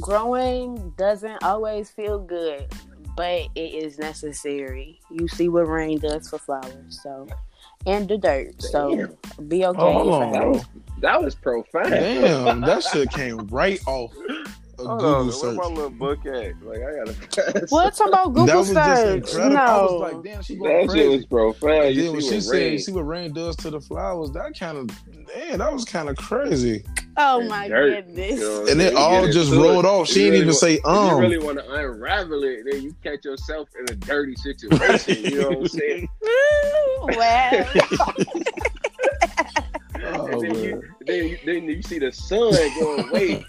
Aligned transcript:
growing 0.00 0.90
doesn't 0.96 1.42
always 1.42 1.90
feel 1.90 2.18
good, 2.18 2.66
but 3.16 3.48
it 3.54 3.60
is 3.74 3.98
necessary. 3.98 5.00
You 5.10 5.28
see 5.28 5.48
what 5.48 5.68
rain 5.68 5.98
does 5.98 6.28
for 6.28 6.38
flowers, 6.38 7.00
so 7.02 7.26
and 7.86 8.08
the 8.08 8.18
dirt. 8.18 8.60
So 8.62 8.96
Damn. 8.96 9.48
be 9.48 9.64
okay. 9.66 9.80
Oh, 9.80 9.92
hold 9.92 10.22
on. 10.22 10.32
That 10.32 10.48
was 10.48 10.64
that 11.00 11.22
was 11.22 11.34
profound. 11.34 11.90
Damn, 11.90 12.60
that 12.62 12.82
shit 12.82 13.10
came 13.10 13.38
right 13.48 13.80
off 13.86 14.12
a 14.80 14.84
Hold 14.84 15.00
Google 15.00 15.14
on, 15.14 15.26
where 15.26 15.32
search. 15.34 15.56
my 15.56 15.66
little 15.66 15.90
book 15.90 16.24
at? 16.26 16.62
Like 16.62 16.78
I 16.78 17.04
gotta. 17.04 17.66
What 17.70 17.94
talking 17.96 18.12
about 18.12 18.26
Google 18.28 18.46
that 18.46 18.56
was 18.56 18.72
just 18.72 19.02
search? 19.02 19.16
incredible. 19.34 19.56
No. 19.56 19.60
I 19.60 19.82
was 19.82 20.12
like, 20.14 20.22
damn, 20.24 20.42
she 20.42 20.56
going 20.56 20.86
That 20.86 20.94
shit 20.96 21.10
was 21.10 21.26
profound. 21.26 21.74
And 21.84 21.98
then 21.98 22.12
when 22.12 22.20
see 22.20 22.28
she 22.28 22.34
what 22.36 22.44
said, 22.44 22.52
rain- 22.52 22.78
see 22.78 22.92
what 22.92 23.00
rain 23.02 23.32
does 23.32 23.56
to 23.56 23.70
the 23.70 23.80
flowers," 23.80 24.30
that 24.32 24.56
kind 24.58 24.78
of, 24.78 24.90
damn, 25.26 25.58
that 25.58 25.72
was 25.72 25.84
kind 25.84 26.08
of 26.08 26.16
crazy. 26.16 26.84
Oh 27.18 27.40
and 27.40 27.48
my 27.48 27.68
dirt, 27.68 28.04
goodness. 28.06 28.38
you 28.38 28.40
know 28.40 28.66
And 28.68 28.80
it 28.80 28.94
all 28.94 29.28
just 29.28 29.52
into 29.52 29.62
rolled 29.62 29.84
it. 29.84 29.88
off. 29.88 30.08
She 30.08 30.24
You 30.24 30.30
didn't 30.32 30.32
really 30.32 30.42
even 30.42 30.54
wa- 30.54 30.54
say, 30.54 30.74
If 30.76 30.86
um. 30.86 31.08
you 31.10 31.18
really 31.18 31.38
want 31.38 31.58
to 31.58 31.70
unravel 31.72 32.44
it, 32.44 32.60
then 32.70 32.82
you 32.82 32.94
catch 33.02 33.24
yourself 33.24 33.68
in 33.78 33.92
a 33.92 33.96
dirty 33.96 34.36
situation. 34.36 35.24
you 35.24 35.40
know 35.42 35.48
what 35.50 35.58
I'm 35.58 35.66
saying? 35.68 36.08
well, 37.16 37.68
Oh, 40.10 40.26
and 40.28 40.40
then 40.42 40.54
you, 40.62 40.82
then, 41.06 41.26
you, 41.28 41.38
then 41.44 41.64
you 41.64 41.82
see 41.82 41.98
the 41.98 42.12
sun 42.12 42.52
going 42.80 43.10
way 43.10 43.44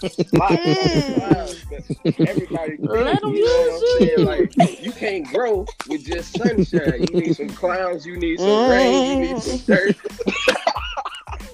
Everybody, 2.26 2.78
Let 2.82 3.24
'em 3.24 3.36
you 3.36 3.46
know 3.46 3.62
what 3.62 3.76
I'm 3.76 3.82
use 3.82 3.92
saying? 4.00 4.26
Like 4.26 4.82
you 4.82 4.92
can't 4.94 5.28
grow 5.28 5.66
with 5.88 6.06
just 6.06 6.36
sunshine. 6.38 7.04
You 7.10 7.16
need 7.16 7.36
some 7.36 7.50
clouds. 7.50 8.06
You 8.06 8.18
need 8.18 8.40
some 8.40 8.68
rain. 8.68 9.06
You 9.22 9.28
need 9.28 9.42
some 9.42 9.58
dirt. 9.68 9.96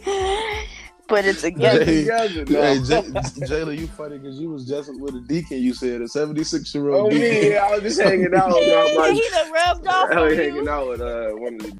put 1.08 1.26
it 1.26 1.38
together. 1.38 1.84
Hey, 1.86 2.02
together. 2.02 2.46
Hey, 2.48 2.78
now. 2.80 2.84
J- 2.84 3.02
Jayla, 3.46 3.78
you 3.78 3.88
funny 3.88 4.18
because 4.18 4.40
you 4.40 4.50
was 4.50 4.66
just 4.68 4.92
with 5.00 5.16
a 5.16 5.22
deacon. 5.22 5.58
You 5.60 5.74
said 5.74 6.02
a 6.02 6.08
seventy-six 6.08 6.74
year 6.74 6.90
Oh 6.90 7.02
old 7.02 7.14
me, 7.14 7.20
deacon. 7.20 7.58
I 7.58 7.72
was 7.72 7.82
just 7.82 8.02
hanging 8.02 8.34
out 8.36 8.48
with 8.50 8.68
my, 8.96 9.02
my 9.02 9.12
he 9.12 9.28
done 9.30 9.52
rubbed 9.52 9.88
off 9.88 10.10
I 10.12 10.16
on 10.16 10.24
was 10.28 10.36
you. 10.38 10.44
hanging 10.44 10.68
out 10.68 10.88
with 10.88 11.02
uh 11.02 11.30
one 11.32 11.56
of 11.56 11.62
the 11.62 11.78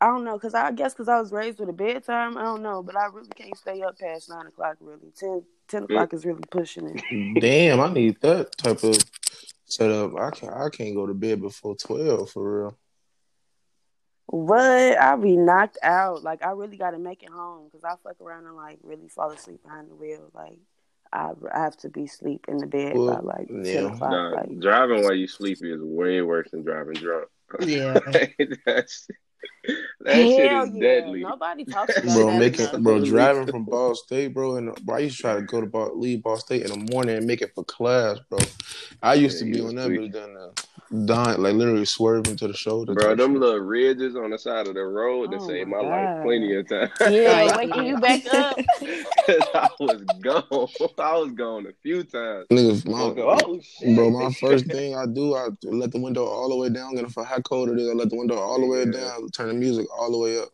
I 0.00 0.08
don't 0.08 0.24
know, 0.24 0.38
cause 0.38 0.52
I 0.54 0.70
guess 0.72 0.92
cause 0.92 1.08
I 1.08 1.18
was 1.18 1.32
raised 1.32 1.58
with 1.60 1.68
a 1.70 1.72
bedtime. 1.72 2.36
I 2.36 2.42
don't 2.42 2.62
know, 2.62 2.82
but 2.82 2.94
I 2.96 3.06
really 3.06 3.28
can't 3.34 3.56
stay 3.56 3.80
up 3.80 3.98
past 3.98 4.28
nine 4.28 4.46
o'clock. 4.46 4.76
Really, 4.80 5.10
10, 5.18 5.42
10 5.68 5.84
o'clock 5.84 6.12
is 6.12 6.26
really 6.26 6.42
pushing 6.50 6.88
it. 7.10 7.40
Damn, 7.40 7.80
I 7.80 7.90
need 7.90 8.20
that 8.20 8.54
type 8.58 8.82
of 8.84 8.98
setup. 9.64 10.14
I 10.18 10.30
can't. 10.30 10.52
I 10.52 10.68
can't 10.68 10.94
go 10.94 11.06
to 11.06 11.14
bed 11.14 11.40
before 11.40 11.74
twelve 11.76 12.30
for 12.30 12.64
real. 12.64 12.78
What? 14.26 14.98
I 14.98 15.16
be 15.16 15.36
knocked 15.36 15.78
out. 15.82 16.22
Like 16.22 16.44
I 16.44 16.50
really 16.50 16.76
got 16.76 16.92
to 16.92 16.98
make 16.98 17.22
it 17.22 17.30
home, 17.30 17.68
cause 17.70 17.82
I 17.84 17.94
fuck 18.02 18.20
around 18.20 18.46
and 18.46 18.56
like 18.56 18.78
really 18.82 19.08
fall 19.08 19.30
asleep 19.30 19.62
behind 19.62 19.90
the 19.90 19.94
wheel. 19.94 20.30
Like 20.34 20.58
I, 21.12 21.32
I 21.52 21.58
have 21.60 21.76
to 21.78 21.88
be 21.88 22.04
asleep 22.04 22.46
in 22.48 22.58
the 22.58 22.66
bed 22.66 22.96
Well, 22.96 23.16
by 23.16 23.20
like 23.20 23.48
ten 23.48 23.86
o'clock. 23.86 24.10
Nah, 24.10 24.30
Like 24.30 24.58
driving 24.58 25.02
while 25.02 25.14
you 25.14 25.28
sleepy 25.28 25.72
is 25.72 25.80
way 25.82 26.22
worse 26.22 26.50
than 26.50 26.64
driving 26.64 26.94
drunk. 26.94 27.28
Yeah. 27.60 28.00
That's, 28.66 29.08
that 30.00 30.16
shit 30.28 30.52
is 30.52 30.70
yeah, 30.74 30.80
deadly. 30.80 31.20
nobody 31.20 31.64
talks 31.72 31.96
about 31.96 32.14
Bro, 32.14 32.26
that 32.26 32.38
making 32.38 32.68
enough. 32.68 32.80
bro 32.82 33.04
driving 33.04 33.46
from 33.46 33.64
Ball 33.64 33.94
State, 33.94 34.34
bro, 34.34 34.56
and 34.56 34.74
bro, 34.84 34.96
I 34.96 35.00
used 35.00 35.16
to 35.16 35.22
try 35.22 35.34
to 35.36 35.42
go 35.42 35.60
to 35.60 35.66
Ball, 35.66 35.98
leave 35.98 36.22
Ball 36.22 36.36
State 36.36 36.62
in 36.62 36.70
the 36.70 36.92
morning 36.92 37.16
and 37.16 37.26
make 37.26 37.42
it 37.42 37.52
for 37.54 37.64
class, 37.64 38.18
bro. 38.28 38.38
I 39.02 39.14
used 39.14 39.40
Yeah, 39.40 39.46
to 39.46 39.52
be 39.52 39.60
on 39.60 39.64
was 39.66 39.74
that, 39.74 39.86
tweaking. 39.88 40.10
but 40.10 40.20
then 40.20 40.36
uh, 40.36 41.04
dying, 41.06 41.42
like 41.42 41.54
literally 41.54 41.84
swerving 41.84 42.36
to 42.36 42.48
the 42.48 42.54
shoulder. 42.54 42.94
Bro, 42.94 43.16
them 43.16 43.32
shit. 43.32 43.40
little 43.40 43.60
ridges 43.60 44.16
on 44.16 44.30
the 44.30 44.38
side 44.38 44.66
of 44.66 44.74
the 44.74 44.82
road 44.84 45.30
that 45.32 45.40
Oh 45.40 45.48
saved 45.48 45.68
my 45.68 45.82
my 45.82 45.88
life 45.88 46.22
plenty 46.24 46.54
of 46.54 46.68
times. 46.68 46.90
Yeah, 47.00 47.56
waking 47.56 47.86
you 47.86 47.96
back 47.98 48.26
up. 48.26 48.58
'Cause 49.26 49.42
I 49.54 49.68
was 49.80 50.02
gone. 50.20 50.68
I 50.98 51.16
was 51.16 51.32
gone 51.32 51.66
a 51.66 51.72
few 51.82 52.04
times. 52.04 52.46
Nigga, 52.50 52.86
my, 52.86 53.22
oh 53.22 53.58
shit. 53.62 53.96
bro, 53.96 54.10
my 54.10 54.30
first 54.32 54.66
thing 54.66 54.94
I 54.94 55.06
do, 55.06 55.34
I 55.34 55.48
let 55.64 55.92
the 55.92 55.98
window 56.00 56.24
all 56.26 56.50
the 56.50 56.56
way 56.56 56.68
down. 56.68 56.94
Get 56.94 57.10
for 57.10 57.24
how 57.24 57.40
cold 57.40 57.70
it 57.70 57.78
is, 57.78 57.88
I 57.88 57.94
let 57.94 58.10
the 58.10 58.16
window 58.16 58.38
all 58.38 58.60
the 58.60 58.66
way 58.66 58.80
Yeah. 58.84 58.90
down, 58.92 59.28
turn 59.30 59.53
the 59.54 59.60
music 59.60 59.86
all 59.96 60.10
the 60.10 60.18
way 60.18 60.38
up, 60.38 60.48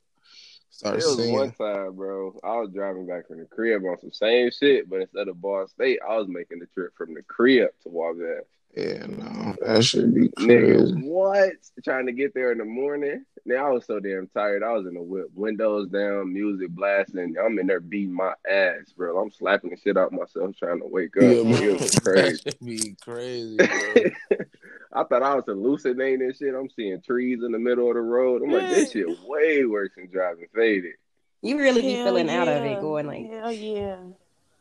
start 0.70 0.94
It 1.00 1.06
was 1.06 1.16
singing. 1.16 1.32
one 1.34 1.52
time, 1.52 1.94
bro. 1.94 2.38
I 2.44 2.56
was 2.58 2.70
driving 2.70 3.06
back 3.06 3.26
from 3.28 3.38
the 3.38 3.46
crib 3.46 3.82
on 3.84 3.98
some 4.00 4.12
same 4.12 4.50
shit, 4.50 4.88
but 4.88 5.00
instead 5.00 5.28
of 5.28 5.40
Ball 5.40 5.66
State, 5.68 5.98
I 6.08 6.16
was 6.16 6.28
making 6.28 6.58
the 6.60 6.66
trip 6.66 6.92
from 6.96 7.14
the 7.14 7.22
crib 7.22 7.70
to 7.82 7.88
Wabash. 7.88 8.44
Yeah, 8.76 9.04
no, 9.06 9.56
that 9.62 9.82
should 9.84 10.14
be 10.14 10.28
Nigga, 10.28 11.02
what? 11.02 11.54
Trying 11.82 12.06
to 12.06 12.12
get 12.12 12.34
there 12.34 12.52
in 12.52 12.58
the 12.58 12.64
morning. 12.64 13.24
Now 13.44 13.66
I 13.66 13.70
was 13.72 13.84
so 13.84 13.98
damn 13.98 14.28
tired. 14.28 14.62
I 14.62 14.70
was 14.72 14.86
in 14.86 14.94
the 14.94 15.02
whip, 15.02 15.26
windows 15.34 15.88
down, 15.88 16.32
music 16.32 16.68
blasting. 16.70 17.34
I'm 17.44 17.58
in 17.58 17.66
there 17.66 17.80
beating 17.80 18.14
my 18.14 18.32
ass, 18.48 18.92
bro. 18.96 19.18
I'm 19.18 19.32
slapping 19.32 19.70
the 19.70 19.76
shit 19.76 19.96
out 19.96 20.12
myself 20.12 20.54
trying 20.56 20.78
to 20.82 20.86
wake 20.86 21.16
up. 21.16 21.22
Yeah, 21.24 21.30
It 21.30 21.42
bro, 21.42 21.72
was 21.80 21.90
that 21.90 22.02
crazy. 22.02 22.36
should 22.44 22.60
be 22.64 22.96
crazy, 23.02 23.56
bro. 23.56 24.38
I 24.92 25.04
thought 25.04 25.22
I 25.22 25.34
was 25.36 25.44
hallucinating 25.46 26.22
and 26.22 26.36
shit. 26.36 26.54
I'm 26.54 26.68
seeing 26.70 27.00
trees 27.02 27.40
in 27.44 27.52
the 27.52 27.58
middle 27.58 27.88
of 27.88 27.94
the 27.94 28.00
road. 28.00 28.42
I'm 28.42 28.50
like, 28.50 28.70
this 28.70 28.90
shit 28.92 29.06
way 29.24 29.64
worse 29.64 29.90
than 29.96 30.08
driving 30.10 30.46
faded, 30.54 30.94
You 31.42 31.58
really 31.58 31.80
be 31.82 31.92
Hell 31.94 32.06
feeling 32.06 32.28
out 32.30 32.48
of 32.48 32.64
it, 32.64 32.80
going 32.80 33.06
like 33.06 33.30
Hell 33.30 33.52
yeah. 33.52 33.96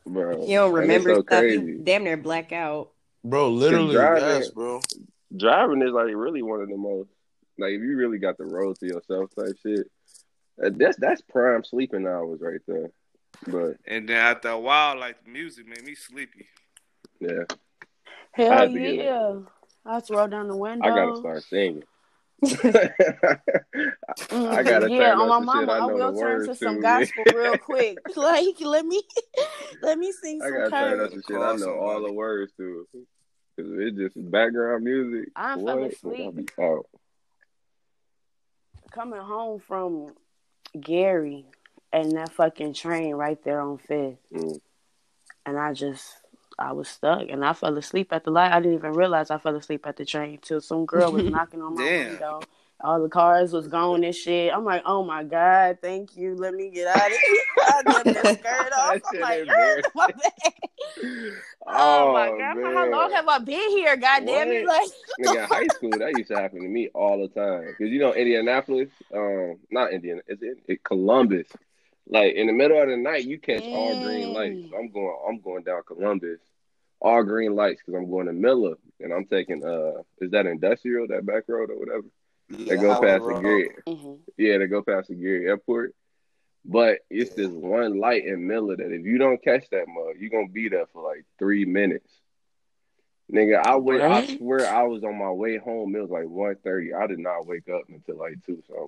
bro. 0.06 0.46
you 0.46 0.56
don't 0.58 0.74
remember 0.74 1.16
so 1.16 1.22
stuff. 1.24 1.40
crazy. 1.40 1.66
You 1.66 1.80
damn 1.84 2.04
near 2.04 2.18
black 2.18 2.52
out. 2.52 2.92
Bro, 3.24 3.50
literally, 3.52 3.96
driving- 3.96 4.24
yes, 4.24 4.50
bro. 4.52 4.82
driving 5.36 5.82
is 5.82 5.92
like 5.92 6.14
really 6.14 6.42
one 6.44 6.62
of 6.62 6.70
the 6.70 6.78
most 6.78 7.10
like 7.58 7.72
if 7.74 7.82
you 7.82 7.98
really 7.98 8.20
got 8.20 8.38
the 8.38 8.46
road 8.46 8.78
to 8.80 8.86
yourself 8.86 9.32
type 9.36 9.56
shit. 9.64 9.88
uh, 10.64 10.70
That's 10.74 10.98
that's 10.98 11.22
prime 11.22 11.64
sleeping 11.64 12.06
hours 12.08 12.40
right 12.42 12.62
there. 12.68 12.92
But 13.48 13.78
And 13.88 14.08
then 14.08 14.16
after 14.18 14.50
a 14.50 14.60
while, 14.60 14.98
like 15.00 15.24
the 15.26 15.32
music 15.32 15.68
made 15.68 15.84
me 15.84 15.96
sleepy. 15.96 16.48
yeah, 17.20 17.44
Hell 18.32 18.52
had 18.52 18.74
to 18.74 18.80
get 18.80 18.94
it. 18.94 18.96
yeah. 19.06 19.40
I 19.90 20.00
just 20.00 20.12
roll 20.12 20.28
down 20.28 20.48
the 20.48 20.56
window. 20.56 20.88
I 20.88 20.96
gotta 20.96 21.18
start 21.18 21.44
singing. 21.44 21.84
I 22.44 22.54
gotta 24.64 24.90
yeah, 24.90 25.14
on 25.14 25.28
my 25.28 25.40
mama, 25.40 25.74
I 25.74 25.78
I, 25.80 25.86
will 25.88 26.16
turn 26.16 26.46
to 26.46 26.56
some 26.56 26.80
gospel 26.80 27.24
real 27.36 27.58
quick. 27.58 27.98
Like, 28.16 28.62
let 28.62 28.86
me, 28.86 29.02
let 29.82 29.98
me 29.98 30.12
sing 30.12 30.42
I 30.44 30.50
gotta 30.52 30.70
turn 30.70 31.02
up 31.02 31.12
some 31.12 31.24
shit 31.28 31.38
I 31.38 31.56
know 31.56 31.80
all 31.80 32.04
the 32.04 32.14
words 32.14 32.54
to. 32.58 32.88
Cause 32.94 33.68
it's 33.80 33.98
just 33.98 34.32
background 34.32 34.84
music. 34.84 35.30
I 35.36 35.56
what? 35.56 35.92
asleep. 35.92 36.52
Out. 36.62 36.86
Coming 38.92 39.22
home 39.22 39.60
from 39.60 40.14
Gary 40.80 41.46
and 41.92 42.12
that 42.14 42.32
fucking 42.34 42.74
train 42.74 43.16
right 43.16 43.44
there 43.44 43.60
on 43.60 43.80
Fifth, 43.80 44.20
Mm. 44.32 44.60
and 45.48 45.58
I 45.58 45.74
just. 45.74 46.06
I 46.60 46.74
was 46.74 46.88
stuck 46.88 47.30
and 47.30 47.44
I 47.44 47.54
fell 47.54 47.78
asleep 47.78 48.12
at 48.12 48.24
the 48.24 48.32
light. 48.32 48.52
I 48.52 48.60
didn't 48.60 48.78
even 48.78 48.94
realize 48.94 49.32
I 49.32 49.38
fell 49.38 49.56
asleep 49.56 49.88
at 49.88 49.98
the 49.98 50.06
train 50.06 50.40
till 50.42 50.62
some 50.62 50.86
girl 50.88 51.12
was 51.12 51.24
knocking 51.24 51.62
on 51.62 51.76
my 51.76 51.84
window. 51.84 52.42
All 52.82 53.02
the 53.02 53.10
cars 53.10 53.52
was 53.52 53.68
gone 53.68 54.06
and 54.06 54.16
shit. 54.16 54.54
I'm 54.54 54.64
like, 54.64 54.84
oh 54.86 55.04
my 55.04 55.24
god, 55.24 55.80
thank 55.82 56.16
you. 56.16 56.36
Let 56.36 56.54
me 56.54 56.70
get 56.70 56.88
out 56.88 57.12
of 57.12 57.18
here. 57.28 57.44
I 57.58 57.82
left 57.86 58.06
the 58.06 58.34
skirt 58.36 58.74
off. 58.78 59.02
I'm 59.14 59.20
like, 59.20 59.48
my 59.96 60.08
bad. 60.08 61.34
Oh, 61.72 62.14
my 62.14 62.30
god, 62.30 62.58
I'm 62.58 62.76
how 62.76 62.90
long 62.90 63.12
have 63.12 63.28
I 63.28 63.38
been 63.38 63.70
here? 63.70 63.96
God 63.96 64.26
damn 64.26 64.48
it! 64.48 64.66
Like, 64.66 64.90
Nigga, 65.20 65.46
high 65.46 65.68
school, 65.68 65.92
that 65.92 66.18
used 66.18 66.30
to 66.30 66.36
happen 66.36 66.62
to 66.62 66.68
me 66.68 66.90
all 66.96 67.22
the 67.22 67.28
time. 67.28 67.66
Cause 67.78 67.90
you 67.90 68.00
know 68.00 68.14
Indianapolis, 68.14 68.90
um, 69.14 69.58
not 69.70 69.92
Indiana, 69.92 70.22
is 70.28 70.40
it, 70.42 70.58
it 70.68 70.84
Columbus? 70.84 71.48
Like 72.10 72.34
in 72.34 72.48
the 72.48 72.54
middle 72.54 72.82
of 72.82 72.90
the 72.90 72.98
night, 72.98 73.26
you 73.26 73.38
catch 73.40 73.62
all 73.62 74.04
green 74.06 74.34
lights. 74.34 74.72
I'm 74.78 74.90
going, 74.90 75.18
I'm 75.28 75.40
going 75.40 75.64
down 75.64 75.82
Columbus, 75.86 76.40
all 77.00 77.24
green 77.24 77.56
lights, 77.56 77.82
cause 77.86 77.94
I'm 77.96 78.10
going 78.10 78.26
to 78.28 78.34
Miller, 78.34 78.76
and 79.00 79.14
I'm 79.14 79.26
taking 79.26 79.64
uh, 79.64 80.02
is 80.20 80.32
that 80.32 80.46
industrial, 80.48 81.08
that 81.08 81.26
back 81.26 81.44
road 81.48 81.70
or 81.70 81.78
whatever? 81.80 82.06
They 82.50 82.76
go 82.78 83.00
past 83.02 83.24
the 83.26 83.34
gate. 83.44 83.72
mhm. 83.88 84.20
Yeah, 84.38 84.58
they 84.58 84.68
go 84.68 84.82
past 84.82 85.10
the 85.10 85.16
Gary 85.16 85.48
Airport. 85.48 85.94
But 86.66 87.00
it's 87.10 87.34
this 87.36 87.48
one 87.50 88.00
light 88.00 88.26
in 88.26 88.48
Miller 88.48 88.76
that 88.76 88.92
if 88.92 89.06
you 89.06 89.18
don't 89.18 89.42
catch 89.42 89.70
that 89.70 89.88
mug, 89.88 90.16
you're 90.20 90.30
gonna 90.30 90.50
be 90.50 90.68
there 90.68 90.88
for 90.88 91.02
like 91.04 91.24
three 91.38 91.66
minutes. 91.66 92.12
Nigga, 93.32 93.60
I 93.64 93.78
wait 93.78 94.02
I 94.02 94.38
swear 94.38 94.68
I 94.68 94.84
was 94.84 95.04
on 95.04 95.18
my 95.18 95.30
way 95.30 95.58
home. 95.58 95.96
It 95.96 96.02
was 96.02 96.10
like 96.10 96.26
1.30. 96.26 96.96
I 97.00 97.06
did 97.08 97.20
not 97.20 97.46
wake 97.46 97.70
up 97.70 97.84
until 97.88 98.18
like 98.18 98.44
two. 98.46 98.62
So 98.68 98.74
I'm 98.76 98.88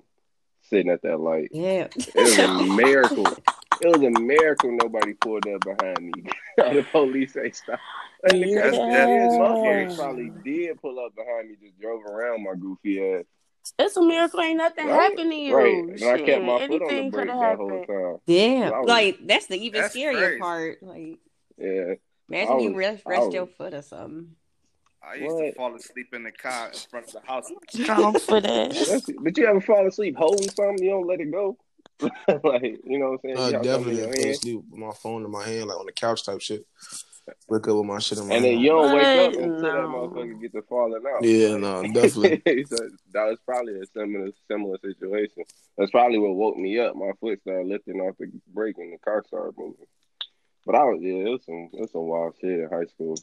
sitting 0.62 0.90
at 0.90 1.02
that 1.02 1.18
light. 1.20 1.48
Yeah. 1.52 1.88
It 1.96 2.14
was 2.14 2.38
a 2.38 2.62
miracle. 2.76 3.26
It 3.80 3.88
was 3.88 4.02
a 4.02 4.10
miracle 4.20 4.70
nobody 4.72 5.14
pulled 5.14 5.46
up 5.48 5.60
behind 5.62 5.98
me. 6.00 6.24
the 6.56 6.84
police 6.92 7.36
ain't 7.36 7.56
stop. 7.56 7.80
And 8.30 8.42
the 8.42 8.46
Yeah. 8.48 8.60
crazy 8.62 8.76
thing 8.76 8.90
is, 8.90 9.32
motherfuckers 9.34 9.96
probably 9.96 10.32
did 10.44 10.80
pull 10.80 10.98
up 11.04 11.14
behind 11.16 11.48
me, 11.50 11.56
just 11.60 11.78
drove 11.80 12.04
around 12.04 12.44
my 12.44 12.54
goofy 12.54 13.00
ass. 13.14 13.24
It's 13.78 13.96
a 13.96 14.02
miracle. 14.02 14.40
Ain't 14.40 14.58
nothing 14.58 14.86
Right, 14.88 15.10
happened 15.10 15.30
to 15.30 15.36
you. 15.36 15.56
Right. 15.56 15.74
And 15.74 15.92
I 16.04 16.16
Shit, 16.16 16.26
kept 16.26 16.44
my 16.44 16.58
foot 16.58 16.62
on 16.62 16.68
the 16.68 16.84
anything 16.84 17.10
brake 17.10 17.28
could 17.28 17.28
that 17.34 17.42
have 17.42 17.58
whole 17.58 17.68
happened. 17.70 17.86
time. 17.88 18.16
Yeah. 18.26 18.70
I 18.74 18.78
was- 18.80 18.88
Like 18.88 19.18
that's 19.26 19.46
the 19.46 19.56
even 19.56 19.80
That's 19.82 19.96
scarier 19.96 20.24
crazy. 20.24 20.40
part. 20.40 20.82
Like 20.82 21.18
Yeah. 21.58 21.94
imagine 22.28 22.52
I 22.54 22.58
you 22.58 22.74
rest, 22.76 23.02
rest 23.06 23.26
was- 23.26 23.34
your 23.34 23.46
foot 23.46 23.74
or 23.74 23.82
something. 23.82 24.34
I 25.04 25.14
used 25.16 25.34
What? 25.34 25.42
to 25.42 25.52
fall 25.54 25.74
asleep 25.74 26.08
in 26.14 26.22
the 26.22 26.32
car 26.32 26.68
in 26.68 26.78
front 26.90 27.06
of 27.08 27.12
the 27.12 27.20
house. 27.26 27.48
Strong 27.70 28.18
for 28.20 28.40
that. 28.40 28.70
That's- 28.70 29.02
but 29.20 29.36
you 29.36 29.46
ever 29.46 29.60
fall 29.60 29.86
asleep 29.86 30.16
holding 30.16 30.48
something? 30.50 30.82
You 30.82 30.90
don't 30.90 31.06
let 31.06 31.20
it 31.20 31.30
go. 31.30 31.56
like, 32.00 32.80
you 32.84 32.98
know 32.98 33.10
what 33.12 33.20
I'm 33.24 33.36
saying? 33.36 33.36
Uh, 33.36 33.40
You 33.40 33.42
have 33.44 33.52
something 33.52 33.56
in 33.56 33.62
definitely 33.62 33.96
your 33.98 34.12
fell 34.12 34.22
hand, 34.22 34.34
asleep 34.34 34.60
with 34.70 34.80
my 34.80 34.92
phone 34.92 35.24
in 35.24 35.30
my 35.30 35.44
hand, 35.44 35.66
like 35.68 35.78
on 35.78 35.86
the 35.86 35.92
couch 35.92 36.24
type 36.24 36.40
shit. 36.40 36.66
Wake 37.48 37.68
up 37.68 37.76
with 37.76 37.84
my 37.84 37.98
shit 38.00 38.18
in 38.18 38.26
my 38.26 38.34
and 38.34 38.44
then 38.44 38.58
you 38.58 38.70
don't 38.70 38.92
wake 38.96 39.04
up 39.06 39.32
What? 39.34 39.42
until 39.44 39.60
that 39.60 39.74
motherfucker 39.74 40.40
get 40.40 40.52
to 40.54 40.62
falling 40.62 41.02
out. 41.08 41.22
Yeah, 41.22 41.56
no, 41.56 41.82
definitely. 41.94 42.64
so 42.64 42.76
that 43.12 43.24
was 43.28 43.38
probably 43.46 43.78
a 43.80 43.86
similar 43.86 44.30
similar 44.50 44.78
situation. 44.78 45.44
That's 45.78 45.92
probably 45.92 46.18
what 46.18 46.34
woke 46.34 46.56
me 46.56 46.80
up. 46.80 46.96
My 46.96 47.12
foot 47.20 47.40
started 47.42 47.68
lifting 47.68 48.00
off 48.00 48.16
the 48.18 48.26
brake 48.52 48.76
and 48.78 48.92
the 48.92 48.98
car 48.98 49.22
started 49.24 49.54
moving. 49.56 49.86
But 50.66 50.74
I 50.74 50.82
was 50.84 50.98
yeah, 51.00 51.14
it 51.26 51.28
was 51.30 51.44
some 51.44 51.68
it 51.72 51.80
was 51.80 51.92
some 51.92 52.08
wild 52.08 52.34
shit 52.40 52.58
in 52.58 52.68
high 52.68 52.86
school. 52.86 53.16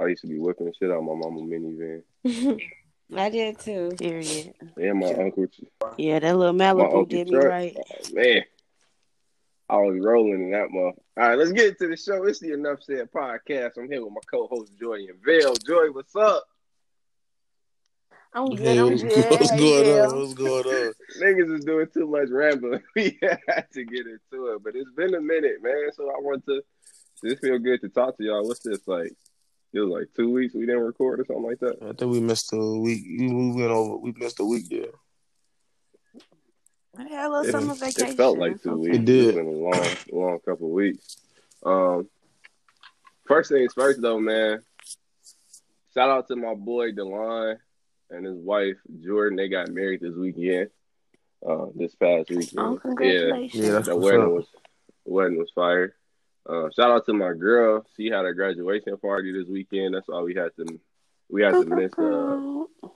I 0.00 0.06
used 0.06 0.22
to 0.22 0.28
be 0.28 0.38
whipping 0.38 0.66
the 0.66 0.72
shit 0.78 0.90
out 0.90 0.98
of 0.98 1.04
my 1.04 1.14
mama 1.14 1.40
minivan. 1.42 2.02
I 3.14 3.30
did 3.30 3.58
too. 3.60 3.92
Period. 3.98 4.54
And 4.76 4.98
my 4.98 5.12
uncle 5.12 5.46
Yeah, 5.98 6.18
that 6.18 6.36
little 6.36 6.52
my 6.52 6.72
Malibu 6.72 6.82
uncle 6.84 7.04
did 7.04 7.28
me 7.28 7.34
truck. 7.34 7.44
right. 7.44 7.76
Oh, 7.78 8.14
man. 8.14 8.42
I 9.68 9.76
was 9.76 9.98
rolling 10.02 10.42
in 10.44 10.50
that 10.50 10.70
mother. 10.70 10.92
All 11.16 11.28
right, 11.28 11.38
let's 11.38 11.52
get 11.52 11.68
into 11.68 11.88
the 11.88 11.96
show. 11.96 12.24
It's 12.24 12.38
the 12.40 12.52
Enough 12.52 12.82
Said 12.82 13.10
podcast. 13.12 13.78
I'm 13.78 13.88
here 13.90 14.04
with 14.04 14.12
my 14.12 14.20
co-host 14.30 14.72
Joi 14.78 15.06
and 15.08 15.22
Vell. 15.24 15.54
Joi, 15.66 15.90
what's 15.92 16.14
up? 16.16 16.44
I'm 18.34 18.50
good. 18.50 18.58
Hey, 18.66 18.78
I'm 18.78 18.90
what's, 18.90 19.02
good. 19.02 19.30
what's 19.30 19.50
How 19.50 19.56
going 19.56 19.84
feel? 19.84 20.04
on? 20.10 20.18
What's 20.18 20.34
going 20.34 20.64
on? 20.66 20.92
Niggas 21.20 21.58
is 21.58 21.64
doing 21.64 21.86
too 21.94 22.06
much 22.08 22.28
rambling. 22.30 22.82
We 22.96 23.18
had 23.22 23.66
to 23.72 23.84
get 23.84 24.06
into 24.06 24.46
it, 24.48 24.62
but 24.64 24.74
it's 24.74 24.90
been 24.90 25.14
a 25.14 25.20
minute, 25.20 25.62
man. 25.62 25.90
So 25.94 26.10
I 26.10 26.18
want 26.20 26.44
to. 26.46 26.60
This 27.22 27.38
feel 27.38 27.58
good 27.58 27.80
to 27.82 27.88
talk 27.88 28.16
to 28.18 28.24
y'all. 28.24 28.46
What's 28.46 28.60
this 28.60 28.86
like? 28.86 29.12
It 29.74 29.80
was 29.80 29.90
like 29.90 30.08
two 30.14 30.30
weeks 30.30 30.54
we 30.54 30.66
didn't 30.66 30.82
record 30.82 31.18
or 31.18 31.24
something 31.24 31.42
like 31.44 31.58
that. 31.58 31.78
I 31.82 31.92
think 31.92 32.12
we 32.12 32.20
missed 32.20 32.52
a 32.52 32.56
week. 32.56 33.04
We 33.18 33.26
went 33.28 33.72
over. 33.72 33.96
We 33.96 34.12
missed 34.12 34.38
a 34.38 34.44
week 34.44 34.68
there. 34.68 34.92
I 36.96 37.02
had 37.02 37.26
a 37.26 37.28
little 37.28 37.44
It, 37.44 37.50
summer 37.50 37.74
vacation. 37.74 38.08
it 38.10 38.16
felt 38.16 38.38
like 38.38 38.62
two 38.62 38.70
okay. 38.70 38.80
weeks. 38.80 38.96
It 38.96 39.04
did. 39.04 39.24
It's 39.26 39.36
been 39.36 39.46
a 39.46 39.50
long, 39.50 39.86
long 40.12 40.38
couple 40.44 40.68
of 40.68 40.72
weeks. 40.72 41.16
Um, 41.66 42.08
first 43.26 43.50
things 43.50 43.72
first, 43.74 44.00
though, 44.00 44.20
man. 44.20 44.62
Shout 45.92 46.08
out 46.08 46.28
to 46.28 46.36
my 46.36 46.54
boy 46.54 46.92
Delon 46.92 47.56
and 48.10 48.24
his 48.26 48.36
wife 48.36 48.76
Jordan. 49.04 49.36
They 49.36 49.48
got 49.48 49.70
married 49.70 50.00
this 50.02 50.14
weekend. 50.14 50.70
Uh, 51.44 51.66
this 51.74 51.94
past 51.96 52.30
weekend. 52.30 52.58
Oh, 52.58 52.76
congratulations. 52.76 53.54
Yeah, 53.64 53.72
that's 53.72 53.88
the 53.88 53.96
wedding 53.96 54.22
up. 54.22 54.28
was 54.30 54.46
the 55.04 55.12
wedding 55.12 55.36
was 55.36 55.50
fire. 55.52 55.96
Uh, 56.48 56.68
shout 56.76 56.90
out 56.90 57.06
to 57.06 57.12
my 57.14 57.32
girl. 57.32 57.84
She 57.96 58.06
had 58.08 58.26
a 58.26 58.34
graduation 58.34 58.96
party 58.98 59.32
this 59.32 59.48
weekend. 59.48 59.94
That's 59.94 60.08
why 60.08 60.20
we 60.22 60.34
had 60.34 60.50
to 60.56 60.80
we 61.30 61.42
had 61.42 61.52
to 61.52 61.64
miss 61.64 61.92
uh, 61.98 62.88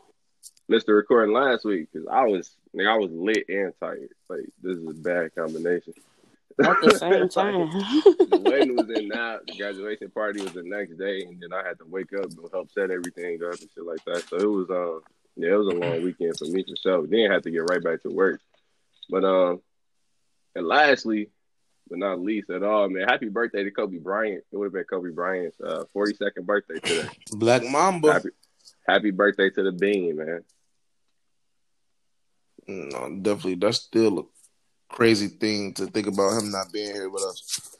missed 0.68 0.86
the 0.86 0.92
recording 0.94 1.34
last 1.34 1.64
week 1.64 1.88
because 1.92 2.06
I 2.10 2.24
was 2.24 2.54
like 2.74 2.86
I 2.86 2.96
was 2.96 3.10
lit 3.10 3.44
and 3.48 3.72
tired. 3.80 4.10
Like 4.28 4.44
this 4.62 4.76
is 4.78 4.86
a 4.90 4.94
bad 4.94 5.34
combination. 5.34 5.94
At 6.62 6.76
the 6.82 6.90
same 6.98 7.12
Like, 7.22 7.30
time. 7.30 7.70
the 7.70 8.42
wedding 8.44 8.76
was 8.76 8.90
in 8.90 9.08
that. 9.10 9.46
The 9.46 9.56
graduation 9.56 10.10
party 10.10 10.42
was 10.42 10.52
the 10.52 10.64
next 10.64 10.98
day, 10.98 11.22
and 11.22 11.40
then 11.40 11.52
I 11.52 11.66
had 11.66 11.78
to 11.78 11.86
wake 11.86 12.12
up 12.12 12.24
and 12.26 12.38
help 12.52 12.70
set 12.72 12.90
everything 12.90 13.40
up 13.44 13.52
and 13.60 13.68
shit 13.74 13.84
like 13.86 14.04
that. 14.06 14.28
So 14.28 14.36
it 14.36 14.46
was 14.46 14.68
um 14.70 15.00
yeah, 15.36 15.52
it 15.52 15.56
was 15.56 15.68
a 15.72 15.78
long 15.78 16.02
weekend 16.02 16.36
for 16.36 16.46
me 16.46 16.64
for 16.64 16.76
sure. 16.76 17.06
Then 17.06 17.30
had 17.30 17.44
to 17.44 17.50
get 17.50 17.70
right 17.70 17.82
back 17.82 18.02
to 18.02 18.10
work. 18.10 18.40
But 19.08 19.24
um, 19.24 19.62
and 20.54 20.66
lastly, 20.66 21.30
but 21.88 21.98
not 21.98 22.20
least 22.20 22.50
at 22.50 22.62
all, 22.62 22.88
man, 22.88 23.08
happy 23.08 23.28
birthday 23.28 23.64
to 23.64 23.70
Kobe 23.70 23.98
Bryant. 23.98 24.44
It 24.52 24.56
would 24.56 24.66
have 24.66 24.72
been 24.72 24.84
Kobe 24.84 25.10
Bryant's 25.10 25.60
uh, 25.60 25.84
42nd 25.94 26.44
birthday 26.44 26.78
today. 26.80 27.08
Black 27.32 27.64
Mamba. 27.64 28.14
Happy, 28.14 28.28
happy 28.86 29.10
birthday 29.10 29.50
to 29.50 29.62
the 29.62 29.72
Bean, 29.72 30.16
man. 30.16 30.44
No, 32.66 33.18
definitely. 33.22 33.56
That's 33.56 33.78
still 33.78 34.18
a 34.18 34.94
crazy 34.94 35.28
thing 35.28 35.74
to 35.74 35.86
think 35.86 36.06
about 36.06 36.38
him 36.38 36.50
not 36.50 36.72
being 36.72 36.94
here 36.94 37.08
with 37.08 37.22
us. 37.22 37.76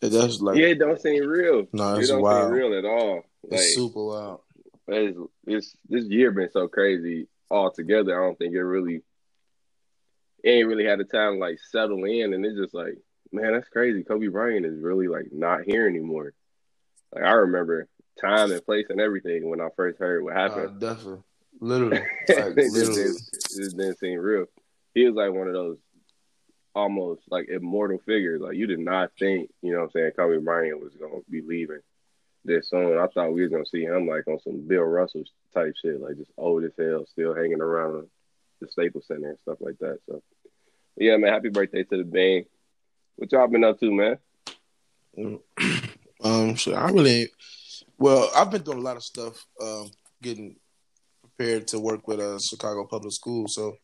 That's 0.00 0.40
like 0.40 0.56
yeah, 0.56 0.68
it 0.68 0.78
don't 0.78 1.00
seem 1.00 1.26
real. 1.26 1.66
No, 1.72 1.94
it 1.94 2.00
it's 2.00 2.08
don't 2.08 2.22
wild. 2.22 2.48
seem 2.48 2.52
real 2.52 2.78
at 2.78 2.84
all. 2.84 3.16
Like 3.42 3.60
it's 3.60 3.74
super 3.74 4.04
wild. 4.04 4.40
it's, 4.88 5.18
it's 5.46 5.76
this 5.88 6.04
year 6.06 6.30
been 6.30 6.50
so 6.50 6.68
crazy 6.68 7.28
altogether. 7.50 8.18
I 8.18 8.26
don't 8.26 8.38
think 8.38 8.54
it 8.54 8.62
really 8.62 9.02
it 10.42 10.50
ain't 10.50 10.68
really 10.68 10.84
had 10.84 10.98
the 10.98 11.04
time 11.04 11.34
to 11.34 11.38
like 11.38 11.58
settle 11.70 12.04
in, 12.04 12.32
and 12.34 12.44
it's 12.44 12.58
just 12.58 12.74
like, 12.74 12.96
man, 13.32 13.52
that's 13.52 13.68
crazy. 13.68 14.02
Kobe 14.04 14.28
Bryant 14.28 14.66
is 14.66 14.80
really 14.80 15.08
like 15.08 15.26
not 15.32 15.62
here 15.64 15.86
anymore. 15.88 16.32
Like 17.14 17.24
I 17.24 17.32
remember 17.32 17.88
time 18.20 18.52
and 18.52 18.64
place 18.64 18.86
and 18.90 19.00
everything 19.00 19.48
when 19.48 19.60
I 19.60 19.68
first 19.76 19.98
heard 19.98 20.22
what 20.22 20.36
Uh, 20.36 20.40
happened. 20.40 20.80
definitely. 20.80 21.22
Literally. 21.60 21.96
it, 22.28 22.38
Like, 22.38 22.54
just 22.56 22.74
literally. 22.74 22.94
didn't, 23.02 23.16
it 23.16 23.62
just 23.64 23.76
didn't 23.76 23.98
seem 23.98 24.18
real. 24.18 24.46
He 24.94 25.04
was 25.06 25.14
like 25.14 25.32
one 25.32 25.46
of 25.48 25.54
those 25.54 25.78
almost 26.74 27.22
like 27.30 27.48
immortal 27.48 27.98
figures. 28.06 28.40
Like 28.40 28.56
you 28.56 28.66
did 28.66 28.78
not 28.78 29.10
think, 29.18 29.50
you 29.62 29.72
know 29.72 29.78
what 29.80 29.84
I'm 29.86 29.90
saying, 29.92 30.12
Kobe 30.16 30.38
Bryant 30.38 30.80
was 30.80 30.94
gonna 30.94 31.20
be 31.28 31.42
leaving 31.42 31.80
this 32.44 32.70
soon. 32.70 32.98
I 32.98 33.06
thought 33.08 33.32
we 33.32 33.42
was 33.42 33.50
gonna 33.50 33.66
see 33.66 33.82
him 33.84 34.06
like 34.06 34.26
on 34.28 34.38
some 34.40 34.66
Bill 34.66 34.82
Russell 34.82 35.24
type 35.52 35.74
shit, 35.80 36.00
like 36.00 36.16
just 36.16 36.30
old 36.36 36.64
as 36.64 36.72
hell, 36.78 37.06
still 37.06 37.34
hanging 37.34 37.60
around 37.60 38.06
the 38.60 38.68
Staples 38.68 39.06
Center 39.06 39.30
and 39.30 39.38
stuff 39.40 39.58
like 39.60 39.78
that. 39.80 39.98
So 40.06 40.22
yeah, 40.96 41.16
man, 41.16 41.32
happy 41.32 41.48
birthday 41.48 41.82
to 41.84 41.96
the 41.96 42.04
Bang. 42.04 42.44
What 43.16 43.32
y'all 43.32 43.48
been 43.48 43.64
up 43.64 43.78
to, 43.80 43.92
man? 43.92 44.18
Um, 46.22 46.56
so 46.56 46.74
I 46.74 46.90
really, 46.90 47.28
well, 47.98 48.30
I've 48.36 48.50
been 48.50 48.62
doing 48.62 48.78
a 48.78 48.82
lot 48.82 48.96
of 48.96 49.02
stuff, 49.02 49.46
um, 49.60 49.90
getting 50.22 50.56
prepared 51.22 51.66
to 51.68 51.78
work 51.78 52.06
with 52.06 52.20
uh, 52.20 52.38
Chicago 52.38 52.86
Public 52.86 53.12
School. 53.12 53.48
So 53.48 53.76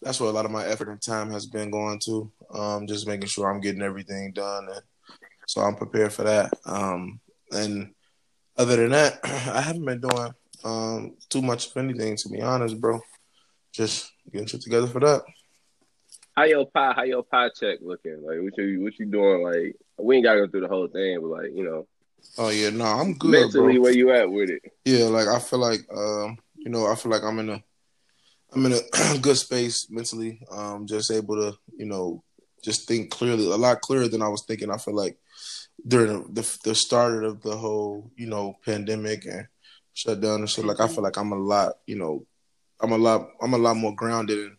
that's 0.00 0.20
where 0.20 0.30
a 0.30 0.32
lot 0.32 0.44
of 0.44 0.50
my 0.50 0.64
effort 0.64 0.88
and 0.88 1.00
time 1.00 1.30
has 1.30 1.46
been 1.46 1.70
going 1.70 1.98
to. 2.06 2.30
Um, 2.52 2.86
just 2.86 3.06
making 3.06 3.28
sure 3.28 3.50
I'm 3.50 3.60
getting 3.60 3.82
everything 3.82 4.32
done, 4.32 4.68
and 4.68 4.82
so 5.46 5.60
I'm 5.60 5.76
prepared 5.76 6.12
for 6.12 6.22
that. 6.24 6.52
Um, 6.64 7.20
and 7.50 7.92
other 8.56 8.76
than 8.76 8.90
that, 8.90 9.20
I 9.24 9.60
haven't 9.60 9.84
been 9.84 10.00
doing 10.00 10.30
um 10.64 11.16
too 11.28 11.42
much 11.42 11.68
of 11.68 11.76
anything, 11.76 12.16
to 12.16 12.28
be 12.28 12.40
honest, 12.40 12.80
bro. 12.80 13.00
Just 13.72 14.12
getting 14.32 14.46
shit 14.46 14.62
together 14.62 14.86
for 14.86 15.00
that. 15.00 15.22
How 16.36 16.44
your 16.44 16.66
pie? 16.66 16.92
How 16.96 17.04
your 17.04 17.22
pie 17.22 17.50
check 17.50 17.78
looking? 17.82 18.22
Like 18.24 18.40
what 18.40 18.56
you 18.58 18.82
what 18.82 18.98
you 18.98 19.06
doing? 19.06 19.42
Like 19.42 19.76
we 19.98 20.16
ain't 20.16 20.24
gotta 20.24 20.40
go 20.40 20.48
through 20.48 20.62
the 20.62 20.68
whole 20.68 20.88
thing, 20.88 21.20
but 21.20 21.28
like 21.28 21.50
you 21.54 21.64
know, 21.64 21.86
Oh 22.38 22.48
yeah, 22.48 22.70
no, 22.70 22.84
I'm 22.84 23.14
good, 23.14 23.30
mentally 23.30 23.74
bro. 23.74 23.82
where 23.82 23.92
you 23.92 24.10
at 24.12 24.30
with 24.30 24.50
it? 24.50 24.62
Yeah, 24.84 25.04
like 25.06 25.28
I 25.28 25.38
feel 25.38 25.60
like 25.60 25.80
um, 25.94 26.38
you 26.56 26.70
know, 26.70 26.86
I 26.86 26.94
feel 26.96 27.12
like 27.12 27.22
I'm 27.22 27.38
in 27.38 27.50
a 27.50 27.62
I'm 28.52 28.66
in 28.66 28.72
a 28.72 29.18
good 29.20 29.36
space 29.36 29.88
mentally. 29.90 30.40
Um, 30.50 30.86
just 30.86 31.10
able 31.10 31.36
to, 31.36 31.56
you 31.76 31.86
know, 31.86 32.22
just 32.64 32.88
think 32.88 33.10
clearly, 33.10 33.44
a 33.46 33.56
lot 33.56 33.80
clearer 33.80 34.08
than 34.08 34.22
I 34.22 34.28
was 34.28 34.44
thinking. 34.46 34.70
I 34.70 34.78
feel 34.78 34.94
like 34.94 35.18
during 35.86 36.32
the 36.32 36.58
the 36.64 36.74
start 36.74 37.24
of 37.24 37.42
the 37.42 37.56
whole, 37.56 38.10
you 38.16 38.26
know, 38.26 38.56
pandemic 38.64 39.26
and 39.26 39.46
shutdown 39.92 40.40
and 40.40 40.50
shit, 40.50 40.64
like 40.64 40.80
I 40.80 40.88
feel 40.88 41.02
like 41.02 41.16
I'm 41.16 41.32
a 41.32 41.36
lot, 41.38 41.74
you 41.86 41.96
know, 41.96 42.26
I'm 42.80 42.92
a 42.92 42.98
lot 42.98 43.28
I'm 43.40 43.54
a 43.54 43.58
lot 43.58 43.76
more 43.76 43.94
grounded 43.94 44.38
in 44.38 44.56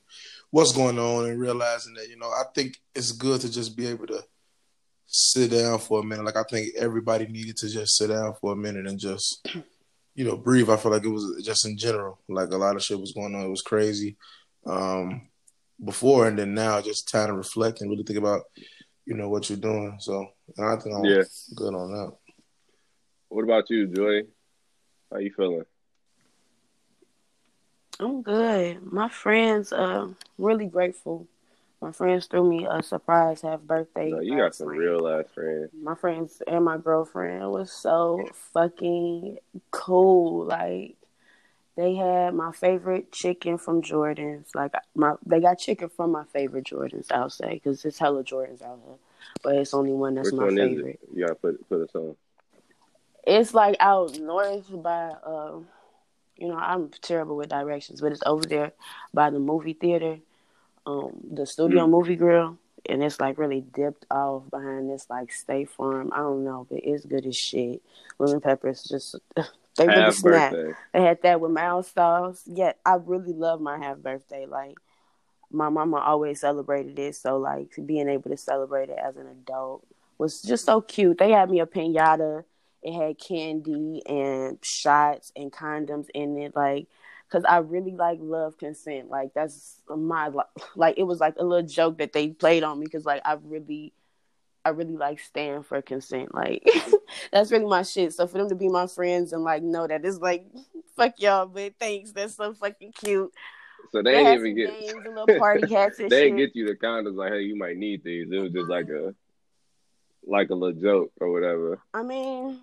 what's 0.55 0.71
going 0.71 0.97
on 0.97 1.25
and 1.25 1.37
realizing 1.37 1.93
that, 1.95 2.07
you 2.07 2.15
know, 2.15 2.27
I 2.29 2.43
think 2.55 2.77
it's 2.95 3.11
good 3.11 3.41
to 3.41 3.51
just 3.51 3.75
be 3.75 3.87
able 3.87 4.07
to 4.07 4.23
sit 5.05 5.51
down 5.51 5.79
for 5.79 5.99
a 5.99 6.03
minute. 6.03 6.23
Like 6.23 6.37
I 6.37 6.43
think 6.49 6.69
everybody 6.77 7.27
needed 7.27 7.57
to 7.57 7.69
just 7.69 7.97
sit 7.97 8.07
down 8.07 8.35
for 8.39 8.53
a 8.53 8.55
minute 8.55 8.87
and 8.87 8.97
just 8.97 9.45
you 10.15 10.23
know, 10.23 10.37
breathe. 10.37 10.69
I 10.69 10.77
feel 10.77 10.93
like 10.93 11.03
it 11.03 11.09
was 11.09 11.43
just 11.45 11.65
in 11.65 11.77
general, 11.77 12.21
like 12.29 12.51
a 12.51 12.55
lot 12.55 12.77
of 12.77 12.81
shit 12.81 12.97
was 12.97 13.11
going 13.11 13.35
on. 13.35 13.43
It 13.43 13.49
was 13.49 13.61
crazy 13.61 14.15
um, 14.65 15.27
before, 15.83 16.25
and 16.25 16.39
then 16.39 16.53
now, 16.53 16.79
just 16.79 17.09
time 17.11 17.27
to 17.27 17.33
reflect 17.33 17.81
and 17.81 17.89
really 17.89 18.03
think 18.03 18.19
about, 18.19 18.43
you 19.05 19.15
know, 19.15 19.27
what 19.27 19.49
you're 19.49 19.57
doing. 19.57 19.97
So 19.99 20.25
I 20.57 20.77
think 20.77 20.95
I'm 20.95 21.03
Yeah. 21.03 21.23
good 21.53 21.75
on 21.75 21.91
that. 21.91 22.13
What 23.27 23.43
about 23.43 23.69
you, 23.69 23.87
Joi? 23.87 24.21
How 25.11 25.17
you 25.17 25.33
feeling? 25.35 25.65
I'm 27.99 28.21
good. 28.21 28.91
My 28.91 29.09
friends, 29.09 29.71
uh, 29.71 30.07
really 30.37 30.65
grateful. 30.65 31.27
My 31.81 31.91
friends 31.91 32.25
threw 32.25 32.49
me 32.49 32.67
a 32.69 32.81
surprise 32.81 33.41
half 33.41 33.61
birthday. 33.61 34.11
No, 34.11 34.19
you 34.19 34.37
got 34.37 34.55
some 34.55 34.69
night. 34.69 34.77
real 34.77 35.07
ass 35.07 35.25
friends. 35.33 35.69
My 35.79 35.95
friends 35.95 36.41
and 36.47 36.65
my 36.65 36.77
girlfriend 36.77 37.51
was 37.51 37.71
so 37.71 38.27
fucking 38.53 39.37
cool. 39.71 40.45
Like 40.45 40.95
they 41.75 41.95
had 41.95 42.33
my 42.33 42.51
favorite 42.51 43.11
chicken 43.11 43.57
from 43.57 43.81
Jordan's. 43.81 44.49
Like 44.55 44.73
my, 44.95 45.13
they 45.25 45.39
got 45.39 45.59
chicken 45.59 45.89
from 45.89 46.11
my 46.11 46.23
favorite 46.25 46.65
Jordans. 46.65 47.11
I'll 47.11 47.29
say 47.29 47.55
because 47.55 47.83
it's 47.85 47.99
hella 47.99 48.23
Jordans 48.23 48.61
out 48.61 48.79
here, 48.85 48.95
but 49.43 49.55
it's 49.55 49.73
only 49.73 49.91
one 49.91 50.15
that's 50.15 50.31
Which 50.31 50.39
my 50.39 50.45
one 50.45 50.55
favorite. 50.55 50.99
You 51.13 51.25
gotta 51.25 51.35
put 51.35 51.69
put 51.69 51.81
us 51.81 51.95
on. 51.95 52.15
It's 53.27 53.53
like 53.53 53.75
out 53.79 54.17
north 54.19 54.65
by 54.81 55.13
uh 55.23 55.59
you 56.37 56.47
know, 56.47 56.57
I'm 56.57 56.89
terrible 57.01 57.37
with 57.37 57.49
directions, 57.49 58.01
but 58.01 58.11
it's 58.11 58.23
over 58.25 58.45
there 58.45 58.73
by 59.13 59.29
the 59.29 59.39
movie 59.39 59.73
theater, 59.73 60.19
um, 60.85 61.11
the 61.31 61.45
studio 61.45 61.87
movie 61.87 62.15
grill, 62.15 62.57
and 62.87 63.03
it's 63.03 63.19
like 63.19 63.37
really 63.37 63.61
dipped 63.61 64.05
off 64.11 64.43
behind 64.49 64.89
this 64.89 65.07
like 65.09 65.31
State 65.31 65.69
Farm. 65.69 66.11
I 66.13 66.17
don't 66.17 66.43
know, 66.43 66.67
but 66.69 66.79
it's 66.83 67.05
good 67.05 67.25
as 67.25 67.35
shit. 67.37 67.81
Lemon 68.19 68.41
peppers 68.41 68.83
just 68.83 69.15
they 69.35 69.87
really 69.87 70.11
birthday. 70.21 70.73
They 70.93 71.01
had 71.01 71.21
that 71.23 71.41
with 71.41 71.51
mild 71.51 71.85
sauce. 71.85 72.43
Yeah, 72.45 72.73
I 72.85 72.95
really 72.95 73.33
love 73.33 73.61
my 73.61 73.77
half 73.77 73.97
birthday. 73.97 74.45
Like 74.45 74.77
my 75.51 75.69
mama 75.69 75.97
always 75.97 76.41
celebrated 76.41 76.99
it. 76.99 77.15
So 77.15 77.37
like 77.37 77.73
being 77.85 78.09
able 78.09 78.29
to 78.29 78.37
celebrate 78.37 78.89
it 78.89 78.99
as 79.01 79.15
an 79.17 79.27
adult 79.27 79.85
was 80.17 80.41
just 80.41 80.65
so 80.65 80.81
cute. 80.81 81.17
They 81.17 81.31
had 81.31 81.49
me 81.49 81.59
a 81.59 81.65
pinata. 81.65 82.43
It 82.85 82.93
had 82.93 83.19
candy 83.19 84.03
and 84.05 84.59
shots 84.63 85.31
and 85.35 85.51
condoms 85.51 86.07
in 86.13 86.37
it. 86.37 86.55
Like 86.55 86.87
because 87.27 87.43
I 87.43 87.57
really 87.57 87.95
like 87.95 88.19
love 88.21 88.57
consent. 88.57 89.09
Like 89.09 89.33
that's 89.33 89.81
my 89.89 90.31
like 90.75 90.97
it 90.97 91.03
was 91.03 91.19
like 91.19 91.35
a 91.37 91.43
little 91.43 91.67
joke 91.67 91.97
that 91.97 92.13
they 92.13 92.29
played 92.29 92.63
on 92.63 92.79
me 92.79 92.85
because 92.85 93.05
like 93.05 93.21
I 93.25 93.37
really 93.43 93.91
I 94.63 94.69
really 94.69 94.97
like 94.97 95.19
stand 95.19 95.65
for 95.65 95.81
consent. 95.81 96.33
Like 96.33 96.63
that's 97.31 97.51
really 97.51 97.65
my 97.65 97.81
shit. 97.81 98.13
So 98.13 98.27
for 98.27 98.37
them 98.37 98.49
to 98.49 98.55
be 98.55 98.69
my 98.69 98.87
friends 98.87 99.33
and 99.33 99.43
like 99.43 99.63
know 99.63 99.87
that 99.87 100.05
it's 100.05 100.19
like 100.19 100.45
fuck 100.95 101.13
y'all, 101.17 101.47
but 101.47 101.73
thanks. 101.79 102.11
That's 102.11 102.35
so 102.35 102.53
fucking 102.53 102.93
cute. 102.93 103.33
So 103.91 104.01
they, 104.01 104.11
They 104.11 104.23
didn't 104.23 104.33
even 104.39 104.55
get 104.55 104.79
games, 104.79 105.05
a 105.05 105.09
little 105.09 105.39
party 105.39 105.67
hats 105.73 105.99
and 105.99 106.09
they 106.09 106.25
didn't 106.25 106.37
shit. 106.37 106.53
get 106.53 106.55
you 106.55 106.67
the 106.67 106.75
condoms 106.75 107.15
like, 107.15 107.31
hey, 107.31 107.41
you 107.41 107.55
might 107.57 107.77
need 107.77 108.03
these. 108.03 108.27
It 108.31 108.37
was 108.37 108.51
just 108.51 108.69
like 108.69 108.89
a 108.89 109.15
like 110.27 110.49
a 110.49 110.55
little 110.55 110.79
joke 110.79 111.11
or 111.19 111.31
whatever. 111.31 111.79
I 111.93 112.01
mean, 112.03 112.61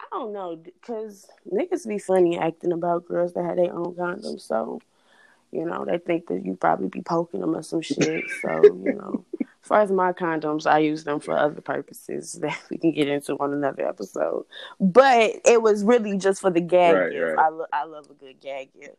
I 0.00 0.04
don't 0.10 0.32
know, 0.32 0.56
because 0.56 1.26
niggas 1.52 1.86
be 1.86 1.98
funny 1.98 2.38
acting 2.38 2.72
about 2.72 3.06
girls 3.06 3.32
that 3.34 3.44
have 3.44 3.56
their 3.56 3.74
own 3.74 3.94
condoms. 3.94 4.42
So, 4.42 4.80
you 5.50 5.64
know, 5.64 5.84
they 5.84 5.98
think 5.98 6.28
that 6.28 6.44
you 6.44 6.54
probably 6.56 6.88
be 6.88 7.02
poking 7.02 7.40
them 7.40 7.54
or 7.56 7.62
some 7.62 7.82
shit. 7.82 8.24
So, 8.42 8.62
you 8.84 8.94
know, 8.94 9.24
as 9.40 9.46
far 9.62 9.80
as 9.80 9.90
my 9.90 10.12
condoms, 10.12 10.66
I 10.70 10.78
use 10.78 11.04
them 11.04 11.20
for 11.20 11.36
other 11.36 11.60
purposes 11.60 12.32
that 12.42 12.58
we 12.70 12.78
can 12.78 12.92
get 12.92 13.08
into 13.08 13.34
on 13.34 13.52
another 13.52 13.86
episode. 13.88 14.46
But 14.80 15.32
it 15.44 15.60
was 15.62 15.82
really 15.84 16.16
just 16.16 16.40
for 16.40 16.50
the 16.50 16.60
gag 16.60 16.94
Right, 16.96 17.10
gift. 17.12 17.36
right. 17.36 17.44
I, 17.44 17.48
lo- 17.48 17.66
I 17.72 17.84
love 17.84 18.08
a 18.10 18.14
good 18.14 18.40
gag 18.40 18.72
gift. 18.78 18.96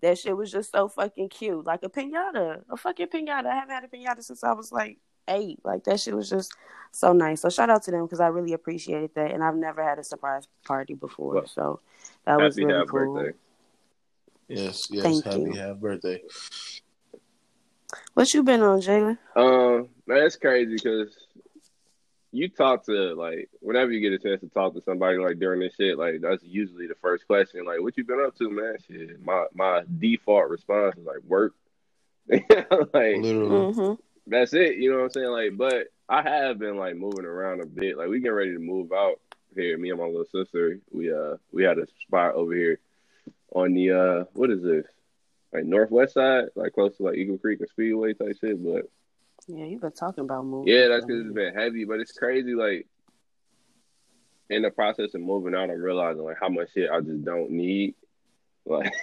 That 0.00 0.16
shit 0.16 0.36
was 0.36 0.52
just 0.52 0.70
so 0.70 0.88
fucking 0.88 1.30
cute. 1.30 1.66
Like 1.66 1.82
a 1.82 1.88
pinata, 1.88 2.62
a 2.70 2.76
fucking 2.76 3.08
pinata. 3.08 3.46
I 3.46 3.56
haven't 3.56 3.74
had 3.74 3.84
a 3.84 3.88
pinata 3.88 4.22
since 4.22 4.44
I 4.44 4.52
was 4.52 4.70
like 4.70 4.98
eight. 5.28 5.60
Like 5.64 5.84
that 5.84 6.00
shit 6.00 6.14
was 6.14 6.28
just 6.30 6.52
so 6.92 7.12
nice. 7.12 7.42
So 7.42 7.48
shout 7.50 7.70
out 7.70 7.82
to 7.84 7.90
them 7.90 8.04
because 8.06 8.20
I 8.20 8.28
really 8.28 8.52
appreciated 8.52 9.10
that, 9.14 9.30
and 9.32 9.42
I've 9.44 9.56
never 9.56 9.82
had 9.82 9.98
a 9.98 10.04
surprise 10.04 10.48
party 10.64 10.94
before, 10.94 11.34
Well, 11.34 11.46
so 11.46 11.80
that 12.24 12.38
was 12.38 12.54
Happy 12.54 12.64
really 12.66 12.78
half 12.78 12.88
cool. 12.88 13.14
birthday. 13.14 13.38
Yes, 14.48 14.88
yes. 14.90 15.02
Thank 15.02 15.24
happy 15.24 15.40
you. 15.40 15.52
half 15.54 15.76
birthday. 15.76 16.22
What 18.14 18.32
you 18.34 18.42
been 18.42 18.62
on, 18.62 18.80
Jalen? 18.80 19.18
Um, 19.36 19.88
man, 20.06 20.24
it's 20.24 20.36
crazy 20.36 20.74
because 20.74 21.14
you 22.32 22.48
talk 22.48 22.84
to 22.84 23.14
like 23.14 23.48
whenever 23.60 23.90
you 23.90 24.00
get 24.00 24.12
a 24.12 24.18
chance 24.22 24.40
to 24.40 24.48
talk 24.48 24.74
to 24.74 24.82
somebody 24.82 25.18
like 25.18 25.38
during 25.38 25.60
this 25.60 25.74
shit, 25.74 25.98
like 25.98 26.20
that's 26.20 26.42
usually 26.42 26.86
the 26.86 26.94
first 26.96 27.26
question. 27.26 27.64
Like, 27.64 27.80
what 27.80 27.96
you 27.96 28.04
been 28.04 28.20
up 28.24 28.36
to, 28.38 28.50
man? 28.50 28.76
Shit, 28.86 29.22
my 29.24 29.46
my 29.54 29.82
default 29.98 30.48
response 30.50 30.96
is 30.96 31.06
like 31.06 31.22
work. 31.26 31.54
like 32.28 32.42
Literally. 32.42 33.72
Mm-hmm. 33.72 33.94
That's 34.28 34.52
it. 34.54 34.76
You 34.76 34.90
know 34.90 34.98
what 34.98 35.04
I'm 35.04 35.10
saying? 35.10 35.30
Like, 35.30 35.56
but 35.56 35.88
I 36.08 36.22
have 36.22 36.58
been 36.58 36.76
like 36.76 36.96
moving 36.96 37.24
around 37.24 37.60
a 37.62 37.66
bit. 37.66 37.96
Like, 37.98 38.08
we 38.08 38.20
getting 38.20 38.32
ready 38.36 38.52
to 38.52 38.58
move 38.58 38.92
out 38.92 39.20
here. 39.54 39.76
Me 39.78 39.90
and 39.90 39.98
my 39.98 40.06
little 40.06 40.24
sister. 40.24 40.78
We 40.90 41.12
uh 41.12 41.36
we 41.52 41.64
had 41.64 41.78
a 41.78 41.86
spot 42.06 42.34
over 42.34 42.54
here 42.54 42.78
on 43.54 43.74
the 43.74 43.90
uh 43.92 44.24
what 44.34 44.50
is 44.50 44.62
this? 44.62 44.86
Like 45.52 45.64
northwest 45.64 46.14
side, 46.14 46.44
like 46.54 46.72
close 46.74 46.96
to 46.98 47.04
like 47.04 47.16
Eagle 47.16 47.38
Creek 47.38 47.60
and 47.60 47.68
Speedway 47.70 48.12
type 48.12 48.36
shit. 48.40 48.62
But 48.62 48.90
Yeah, 49.46 49.64
you've 49.64 49.80
been 49.80 49.92
talking 49.92 50.24
about 50.24 50.44
moving. 50.44 50.72
yeah, 50.72 50.88
that's 50.88 51.04
because 51.06 51.24
it's 51.24 51.34
been 51.34 51.54
heavy. 51.54 51.84
But 51.84 52.00
it's 52.00 52.12
crazy. 52.12 52.54
Like 52.54 52.86
in 54.50 54.62
the 54.62 54.70
process 54.70 55.14
of 55.14 55.20
moving 55.20 55.54
out, 55.54 55.70
I'm 55.70 55.80
realizing 55.82 56.22
like 56.24 56.36
how 56.40 56.48
much 56.48 56.72
shit 56.72 56.90
I 56.90 57.00
just 57.00 57.24
don't 57.24 57.50
need. 57.50 57.94
Like 58.68 58.92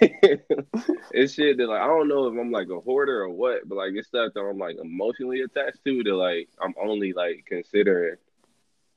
it's 1.12 1.34
shit 1.34 1.56
that 1.58 1.66
like 1.68 1.80
I 1.80 1.86
don't 1.86 2.08
know 2.08 2.26
if 2.28 2.38
I'm 2.38 2.52
like 2.52 2.68
a 2.70 2.80
hoarder 2.80 3.22
or 3.22 3.30
what, 3.30 3.68
but 3.68 3.76
like 3.76 3.92
it's 3.94 4.08
stuff 4.08 4.32
that 4.34 4.40
I'm 4.40 4.58
like 4.58 4.76
emotionally 4.82 5.40
attached 5.42 5.84
to 5.84 6.02
that 6.04 6.14
like 6.14 6.48
I'm 6.62 6.74
only 6.80 7.12
like 7.12 7.44
considering 7.46 8.16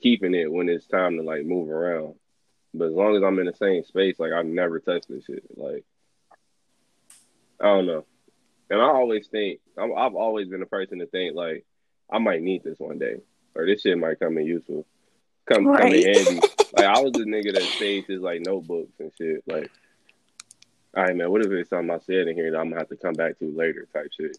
keeping 0.01 0.35
it 0.35 0.51
when 0.51 0.69
it's 0.69 0.87
time 0.87 1.17
to 1.17 1.23
like 1.23 1.45
move 1.45 1.69
around. 1.69 2.15
But 2.73 2.85
as 2.89 2.93
long 2.93 3.15
as 3.15 3.23
I'm 3.23 3.39
in 3.39 3.47
the 3.47 3.53
same 3.55 3.83
space, 3.83 4.19
like 4.19 4.31
I 4.31 4.43
never 4.43 4.79
touch 4.79 5.03
this 5.09 5.25
shit. 5.25 5.43
Like 5.57 5.83
I 7.59 7.65
don't 7.65 7.87
know. 7.87 8.05
And 8.69 8.79
I 8.79 8.85
always 8.85 9.27
think 9.27 9.59
I'm, 9.77 9.91
I've 9.97 10.13
always 10.15 10.47
been 10.47 10.61
a 10.61 10.67
person 10.67 10.99
to 10.99 11.07
think 11.07 11.35
like 11.35 11.65
I 12.11 12.19
might 12.19 12.41
need 12.41 12.63
this 12.63 12.79
one 12.79 12.99
day, 12.99 13.17
or 13.55 13.65
this 13.65 13.81
shit 13.81 13.97
might 13.97 14.19
come 14.19 14.37
in 14.37 14.45
useful, 14.45 14.85
come 15.47 15.65
come 15.65 15.67
Right. 15.67 15.93
in 15.93 16.15
handy. 16.15 16.43
like 16.73 16.85
I 16.85 16.99
was 16.99 17.13
the 17.13 17.23
nigga 17.23 17.53
that 17.53 17.73
saved 17.79 18.07
his 18.07 18.21
like 18.21 18.41
notebooks 18.41 18.93
and 18.99 19.11
shit. 19.17 19.43
Like, 19.47 19.71
all 20.95 21.03
right, 21.03 21.15
man, 21.15 21.31
what 21.31 21.41
if 21.41 21.51
it's 21.51 21.69
something 21.69 21.91
I 21.93 21.99
said 21.99 22.27
in 22.27 22.35
here 22.35 22.51
that 22.51 22.57
I'm 22.57 22.69
gonna 22.69 22.81
have 22.81 22.89
to 22.89 22.95
come 22.97 23.13
back 23.13 23.37
to 23.39 23.51
later, 23.55 23.87
type 23.93 24.09
shit. 24.15 24.37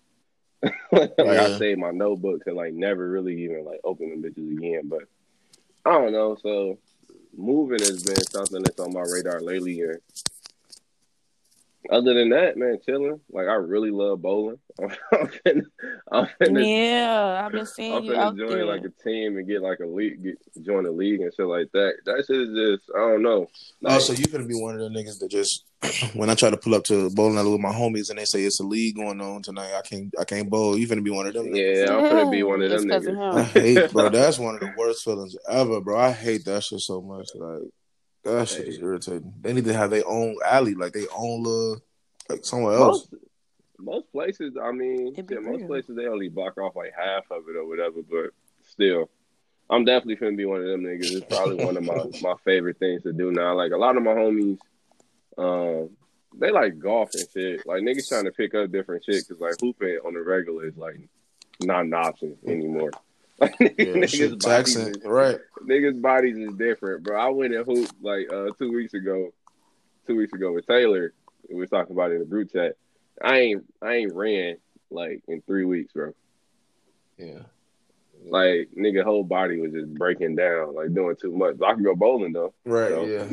like 0.92 1.19
I 1.19 1.49
Yeah. 1.49 1.57
saved 1.59 1.80
my 1.80 1.90
notebooks 1.90 2.47
and 2.47 2.57
like 2.57 2.73
never 2.75 3.09
really 3.09 3.42
even 3.45 3.64
like 3.64 3.80
open 3.85 4.11
them 4.11 4.23
bitches 4.23 4.59
again. 4.59 4.88
But 4.88 5.04
I 5.85 5.92
don't 5.92 6.12
know. 6.12 6.37
So 6.42 6.78
moving 7.37 7.80
has 7.80 8.02
been 8.02 8.25
something 8.26 8.62
that's 8.62 8.78
on 8.80 8.92
my 8.92 9.02
radar 9.02 9.40
lately, 9.40 9.80
and 9.80 9.99
other 11.90 12.12
than 12.14 12.28
that, 12.30 12.56
man, 12.56 12.78
chilling. 12.84 13.20
Like 13.30 13.46
I 13.49 13.54
really 13.54 13.90
love 13.90 14.20
bowling. 14.22 14.58
I'm 14.80 14.88
finna, 15.28 15.62
I'm 16.12 16.26
finna, 16.40 16.64
Yeah, 16.66 17.42
I've 17.44 17.52
been 17.52 17.66
seeing 17.66 17.92
I'm 17.94 18.04
you 18.04 18.12
finna 18.12 18.16
out 18.18 18.37
join 18.37 18.49
there. 18.50 18.64
like 18.66 18.82
a 18.84 19.02
team 19.02 19.37
and 19.38 19.46
get 19.49 19.62
like 19.62 19.80
a 19.80 19.87
league, 19.87 20.22
get, 20.22 20.37
join 20.64 20.87
a 20.87 20.90
league 20.90 21.20
and 21.20 21.32
shit 21.34 21.46
like 21.46 21.68
that. 21.72 21.94
That 22.04 22.25
shit 22.26 22.37
is 22.40 22.78
just 22.78 22.90
I 22.94 22.99
don't 23.00 23.22
know. 23.22 23.46
Oh, 23.46 23.46
like, 23.82 23.96
Oh, 23.96 23.99
so 23.99 24.12
you 24.12 24.26
gonna 24.26 24.44
be 24.44 24.54
one 24.54 24.75
of 24.75 24.80
the 24.80 24.88
niggas 24.99 25.18
that 25.20 25.30
just 25.30 25.64
when 26.14 26.28
I 26.30 26.34
try 26.34 26.50
to 26.50 26.56
pull 26.56 26.75
up 26.75 26.84
to 26.84 27.08
bowling 27.10 27.38
alley 27.38 27.52
with 27.52 27.60
my 27.60 27.72
homies 27.72 28.10
and 28.10 28.18
they 28.18 28.25
say 28.26 28.42
it's 28.42 28.60
a 28.60 28.64
league 28.64 28.96
going 28.96 29.20
on 29.20 29.42
tonight, 29.42 29.75
I 29.75 29.80
can't 29.82 30.12
I 30.20 30.25
can't 30.25 30.50
bowl. 30.50 30.76
You 30.78 30.87
finna 30.87 31.02
be 31.04 31.10
one 31.10 31.26
of 31.26 31.32
them. 31.34 31.46
niggas. 31.46 31.87
yeah, 31.87 31.96
I'm 31.96 32.02
gonna 32.08 32.30
be 32.30 32.42
one 32.42 32.62
of 32.62 32.70
It's 32.70 32.82
them 32.84 32.90
'cause 32.90 33.06
of 33.06 33.14
niggas. 33.14 33.37
I 33.38 33.42
hate, 33.42 33.92
bro. 33.92 34.08
That's 34.10 34.38
one 34.38 34.54
of 34.54 34.60
the 34.60 34.72
worst 34.76 35.02
feelings 35.04 35.34
ever, 35.49 35.80
bro. 35.80 35.99
I 35.99 36.12
hate 36.12 36.44
that 36.44 36.62
shit 36.62 36.80
so 36.80 37.00
much. 37.00 37.28
Like 37.34 37.62
that 38.25 38.49
shit 38.49 38.69
is 38.69 38.79
irritating. 38.79 39.33
They 39.41 39.53
need 39.53 39.65
to 39.65 39.73
have 39.75 39.91
their 39.91 40.07
own 40.07 40.37
alley, 40.45 40.75
like 40.75 40.93
their 40.93 41.07
own 41.17 41.43
little, 41.43 41.81
like 42.29 42.45
somewhere 42.45 42.75
else. 42.75 43.09
most 43.11 43.15
most 43.79 44.12
places, 44.12 44.55
I 44.62 44.73
mean, 44.73 45.15
It 45.17 45.27
be 45.27 45.37
most 45.37 45.61
real. 45.61 45.67
places 45.67 45.97
they 45.97 46.07
only 46.07 46.29
block 46.29 46.59
off 46.59 46.77
like 46.77 46.93
half 46.97 47.25
of 47.31 47.45
it 47.49 47.57
or 47.57 47.67
whatever. 47.67 48.03
But 48.03 48.31
still, 48.69 49.09
I'm 49.71 49.85
definitely 49.85 50.17
finna 50.17 50.37
be 50.37 50.45
one 50.45 50.61
of 50.61 50.67
them 50.67 50.83
niggas. 50.83 51.12
It's 51.12 51.35
probably 51.35 51.65
one 51.65 51.77
of 51.79 51.85
my 51.85 51.95
my 52.23 52.35
favorite 52.45 52.79
things 52.79 53.03
to 53.05 53.12
do 53.12 53.31
now. 53.33 53.55
Like 53.55 53.73
a 53.73 53.79
lot 53.79 53.97
of 53.97 54.03
my 54.03 54.12
homies, 54.12 54.59
um, 55.39 55.91
they 56.39 56.50
like 56.50 56.79
golf 56.79 57.11
and 57.15 57.27
shit. 57.33 57.67
Like 57.67 57.83
niggas 57.83 58.09
trying 58.09 58.25
to 58.25 58.33
pick 58.33 58.55
up 58.55 58.71
different 58.71 59.05
shit 59.05 59.25
because 59.27 59.41
like 59.41 59.55
hooping 59.61 59.99
on 60.05 60.12
the 60.15 60.21
regular 60.23 60.67
is 60.67 60.77
like 60.77 61.00
not 61.62 61.85
an 61.87 61.95
option 61.95 62.37
anymore. 62.47 62.91
Like 63.40 63.56
Yeah, 63.61 63.66
niggas 63.94 64.09
shit 64.11 64.30
bodies 64.38 64.75
taxing, 64.75 64.88
is- 64.88 65.04
right? 65.04 65.38
niggas' 65.66 66.00
bodies 66.00 66.37
is 66.37 66.54
different, 66.56 67.02
bro. 67.04 67.18
I 67.18 67.28
went 67.30 67.54
and 67.54 67.64
hooped 67.64 67.94
like 68.02 68.30
uh 68.32 68.49
two 68.59 68.70
weeks 68.73 68.92
ago, 68.94 69.32
two 70.06 70.16
weeks 70.16 70.32
ago 70.32 70.52
with 70.52 70.66
Taylor. 70.66 71.14
We 71.49 71.56
was 71.56 71.70
talking 71.70 71.92
about 71.97 72.11
it 72.11 72.14
in 72.14 72.20
the 72.20 72.26
group 72.26 72.52
chat. 72.52 72.76
I 73.23 73.38
ain't 73.38 73.64
I 73.80 73.94
ain't 73.94 74.14
ran 74.14 74.56
like 74.90 75.23
in 75.28 75.40
three 75.42 75.64
weeks, 75.64 75.92
bro. 75.92 76.12
Yeah. 77.16 77.40
Like 78.26 78.68
nigga, 78.76 79.02
whole 79.04 79.25
body 79.25 79.59
was 79.59 79.73
just 79.73 79.92
breaking 79.94 80.37
down, 80.37 80.75
like 80.75 80.92
doing 80.92 81.16
too 81.16 81.32
much. 81.32 81.56
But 81.56 81.68
I 81.70 81.75
can 81.75 81.82
go 81.82 81.94
bowling 81.94 82.32
though. 82.35 82.52
Right. 82.66 82.90
So, 82.90 83.04
yeah. 83.06 83.25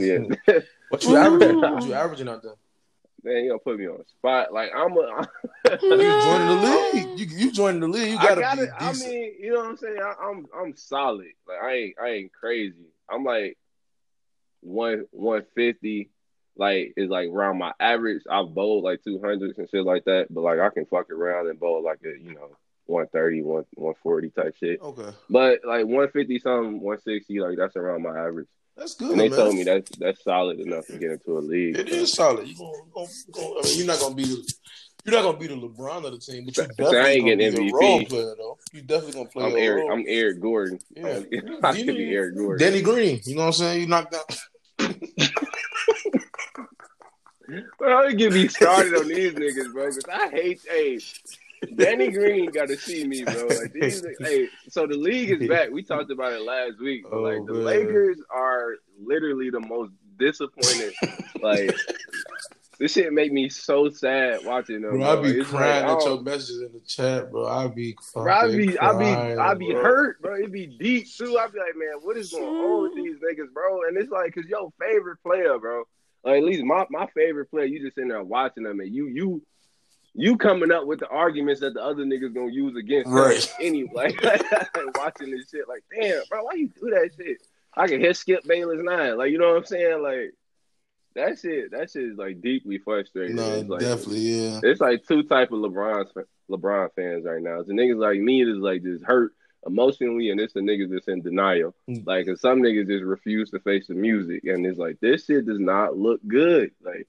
yeah. 0.47 0.59
What 0.89 1.03
you 1.03 1.17
averaging? 1.17 1.59
What 1.59 1.83
you 1.85 1.93
averaging 1.93 2.29
out 2.29 2.43
there? 2.43 2.53
Man, 3.27 3.43
you 3.43 3.49
gonna 3.49 3.59
put 3.59 3.77
me 3.77 3.87
on 3.87 3.97
the 3.97 4.05
spot. 4.05 4.53
Like 4.53 4.71
I'm 4.73 4.93
a. 4.93 5.27
You 5.69 6.21
joining 6.23 6.47
the 6.47 6.91
league? 6.93 7.19
You 7.19 7.25
you 7.25 7.51
joining 7.51 7.81
the 7.81 7.89
league? 7.89 8.11
You 8.11 8.17
I 8.19 8.35
gotta 8.35 8.55
be 8.55 8.63
it. 8.63 8.69
I 8.79 8.91
decent. 8.91 9.11
mean, 9.11 9.33
you 9.37 9.53
know 9.53 9.59
what 9.59 9.69
I'm 9.71 9.77
saying. 9.77 9.97
I, 10.01 10.13
I'm 10.23 10.45
I'm 10.57 10.75
solid. 10.77 11.27
Like 11.45 11.57
I 11.61 11.73
ain't 11.73 11.95
I 12.01 12.07
ain't 12.09 12.31
crazy. 12.31 12.85
I'm 13.09 13.25
like 13.25 13.57
one 14.61 15.07
one 15.11 15.43
fifty. 15.55 16.09
Like 16.55 16.93
is 16.95 17.09
like 17.09 17.27
around 17.27 17.57
my 17.57 17.73
average. 17.81 18.23
I've 18.29 18.53
bowled 18.53 18.85
like 18.85 19.03
two 19.03 19.19
hundreds 19.21 19.57
and 19.57 19.69
shit 19.69 19.83
like 19.83 20.05
that. 20.05 20.27
But 20.29 20.41
like 20.41 20.59
I 20.59 20.69
can 20.69 20.85
fuck 20.85 21.09
around 21.09 21.49
and 21.49 21.59
bowl 21.59 21.83
like 21.83 21.99
a 22.05 22.17
you 22.17 22.33
know 22.33 22.55
130, 22.85 23.41
1, 23.41 23.65
140 23.73 24.29
type 24.29 24.55
shit. 24.57 24.81
okay, 24.81 25.09
But 25.29 25.59
like 25.65 25.85
150 25.85 26.39
something, 26.39 26.79
160, 26.79 27.41
like 27.41 27.57
that's 27.57 27.75
around 27.75 28.03
my 28.03 28.17
average. 28.17 28.47
That's 28.77 28.95
good. 28.95 29.11
And 29.11 29.19
they 29.19 29.29
man. 29.29 29.39
told 29.39 29.55
me 29.55 29.63
that's 29.63 29.89
that's 29.97 30.23
solid 30.23 30.59
enough 30.59 30.85
to 30.87 30.97
get 30.97 31.11
into 31.11 31.37
a 31.37 31.39
league. 31.39 31.77
It 31.77 31.89
is 31.89 32.13
solid. 32.13 32.47
You 32.47 32.55
gonna, 32.55 32.71
gonna, 32.93 33.07
gonna, 33.31 33.59
I 33.59 33.63
mean, 33.63 33.77
you're 33.77 33.87
not 33.87 33.99
gonna 33.99 34.15
be 34.15 34.25
the 34.25 34.53
you're 35.05 35.15
not 35.15 35.23
gonna 35.23 35.37
be 35.37 35.47
the 35.47 35.55
LeBron 35.55 36.05
of 36.05 36.11
the 36.11 36.19
team, 36.19 36.45
but 36.45 36.57
you 36.57 36.63
So 36.63 36.67
I 36.67 36.91
definitely 36.91 37.11
ain't 37.11 37.21
gonna 37.23 37.35
getting 37.37 37.55
be 37.55 37.69
a 37.69 37.71
MVP. 37.71 37.73
role 37.73 38.05
player 38.05 38.35
though. 38.37 38.57
You 38.73 38.81
definitely 38.81 39.13
gonna 39.13 39.29
play 39.29 39.45
I'm 39.45 39.55
a 39.55 39.59
Eric. 39.59 39.83
role. 39.83 39.91
I'm 39.93 40.05
Eric 40.07 40.41
Gordon. 40.41 40.79
Yeah. 40.95 41.19
I 41.63 41.73
could 41.73 41.85
be 41.87 42.13
Eric 42.13 42.35
Gordon. 42.35 42.67
Danny 42.67 42.81
Green. 42.81 43.21
You 43.25 43.35
know 43.35 43.41
what 43.41 43.47
I'm 43.47 43.53
saying? 43.53 43.81
You 43.81 43.87
knocked 43.87 44.11
down. 44.13 44.95
Well, 47.79 48.03
don't 48.03 48.17
get 48.17 48.33
me 48.33 48.49
started 48.49 48.93
on 48.95 49.07
these 49.07 49.31
niggas, 49.31 49.71
bro. 49.71 49.85
Cause 49.85 50.03
I 50.11 50.27
hate. 50.29 50.59
Hey, 50.67 50.99
Danny 51.75 52.09
Green 52.11 52.49
got 52.51 52.67
to 52.67 52.77
see 52.77 53.05
me, 53.05 53.23
bro. 53.23 53.47
Like 53.47 53.73
these. 53.73 54.05
Hey, 54.19 54.47
so 54.69 54.87
the 54.87 54.97
league 54.97 55.29
is 55.29 55.47
back. 55.47 55.69
We 55.71 55.83
talked 55.83 56.11
about 56.11 56.33
it 56.33 56.41
last 56.41 56.79
week. 56.79 57.05
Oh, 57.11 57.21
like 57.21 57.45
the 57.45 57.53
man. 57.53 57.63
Lakers 57.63 58.17
are 58.29 58.75
literally 58.99 59.49
the 59.49 59.59
most 59.59 59.91
disappointed, 60.17 60.93
like 61.41 61.75
this 62.79 62.93
shit 62.93 63.11
make 63.11 63.31
me 63.31 63.49
so 63.49 63.89
sad 63.89 64.39
watching 64.43 64.81
them. 64.81 64.99
Bro, 64.99 65.19
I 65.19 65.21
be 65.21 65.39
It's 65.39 65.49
crying 65.49 65.85
I 65.85 65.93
at 65.93 66.03
your 66.03 66.21
messages 66.21 66.61
in 66.61 66.73
the 66.73 66.79
chat, 66.81 67.31
bro. 67.31 67.47
I 67.47 67.67
be 67.67 67.95
Bro, 68.13 68.31
I 68.31 68.47
be, 68.47 68.77
I 68.79 68.91
be, 68.91 69.13
crying, 69.13 69.39
I 69.39 69.53
be 69.55 69.71
bro. 69.71 69.81
hurt, 69.81 70.21
bro. 70.21 70.35
It 70.35 70.51
be 70.51 70.67
deep 70.67 71.07
too. 71.11 71.37
I 71.39 71.47
be 71.47 71.57
like, 71.59 71.75
man, 71.75 71.99
what 72.01 72.17
is 72.17 72.31
going 72.31 72.45
on 72.45 72.83
with 72.83 72.95
these 72.95 73.15
niggas, 73.15 73.51
bro? 73.53 73.83
And 73.87 73.97
it's 73.97 74.11
like, 74.11 74.33
cause 74.35 74.45
your 74.47 74.71
favorite 74.79 75.17
player, 75.23 75.57
bro. 75.57 75.83
Or 76.23 76.35
at 76.35 76.43
least 76.43 76.63
my, 76.63 76.85
my 76.89 77.07
favorite 77.15 77.49
player, 77.49 77.65
you 77.65 77.81
just 77.81 77.95
sitting 77.95 78.09
there 78.09 78.23
watching 78.23 78.63
them, 78.63 78.79
and 78.79 78.93
you, 78.93 79.07
you, 79.07 79.41
you 80.17 80.35
coming 80.37 80.71
up 80.71 80.85
with 80.87 80.99
the 80.99 81.07
arguments 81.07 81.61
that 81.61 81.73
the 81.73 81.81
other 81.81 82.03
niggas 82.03 82.33
gonna 82.33 82.51
use 82.51 82.75
against 82.75 83.09
Right. 83.09 83.53
anyway. 83.61 84.15
Watching 84.95 85.31
this 85.31 85.49
shit, 85.49 85.67
like, 85.67 85.83
damn, 85.93 86.21
bro, 86.29 86.43
why 86.43 86.53
you 86.55 86.67
do 86.69 86.89
that 86.89 87.11
shit? 87.15 87.37
I 87.75 87.87
can 87.87 87.99
hear 88.01 88.13
Skip 88.13 88.43
Bayless 88.45 88.79
nine, 88.81 89.17
like, 89.17 89.31
you 89.31 89.37
know 89.37 89.49
what 89.49 89.57
I'm 89.57 89.65
saying? 89.65 90.01
Like, 90.01 90.33
that 91.15 91.39
shit, 91.39 91.71
that 91.71 91.89
shit 91.91 92.03
is 92.03 92.17
like 92.17 92.41
deeply 92.41 92.77
frustrating. 92.79 93.35
No, 93.35 93.53
It's 93.55 93.69
like, 93.69 93.79
definitely, 93.81 94.19
yeah. 94.19 94.59
it's 94.63 94.81
like 94.81 95.05
two 95.07 95.23
type 95.23 95.51
of 95.51 95.59
LeBron 95.59 96.05
LeBron 96.49 96.89
fans 96.95 97.25
right 97.25 97.41
now. 97.41 97.59
It's 97.59 97.67
the 97.67 97.73
niggas 97.73 97.97
like 97.99 98.19
me 98.19 98.43
that's 98.43 98.57
like 98.59 98.83
just 98.83 99.03
hurt 99.03 99.33
emotionally, 99.65 100.29
and 100.29 100.39
it's 100.39 100.53
the 100.53 100.59
niggas 100.61 100.89
that's 100.91 101.07
in 101.07 101.21
denial. 101.21 101.75
Mm. 101.89 102.05
Like, 102.07 102.27
and 102.27 102.39
some 102.39 102.61
niggas 102.61 102.87
just 102.87 103.03
refuse 103.03 103.49
to 103.51 103.59
face 103.59 103.87
the 103.87 103.95
music, 103.95 104.43
and 104.45 104.65
it's 104.65 104.77
like 104.79 104.99
this 104.99 105.25
shit 105.25 105.45
does 105.45 105.59
not 105.59 105.97
look 105.97 106.21
good. 106.27 106.71
Like, 106.83 107.07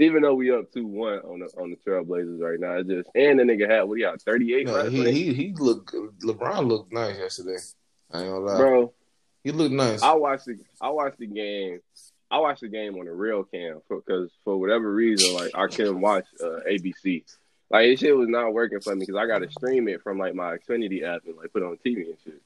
even 0.00 0.22
though 0.22 0.34
we 0.34 0.50
up 0.50 0.72
two 0.72 0.86
one 0.86 1.18
on 1.20 1.40
the 1.40 1.46
on 1.60 1.70
the 1.70 1.76
Trailblazers 1.76 2.40
right 2.40 2.58
now, 2.58 2.78
it's 2.78 2.88
just 2.88 3.10
and 3.14 3.38
the 3.38 3.44
nigga 3.44 3.68
had 3.68 3.82
what 3.82 3.98
he 3.98 4.02
got 4.02 4.20
thirty 4.22 4.54
eight, 4.54 4.66
No, 4.66 4.88
he, 4.88 5.10
he 5.12 5.34
he 5.34 5.54
looked 5.54 5.94
LeBron 6.22 6.66
looked 6.66 6.92
nice 6.92 7.18
yesterday. 7.18 7.58
I 8.10 8.22
ain't 8.22 8.28
gonna 8.28 8.40
lie. 8.40 8.56
bro. 8.56 8.92
He 9.44 9.52
looked 9.52 9.74
nice. 9.74 10.02
I 10.02 10.14
watched 10.14 10.46
the 10.46 10.58
I 10.80 10.90
watched 10.90 11.18
the 11.18 11.26
game. 11.26 11.80
I 12.30 12.38
watched 12.38 12.60
the 12.60 12.68
game 12.68 12.96
on 12.96 13.06
the 13.06 13.12
real 13.12 13.42
cam 13.42 13.80
because 13.88 14.30
for 14.44 14.56
whatever 14.56 14.92
reason, 14.92 15.34
like 15.34 15.50
I 15.54 15.66
couldn't 15.66 16.00
watch 16.00 16.26
uh, 16.42 16.60
ABC. 16.68 17.24
Like 17.70 17.86
this 17.86 18.00
shit 18.00 18.16
was 18.16 18.28
not 18.28 18.52
working 18.52 18.80
for 18.80 18.94
me 18.94 19.00
because 19.00 19.16
I 19.16 19.26
got 19.26 19.40
to 19.40 19.50
stream 19.50 19.88
it 19.88 20.02
from 20.02 20.18
like 20.18 20.34
my 20.34 20.56
Xfinity 20.56 21.02
app 21.02 21.22
and 21.26 21.36
like 21.36 21.52
put 21.52 21.62
it 21.62 21.66
on 21.66 21.78
TV 21.84 22.06
and 22.06 22.16
shit. 22.24 22.40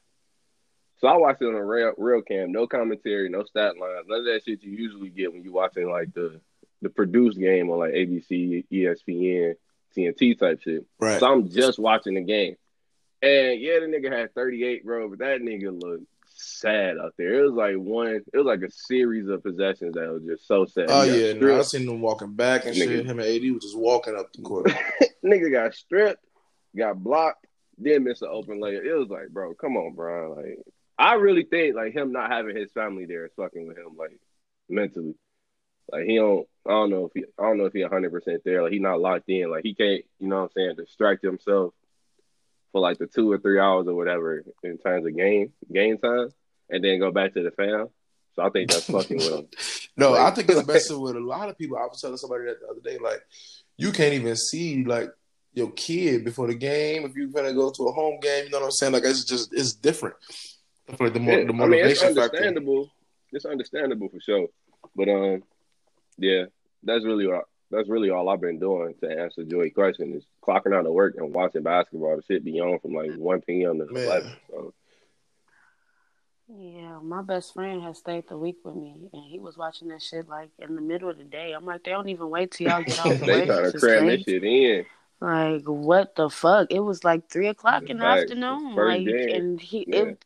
So 0.97 1.07
I 1.07 1.17
watched 1.17 1.41
it 1.41 1.47
on 1.47 1.55
a 1.55 1.65
real 1.65 1.93
real 1.97 2.21
cam, 2.21 2.51
no 2.51 2.67
commentary, 2.67 3.29
no 3.29 3.43
stat 3.43 3.77
lines, 3.77 4.05
none 4.07 4.19
of 4.19 4.25
that 4.25 4.41
shit 4.45 4.63
you 4.63 4.71
usually 4.71 5.09
get 5.09 5.31
when 5.31 5.43
you 5.43 5.51
watching 5.51 5.89
like 5.89 6.13
the 6.13 6.39
the 6.85 6.89
produced 6.91 7.39
game 7.39 7.71
on 7.71 7.79
like 7.79 7.93
ABC, 7.93 8.63
ESPN, 8.71 9.55
TNT 9.97 10.37
type 10.37 10.61
shit. 10.61 10.85
right. 10.99 11.19
So 11.19 11.25
I'm 11.31 11.49
just 11.49 11.79
watching 11.79 12.13
the 12.13 12.21
game. 12.21 12.55
And 13.23 13.59
yeah, 13.59 13.79
the 13.79 13.87
nigga 13.87 14.11
had 14.15 14.35
38, 14.35 14.85
bro, 14.85 15.09
but 15.09 15.17
that 15.19 15.41
nigga 15.41 15.81
looked 15.81 16.05
sad 16.35 16.97
out 16.99 17.15
there. 17.17 17.39
It 17.39 17.41
was 17.41 17.53
like 17.53 17.75
one, 17.75 18.07
it 18.31 18.37
was 18.37 18.45
like 18.45 18.61
a 18.61 18.69
series 18.69 19.27
of 19.29 19.41
possessions 19.41 19.95
that 19.95 20.11
was 20.11 20.21
just 20.23 20.47
so 20.47 20.65
sad. 20.65 20.85
oh 20.89 21.01
yeah, 21.03 21.33
no. 21.33 21.57
I 21.57 21.63
seen 21.63 21.89
him 21.89 22.01
walking 22.01 22.35
back 22.35 22.67
and 22.67 22.75
Nigga. 22.75 22.87
shit. 22.87 23.05
Him 23.07 23.19
and 23.19 23.27
AD 23.27 23.53
was 23.53 23.63
just 23.63 23.77
walking 23.77 24.15
up 24.15 24.31
the 24.31 24.43
court. 24.43 24.69
nigga 25.25 25.51
got 25.51 25.73
stripped, 25.73 26.23
got 26.77 27.01
blocked, 27.03 27.47
then 27.79 28.03
missed 28.03 28.21
an 28.21 28.29
open 28.31 28.59
layup. 28.59 28.85
It 28.85 28.93
was 28.93 29.09
like, 29.09 29.29
bro, 29.29 29.55
come 29.55 29.75
on, 29.75 29.95
bro. 29.95 30.35
Like, 30.35 30.59
I 30.99 31.15
really 31.15 31.45
think 31.45 31.75
like 31.75 31.95
him 31.95 32.11
not 32.11 32.29
having 32.29 32.55
his 32.55 32.71
family 32.73 33.05
there 33.05 33.25
is 33.25 33.31
fucking 33.35 33.67
with 33.67 33.77
him, 33.77 33.95
like 33.97 34.19
mentally. 34.69 35.15
Like 35.91 36.05
he 36.05 36.15
don't, 36.15 36.47
I 36.65 36.71
don't 36.71 36.89
know 36.89 37.05
if 37.05 37.11
he, 37.13 37.25
I 37.39 37.43
don't 37.43 37.57
know 37.57 37.65
if 37.65 37.73
he 37.73 37.81
100 37.81 38.11
percent 38.11 38.41
there. 38.43 38.63
Like 38.63 38.71
he 38.73 38.79
not 38.79 38.99
locked 38.99 39.29
in. 39.29 39.49
Like 39.51 39.63
he 39.63 39.73
can't, 39.75 40.03
you 40.19 40.27
know 40.27 40.37
what 40.37 40.43
I'm 40.43 40.49
saying, 40.55 40.75
distract 40.77 41.23
himself 41.23 41.73
for 42.71 42.81
like 42.81 42.97
the 42.97 43.07
two 43.07 43.31
or 43.31 43.37
three 43.37 43.59
hours 43.59 43.87
or 43.87 43.93
whatever 43.95 44.43
in 44.63 44.77
terms 44.79 45.05
of 45.05 45.15
game 45.15 45.53
game 45.71 45.97
time, 45.97 46.29
and 46.69 46.83
then 46.83 46.99
go 46.99 47.11
back 47.11 47.33
to 47.35 47.43
the 47.43 47.51
fam. 47.51 47.87
So 48.35 48.41
I 48.43 48.49
think 48.49 48.69
that's 48.71 48.89
fucking 48.89 49.17
with 49.17 49.31
him. 49.33 49.47
No, 49.97 50.11
Like- 50.11 50.19
I 50.21 50.35
think 50.35 50.49
it's 50.49 50.67
messing 50.67 50.99
with 50.99 51.15
a 51.15 51.21
lot 51.21 51.47
of 51.49 51.57
people. 51.57 51.77
I 51.77 51.81
was 51.85 52.01
telling 52.01 52.17
somebody 52.17 52.45
that 52.45 52.59
the 52.59 52.67
other 52.67 52.81
day, 52.81 52.97
like 52.97 53.21
you 53.77 53.91
can't 53.93 54.13
even 54.13 54.35
see 54.35 54.83
like 54.83 55.09
your 55.53 55.71
kid 55.71 56.25
before 56.25 56.47
the 56.47 56.53
game 56.55 57.05
if 57.05 57.15
you're 57.15 57.27
gonna 57.27 57.53
go 57.53 57.71
to 57.71 57.83
a 57.87 57.91
home 57.93 58.19
game. 58.19 58.43
You 58.45 58.49
know 58.49 58.59
what 58.59 58.65
I'm 58.65 58.71
saying? 58.71 58.91
Like 58.91 59.03
it's 59.05 59.23
just 59.23 59.53
it's 59.53 59.71
different. 59.73 60.15
I 60.89 60.95
feel 60.97 61.07
like 61.07 61.13
the, 61.13 61.21
Yeah, 61.21 61.25
the 61.25 61.41
I 61.43 61.67
mean, 61.67 61.73
it's 61.85 62.01
motivation 62.01 62.07
factor. 62.15 62.21
understandable. 62.23 62.91
It's 63.31 63.45
understandable 63.45 64.09
for 64.09 64.19
sure. 64.19 64.47
But 64.97 65.07
um, 65.09 65.43
yeah, 66.17 66.45
that's 66.83 67.05
really 67.05 67.25
all. 67.27 67.43
That's 67.71 67.89
really 67.89 68.11
all 68.11 68.29
I've 68.29 68.39
been 68.41 68.59
doing 68.59 68.93
to 69.01 69.09
answer 69.09 69.43
Joey's 69.43 69.73
question 69.73 70.13
is 70.13 70.23
clocking 70.41 70.73
out 70.73 70.85
of 70.85 70.93
work 70.93 71.15
and 71.17 71.33
watching 71.33 71.63
basketball. 71.63 72.15
The 72.15 72.21
shit 72.23 72.45
be 72.45 72.59
on 72.61 72.79
from 72.79 72.93
like 72.93 73.11
one 73.15 73.41
p.m. 73.41 73.79
to 73.79 73.85
Man. 73.91 74.03
eleven. 74.05 74.31
So 74.49 74.73
Yeah, 76.47 76.99
my 77.01 77.23
best 77.23 77.53
friend 77.53 77.81
has 77.81 77.97
stayed 77.97 78.29
the 78.29 78.37
week 78.37 78.57
with 78.63 78.75
me, 78.75 79.09
and 79.11 79.23
he 79.23 79.39
was 79.39 79.57
watching 79.57 79.87
that 79.89 80.03
shit 80.03 80.29
like 80.29 80.51
in 80.59 80.75
the 80.75 80.81
middle 80.81 81.09
of 81.09 81.17
the 81.17 81.23
day. 81.23 81.53
I'm 81.53 81.65
like, 81.65 81.83
they 81.83 81.91
don't 81.91 82.07
even 82.09 82.29
wait 82.29 82.51
till 82.51 82.67
y'all 82.67 82.83
get 82.83 82.99
off 83.05 83.19
the 83.19 83.25
they 83.25 83.31
work. 83.39 83.45
trying 83.47 83.63
to 83.63 83.71
just 83.71 83.83
cram 83.83 84.05
this 84.05 84.23
shit 84.23 84.43
in. 84.43 84.85
Like, 85.19 85.63
what 85.63 86.15
the 86.15 86.29
fuck? 86.29 86.67
It 86.69 86.81
was 86.81 87.03
like 87.03 87.29
three 87.29 87.47
o'clock 87.47 87.89
in 87.89 87.97
the 87.97 88.03
Facts. 88.03 88.23
afternoon. 88.23 88.75
First 88.75 88.97
Like, 88.97 89.05
game. 89.05 89.29
and 89.35 89.59
he, 89.59 89.85
Yeah. 89.87 89.95
it, 90.03 90.25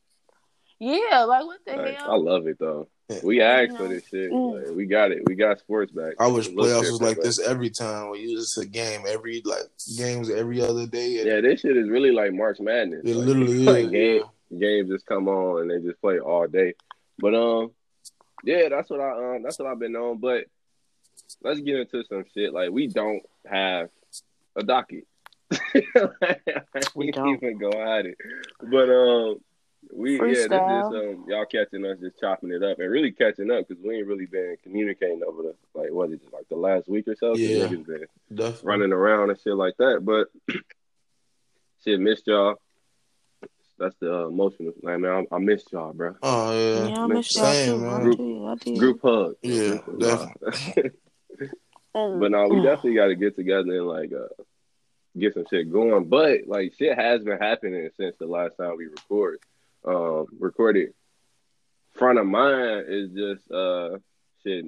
yeah, 0.80 1.24
like 1.24 1.46
what 1.46 1.60
the 1.66 1.76
Like, 1.78 2.00
I 2.02 2.16
love 2.16 2.48
it 2.48 2.58
though. 2.60 2.90
Yeah. 3.10 3.20
We 3.24 3.42
asked 3.54 3.76
for 3.78 3.88
this 3.88 4.06
shit. 4.08 4.32
Mm. 4.32 4.68
Like, 4.68 4.76
we 4.76 4.86
got 4.86 5.12
it. 5.12 5.24
We 5.28 5.36
got 5.36 5.60
sports 5.60 5.92
back. 5.92 6.14
I 6.20 6.28
wish 6.28 6.48
playoffs 6.50 6.92
was 6.92 7.02
like 7.02 7.18
but- 7.18 7.26
this 7.26 7.40
every 7.40 7.70
time. 7.70 8.10
Where 8.10 8.20
you 8.20 8.38
just 8.38 8.58
a 8.58 8.66
game 8.66 9.02
every 9.08 9.42
like 9.46 9.64
games 9.98 10.30
every 10.30 10.62
other 10.62 10.86
day. 10.88 11.24
Yeah, 11.26 11.42
this 11.42 11.62
shit 11.62 11.76
is 11.78 11.90
really 11.90 12.12
like 12.12 12.34
March 12.34 12.60
Madness. 12.60 13.02
It 13.06 13.16
Like, 13.16 13.28
literally 13.28 13.58
like 13.64 13.86
is. 13.86 13.92
game, 13.92 14.24
games 14.60 14.90
just 14.90 15.06
come 15.06 15.28
on 15.28 15.62
and 15.64 15.72
they 15.72 15.80
just 15.88 16.00
play 16.02 16.20
all 16.20 16.48
day. 16.48 16.74
But 17.18 17.34
um, 17.36 17.72
yeah, 18.44 18.70
that's 18.70 18.90
what 18.90 19.00
I 19.02 19.36
um 19.36 19.44
that's 19.44 19.58
what 19.60 19.68
I've 19.68 19.80
been 19.80 19.96
on. 19.96 20.18
But 20.20 20.46
let's 21.44 21.60
get 21.62 21.78
into 21.78 22.04
some 22.08 22.26
shit. 22.34 22.54
Like 22.54 22.70
we 22.72 22.88
don't 22.88 23.24
have 23.46 23.90
a 24.56 24.64
docket. 24.64 25.06
We 26.96 27.12
can't 27.12 27.16
don't. 27.16 27.36
even 27.44 27.58
go 27.58 27.72
at 27.72 28.06
it. 28.06 28.18
But 28.62 28.90
um, 28.90 29.40
we 29.92 30.18
yeah, 30.18 30.26
this 30.26 30.46
is 30.46 30.52
um 30.52 31.26
y'all 31.28 31.46
catching 31.46 31.86
us 31.86 31.98
just 32.00 32.20
chopping 32.20 32.52
it 32.52 32.62
up 32.64 32.80
and 32.80 32.92
really 32.92 33.12
catching 33.12 33.50
up 33.50 33.68
because 33.68 33.84
we 33.84 33.98
ain't 33.98 34.08
really 34.08 34.26
been 34.26 34.56
communicating 34.64 35.22
over 35.24 35.42
the 35.44 35.56
like 35.74 35.92
what 35.92 36.10
is 36.10 36.22
it 36.22 36.34
like 36.34 36.48
the 36.50 36.56
last 36.56 36.88
week 36.88 37.08
or 37.08 37.16
so. 37.16 37.36
Yeah. 37.36 37.68
niggas 37.68 37.86
been 37.86 38.06
Definitely. 38.34 38.68
running 38.68 38.94
around 38.94 39.30
and 39.30 39.40
shit 39.40 39.56
like 39.56 39.78
that. 39.78 40.02
But 40.04 40.28
shit, 41.84 42.00
missed 42.00 42.28
y'all. 42.28 42.56
That's 43.78 43.96
the 44.02 44.14
uh, 44.14 44.28
emotional. 44.28 44.74
Like, 44.82 45.00
man, 45.00 45.26
I, 45.32 45.36
I 45.36 45.40
missed 45.40 45.72
y'all, 45.72 45.94
bro. 45.94 46.16
Oh 46.22 46.52
yeah. 46.52 46.88
Yeah, 46.88 47.04
I 47.04 47.08
miss 47.08 47.36
y'all 47.36 47.46
Same, 47.46 47.80
too. 47.80 47.86
Man. 47.86 48.12
did. 48.12 48.46
I 48.46 48.56
did. 48.56 48.80
Group 48.80 49.02
hug. 49.02 49.36
Yeah, 49.42 49.78
definitely. 49.98 50.92
But 51.92 52.32
no, 52.32 52.48
we 52.48 52.62
definitely 52.62 52.96
got 52.96 53.08
to 53.08 53.16
get 53.16 53.36
together 53.36 53.72
and 53.74 53.88
like 53.88 54.14
uh, 54.14 54.44
get 55.18 55.34
some 55.34 55.46
shit 55.50 55.72
going. 55.72 56.06
But 56.06 56.42
like 56.48 56.74
shit 56.78 56.98
has 56.98 57.24
been 57.24 57.40
happening 57.40 57.90
since 57.98 58.16
the 58.20 58.28
last 58.28 58.58
time 58.58 58.78
we 58.78 58.86
recorded. 58.86 59.40
Um, 59.90 60.28
recorded. 60.40 60.94
Front 61.94 62.20
of 62.20 62.28
mind 62.28 62.86
is 62.88 63.10
just 63.10 63.52
uh 63.52 63.98
shit. 64.44 64.66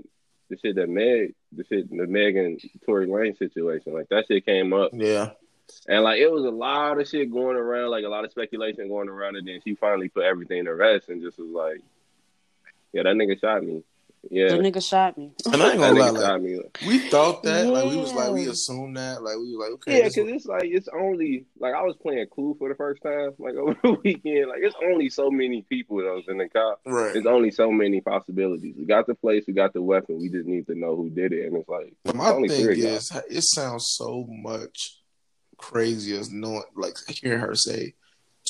The 0.49 0.57
shit 0.57 0.75
that 0.75 0.89
Meg, 0.89 1.35
the 1.51 1.63
shit, 1.63 1.89
the 1.89 2.07
Meg 2.07 2.35
and 2.35 2.59
Tory 2.85 3.07
Lanez 3.07 3.37
situation, 3.37 3.93
like 3.93 4.09
that 4.09 4.25
shit 4.27 4.45
came 4.45 4.73
up. 4.73 4.91
Yeah. 4.93 5.31
And 5.87 6.03
like 6.03 6.19
it 6.19 6.31
was 6.31 6.43
a 6.43 6.49
lot 6.49 6.99
of 6.99 7.07
shit 7.07 7.31
going 7.31 7.55
around, 7.55 7.91
like 7.91 8.03
a 8.03 8.09
lot 8.09 8.25
of 8.25 8.31
speculation 8.31 8.89
going 8.89 9.09
around, 9.09 9.35
and 9.35 9.47
then 9.47 9.59
she 9.63 9.75
finally 9.75 10.09
put 10.09 10.23
everything 10.23 10.65
to 10.65 10.73
rest 10.73 11.09
and 11.09 11.21
just 11.21 11.37
was 11.37 11.49
like, 11.49 11.81
"Yeah, 12.91 13.03
that 13.03 13.15
nigga 13.15 13.39
shot 13.39 13.63
me. 13.63 13.83
Yeah, 14.29 14.49
The 14.49 14.57
nigga 14.57 14.87
shot 14.87 15.17
me. 15.17 15.31
And 15.51 15.61
I 15.63 15.71
ain't 15.71 15.79
gonna 15.79 15.93
lie, 15.99 16.09
nigga 16.11 16.21
like 16.33 16.41
me." 16.43 16.61
we 16.87 16.99
thought 17.09 17.41
that, 17.43 17.67
like 17.67 17.85
we 17.85 17.97
was 17.97 18.13
like 18.13 18.31
we 18.31 18.47
assumed 18.47 18.95
that, 18.97 19.23
like 19.23 19.35
we 19.37 19.55
were 19.55 19.63
like 19.63 19.73
okay, 19.73 19.97
Yeah, 19.97 20.07
because 20.09 20.29
it's 20.29 20.45
like 20.45 20.65
it's 20.65 20.87
only 20.89 21.45
like 21.59 21.73
I 21.73 21.81
was 21.81 21.95
playing 22.01 22.27
Clue 22.31 22.55
for 22.59 22.69
the 22.69 22.75
first 22.75 23.01
time, 23.01 23.31
like 23.39 23.55
over 23.57 23.75
the 23.81 23.93
weekend. 24.03 24.49
Like 24.49 24.59
it's 24.61 24.75
only 24.83 25.09
so 25.09 25.31
many 25.31 25.63
people 25.63 25.97
that 25.97 26.13
was 26.13 26.25
in 26.27 26.37
the 26.37 26.47
cop. 26.49 26.81
right. 26.85 27.13
There's 27.13 27.25
only 27.25 27.49
so 27.49 27.71
many 27.71 27.99
possibilities. 28.01 28.75
We 28.77 28.85
got 28.85 29.07
the 29.07 29.15
place, 29.15 29.45
we 29.47 29.53
got 29.53 29.73
the 29.73 29.81
weapon. 29.81 30.19
We 30.19 30.29
just 30.29 30.45
need 30.47 30.67
to 30.67 30.75
know 30.75 30.95
who 30.95 31.09
did 31.09 31.33
it, 31.33 31.47
and 31.47 31.57
it's 31.57 31.67
like 31.69 31.93
But 32.03 32.15
my 32.15 32.29
only 32.29 32.47
thing 32.49 32.63
three 32.65 32.73
of 32.73 32.77
y'all. 32.77 32.95
is, 32.97 33.11
it 33.29 33.43
sounds 33.43 33.87
so 33.97 34.27
much 34.29 34.99
crazier 35.57 36.19
as 36.19 36.31
knowing, 36.31 36.63
like 36.75 36.93
hearing 37.07 37.39
her 37.39 37.55
say, 37.55 37.95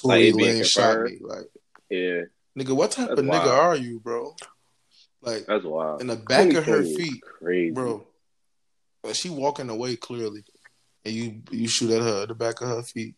Like, 0.03 0.19
"Tory 0.19 0.27
it 0.29 0.37
being 0.37 0.61
Lanez 0.63 0.65
shot 0.65 1.01
me." 1.03 1.17
Like, 1.21 1.45
yeah, 1.89 2.21
nigga, 2.57 2.75
what 2.75 2.91
type 2.91 3.07
That's 3.09 3.19
of 3.19 3.25
nigga 3.25 3.29
wild. 3.45 3.49
are 3.49 3.75
you, 3.77 3.99
bro? 3.99 4.35
Like 5.21 5.45
that's 5.45 5.63
wild. 5.63 6.01
in 6.01 6.07
the 6.07 6.15
back 6.15 6.53
of 6.53 6.65
her 6.65 6.83
feet, 6.83 7.21
crazy, 7.21 7.71
bro. 7.71 8.05
Like 9.03 9.15
she 9.15 9.29
walking 9.29 9.69
away 9.69 9.95
clearly, 9.95 10.43
and 11.05 11.13
you 11.13 11.41
you 11.51 11.67
shoot 11.67 11.91
at 11.91 12.01
her 12.01 12.25
the 12.25 12.35
back 12.35 12.61
of 12.61 12.69
her 12.69 12.83
feet. 12.83 13.15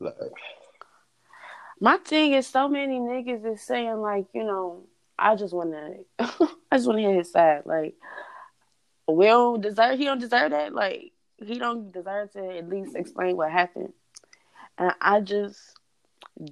Like, 0.00 0.14
My 1.80 1.96
thing 1.98 2.32
is, 2.32 2.46
so 2.46 2.68
many 2.68 2.98
niggas 2.98 3.44
is 3.52 3.62
saying 3.62 4.00
like, 4.00 4.26
you 4.32 4.44
know, 4.44 4.84
I 5.18 5.36
just 5.36 5.54
want 5.54 5.72
to, 5.72 6.04
I 6.70 6.76
just 6.76 6.86
want 6.86 6.98
to 6.98 7.02
hear 7.02 7.14
his 7.14 7.32
side. 7.32 7.62
Like, 7.64 7.94
we 9.08 9.26
don't 9.26 9.60
deserve. 9.60 9.98
He 9.98 10.04
don't 10.04 10.20
deserve 10.20 10.50
that. 10.52 10.74
Like, 10.74 11.12
he 11.38 11.58
don't 11.58 11.92
deserve 11.92 12.32
to 12.32 12.58
at 12.58 12.68
least 12.68 12.96
explain 12.96 13.36
what 13.36 13.50
happened. 13.50 13.92
And 14.78 14.92
I 15.00 15.20
just, 15.20 15.60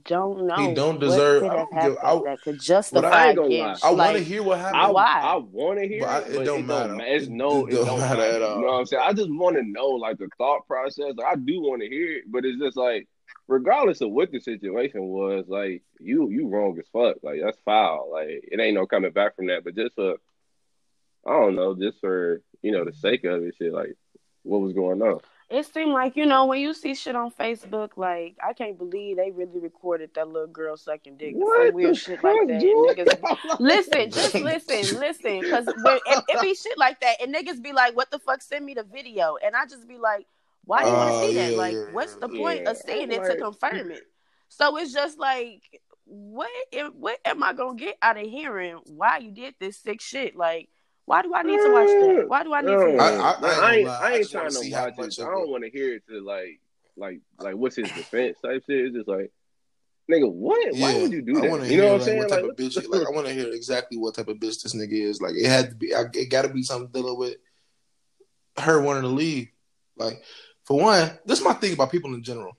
don't 0.05 0.47
know. 0.47 0.55
He 0.57 0.75
don't 0.75 0.95
what 0.95 1.01
deserve- 1.01 1.43
could 1.43 1.51
I 1.51 1.57
have 1.57 1.59
don't 1.59 1.73
give- 1.73 1.99
happened 1.99 1.99
I- 2.03 2.31
that 2.31 2.43
could 2.43 2.55
But 2.57 2.61
justify 2.63 3.09
I 3.09 3.27
ain't 3.29 3.37
gonna 3.37 3.49
lie. 3.55 3.77
I 3.83 3.87
want 3.89 3.99
like, 3.99 4.17
to 4.17 4.23
hear 4.25 4.43
what 4.43 4.59
I, 4.59 4.63
happened. 4.63 4.95
Why? 4.95 5.21
I 5.23 5.37
want 5.37 5.79
to 5.81 5.89
hear 5.89 6.01
But 6.01 6.09
I- 6.09 6.19
it, 6.21 6.31
it 6.31 6.37
but 6.37 6.45
don't 6.45 6.61
it 6.61 6.67
matter. 6.67 6.89
don't 6.89 6.97
matter. 6.99 7.11
It's 7.15 7.29
no, 7.29 7.67
it 7.67 7.73
it 7.73 7.77
don't 7.77 7.87
don't 7.87 7.99
matter 8.01 8.17
matter. 8.21 8.35
at 8.37 8.43
all. 8.43 8.55
You 8.57 8.61
know 8.63 8.67
what 8.69 8.79
I'm 8.79 8.87
saying? 8.87 9.03
I 9.05 9.13
just 9.13 9.31
want 9.31 9.57
to 9.57 9.63
know 9.65 9.87
like 9.89 10.19
the 10.19 10.29
thought 10.39 10.67
process. 10.69 11.15
Like, 11.17 11.27
I 11.27 11.35
do 11.37 11.61
want 11.61 11.83
to 11.83 11.89
hear 11.89 12.19
it, 12.19 12.25
but 12.29 12.45
it's 12.45 12.61
just 12.61 12.77
like, 12.77 13.09
regardless 13.49 14.01
of 14.03 14.11
what 14.13 14.31
the 14.31 14.39
situation 14.41 15.03
was, 15.03 15.47
like 15.49 15.83
you 15.99 16.31
you 16.31 16.47
wrong 16.49 16.79
as 16.79 16.87
fuck. 16.93 17.17
Like 17.25 17.41
that's 17.43 17.59
foul. 17.65 18.11
Like 18.13 18.29
it 18.29 18.61
ain't 18.61 18.75
no 18.75 18.87
coming 18.87 19.11
back 19.13 19.35
from 19.37 19.47
that. 19.49 19.65
But 19.65 19.75
just 19.75 19.95
for, 19.97 20.15
I 21.27 21.31
don't 21.33 21.57
know, 21.57 21.75
just 21.75 21.99
for 22.01 22.41
you 22.63 22.71
know 22.71 22.85
the 22.85 22.93
sake 22.93 23.25
of 23.25 23.43
it, 23.43 23.57
shit. 23.59 23.73
Like 23.73 23.97
what 24.45 24.61
was 24.61 24.73
going 24.75 25.03
on? 25.03 25.21
It 25.53 25.67
seemed 25.67 25.93
like 25.93 26.17
you 26.17 26.25
know 26.27 26.47
when 26.47 26.61
you 26.61 26.73
see 26.75 26.95
shit 26.95 27.15
on 27.15 27.31
Facebook, 27.31 27.91
like 27.97 28.37
I 28.43 28.53
can't 28.55 28.79
believe 28.79 29.17
they 29.19 29.31
really 29.31 29.61
recorded 29.61 30.11
that 30.15 30.27
little 30.29 30.47
girl 30.49 30.77
sucking 30.77 31.17
dick, 31.19 31.35
and 31.35 31.43
some 31.67 31.75
weird 31.75 31.97
shit 31.97 32.25
like 32.25 32.49
that. 32.49 32.61
Niggas, 32.63 33.59
listen, 33.61 34.11
just 34.11 34.35
listen, 34.35 34.99
listen, 35.01 35.41
because 35.41 35.67
it, 35.69 36.25
it 36.29 36.41
be 36.41 36.55
shit 36.55 36.79
like 36.79 37.01
that, 37.01 37.21
and 37.23 37.35
niggas 37.35 37.63
be 37.63 37.73
like, 37.73 37.95
"What 37.97 38.11
the 38.11 38.19
fuck? 38.19 38.43
Send 38.43 38.65
me 38.65 38.75
the 38.75 38.85
video," 38.85 39.37
and 39.45 39.55
I 39.55 39.67
just 39.67 39.87
be 39.87 39.99
like, 39.99 40.27
"Why 40.65 40.83
do 40.85 40.89
you 40.91 40.97
want 40.97 41.11
to 41.11 41.17
Oh, 41.17 41.29
see 41.29 41.35
that? 41.37 41.51
yeah, 41.53 41.57
Like, 41.59 41.75
yeah, 41.75 41.85
what's 41.93 42.17
the 42.17 42.29
yeah. 42.31 42.39
point 42.41 42.67
of 42.69 42.77
seeing 42.79 43.13
it 43.13 43.23
to 43.25 43.37
confirm 43.37 43.91
it?" 43.91 44.03
So 44.49 44.77
it's 44.79 44.93
just 44.93 45.19
like, 45.19 45.63
what? 46.05 46.51
What 46.95 47.19
am 47.25 47.43
I 47.43 47.53
gonna 47.53 47.77
get 47.79 47.97
out 48.03 48.17
of 48.19 48.25
hearing 48.27 48.79
why 48.87 49.19
you 49.19 49.31
did 49.31 49.55
this 49.61 49.77
sick 49.79 50.01
shit? 50.01 50.35
Like, 50.37 50.69
why 51.05 51.23
do 51.23 51.35
I 51.35 51.43
need 51.43 51.61
to 51.61 51.71
watch 51.73 51.89
that? 51.89 52.25
Why 52.29 52.43
do 52.45 52.55
I 52.55 52.61
need 52.61 52.67
to? 52.67 52.93
No, 52.93 52.99
I- 52.99 53.09
I- 53.11 53.13
I 53.13 53.33
ain't 53.33 53.43
I 53.43 53.75
ain't. 53.75 53.89
I 53.89 54.13
I 54.13 54.13
ain't 54.17 54.31
trying 54.31 54.51
to 54.53 54.71
watch 54.71 55.19
it. 55.19 55.23
I 55.23 55.25
don't 55.31 55.51
want 55.51 55.65
to 55.65 55.71
hear 55.71 55.95
it 55.95 56.03
to 56.09 56.21
like, 56.21 56.61
like, 56.97 57.21
like 57.39 57.57
what's 57.57 57.77
his 57.77 57.91
defense 57.93 58.39
type 58.45 58.63
shit. 58.69 58.87
It's 58.87 58.95
just 58.97 59.09
like, 59.09 59.33
nigga, 60.11 60.31
what? 60.31 60.75
Why 60.77 60.95
would 60.99 61.13
you 61.13 61.23
do 61.23 61.39
I 61.39 61.41
that? 61.41 61.51
want 61.51 61.63
to 61.63 61.69
You 61.69 61.75
hear 61.75 61.83
know 61.83 61.87
what 61.89 61.93
I'm 61.95 61.99
like 62.01 62.07
saying? 62.07 62.19
what 62.19 62.29
type 62.29 62.43
Like, 62.43 62.51
of 62.53 62.57
bitch. 62.57 62.89
Like 62.91 63.07
I 63.07 63.11
want 63.11 63.27
to 63.27 63.33
hear 63.33 63.53
exactly 63.53 63.99
what 63.99 64.15
type 64.15 64.29
of 64.29 64.37
bitch 64.37 64.63
this 64.63 64.75
nigga 64.75 64.93
is. 64.93 65.21
Like 65.21 65.35
it 65.35 65.47
had 65.47 65.71
to 65.71 65.77
be. 65.77 65.95
I, 65.95 66.05
it 66.15 66.31
got 66.31 66.43
to 66.43 66.49
be 66.49 66.63
something 66.63 66.91
dealing 66.93 67.19
with 67.19 67.37
her 68.59 68.81
wanting 68.81 69.03
to 69.03 69.09
leave. 69.09 69.49
Like 69.97 70.23
for 70.65 70.79
one, 70.81 71.11
this 71.27 71.39
is 71.39 71.45
my 71.45 71.55
thing 71.55 71.73
about 71.73 71.91
people 71.91 72.15
in 72.15 72.23
general. 72.23 72.57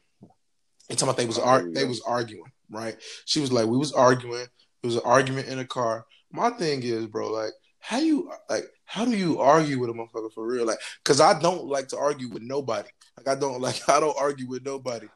And 0.90 1.00
talking 1.00 1.10
about 1.10 1.18
they 1.18 1.26
was 1.26 1.40
Oh, 1.40 1.44
ar- 1.44 1.70
they 1.72 1.86
was 1.86 2.02
arguing, 2.02 2.52
right? 2.70 2.98
She 3.26 3.40
was 3.40 3.52
like, 3.54 3.68
we 3.68 3.78
was 3.78 3.94
arguing. 3.94 4.42
It 4.84 4.86
was 4.86 4.96
an 4.98 5.02
argument 5.06 5.48
in 5.48 5.60
a 5.60 5.66
car. 5.66 6.06
My 6.32 6.50
thing 6.50 6.84
is, 6.84 7.06
bro, 7.08 7.32
like 7.32 7.52
how 7.84 7.98
you 7.98 8.32
like 8.50 8.64
how 8.86 9.04
do 9.04 9.12
you 9.12 9.40
argue 9.40 9.78
with 9.78 9.90
a 9.90 9.94
motherfucker 9.94 10.32
for 10.32 10.48
real? 10.48 10.66
Like, 10.66 10.78
cause 11.04 11.20
I 11.20 11.38
don't 11.38 11.66
like 11.66 11.90
to 11.90 11.98
argue 11.98 12.30
with 12.30 12.42
nobody. 12.42 12.88
Like 13.18 13.28
I 13.28 13.38
don't 13.38 13.60
like 13.68 13.90
I 13.90 14.00
don't 14.00 14.16
argue 14.18 14.48
with 14.48 14.64
nobody. 14.66 15.08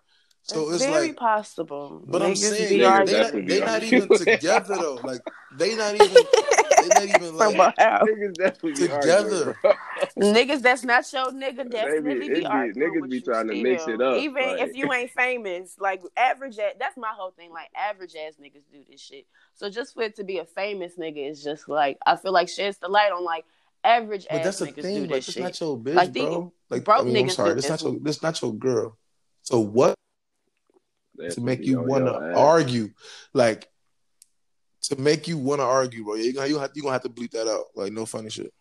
So 0.44 0.72
it's, 0.72 0.84
very 0.84 1.08
like 1.08 1.18
possible. 1.18 2.04
but 2.06 2.22
I'm 2.22 2.36
saying 2.36 2.80
they're, 2.80 3.06
they, 3.06 3.22
not, 3.22 3.34
they 3.34 3.60
not 3.60 3.84
even 3.84 4.08
together 4.10 4.76
though. 4.76 5.00
Like 5.04 5.22
they 5.58 5.76
not 5.78 5.96
even 5.96 6.14
they 6.14 6.24
not 6.90 7.04
even 7.04 7.36
like 7.36 7.54
About 7.56 7.74
how- 7.80 8.00
niggas 8.06 8.34
definitely 8.36 8.72
be 8.74 8.78
Together. 8.88 9.58
arguing. 9.64 10.34
Niggas 10.36 10.62
that's 10.62 10.84
not 10.84 11.12
your 11.14 11.26
nigga 11.32 11.70
definitely 11.70 12.20
be, 12.30 12.30
be- 12.40 12.46
arguing 12.46 12.76
niggas 12.76 13.02
with 13.02 13.10
be 13.10 13.16
you 13.18 13.22
trying 13.22 13.48
to 13.48 13.54
still. 13.54 13.64
mix 13.64 13.88
it 13.88 14.02
up, 14.02 14.18
Even 14.18 14.44
like- 14.58 14.60
if 14.62 14.76
you 14.76 14.92
ain't 14.94 15.12
famous, 15.12 15.76
like 15.80 16.02
average 16.16 16.58
ass, 16.60 16.74
that's 16.80 16.98
my 16.98 17.12
whole 17.16 17.32
thing. 17.32 17.52
Like 17.52 17.70
average 17.76 18.16
ass 18.16 18.34
niggas 18.42 18.64
do 18.72 18.84
this 18.90 19.02
shit. 19.02 19.26
So 19.54 19.70
just 19.70 19.94
for 19.94 20.04
it 20.04 20.16
to 20.18 20.24
be 20.24 20.38
a 20.40 20.46
famous 20.46 20.94
nigga 20.98 21.30
is 21.30 21.44
just 21.44 21.68
like 21.70 21.98
I 22.06 22.16
feel 22.16 22.32
like 22.32 22.50
sheds 22.50 22.78
the 22.78 22.88
light 22.88 23.12
on 23.12 23.24
like 23.24 23.46
average 23.84 24.26
But 24.30 24.40
ass 24.40 24.44
that's 24.44 24.60
the 24.60 24.66
niggas 24.68 24.82
thing. 24.82 25.02
Like, 25.02 25.10
this 25.10 25.28
it's 25.28 25.34
shit. 25.36 25.44
not 25.44 25.60
your 25.62 25.78
bitch, 25.78 25.96
Like, 25.96 26.14
bro. 26.14 26.54
Like, 26.70 26.84
broke 26.84 27.02
I 27.02 27.04
mean, 27.04 27.18
I'm 27.18 27.26
niggas 27.28 27.32
sorry. 27.32 27.50
do 27.50 27.56
This 27.56 27.68
this. 27.68 27.84
not 27.84 27.92
your. 27.92 28.00
This 28.02 28.24
not 28.24 28.42
your 28.42 28.54
girl. 28.54 28.98
So 29.44 29.60
what 29.62 29.96
That's 31.16 31.36
to 31.36 31.42
make 31.42 31.64
you 31.66 31.82
want 31.82 32.06
to 32.06 32.14
argue? 32.36 32.90
Like 33.34 33.70
to 34.88 35.00
make 35.00 35.28
you 35.28 35.38
want 35.38 35.60
to 35.60 35.66
argue, 35.66 36.04
bro. 36.04 36.16
You 36.16 36.34
gonna 36.34 36.48
you 36.48 36.60
have 36.60 36.72
you 36.74 36.82
gonna 36.82 36.94
have 36.94 37.04
to 37.04 37.10
bleep 37.10 37.32
that 37.32 37.48
out. 37.48 37.66
Like 37.76 37.92
no 37.92 38.06
funny 38.06 38.30
shit. 38.30 38.54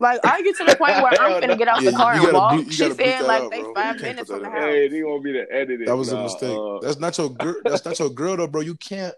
Like 0.00 0.20
argue 0.26 0.52
to 0.52 0.64
the 0.64 0.76
point 0.76 0.94
where 1.02 1.12
I'm 1.20 1.40
gonna 1.40 1.56
get 1.56 1.68
out 1.68 1.82
Yeah, 1.82 1.90
the 1.90 1.96
car 1.96 2.14
you 2.14 2.22
and 2.22 2.32
gotta 2.32 2.38
walk. 2.38 2.52
bleep- 2.54 2.66
you 2.66 2.72
she 2.72 2.90
said 2.90 3.22
like 3.22 3.42
out, 3.42 3.50
they 3.50 3.60
bro. 3.60 3.68
You 3.68 3.74
five 3.74 4.00
minutes 4.00 4.30
from 4.30 4.42
the 4.42 4.50
house. 4.50 4.64
Hey, 4.64 4.88
they 4.88 5.02
want 5.02 5.22
me 5.22 5.32
to 5.32 5.46
edit 5.52 5.80
it. 5.82 5.86
That 5.86 5.96
was 5.96 6.12
a 6.12 6.22
mistake. 6.22 6.56
uh, 6.58 6.80
that's 6.80 6.98
not 6.98 7.16
your 7.18 7.30
girl. 7.30 7.54
That's 7.64 7.84
not 7.84 7.98
your 7.98 8.10
girl, 8.10 8.36
though, 8.36 8.46
bro. 8.46 8.62
You 8.62 8.74
can't. 8.74 9.14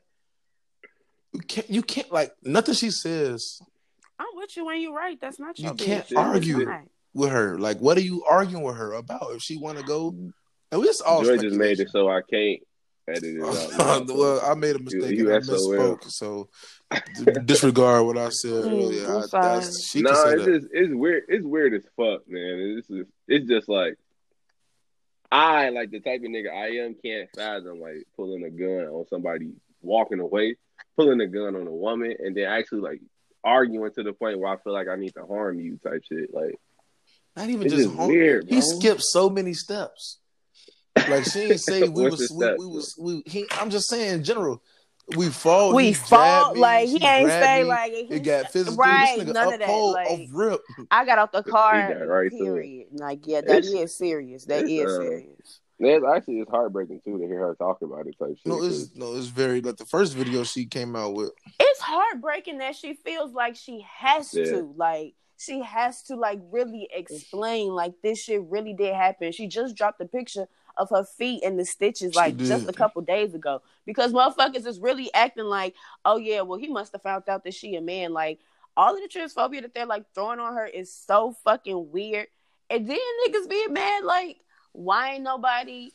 You 1.32 1.40
can't. 1.40 1.70
You 1.70 1.82
can't. 1.82 2.12
Like 2.12 2.32
nothing 2.42 2.74
she 2.74 2.90
says 2.90 3.60
I'm 4.18 4.26
with 4.34 4.56
you 4.56 4.66
when 4.66 4.80
you're 4.80 4.94
right. 4.94 5.18
That's 5.20 5.38
not 5.38 5.58
your 5.58 5.70
You 5.72 5.76
can't 5.76 6.12
argue. 6.16 6.68
With 7.14 7.30
her. 7.30 7.58
Like, 7.58 7.78
what 7.78 7.96
are 7.96 8.00
you 8.02 8.24
arguing 8.24 8.64
with 8.64 8.76
her 8.76 8.94
about? 8.94 9.30
If 9.34 9.42
she 9.42 9.56
want 9.56 9.78
to 9.78 9.84
go, 9.84 10.08
and 10.08 10.32
it's 10.84 11.00
all 11.00 11.22
Joi 11.22 11.38
just 11.38 11.54
made 11.56 11.78
it 11.78 11.88
so 11.90 12.08
I 12.10 12.22
can't 12.28 12.60
edit 13.08 13.24
it 13.24 13.42
out. 13.80 14.06
well, 14.08 14.40
I 14.44 14.54
made 14.54 14.76
a 14.76 14.78
mistake 14.78 15.16
You- 15.18 15.32
and 15.32 15.44
I 15.44 15.46
misspoke. 15.46 16.10
So 16.10 16.48
disregard 17.44 18.06
what 18.06 18.18
I 18.18 18.28
said 18.30 18.64
Mm, 18.64 18.66
earlier. 18.84 19.06
I'm 19.08 19.16
I, 19.22 19.26
sorry. 19.26 19.60
that's, 19.60 19.88
she 19.88 20.02
no, 20.02 20.10
can 20.10 20.16
say 20.22 20.32
it's 20.34 20.44
that. 20.44 20.60
just 20.60 20.66
it's 20.72 20.94
weird. 20.94 21.22
It's 21.28 21.44
weird 21.46 21.74
as 21.74 21.82
fuck, 21.96 22.28
man. 22.28 22.76
It's 22.78 22.88
just, 22.88 23.10
it's 23.28 23.48
just 23.48 23.68
like 23.68 23.96
I 25.32 25.70
like 25.70 25.90
the 25.90 26.00
type 26.00 26.20
of 26.20 26.28
nigga 26.28 26.52
I 26.52 26.84
am 26.84 26.94
can't 27.04 27.28
fathom 27.34 27.80
like 27.80 28.04
pulling 28.16 28.44
a 28.44 28.50
gun 28.50 28.86
on 28.88 29.06
somebody 29.08 29.52
walking 29.82 30.20
away, 30.20 30.56
pulling 30.96 31.20
a 31.20 31.26
gun 31.26 31.56
on 31.56 31.66
a 31.66 31.72
woman, 31.72 32.14
and 32.18 32.36
then 32.36 32.44
actually 32.46 32.80
like 32.82 33.00
arguing 33.42 33.90
to 33.92 34.02
the 34.02 34.12
point 34.12 34.38
where 34.38 34.52
I 34.52 34.56
feel 34.58 34.72
like 34.72 34.88
I 34.88 34.96
need 34.96 35.14
to 35.14 35.26
harm 35.26 35.58
you 35.60 35.78
type 35.84 36.02
shit. 36.08 36.32
Like 36.32 36.54
Not 37.36 37.48
even 37.50 37.68
just, 37.68 37.82
just 37.84 37.94
home. 37.96 38.08
weird, 38.08 38.46
bro. 38.48 38.54
He 38.56 38.62
skipped 38.62 39.02
so 39.02 39.28
many 39.28 39.54
steps. 39.54 40.18
Like 41.08 41.24
she 41.24 41.40
didn't 41.40 41.58
say 41.58 41.82
we 41.88 42.08
was 42.08 42.30
we, 42.30 42.46
we 42.58 42.66
was 42.66 42.94
we. 42.98 43.22
He, 43.26 43.46
I'm 43.52 43.70
just 43.70 43.88
saying 43.88 44.14
in 44.14 44.24
general. 44.24 44.62
We 45.18 45.28
fought. 45.28 45.74
we 45.74 45.92
fought 45.92 46.54
me, 46.54 46.60
like 46.62 46.88
he 46.88 46.94
ain't 47.04 47.28
say 47.28 47.62
me, 47.62 47.68
like 47.68 47.92
It 47.92 48.10
he- 48.10 48.20
got 48.20 48.50
physical. 48.50 48.78
right, 48.78 49.18
This 49.18 49.28
nigga 49.28 49.34
none 49.34 49.52
of 49.52 49.60
that, 49.60 49.68
like- 49.68 50.28
rip. 50.32 50.62
I 50.90 51.04
got 51.04 51.18
off 51.18 51.30
the 51.30 51.42
car. 51.42 51.92
got 51.92 52.06
right 52.08 52.30
period. 52.30 52.86
Like 52.92 53.26
yeah, 53.26 53.42
that 53.42 53.64
is 53.64 53.72
It's- 53.74 53.94
serious. 53.98 54.46
That 54.46 54.64
is 54.66 54.86
uh, 54.90 55.00
serious. 55.02 55.60
It's 55.78 56.04
actually 56.06 56.38
it's 56.40 56.50
heartbreaking 56.50 57.02
too 57.04 57.18
to 57.18 57.26
hear 57.26 57.40
her 57.40 57.54
talk 57.56 57.82
about 57.82 58.06
it 58.06 58.16
type 58.18 58.30
shit. 58.38 58.46
No, 58.46 58.60
'cause- 58.60 58.84
it's 58.84 58.96
no, 58.96 59.14
it's 59.14 59.26
very 59.26 59.60
like 59.60 59.76
the 59.76 59.84
first 59.84 60.14
video 60.14 60.42
she 60.42 60.64
came 60.64 60.96
out 60.96 61.12
with. 61.12 61.32
It's 61.60 61.80
heartbreaking 61.80 62.58
that 62.58 62.74
she 62.74 62.94
feels 62.94 63.34
like 63.34 63.56
she 63.56 63.84
has 63.98 64.32
Yeah. 64.32 64.44
to 64.44 64.72
like 64.76 65.12
she 65.36 65.60
has 65.60 66.02
to 66.04 66.16
like 66.16 66.40
really 66.50 66.88
explain 66.94 67.74
like 67.74 67.92
this 68.02 68.22
shit 68.22 68.40
really 68.44 68.72
did 68.72 68.94
happen. 68.94 69.32
She 69.32 69.48
just 69.48 69.76
dropped 69.76 70.00
a 70.00 70.06
picture 70.06 70.46
of 70.76 70.90
her 70.90 71.04
feet 71.04 71.42
and 71.44 71.58
the 71.58 71.64
stitches 71.64 72.12
She 72.12 72.18
like 72.18 72.36
just 72.38 72.68
a 72.68 72.72
couple 72.72 73.02
days 73.02 73.34
ago 73.34 73.62
because 73.86 74.12
motherfuckers 74.12 74.66
is 74.66 74.78
really 74.80 75.12
acting 75.14 75.44
like, 75.44 75.74
oh 76.04 76.16
yeah, 76.16 76.40
well 76.42 76.58
he 76.58 76.68
must 76.68 76.92
have 76.92 77.02
found 77.02 77.28
out 77.28 77.44
that 77.44 77.54
she 77.54 77.76
a 77.76 77.80
man. 77.80 78.12
Like 78.12 78.40
all 78.76 78.94
of 78.94 79.00
the 79.00 79.08
transphobia 79.08 79.62
that 79.62 79.74
they're 79.74 79.86
like 79.86 80.04
throwing 80.14 80.40
on 80.40 80.54
her 80.54 80.66
is 80.66 80.92
so 80.92 81.34
fucking 81.44 81.90
weird. 81.90 82.26
And 82.70 82.88
then 82.88 82.98
niggas 83.28 83.48
being 83.48 83.72
mad 83.72 84.04
like, 84.04 84.38
why 84.72 85.14
ain't 85.14 85.22
nobody? 85.22 85.90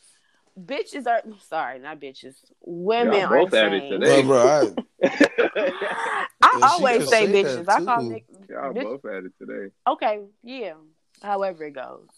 Bitches 0.58 1.06
are 1.06 1.22
sorry, 1.48 1.78
not 1.78 2.00
bitches. 2.00 2.34
Women 2.62 3.12
Y'all 3.14 3.32
aren't 3.32 3.50
both 3.50 3.54
at 3.58 3.72
it 3.72 3.80
saying. 3.80 3.92
today. 4.00 4.22
Bro, 4.22 4.22
bro, 4.24 4.74
I, 5.02 6.26
I 6.42 6.58
always 6.62 7.08
say 7.08 7.26
say 7.26 7.42
bitches. 7.42 7.68
I 7.68 7.80
call 7.84 8.02
too. 8.02 8.10
Nick. 8.10 8.24
Y'all 8.48 8.72
bitch- 8.72 8.82
both 8.82 9.04
at 9.04 9.24
it 9.24 9.32
today. 9.38 9.72
Okay, 9.86 10.20
yeah. 10.42 10.74
However 11.22 11.64
it 11.64 11.72
goes, 11.72 12.08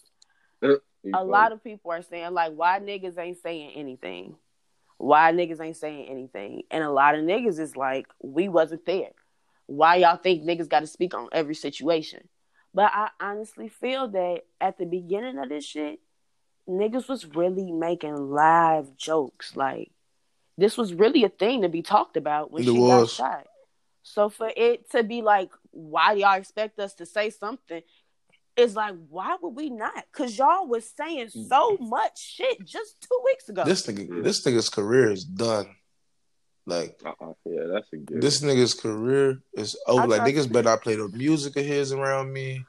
You 0.61 0.81
a 1.05 1.11
funny. 1.11 1.29
lot 1.29 1.51
of 1.51 1.63
people 1.63 1.91
are 1.91 2.01
saying 2.01 2.33
like, 2.33 2.53
why 2.53 2.79
niggas 2.79 3.17
ain't 3.17 3.41
saying 3.41 3.71
anything? 3.75 4.35
Why 4.97 5.31
niggas 5.33 5.59
ain't 5.61 5.77
saying 5.77 6.07
anything? 6.09 6.63
And 6.71 6.83
a 6.83 6.91
lot 6.91 7.15
of 7.15 7.21
niggas 7.23 7.59
is 7.59 7.75
like, 7.75 8.07
we 8.21 8.47
wasn't 8.47 8.85
there. 8.85 9.09
Why 9.65 9.97
y'all 9.97 10.17
think 10.17 10.43
niggas 10.43 10.69
got 10.69 10.81
to 10.81 10.87
speak 10.87 11.13
on 11.13 11.29
every 11.31 11.55
situation? 11.55 12.27
But 12.73 12.91
I 12.93 13.09
honestly 13.19 13.69
feel 13.69 14.07
that 14.09 14.41
at 14.61 14.77
the 14.77 14.85
beginning 14.85 15.37
of 15.39 15.49
this 15.49 15.65
shit, 15.65 15.99
niggas 16.67 17.07
was 17.07 17.25
really 17.25 17.71
making 17.71 18.15
live 18.15 18.95
jokes. 18.97 19.55
Like 19.55 19.91
this 20.57 20.77
was 20.77 20.93
really 20.93 21.23
a 21.23 21.29
thing 21.29 21.61
to 21.61 21.69
be 21.69 21.81
talked 21.81 22.17
about 22.17 22.51
when 22.51 22.63
It 22.63 22.65
she 22.65 22.71
was. 22.79 23.17
got 23.17 23.33
shot. 23.35 23.47
So 24.03 24.29
for 24.29 24.51
it 24.55 24.89
to 24.91 25.03
be 25.03 25.21
like, 25.21 25.49
why 25.71 26.13
y'all 26.13 26.37
expect 26.37 26.79
us 26.79 26.93
to 26.95 27.05
say 27.05 27.29
something? 27.29 27.81
It's 28.55 28.75
like, 28.75 28.93
why 29.09 29.35
would 29.41 29.55
we 29.55 29.69
not? 29.71 30.03
Cause 30.11 30.37
y'all 30.37 30.67
was 30.67 30.87
saying 30.95 31.29
so 31.29 31.77
much 31.79 32.19
shit 32.21 32.63
just 32.65 33.01
two 33.01 33.19
weeks 33.25 33.49
ago. 33.49 33.63
this 33.63 33.87
nigga, 33.87 34.23
this 34.23 34.45
nigga's 34.45 34.69
career 34.69 35.09
is 35.11 35.23
done. 35.25 35.67
Like 36.65 36.99
Uh-uh. 37.05 37.33
Yeah, 37.45 37.63
that's 37.73 37.91
a 37.93 37.97
good. 37.97 38.21
this 38.21 38.41
nigga's 38.41 38.73
career 38.73 39.41
is 39.53 39.75
over. 39.87 40.03
I 40.03 40.05
Like 40.05 40.19
tried 40.21 40.33
niggas 40.35 40.43
to- 40.47 40.49
better 40.53 40.69
not 40.69 40.81
play 40.83 40.95
the 40.95 41.09
music 41.09 41.57
of 41.57 41.65
his 41.65 41.91
around 41.91 42.31
me. 42.31 42.63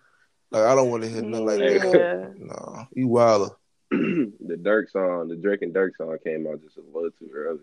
Like 0.51 0.65
I 0.65 0.75
don't 0.75 0.91
want 0.91 1.03
to 1.05 1.09
hear 1.11 1.23
nothing 1.23 1.47
like 1.47 1.59
that. 1.59 2.35
No, 2.39 2.87
you 2.95 3.09
wilder. 3.09 3.51
the 3.91 4.59
Durk 4.61 4.91
song, 4.91 5.29
the 5.29 5.37
Drake 5.37 5.63
and 5.63 5.75
Durk 5.75 5.91
song 5.97 6.17
came 6.25 6.47
out 6.47 6.61
just 6.63 6.77
a 6.79 6.81
little 6.81 7.11
too 7.19 7.31
early. 7.35 7.61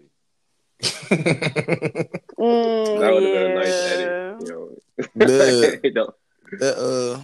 Mm, 0.82 2.10
That 3.00 3.14
would 3.14 3.24
have 3.24 3.34
been 3.34 3.52
a 3.52 3.56
nice 3.56 3.68
edit, 3.68 4.42
you 4.42 4.48
know. 4.54 4.70
Yeah. 5.16 5.76
You 6.52 6.58
that 6.60 6.78
uh, 6.78 7.22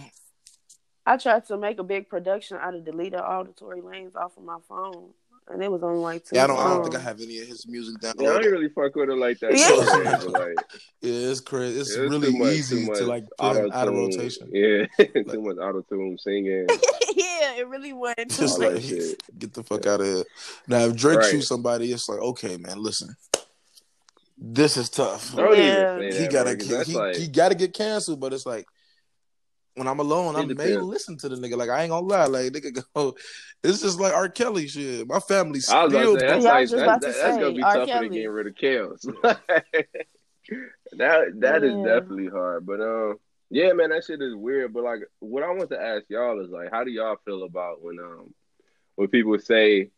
I 1.08 1.16
tried 1.16 1.46
to 1.46 1.56
make 1.56 1.78
a 1.78 1.82
big 1.84 2.08
production 2.08 2.58
out 2.60 2.74
of 2.74 2.84
deleted 2.84 3.20
all 3.20 3.44
Tory 3.46 3.80
Lanez 3.80 4.14
off 4.14 4.36
of 4.36 4.44
my 4.44 4.58
phone. 4.68 5.10
and 5.50 5.62
it 5.62 5.70
was 5.72 5.82
only 5.82 6.00
like 6.00 6.24
two. 6.26 6.36
Yeah, 6.36 6.44
I 6.44 6.46
don't. 6.48 6.58
I 6.58 6.64
don't 6.68 6.82
think 6.82 6.96
I 6.96 7.00
have 7.00 7.20
any 7.22 7.38
of 7.38 7.46
his 7.48 7.66
music 7.66 7.98
down. 8.02 8.12
Yeah, 8.18 8.28
I 8.28 8.32
downloaded. 8.32 8.42
don't 8.42 8.52
really 8.52 8.68
fuck 8.68 8.94
with 8.94 9.08
it 9.08 9.16
like 9.16 9.38
that. 9.38 9.56
Yeah. 9.56 10.02
Yeah. 10.04 10.18
But 10.22 10.32
like, 10.32 10.56
Yeah, 11.00 11.30
it's 11.30 11.40
crazy. 11.40 11.80
It's 11.80 11.90
it's 11.90 11.98
really 11.98 12.30
too 12.32 12.38
much- 12.38 12.52
easy 12.52 12.84
to 12.86 13.04
like 13.06 13.24
put 13.38 13.56
it 13.56 13.72
out 13.72 13.88
of 13.88 13.94
rotation. 13.94 14.50
Yeah, 14.52 14.84
too 14.98 15.40
much 15.40 15.56
auto 15.56 15.80
tune 15.88 16.18
singing. 16.18 16.66
yeah, 17.16 17.54
it 17.56 17.68
really 17.68 17.94
was. 17.94 18.14
Just 18.28 18.60
All 18.60 18.70
like 18.70 18.82
get 19.38 19.54
the 19.54 19.62
fuck 19.64 19.86
out 19.86 20.00
of 20.02 20.06
here. 20.06 20.24
Now, 20.66 20.80
if 20.84 20.94
Drake 20.96 21.20
Right. 21.20 21.30
shoots 21.30 21.48
somebody, 21.48 21.90
it's 21.90 22.06
like, 22.08 22.18
okay, 22.20 22.58
man, 22.58 22.82
listen, 22.82 23.16
this 24.36 24.76
is 24.76 24.90
tough. 24.90 25.34
Don't 25.34 25.56
Yeah. 25.56 26.00
He 26.12 26.28
gotta 26.28 26.56
he, 26.62 26.92
he, 26.92 26.94
like, 26.98 27.16
he 27.16 27.28
gotta 27.28 27.54
get 27.54 27.72
canceled, 27.72 28.20
but 28.20 28.32
it's 28.34 28.44
like 28.46 28.66
when 29.78 29.88
I'm 29.88 30.00
alone, 30.00 30.34
It 30.34 30.38
I 30.38 30.42
may 30.42 30.48
depends. 30.48 30.82
listen 30.84 31.16
to 31.18 31.28
the 31.28 31.36
nigga. 31.36 31.56
Like 31.56 31.70
I 31.70 31.82
ain't 31.82 31.90
gonna 31.90 32.06
lie, 32.06 32.26
like 32.26 32.52
nigga 32.52 32.82
go. 32.94 33.14
It's 33.64 33.80
just 33.82 33.98
like 33.98 34.12
R. 34.12 34.28
Kelly 34.28 34.68
shit. 34.68 35.08
My 35.08 35.18
family 35.18 35.58
still. 35.58 35.86
about 35.86 36.20
say, 36.20 36.26
that's, 36.26 36.44
Yeah, 36.44 36.50
I 36.50 36.52
like, 36.52 36.60
was 36.62 36.70
just 36.70 36.76
that's, 36.76 36.82
about 36.86 37.00
to 37.02 37.06
that- 37.08 37.16
that's 37.16 37.36
gonna 37.38 37.54
be 37.56 37.62
R. 37.62 37.74
tougher 37.74 38.00
than 38.04 38.12
getting 38.12 38.28
rid 38.30 38.46
of 38.46 38.54
chaos. 38.54 39.02
that 40.96 41.24
that 41.40 41.64
is 41.64 41.74
Yeah. 41.76 41.84
definitely 41.84 42.28
hard. 42.28 42.66
But 42.66 42.80
um, 42.80 43.16
yeah, 43.50 43.72
man, 43.72 43.90
that 43.90 44.04
shit 44.04 44.22
is 44.22 44.34
weird. 44.34 44.72
But 44.72 44.84
like, 44.84 45.00
what 45.20 45.42
I 45.42 45.50
want 45.50 45.70
to 45.70 45.80
ask 45.80 46.04
y'all 46.08 46.42
is 46.44 46.50
like, 46.50 46.70
how 46.70 46.84
do 46.84 46.90
y'all 46.90 47.16
feel 47.24 47.42
about 47.44 47.82
when 47.82 47.98
um 47.98 48.32
when 48.96 49.08
people 49.08 49.38
say 49.38 49.90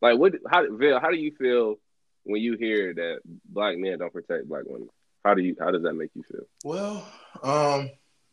like 0.00 0.18
what 0.18 0.34
how 0.48 0.64
Vell, 0.76 1.00
how 1.00 1.10
do 1.10 1.16
you 1.16 1.32
feel 1.38 1.76
when 2.24 2.40
you 2.40 2.56
hear 2.56 2.94
that 2.94 3.18
black 3.48 3.76
men 3.78 3.98
don't 3.98 4.12
protect 4.12 4.48
black 4.48 4.64
women? 4.66 4.88
How 5.24 5.34
do 5.34 5.42
you 5.42 5.56
how 5.60 5.70
does 5.70 5.82
that 5.82 5.94
make 5.94 6.10
you 6.14 6.24
feel? 6.30 6.46
Well, 6.64 7.06
um, 7.42 7.90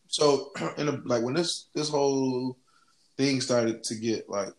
so 0.10 0.52
in 0.78 0.90
a, 0.90 1.00
like 1.06 1.24
when 1.24 1.36
this 1.36 1.70
this 1.74 1.90
whole 1.90 2.58
thing 3.16 3.40
started 3.40 3.84
to 3.84 3.96
get 3.96 4.28
like 4.28 4.50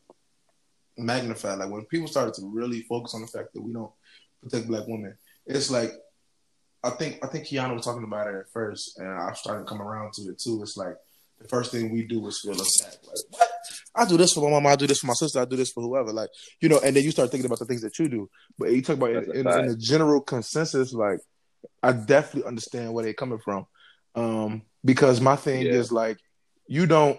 magnified, 0.96 1.58
like 1.58 1.70
when 1.70 1.84
people 1.84 2.08
started 2.08 2.34
to 2.34 2.50
really 2.50 2.82
focus 2.82 3.14
on 3.14 3.20
the 3.20 3.26
fact 3.26 3.52
that 3.52 3.62
we 3.62 3.72
don't 3.72 3.90
protect 4.42 4.68
black 4.68 4.86
women, 4.86 5.16
it's 5.44 5.70
like 5.70 5.92
I 6.82 6.90
think 6.90 7.22
I 7.22 7.26
think 7.26 7.46
Kiana 7.46 7.74
was 7.74 7.84
talking 7.84 8.04
about 8.04 8.28
it 8.28 8.36
at 8.36 8.48
first, 8.52 8.98
and 8.98 9.08
I 9.08 9.32
started 9.34 9.64
to 9.64 9.68
come 9.68 9.82
around 9.82 10.12
to 10.14 10.22
it 10.30 10.38
too. 10.38 10.60
It's 10.62 10.76
like 10.76 10.96
the 11.40 11.48
first 11.48 11.72
thing 11.72 11.90
we 11.90 12.04
do 12.04 12.26
is 12.28 12.40
feel 12.40 12.52
attacked. 12.52 13.06
Like 13.06 13.16
what? 13.30 13.48
I 13.92 14.04
do 14.04 14.16
this 14.16 14.32
for 14.32 14.44
my 14.44 14.50
mama, 14.50 14.68
I 14.68 14.76
do 14.76 14.86
this 14.86 15.00
for 15.00 15.08
my 15.08 15.14
sister, 15.14 15.40
I 15.40 15.46
do 15.46 15.56
this 15.56 15.72
for 15.72 15.82
whoever. 15.82 16.12
Like 16.12 16.30
you 16.60 16.68
know, 16.68 16.78
and 16.78 16.94
then 16.94 17.02
you 17.02 17.10
start 17.10 17.30
thinking 17.30 17.46
about 17.46 17.58
the 17.58 17.66
things 17.66 17.82
that 17.82 17.98
you 17.98 18.08
do. 18.08 18.30
But 18.56 18.70
you 18.70 18.82
talk 18.82 18.98
about 18.98 19.10
in, 19.10 19.24
in, 19.32 19.48
in 19.48 19.66
the 19.66 19.76
general 19.76 20.20
consensus, 20.20 20.92
like 20.92 21.18
I 21.82 21.90
definitely 21.90 22.48
understand 22.48 22.94
where 22.94 23.04
they're 23.04 23.14
coming 23.14 23.40
from. 23.40 23.66
Um, 24.14 24.62
because 24.84 25.20
my 25.20 25.36
thing 25.36 25.66
Yeah. 25.66 25.72
is 25.72 25.92
like, 25.92 26.18
you 26.66 26.86
don't 26.86 27.18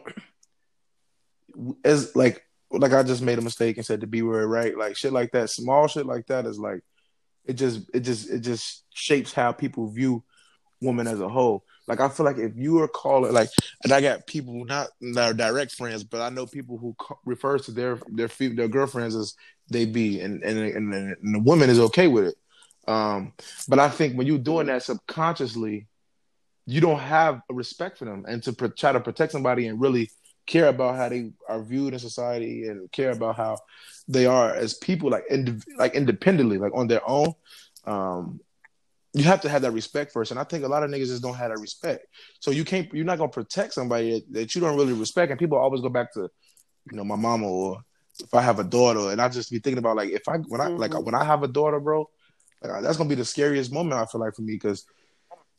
as 1.84 2.16
like 2.16 2.46
like 2.72 2.94
I 2.94 3.04
just 3.04 3.22
made 3.22 3.38
a 3.38 3.42
mistake 3.42 3.76
and 3.78 3.86
said 3.86 4.00
the 4.00 4.08
B 4.08 4.22
word, 4.22 4.48
right? 4.48 4.78
Like 4.78 4.96
shit 4.96 5.12
like 5.12 5.32
that, 5.34 5.50
small 5.50 5.88
shit 5.88 6.06
like 6.06 6.28
that 6.28 6.46
is 6.46 6.58
like 6.58 6.82
it 7.46 7.54
just 7.54 7.90
it 7.94 8.02
just 8.02 8.30
it 8.30 8.40
just 8.40 8.86
shapes 8.94 9.34
how 9.34 9.52
people 9.52 9.88
view 9.90 10.24
women 10.80 11.08
as 11.08 11.20
a 11.20 11.28
whole. 11.28 11.66
Like 11.88 12.00
I 12.00 12.08
feel 12.08 12.26
like 12.26 12.38
if 12.38 12.54
you 12.56 12.80
are 12.80 12.88
calling 12.88 13.34
like, 13.34 13.50
and 13.84 13.92
I 13.92 14.00
got 14.00 14.26
people 14.26 14.64
not 14.64 14.88
that 15.14 15.32
are 15.32 15.34
direct 15.34 15.74
friends, 15.74 16.04
but 16.04 16.22
I 16.22 16.30
know 16.30 16.46
people 16.46 16.78
who 16.78 16.96
ca- 16.98 17.16
refers 17.26 17.66
to 17.66 17.72
their 17.72 18.00
their 18.08 18.28
their 18.28 18.68
girlfriends 18.70 19.16
as 19.16 19.36
they 19.70 19.86
be, 19.86 20.22
and 20.22 20.42
and 20.44 20.58
and, 20.60 20.94
and 20.94 21.36
the 21.36 21.40
woman 21.40 21.70
is 21.70 21.80
okay 21.80 22.08
with 22.08 22.28
it. 22.28 22.36
Um, 22.88 23.34
but 23.68 23.80
I 23.80 23.90
think 23.90 24.16
when 24.18 24.28
you're 24.28 24.38
doing 24.38 24.68
that 24.68 24.84
subconsciously, 24.84 25.88
you 26.72 26.80
don't 26.80 27.00
have 27.00 27.42
a 27.50 27.54
respect 27.54 27.98
for 27.98 28.06
them, 28.06 28.24
and 28.28 28.42
to 28.44 28.54
pro- 28.54 28.70
try 28.70 28.92
to 28.92 29.00
protect 29.00 29.32
somebody 29.32 29.68
and 29.68 29.82
really 29.82 30.10
care 30.46 30.68
about 30.68 30.96
how 30.96 31.10
they 31.10 31.32
are 31.48 31.62
viewed 31.64 31.94
in 31.94 32.00
society 32.00 32.68
and 32.68 32.92
care 32.92 33.12
about 33.12 33.36
how 33.36 33.58
they 34.08 34.26
are 34.26 34.54
as 34.54 34.74
people, 34.76 35.10
like 35.10 35.28
indiv- 35.30 35.66
like 35.78 35.96
independently, 35.96 36.58
like 36.58 36.72
on 36.76 36.88
their 36.88 37.02
own. 37.08 37.34
Um, 37.86 38.40
you 39.14 39.24
have 39.26 39.42
to 39.42 39.50
have 39.50 39.64
that 39.64 39.72
respect 39.72 40.14
first, 40.14 40.32
and 40.32 40.40
I 40.40 40.46
think 40.46 40.64
a 40.64 40.68
lot 40.70 40.84
of 40.84 40.90
niggas 40.90 41.08
just 41.08 41.22
don't 41.22 41.36
have 41.36 41.50
that 41.50 41.60
respect. 41.60 42.06
So 42.40 42.52
you 42.52 42.64
can't, 42.64 42.92
you're 42.94 43.06
not 43.06 43.18
gonna 43.18 43.30
protect 43.30 43.74
somebody 43.74 44.12
that, 44.12 44.34
that 44.34 44.56
you 44.56 44.62
don't 44.62 44.78
really 44.78 44.94
respect, 44.94 45.32
and 45.32 45.40
people 45.40 45.58
always 45.58 45.82
go 45.82 45.90
back 45.90 46.14
to, 46.14 46.30
you 46.90 46.98
know, 46.98 47.04
my 47.04 47.18
mama 47.18 47.48
or 47.48 47.82
if 48.20 48.34
I 48.34 48.42
have 48.42 48.60
a 48.60 48.64
daughter, 48.64 49.12
and 49.12 49.22
I 49.22 49.28
just 49.30 49.52
be 49.52 49.60
thinking 49.60 49.80
about 49.80 49.98
like 49.98 50.12
if 50.12 50.28
I 50.30 50.38
when 50.38 50.62
I 50.62 50.68
like 50.68 50.92
Mhm. 50.92 51.04
when 51.06 51.16
I 51.16 51.26
have 51.26 51.44
a 51.44 51.48
daughter, 51.48 51.80
bro, 51.80 52.10
like, 52.64 52.84
that's 52.84 52.98
gonna 52.98 53.10
be 53.10 53.16
the 53.16 53.26
scariest 53.26 53.72
moment 53.72 54.00
I 54.02 54.06
feel 54.06 54.22
like 54.22 54.36
for 54.36 54.44
me 54.44 54.54
because 54.54 54.86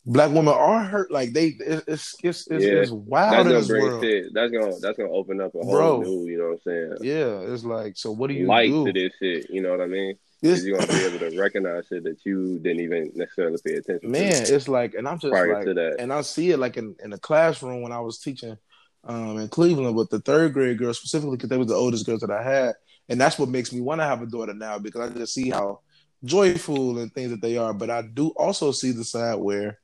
black 0.04 0.30
women 0.30 0.54
are 0.54 0.82
hurt. 0.84 1.10
Like 1.10 1.32
they, 1.32 1.54
it's 1.60 2.14
it's 2.22 2.46
it's, 2.50 2.64
Yeah. 2.64 2.80
it's 2.80 2.90
wild 2.90 3.32
That's 3.32 3.40
in 3.46 3.46
gonna 3.46 3.58
this 3.60 3.68
world. 3.70 4.02
shit. 4.02 4.34
That's 4.34 4.52
gonna 4.52 4.72
that's 4.80 4.96
gonna 4.98 5.10
open 5.10 5.40
up 5.40 5.54
a 5.54 5.58
whole 5.58 5.72
Bro. 5.72 6.02
new, 6.02 6.26
you 6.26 6.38
know 6.38 6.44
what 6.44 6.52
I'm 6.52 6.60
saying? 6.66 6.96
Yeah, 7.02 7.52
it's 7.52 7.64
like 7.64 7.96
so. 7.96 8.12
What 8.12 8.28
do 8.28 8.34
you 8.34 8.46
Light 8.46 8.70
do? 8.70 8.86
to 8.86 8.92
this 8.92 9.12
shit, 9.18 9.50
you 9.50 9.62
know 9.62 9.70
what 9.70 9.80
I 9.80 9.86
mean? 9.86 10.16
you're 10.42 10.76
gonna 10.76 10.92
be 10.92 11.04
able 11.04 11.18
to 11.20 11.38
recognize 11.38 11.86
shit 11.86 12.02
that 12.02 12.16
you 12.24 12.58
didn't 12.58 12.80
even 12.80 13.12
necessarily 13.14 13.58
pay 13.64 13.74
attention 13.74 14.10
man, 14.10 14.44
to 14.44 14.54
it's 14.54 14.66
like, 14.66 14.94
and 14.94 15.06
I'm 15.06 15.20
just 15.20 15.30
prior 15.30 15.54
like, 15.54 15.66
to 15.66 15.74
that. 15.74 15.96
and 16.00 16.12
I 16.12 16.22
see 16.22 16.50
it 16.50 16.58
like 16.58 16.76
in, 16.76 16.96
in 17.04 17.10
the 17.10 17.18
classroom 17.18 17.80
when 17.82 17.92
I 17.92 18.00
was 18.00 18.18
teaching 18.18 18.56
um, 19.04 19.38
in 19.38 19.46
Cleveland 19.48 19.94
with 19.94 20.10
the 20.10 20.18
third 20.18 20.52
grade 20.52 20.78
girls 20.78 20.98
specifically 20.98 21.36
because 21.36 21.48
they 21.48 21.56
was 21.56 21.68
the 21.68 21.74
oldest 21.74 22.06
girls 22.06 22.22
that 22.22 22.30
I 22.32 22.42
had, 22.42 22.74
and 23.08 23.20
that's 23.20 23.38
what 23.38 23.50
makes 23.50 23.72
me 23.72 23.80
want 23.80 24.00
to 24.00 24.04
have 24.04 24.20
a 24.20 24.26
daughter 24.26 24.52
now 24.54 24.80
because 24.80 25.10
I 25.12 25.14
just 25.14 25.32
see 25.32 25.50
how 25.50 25.78
joyful 26.24 26.98
and 26.98 27.12
things 27.12 27.30
that 27.30 27.40
they 27.40 27.56
are. 27.56 27.72
But 27.72 27.90
I 27.90 28.02
do 28.02 28.28
also 28.30 28.72
see 28.72 28.90
the 28.92 29.04
side 29.04 29.36
where, 29.36 29.78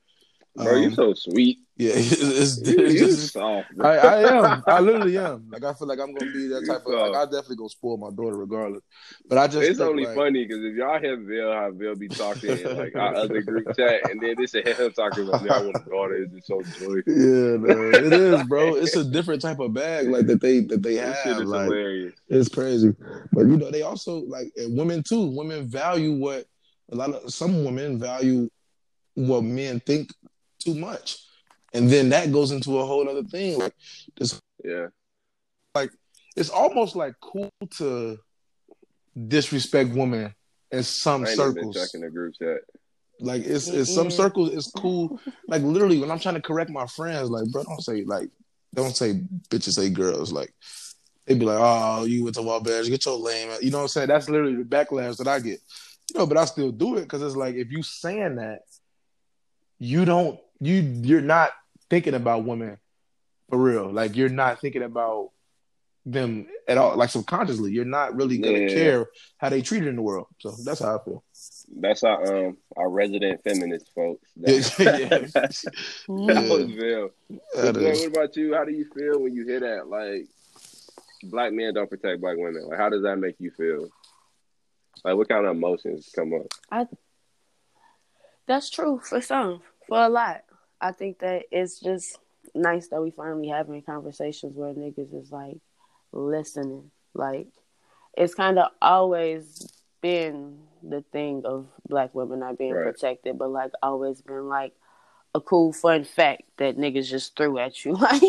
Bro, 0.65 0.77
you 0.77 0.87
um, 0.89 0.95
so 0.95 1.15
sweet. 1.15 1.59
yeah, 1.77 1.93
it's, 1.95 2.59
it's, 2.59 2.69
You, 2.69 2.85
it's 2.87 3.01
just- 3.01 3.33
soft, 3.33 3.75
bro. 3.77 3.89
I, 3.89 3.97
I 3.97 4.55
am. 4.57 4.63
I 4.67 4.81
literally 4.81 5.17
am. 5.19 5.49
Like 5.51 5.63
I 5.65 5.73
feel 5.75 5.87
like 5.89 5.99
I'm 6.01 6.13
gonna 6.15 6.33
be 6.33 6.49
that 6.49 6.61
You 6.63 6.67
type 6.67 6.87
of. 6.87 6.93
Like 6.93 7.15
I 7.15 7.25
definitely 7.27 7.57
gonna 7.57 7.69
spoil 7.69 7.97
my 7.97 8.11
daughter 8.11 8.37
regardless. 8.37 8.83
But 9.29 9.39
I 9.39 9.47
just 9.47 9.59
it's 9.69 9.79
think, 9.79 9.89
only 9.91 10.05
like, 10.07 10.17
funny 10.17 10.45
because 10.47 10.65
if 10.65 10.75
y'all 10.77 10.99
hear 10.99 11.17
Bill, 11.17 11.53
how 11.53 11.71
Bill 11.71 11.95
be 11.95 12.09
talking 12.09 12.51
in 12.59 12.77
like 12.77 12.97
our 12.97 13.15
other 13.23 13.41
group 13.43 13.67
chat, 13.77 14.11
and 14.11 14.21
then 14.21 14.35
this 14.37 14.55
is 14.55 14.67
him 14.79 14.93
talking 14.93 15.29
about 15.29 15.43
me, 15.43 15.51
I 15.51 15.61
want 15.63 15.77
a 15.77 15.89
daughter. 15.91 16.17
It's 16.17 16.33
just 16.35 16.47
so 16.49 16.63
joyful. 16.63 17.03
Yeah, 17.07 17.57
no, 17.59 17.91
it 17.91 18.13
is, 18.13 18.43
bro. 18.49 18.75
It's 18.75 18.97
a 18.97 19.05
different 19.05 19.43
type 19.43 19.61
of 19.61 19.73
bag, 19.73 20.09
like 20.09 20.27
that 20.27 20.41
they 20.41 20.61
that 20.61 20.83
they 20.83 20.95
This 20.95 21.17
shit 21.23 21.33
have. 21.35 21.43
is 21.43 21.49
Like 21.49 21.65
hilarious. 21.65 22.15
it's 22.29 22.49
crazy, 22.49 22.95
but 23.33 23.43
you 23.43 23.57
know 23.57 23.71
they 23.71 23.83
also 23.83 24.21
like 24.27 24.49
and 24.57 24.77
women 24.77 25.03
too. 25.03 25.27
Women 25.37 25.69
value 25.69 26.15
what 26.15 26.47
a 26.91 26.97
lot 26.97 27.11
of 27.11 27.33
some 27.33 27.65
women 27.65 27.99
value 27.99 28.49
what 29.15 29.43
men 29.43 29.81
think 29.81 30.15
too 30.59 30.75
much, 30.75 31.19
and 31.73 31.91
then 31.91 32.09
that 32.11 32.33
goes 32.33 32.51
into 32.51 32.79
a 32.79 32.85
whole 32.87 33.09
other 33.09 33.25
thing. 33.25 33.59
Like 33.59 33.75
this, 34.17 34.41
Yeah, 34.65 34.89
Like 35.75 35.91
it's 36.37 36.51
almost 36.51 36.97
like 36.97 37.15
cool 37.21 37.51
to 37.79 38.19
disrespect 39.27 39.91
women 39.91 40.35
in 40.71 40.83
some 40.83 41.25
I 41.25 41.31
ain't 41.31 41.39
even 41.39 41.55
been 41.55 41.73
circles. 41.73 41.77
checking 41.77 42.01
the 42.03 42.11
group 42.11 42.35
chat. 42.39 42.59
Like 43.21 43.45
it's, 43.45 43.69
It 43.69 43.81
it's 43.81 43.95
some 43.95 44.11
circles 44.11 44.53
it's 44.53 44.71
cool. 44.71 45.21
Like 45.49 45.63
literally 45.63 45.99
when 45.99 46.11
I'm 46.11 46.21
trying 46.21 46.37
to 46.37 46.41
correct 46.43 46.71
my 46.71 46.87
friends, 46.87 47.31
like 47.31 47.51
bro, 47.51 47.65
don't 47.65 47.83
say 47.83 48.05
like 48.05 48.31
don't 48.75 48.97
say 48.97 49.23
bitches, 49.49 49.73
say 49.75 49.91
girls. 49.91 50.33
Like 50.33 50.53
they'd 51.27 51.39
be 51.39 51.45
like, 51.45 51.59
oh, 51.61 52.05
you 52.05 52.23
went 52.23 52.37
to 52.37 52.43
Wall 52.43 52.61
Wabash, 52.61 52.89
get 52.89 53.05
your 53.05 53.19
lame. 53.19 53.51
You 53.61 53.71
know 53.71 53.79
what 53.79 53.83
I'm 53.83 53.89
saying? 53.89 54.09
That's 54.09 54.29
literally 54.29 54.57
the 54.57 54.63
backlash 54.63 55.17
that 55.17 55.29
I 55.29 55.41
get. 55.41 55.61
You 56.13 56.21
know, 56.21 56.27
but 56.27 56.39
I 56.39 56.45
still 56.45 56.71
do 56.71 56.97
it 56.97 57.03
because 57.03 57.23
it's 57.23 57.37
like 57.37 57.55
if 57.57 57.71
you 57.71 57.83
saying 57.83 58.37
that, 58.37 58.61
you 59.79 60.05
don't 60.05 60.39
you 60.61 60.75
you're 61.03 61.21
not 61.21 61.51
thinking 61.91 62.15
about 62.15 62.45
women 62.45 62.79
for 63.49 63.59
real. 63.59 63.91
Like 63.93 64.17
you're 64.17 64.29
not 64.29 64.61
thinking 64.61 64.83
about 64.83 65.31
them 66.07 66.47
at 66.67 66.79
all. 66.79 66.97
Like 66.97 67.11
subconsciously, 67.11 67.73
you're 67.73 67.85
not 67.85 68.15
really 68.17 68.39
gonna 68.39 68.59
Yeah. 68.61 68.75
care 68.75 69.07
how 69.39 69.49
they 69.51 69.63
treated 69.63 69.89
in 69.89 69.97
the 69.97 70.03
world. 70.03 70.27
So 70.39 70.53
that's 70.65 70.81
how 70.81 70.99
I 70.99 71.05
feel. 71.05 71.25
That's 71.81 72.03
our 72.03 72.47
um 72.49 72.57
our 72.77 72.89
resident 72.89 73.43
feminist 73.45 73.93
folks. 73.95 74.29
Yeah, 74.37 74.47
That, 74.59 74.99
yeah. 75.01 75.19
that 75.47 75.65
Yeah. 76.09 76.49
was 76.49 76.67
Bill. 76.67 77.11
That 77.55 77.75
But, 77.75 77.83
what 77.83 78.07
about 78.07 78.37
you? 78.37 78.55
How 78.55 78.65
do 78.65 78.73
you 78.73 78.87
feel 78.97 79.21
when 79.21 79.35
you 79.35 79.45
hear 79.47 79.61
that? 79.61 79.87
Like, 79.89 80.27
black 81.25 81.53
men 81.53 81.75
don't 81.75 81.91
protect 81.91 82.21
black 82.21 82.37
women. 82.39 82.67
Like, 82.69 82.79
how 82.79 82.89
does 82.89 83.03
that 83.03 83.17
make 83.19 83.37
you 83.39 83.51
feel? 83.51 83.89
Like, 85.05 85.17
what 85.17 85.29
kind 85.29 85.47
of 85.47 85.55
emotions 85.57 86.11
come 86.15 86.33
up? 86.35 86.47
I 86.71 86.87
That's 88.47 88.71
true 88.71 89.01
for 89.05 89.21
some, 89.21 89.61
for 89.87 90.03
a 90.03 90.09
lot. 90.09 90.43
I 90.81 90.93
think 90.93 91.19
that 91.21 91.45
it's 91.51 91.81
just 91.81 92.19
nice 92.55 92.89
that 92.89 93.03
we 93.03 93.11
finally 93.11 93.49
having 93.49 93.83
conversations 93.83 94.57
where 94.57 94.73
niggas 94.75 95.15
is 95.15 95.33
like 95.33 95.59
listening. 96.13 96.91
Like 97.15 97.49
it's 98.17 98.35
kind 98.35 98.59
of 98.59 98.71
always 98.81 99.67
been 100.01 100.59
the 100.83 101.03
thing 101.13 101.43
of 101.45 101.67
black 101.89 102.15
women 102.15 102.41
not 102.41 102.59
being 102.59 102.75
Right. 102.75 102.95
protected, 102.95 103.39
but 103.39 103.51
like 103.51 103.73
always 103.83 104.21
been 104.21 104.49
like 104.49 104.75
a 105.35 105.41
cool 105.41 105.73
fun 105.73 106.05
fact 106.05 106.43
that 106.57 106.77
niggas 106.77 107.09
just 107.09 107.37
threw 107.37 107.59
at 107.59 107.85
you, 107.85 107.93
like, 107.97 108.23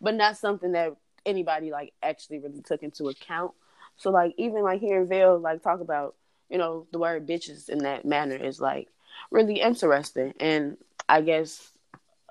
but 0.00 0.14
not 0.14 0.36
something 0.36 0.72
that 0.72 0.94
anybody 1.24 1.70
like 1.70 1.92
actually 2.02 2.38
really 2.38 2.62
took 2.62 2.82
into 2.82 3.08
account. 3.08 3.52
So 3.96 4.10
like 4.10 4.34
even 4.36 4.62
like 4.62 4.80
hearing 4.80 5.08
Vell 5.08 5.38
like 5.38 5.62
talk 5.62 5.80
about 5.80 6.14
you 6.50 6.58
know 6.58 6.86
the 6.92 6.98
word 6.98 7.26
bitches 7.26 7.68
in 7.68 7.78
that 7.78 8.04
manner 8.04 8.36
is 8.36 8.60
like 8.60 8.88
really 9.30 9.60
interesting 9.60 10.34
and 10.40 10.76
I 11.08 11.22
guess 11.22 11.72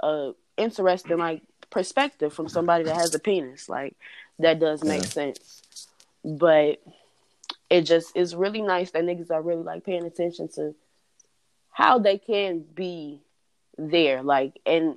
uh 0.06 0.32
interesting 0.58 1.18
like 1.18 1.42
perspective 1.70 2.32
from 2.34 2.48
somebody 2.48 2.84
that 2.86 2.96
has 2.96 3.14
a 3.14 3.20
penis 3.20 3.68
like 3.68 3.96
that 4.40 4.60
does 4.60 4.84
make 4.84 5.02
Yeah. 5.04 5.10
sense 5.10 5.62
but 6.24 6.82
it 7.70 7.82
just 7.82 8.16
is 8.16 8.36
really 8.36 8.62
nice 8.62 8.92
that 8.92 9.04
niggas 9.04 9.32
are 9.32 9.42
really 9.42 9.64
like 9.64 9.84
paying 9.84 10.06
attention 10.06 10.48
to 10.50 10.76
how 11.72 12.00
they 12.00 12.18
can 12.18 12.64
be 12.74 13.20
there. 13.78 14.24
Like, 14.24 14.60
and 14.66 14.96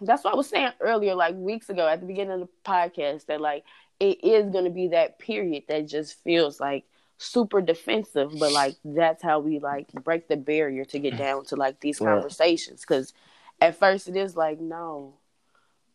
that's 0.00 0.24
what 0.24 0.32
I 0.32 0.36
was 0.36 0.48
saying 0.48 0.70
earlier, 0.80 1.14
like 1.14 1.34
weeks 1.34 1.68
ago 1.68 1.86
at 1.88 2.00
the 2.00 2.06
beginning 2.06 2.34
of 2.34 2.40
the 2.40 2.48
podcast, 2.64 3.26
that 3.26 3.40
like 3.40 3.64
it 3.98 4.22
is 4.22 4.50
going 4.50 4.64
to 4.64 4.70
be 4.70 4.88
that 4.88 5.18
period 5.18 5.64
that 5.68 5.88
just 5.88 6.22
feels 6.22 6.60
like 6.60 6.84
super 7.18 7.60
defensive, 7.60 8.32
but 8.38 8.52
like 8.52 8.76
that's 8.84 9.22
how 9.22 9.40
we 9.40 9.58
like 9.58 9.90
break 9.92 10.28
the 10.28 10.36
barrier 10.36 10.84
to 10.84 10.98
get 10.98 11.16
down 11.16 11.44
to 11.46 11.56
like 11.56 11.80
these 11.80 11.98
conversations. 11.98 12.82
Because 12.82 13.12
at 13.60 13.78
first 13.78 14.08
it 14.08 14.16
is 14.16 14.36
like, 14.36 14.60
no, 14.60 15.14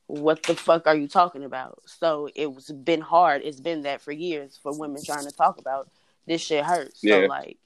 what 0.08 0.44
the 0.44 0.56
fuck 0.56 0.88
are 0.88 0.96
you 0.96 1.08
talking 1.08 1.44
about? 1.44 1.82
So 1.86 2.30
it's 2.36 2.72
been 2.72 3.02
hard. 3.02 3.42
It's 3.44 3.62
been 3.62 3.84
that 3.84 4.02
for 4.02 4.12
years 4.12 4.60
for 4.62 4.74
women 4.74 5.04
trying 5.04 5.26
to 5.26 5.32
talk 5.32 5.58
about 5.58 5.90
this 6.28 6.42
shit 6.42 6.66
hurts. 6.66 7.00
So 7.02 7.08
Yeah. 7.08 7.28
like, 7.28 7.58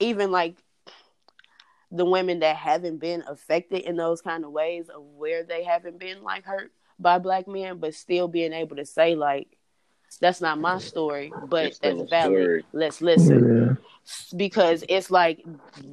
even 0.00 0.30
like 0.30 0.56
the 1.90 2.04
women 2.04 2.40
that 2.40 2.56
haven't 2.56 2.98
been 2.98 3.22
affected 3.28 3.82
in 3.82 3.96
those 3.96 4.20
kind 4.20 4.44
of 4.44 4.50
ways 4.50 4.88
of 4.88 5.02
where 5.16 5.44
they 5.44 5.62
haven't 5.62 5.98
been 5.98 6.22
like 6.22 6.44
hurt 6.44 6.72
by 6.98 7.18
black 7.18 7.46
men, 7.46 7.78
but 7.78 7.94
still 7.94 8.26
being 8.26 8.52
able 8.52 8.76
to 8.76 8.84
say 8.84 9.14
like, 9.14 9.56
that's 10.20 10.40
not 10.40 10.58
my 10.58 10.78
story, 10.78 11.32
but 11.48 11.66
It's 11.66 11.78
that's 11.78 12.02
valid. 12.10 12.32
story. 12.42 12.64
Let's 12.72 13.00
listen 13.00 13.76
because 14.36 14.84
it's 14.88 15.10
like 15.10 15.44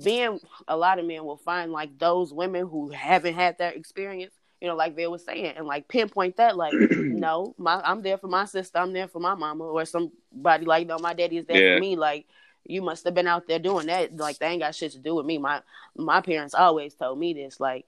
being 0.04 0.40
a 0.68 0.76
lot 0.78 1.00
of 1.00 1.06
men 1.06 1.24
will 1.26 1.38
find 1.38 1.72
like 1.72 1.98
those 1.98 2.34
women 2.34 2.68
who 2.68 2.90
haven't 2.90 3.34
had 3.34 3.58
that 3.58 3.76
experience 3.76 4.34
you 4.62 4.68
know 4.68 4.76
like 4.76 4.96
they 4.96 5.08
was 5.08 5.24
saying 5.26 5.54
and 5.58 5.66
like 5.68 5.88
pinpoint 5.88 6.38
that 6.38 6.56
like 6.56 6.74
no 6.96 7.54
my 7.58 7.82
i'm 7.84 8.02
there 8.02 8.18
for 8.18 8.28
my 8.28 8.46
sister 8.46 8.78
i'm 8.80 8.94
there 8.94 9.08
for 9.08 9.20
my 9.20 9.36
mama 9.36 9.64
or 9.64 9.84
somebody 9.86 10.66
like 10.66 10.88
no 10.88 10.98
my 11.00 11.14
daddy 11.14 11.38
is 11.38 11.46
there 11.46 11.60
Yeah. 11.60 11.76
for 11.76 11.80
me 11.82 11.96
like 11.96 12.26
you 12.66 12.82
must 12.82 13.04
have 13.04 13.14
been 13.14 13.28
out 13.28 13.48
there 13.48 13.60
doing 13.60 13.88
that 13.88 14.16
like 14.16 14.40
they 14.40 14.48
ain't 14.48 14.62
got 14.62 14.74
shit 14.74 14.92
to 14.94 15.00
do 15.00 15.16
with 15.16 15.26
me 15.26 15.38
my 15.38 15.62
my 15.98 16.22
parents 16.22 16.54
always 16.54 16.94
told 16.94 17.20
me 17.20 17.34
this 17.34 17.60
like 17.60 17.86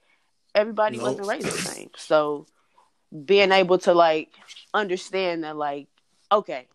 everybody 0.53 0.97
Nope. 0.97 1.05
wasn't 1.05 1.27
raised 1.27 1.47
the 1.51 1.57
same 1.57 1.89
so 1.95 2.45
being 3.25 3.51
able 3.51 3.77
to 3.77 3.93
like 3.93 4.29
understand 4.73 5.43
that 5.43 5.55
like 5.55 5.87
okay 6.31 6.67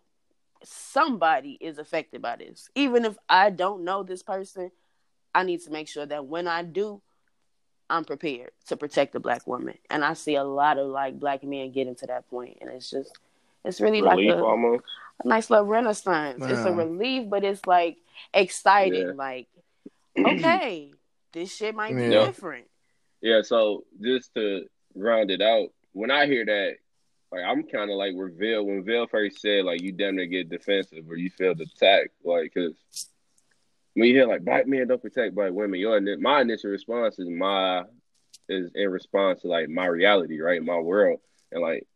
somebody 0.62 1.56
is 1.60 1.78
affected 1.78 2.22
by 2.22 2.36
this. 2.36 2.68
Even 2.74 3.04
if 3.04 3.16
I 3.28 3.50
don't 3.50 3.84
know 3.84 4.02
this 4.02 4.22
person, 4.22 4.70
I 5.34 5.42
need 5.44 5.60
to 5.62 5.70
make 5.70 5.88
sure 5.88 6.06
that 6.06 6.26
when 6.26 6.46
I 6.48 6.62
do, 6.62 7.00
I'm 7.88 8.04
prepared 8.04 8.50
to 8.68 8.76
protect 8.76 9.12
the 9.12 9.20
black 9.20 9.46
woman. 9.46 9.74
And 9.88 10.04
I 10.04 10.14
see 10.14 10.36
a 10.36 10.44
lot 10.44 10.78
of 10.78 10.88
like 10.88 11.18
black 11.18 11.42
men 11.42 11.72
getting 11.72 11.94
to 11.96 12.06
that 12.06 12.28
point, 12.30 12.58
and 12.60 12.70
it's 12.70 12.90
just, 12.90 13.12
it's 13.64 13.80
really 13.80 14.00
Relief 14.00 14.30
like 14.30 14.38
a, 14.38 14.44
almost. 14.44 14.84
a 15.24 15.28
nice 15.28 15.50
little 15.50 15.66
renaissance. 15.66 16.42
It's 16.44 16.64
a 16.64 16.72
relief, 16.72 17.28
but 17.28 17.44
it's 17.44 17.66
like 17.66 17.98
exciting. 18.32 19.08
Yeah. 19.08 19.12
Like, 19.14 19.48
okay, 20.18 20.92
this 21.32 21.54
shit 21.54 21.74
might 21.74 21.94
be 21.96 22.02
Yeah. 22.04 22.26
different. 22.26 22.66
Yeah, 23.20 23.42
so 23.42 23.84
just 24.00 24.32
to 24.34 24.66
round 24.94 25.30
it 25.30 25.42
out, 25.42 25.68
when 25.92 26.10
I 26.10 26.26
hear 26.26 26.44
that, 26.46 26.76
like 27.32 27.42
I'm 27.46 27.62
kind 27.64 27.90
of 27.90 27.96
like 27.96 28.14
where 28.14 28.28
Vell 28.30 28.64
when 28.64 28.84
Vell 28.84 29.06
first 29.06 29.40
said 29.40 29.64
like 29.64 29.82
you 29.82 29.92
damn 29.92 30.16
near 30.16 30.26
get 30.26 30.48
defensive 30.48 31.08
or 31.08 31.16
you 31.16 31.30
feel 31.30 31.52
attacked, 31.52 32.10
like 32.24 32.52
because 32.54 32.74
when 33.94 34.08
you 34.08 34.14
hear 34.14 34.26
like 34.26 34.44
black 34.44 34.66
men 34.66 34.86
don't 34.88 35.02
protect 35.02 35.34
black 35.34 35.52
women, 35.52 35.78
your 35.80 36.00
my 36.18 36.40
initial 36.40 36.70
response 36.70 37.18
is 37.18 37.28
my 37.28 37.84
is 38.48 38.70
in 38.74 38.88
response 38.90 39.42
to 39.42 39.48
like 39.48 39.68
my 39.68 39.86
reality, 39.86 40.40
right, 40.40 40.62
my 40.62 40.78
world, 40.78 41.20
and 41.52 41.62
like 41.62 41.86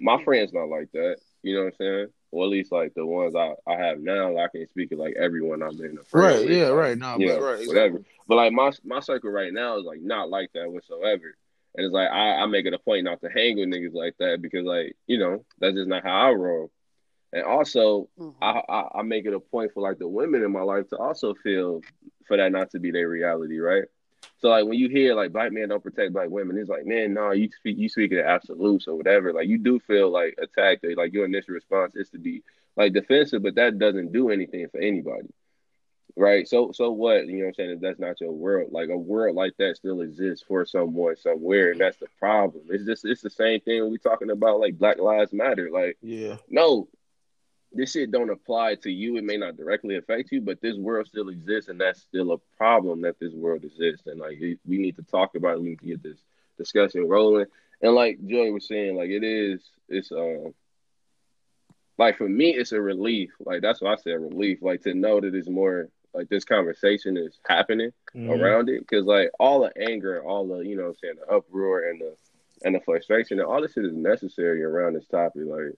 my 0.00 0.22
friends 0.24 0.52
not 0.52 0.68
like 0.68 0.90
that, 0.92 1.16
you 1.42 1.54
know 1.54 1.64
what 1.64 1.66
I'm 1.68 1.76
saying? 1.78 2.06
Or 2.32 2.44
at 2.44 2.50
least 2.50 2.72
like 2.72 2.94
the 2.94 3.04
ones 3.04 3.34
I, 3.34 3.54
I 3.66 3.74
have 3.76 3.98
now, 4.00 4.36
I 4.38 4.48
can 4.48 4.66
speak 4.68 4.92
of 4.92 4.98
like 4.98 5.16
everyone 5.18 5.62
I'm 5.62 5.70
in 5.84 5.98
friend 6.04 6.06
Right, 6.12 6.40
with, 6.46 6.56
yeah, 6.56 6.68
right. 6.68 6.96
No, 6.96 7.18
you 7.18 7.26
but 7.26 7.40
know, 7.40 7.44
right, 7.44 7.66
whatever. 7.66 7.96
exactly. 7.96 8.04
But 8.28 8.34
like 8.36 8.52
my 8.52 8.72
my 8.84 9.00
circle 9.00 9.30
right 9.30 9.52
now 9.52 9.78
is 9.78 9.84
like 9.84 10.00
not 10.00 10.30
like 10.30 10.50
that 10.54 10.70
whatsoever. 10.70 11.34
And 11.76 11.86
it's 11.86 11.92
like 11.94 12.08
I, 12.10 12.42
I 12.42 12.46
make 12.46 12.66
it 12.66 12.74
a 12.74 12.78
point 12.78 13.04
not 13.04 13.20
to 13.22 13.28
hang 13.30 13.58
with 13.58 13.68
niggas 13.68 13.94
like 13.94 14.16
that 14.18 14.42
because 14.42 14.64
like, 14.64 14.96
you 15.06 15.18
know, 15.18 15.44
that's 15.60 15.74
just 15.74 15.88
not 15.88 16.02
how 16.04 16.28
I 16.28 16.32
roll. 16.32 16.70
And 17.32 17.44
also 17.44 18.08
Mhm. 18.18 18.34
I, 18.42 18.62
I 18.68 18.88
I 18.98 19.02
make 19.02 19.26
it 19.26 19.34
a 19.34 19.40
point 19.40 19.72
for 19.72 19.82
like 19.82 19.98
the 19.98 20.08
women 20.08 20.42
in 20.42 20.52
my 20.52 20.62
life 20.62 20.88
to 20.90 20.96
also 20.98 21.34
feel 21.34 21.80
for 22.26 22.36
that 22.36 22.52
not 22.52 22.70
to 22.72 22.78
be 22.80 22.90
their 22.90 23.08
reality, 23.08 23.58
right? 23.58 23.84
So 24.38 24.48
like 24.48 24.64
when 24.66 24.78
you 24.78 24.88
hear 24.88 25.14
like 25.14 25.32
black 25.32 25.52
men 25.52 25.68
don't 25.68 25.82
protect 25.82 26.12
black 26.12 26.28
women, 26.30 26.58
it's 26.58 26.68
like, 26.70 26.86
man, 26.86 27.14
no, 27.14 27.30
you 27.32 27.48
speak 27.50 27.78
you 27.78 27.88
speak 27.88 28.12
in 28.12 28.18
absolutes 28.18 28.88
or 28.88 28.96
whatever. 28.96 29.32
Like 29.32 29.48
you 29.48 29.58
do 29.58 29.78
feel 29.80 30.10
like 30.10 30.34
attacked 30.40 30.84
or 30.84 30.94
like 30.94 31.12
your 31.12 31.24
initial 31.26 31.54
response 31.54 31.94
is 31.96 32.10
to 32.10 32.18
be 32.18 32.42
like 32.76 32.92
defensive, 32.92 33.42
but 33.42 33.54
that 33.56 33.78
doesn't 33.78 34.12
do 34.12 34.30
anything 34.30 34.66
for 34.68 34.78
anybody. 34.80 35.28
Right. 36.16 36.46
So 36.48 36.72
so 36.72 36.90
what? 36.90 37.26
You 37.26 37.38
know 37.38 37.40
what 37.44 37.48
I'm 37.48 37.54
saying? 37.54 37.70
If 37.70 37.80
that's 37.80 37.98
not 38.00 38.20
your 38.20 38.32
world, 38.32 38.72
like 38.72 38.88
a 38.88 38.96
world 38.96 39.36
like 39.36 39.56
that 39.58 39.76
still 39.76 40.00
exists 40.00 40.44
for 40.46 40.64
someone 40.64 41.16
somewhere, 41.16 41.70
and 41.70 41.80
that's 41.80 41.98
the 41.98 42.08
problem. 42.18 42.64
It's 42.70 42.84
just 42.84 43.04
it's 43.04 43.22
the 43.22 43.30
same 43.30 43.60
thing 43.60 43.90
we 43.90 43.98
talking 43.98 44.30
about 44.30 44.60
like 44.60 44.78
Black 44.78 44.98
Lives 44.98 45.32
Matter. 45.32 45.70
Like, 45.70 45.96
Yeah. 46.02 46.36
no, 46.48 46.88
this 47.72 47.92
shit 47.92 48.10
don't 48.10 48.30
apply 48.30 48.74
to 48.76 48.90
you. 48.90 49.16
It 49.16 49.24
may 49.24 49.36
not 49.36 49.56
directly 49.56 49.96
affect 49.96 50.32
you, 50.32 50.40
but 50.40 50.60
this 50.60 50.76
world 50.76 51.06
still 51.06 51.28
exists, 51.28 51.70
and 51.70 51.80
that's 51.80 52.00
still 52.02 52.32
a 52.32 52.38
problem 52.56 53.02
that 53.02 53.18
this 53.20 53.32
world 53.32 53.64
exists. 53.64 54.06
And 54.06 54.18
like 54.18 54.38
we 54.40 54.78
need 54.78 54.96
to 54.96 55.02
talk 55.04 55.36
about 55.36 55.56
it. 55.56 55.62
We 55.62 55.68
need 55.70 55.80
to 55.80 55.86
get 55.86 56.02
this 56.02 56.18
discussion 56.58 57.06
rolling. 57.08 57.46
And 57.82 57.94
like 57.94 58.18
Joi 58.26 58.50
was 58.52 58.66
saying, 58.66 58.96
like 58.96 59.10
it 59.10 59.22
is 59.22 59.62
it's 59.88 60.10
um 60.12 60.54
like 61.98 62.16
for 62.18 62.28
me 62.28 62.50
it's 62.50 62.72
a 62.72 62.80
relief. 62.80 63.30
Like 63.38 63.62
that's 63.62 63.80
what 63.80 63.92
I 63.92 64.02
said, 64.02 64.20
relief. 64.20 64.58
Like 64.60 64.82
to 64.82 64.94
know 64.94 65.20
that 65.20 65.34
it's 65.34 65.48
more 65.48 65.88
like 66.14 66.28
this 66.28 66.44
conversation 66.44 67.16
is 67.16 67.38
happening 67.46 67.92
Mhm. 68.14 68.30
around 68.30 68.68
it 68.68 68.80
because 68.80 69.04
like 69.04 69.30
all 69.38 69.60
the 69.60 69.72
anger 69.88 70.18
and 70.18 70.26
all 70.26 70.46
the 70.46 70.58
you 70.60 70.76
know 70.76 70.84
what 70.84 70.88
I'm 70.90 70.96
saying 70.96 71.14
the 71.20 71.32
uproar 71.34 71.88
and 71.88 72.00
the 72.00 72.16
and 72.64 72.74
the 72.74 72.80
frustration 72.80 73.38
and 73.38 73.48
all 73.48 73.62
this 73.62 73.72
shit 73.72 73.84
is 73.84 73.94
necessary 73.94 74.62
around 74.62 74.94
this 74.94 75.06
topic 75.06 75.42
like 75.46 75.74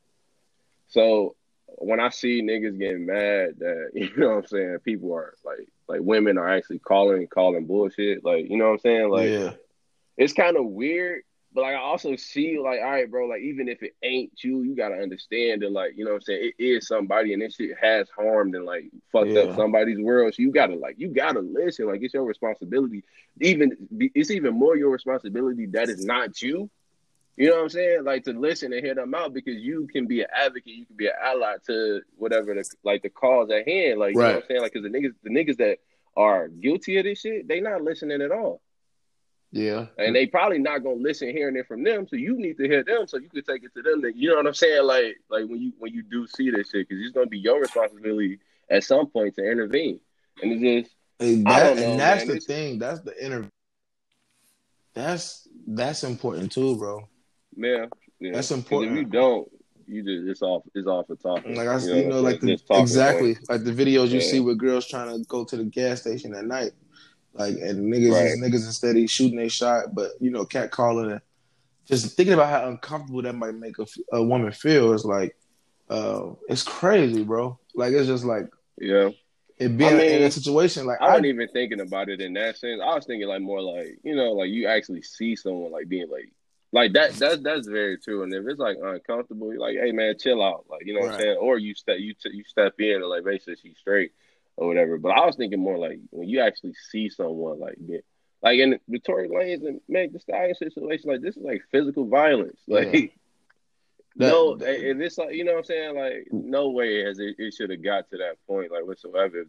so 0.89 1.35
when 1.79 2.01
I 2.01 2.11
see 2.11 2.43
niggas 2.43 2.79
getting 2.79 3.07
mad 3.07 3.55
that 3.59 3.91
you 3.95 4.11
know 4.17 4.31
what 4.31 4.37
I'm 4.39 4.47
saying 4.47 4.79
people 4.85 5.15
are 5.15 5.35
like 5.45 5.69
like 5.89 6.01
women 6.03 6.39
are 6.39 6.49
actually 6.49 6.79
calling 6.81 7.27
calling 7.29 7.67
bullshit 7.67 8.25
like 8.25 8.49
you 8.49 8.57
know 8.57 8.67
what 8.67 8.73
I'm 8.73 8.79
saying 8.81 9.09
like 9.11 9.31
yeah. 9.31 9.53
it's 10.17 10.33
kind 10.33 10.57
of 10.57 10.67
weird 10.67 11.23
but 11.55 11.63
like 11.63 11.75
I 11.75 11.79
also 11.81 12.17
see 12.17 12.59
like 12.59 12.81
all 12.81 12.91
right 12.91 13.11
bro 13.11 13.27
like 13.27 13.43
even 13.43 13.69
if 13.69 13.83
it 13.83 13.95
ain't 14.03 14.33
you 14.43 14.63
you 14.63 14.75
gotta 14.75 14.95
understand 14.95 15.63
that 15.63 15.71
like 15.73 15.93
you 15.97 16.05
know 16.05 16.13
what 16.13 16.17
I'm 16.17 16.23
saying? 16.23 16.53
It 16.59 16.63
is 16.63 16.87
somebody 16.89 17.33
and 17.33 17.43
this 17.43 17.57
shit 17.57 17.77
has 17.81 18.09
harmed 18.17 18.55
and 18.55 18.65
like 18.65 18.85
fucked 19.11 19.29
Yeah. 19.29 19.43
up 19.43 19.55
somebody's 19.55 19.99
world. 20.01 20.35
So 20.35 20.43
you 20.43 20.51
gotta 20.51 20.75
like 20.75 20.99
you 20.99 21.09
gotta 21.09 21.41
listen. 21.41 21.87
Like 21.87 22.03
it's 22.03 22.15
your 22.15 22.25
responsibility. 22.25 23.05
Even 23.41 23.77
it's 24.15 24.31
even 24.31 24.55
more 24.55 24.77
your 24.77 24.91
responsibility 24.91 25.67
that 25.67 25.89
is 25.89 26.05
not 26.05 26.41
you. 26.43 26.71
You 27.37 27.49
know 27.49 27.57
what 27.57 27.63
I'm 27.63 27.69
saying? 27.71 28.05
Like 28.05 28.25
to 28.25 28.33
listen 28.33 28.73
and 28.73 28.85
hear 28.85 28.95
them 28.95 29.15
out 29.15 29.33
because 29.33 29.57
you 29.57 29.89
can 29.91 30.07
be 30.07 30.21
an 30.21 30.27
advocate. 30.35 30.67
You 30.75 30.85
can 30.87 30.97
be 30.97 31.07
an 31.07 31.15
ally 31.23 31.55
to 31.67 32.03
whatever 32.17 32.55
the 32.55 32.65
like 32.85 33.03
the 33.03 33.09
cause 33.11 33.51
at 33.51 33.67
hand. 33.67 33.99
Like 34.01 34.13
you 34.13 34.19
know 34.19 34.25
what 34.37 34.43
I'm 34.45 34.49
saying? 34.49 34.61
Like 34.63 34.73
because 34.73 34.91
the 34.91 34.99
niggas 34.99 35.15
the 35.23 35.31
niggas 35.31 35.57
that 35.59 35.79
are 36.17 36.49
guilty 36.49 36.99
of 36.99 37.05
this 37.05 37.21
shit 37.21 37.49
they 37.49 37.61
not 37.61 37.83
listening 37.83 38.21
at 38.21 38.31
all 38.31 38.61
Yeah. 39.55 39.87
and 39.99 40.17
they 40.17 40.27
probably 40.27 40.59
not 40.59 40.83
gonna 40.83 40.97
listen 40.97 41.29
hearing 41.29 41.57
it 41.57 41.67
from 41.69 41.85
them. 41.85 42.07
So 42.09 42.17
you 42.17 42.39
need 42.39 42.57
to 42.57 42.65
hear 42.67 42.83
them 42.83 43.07
so 43.07 43.19
you 43.19 43.29
can 43.29 43.45
take 43.45 43.63
it 43.65 43.75
to 43.75 43.83
them. 43.83 44.01
That 44.01 44.17
you 44.17 44.31
know 44.31 44.37
what 44.37 44.47
I'm 44.47 44.55
saying? 44.55 44.85
Like 44.85 45.17
like 45.29 45.47
when 45.47 45.61
you 45.61 45.73
when 45.79 45.93
you 45.93 46.03
do 46.03 46.27
see 46.27 46.51
this 46.51 46.71
shit, 46.71 46.89
because 46.89 47.05
it's 47.05 47.13
gonna 47.15 47.27
be 47.27 47.39
your 47.39 47.61
responsibility 47.61 48.39
at 48.71 48.83
some 48.85 49.07
point 49.09 49.35
to 49.37 49.43
intervene. 49.49 50.01
And 50.43 50.53
it's 50.65 50.89
just 50.89 50.97
And, 51.21 51.47
that, 51.47 51.77
know, 51.77 51.83
and 51.83 52.01
that's 52.01 52.21
man. 52.21 52.27
the 52.29 52.33
It's- 52.37 52.47
thing. 52.47 52.79
That's 52.79 53.01
the 53.01 53.25
inter. 53.25 53.47
That's 54.95 55.49
that's 55.67 56.05
important 56.05 56.53
too, 56.53 56.77
bro. 56.77 57.09
man, 57.57 57.89
yeah. 58.21 58.33
That's 58.33 58.51
important. 58.51 58.93
If 58.93 58.99
you 58.99 59.05
don't, 59.07 59.49
you 59.87 60.03
just 60.03 60.29
it's 60.29 60.43
off 60.43 60.63
it's 60.75 60.87
off 60.87 61.07
the 61.09 61.17
top. 61.17 61.45
Like 61.47 61.69
I, 61.69 61.79
you 61.79 61.95
you 61.95 62.09
know, 62.09 62.19
I'm 62.19 62.25
like 62.25 62.41
the, 62.41 62.59
exactly 62.71 63.37
like 63.49 63.65
the 63.65 63.73
videos 63.73 64.09
you 64.09 64.21
Yeah. 64.21 64.27
see 64.27 64.41
with 64.41 64.59
girls 64.59 64.87
trying 64.87 65.17
to 65.17 65.25
go 65.29 65.45
to 65.45 65.57
the 65.57 65.65
gas 65.65 66.01
station 66.03 66.35
at 66.35 66.45
night, 66.45 66.73
like 67.35 67.57
and 67.57 67.93
niggas 67.93 68.11
Right. 68.11 68.39
niggas 68.39 68.67
instead 68.67 68.97
of 68.97 69.11
shooting 69.11 69.39
a 69.41 69.49
shot, 69.49 69.95
but 69.95 70.13
you 70.21 70.31
know, 70.31 70.45
cat 70.45 70.71
calling 70.71 71.13
and 71.13 71.21
just 71.87 72.17
thinking 72.17 72.35
about 72.35 72.51
how 72.51 72.69
uncomfortable 72.69 73.23
that 73.23 73.35
might 73.35 73.55
make 73.55 73.79
a, 73.79 73.87
a 74.13 74.23
woman 74.23 74.53
feel 74.53 74.93
is 74.93 75.05
like, 75.05 75.37
uh, 75.91 76.31
it's 76.49 76.63
crazy, 76.63 77.25
bro. 77.25 77.59
Like 77.75 77.93
it's 77.93 78.07
just 78.07 78.25
like 78.25 78.47
Yeah, 78.79 79.11
it 79.59 79.77
being 79.77 79.95
I 79.95 79.99
mean, 79.99 80.11
in 80.11 80.23
a 80.23 80.31
situation 80.31 80.87
like 80.87 81.01
I 81.01 81.07
I, 81.07 81.09
wasn't 81.09 81.27
even 81.27 81.49
thinking 81.49 81.81
about 81.81 82.09
it 82.09 82.21
in 82.21 82.33
that 82.35 82.57
sense. 82.59 82.81
I 82.85 82.95
was 82.95 83.07
thinking 83.07 83.29
like 83.29 83.43
more 83.43 83.61
like 83.63 83.99
you 84.03 84.15
know 84.17 84.33
like 84.33 84.51
you 84.51 84.67
actually 84.69 85.03
see 85.03 85.37
someone 85.37 85.73
like 85.73 85.89
being 85.89 86.09
like. 86.11 86.33
Like 86.75 86.95
that, 86.95 87.19
that's 87.19 87.43
that's 87.43 87.69
very 87.69 87.99
true. 87.99 88.23
And 88.23 88.33
if 88.33 88.47
it's 88.47 88.59
like 88.59 88.79
uncomfortable, 88.83 89.53
you're 89.53 89.61
like, 89.61 89.77
hey 89.77 89.93
man, 89.93 90.17
chill 90.19 90.43
out. 90.43 90.65
Like 90.71 90.87
you 90.87 90.95
know 90.95 91.01
what 91.01 91.09
I'm 91.09 91.13
saying, 91.13 91.37
or 91.39 91.59
you 91.59 91.75
step 91.75 91.99
you 91.99 92.15
t- 92.15 92.33
you 92.33 92.45
step 92.45 92.75
in 92.79 92.97
and 92.97 93.07
like 93.09 93.25
make 93.25 93.43
sure 93.43 93.55
she's 93.57 93.77
straight 93.79 94.13
or 94.63 94.69
whatever. 94.69 94.99
But 94.99 95.13
I 95.13 95.27
was 95.27 95.37
thinking 95.37 95.61
more 95.61 95.79
like 95.79 95.99
when 96.11 96.29
you 96.29 96.41
actually 96.41 96.75
see 96.91 97.09
someone 97.09 97.59
like 97.61 97.77
get 97.87 98.05
like 98.43 98.59
in 98.59 98.79
the 98.89 98.99
Tory 98.99 99.29
Lanez 99.29 99.67
and 99.67 99.81
Meg 99.89 100.13
the 100.13 100.21
Stallion 100.21 100.55
situation, 100.55 101.11
like 101.11 101.21
this 101.21 101.37
is 101.37 101.43
like 101.43 101.63
physical 101.71 102.07
violence. 102.07 102.61
Like 102.69 102.93
Yeah. 102.95 103.07
That- 104.17 104.29
no, 104.29 104.57
that- 104.57 104.81
and 104.91 105.01
it's 105.03 105.17
like 105.17 105.35
you 105.35 105.43
know 105.45 105.53
what 105.53 105.59
I'm 105.61 105.65
saying. 105.65 105.97
Like 105.97 106.29
no 106.33 106.69
way 106.71 107.03
has 107.05 107.19
it, 107.19 107.37
it 107.39 107.55
should 107.55 107.71
have 107.71 107.83
got 107.83 108.11
to 108.11 108.19
that 108.19 108.37
point, 108.47 108.71
like 108.71 108.87
whatsoever. 108.87 109.47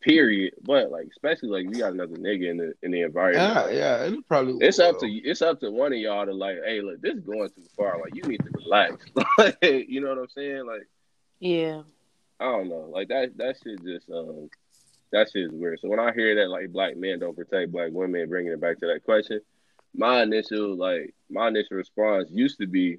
Period. 0.00 0.54
But 0.62 0.90
like, 0.90 1.08
especially 1.10 1.48
like 1.50 1.64
you 1.64 1.80
got 1.82 1.92
another 1.92 2.14
nigga 2.16 2.50
in 2.50 2.56
the 2.58 2.72
in 2.82 2.90
the 2.90 3.02
environment. 3.02 3.54
yeah, 3.54 3.62
like, 3.62 3.74
yeah, 3.74 4.04
it 4.04 4.28
probably. 4.28 4.66
It's 4.66 4.78
up 4.78 4.98
to 5.00 5.06
it's 5.06 5.42
up 5.42 5.60
to 5.60 5.70
one 5.70 5.92
of 5.92 5.98
y'all 5.98 6.24
to 6.26 6.32
like, 6.32 6.56
hey, 6.64 6.80
look, 6.80 7.00
this 7.02 7.14
is 7.16 7.20
going 7.24 7.48
too 7.50 7.64
far. 7.76 7.98
Like, 8.00 8.14
you 8.14 8.22
need 8.22 8.40
to 8.44 8.50
relax. 8.64 9.04
Like, 9.38 9.58
you 9.62 10.00
know 10.00 10.08
what 10.08 10.18
I'm 10.18 10.28
saying? 10.28 10.66
Like, 10.66 10.88
Yeah. 11.40 11.82
I 12.38 12.44
don't 12.44 12.68
know. 12.68 12.88
Like 12.90 13.08
that 13.08 13.36
that 13.38 13.56
shit 13.62 13.82
just 13.84 14.10
um 14.10 14.50
that 15.12 15.30
shit 15.30 15.44
is 15.44 15.52
weird. 15.52 15.80
So 15.80 15.88
when 15.88 16.00
I 16.00 16.12
hear 16.12 16.34
that 16.36 16.48
like 16.48 16.72
black 16.72 16.96
men 16.96 17.18
don't 17.18 17.36
protect 17.36 17.72
black 17.72 17.90
women, 17.92 18.28
bringing 18.28 18.52
it 18.52 18.60
back 18.60 18.78
to 18.80 18.86
that 18.86 19.04
question, 19.04 19.40
my 19.94 20.22
initial 20.22 20.76
like 20.76 21.14
my 21.30 21.48
initial 21.48 21.76
response 21.76 22.28
used 22.30 22.58
to 22.58 22.66
be 22.66 22.98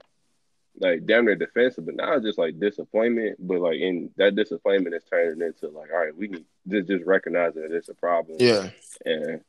like 0.79 1.05
damn 1.05 1.25
near 1.25 1.35
defensive, 1.35 1.85
but 1.85 1.95
now 1.95 2.13
it's 2.13 2.25
just 2.25 2.37
like 2.37 2.59
disappointment. 2.59 3.37
But 3.39 3.59
like 3.59 3.77
in 3.77 4.09
that 4.17 4.35
disappointment 4.35 4.95
is 4.95 5.03
turning 5.09 5.41
into 5.41 5.67
like, 5.69 5.91
all 5.91 5.99
right, 5.99 6.15
we 6.15 6.29
can 6.29 6.45
just 6.67 6.87
just 6.87 7.05
recognize 7.05 7.53
that 7.53 7.71
it's 7.71 7.89
a 7.89 7.95
problem 7.95 8.37
Yeah, 8.39 8.69
and 9.05 9.41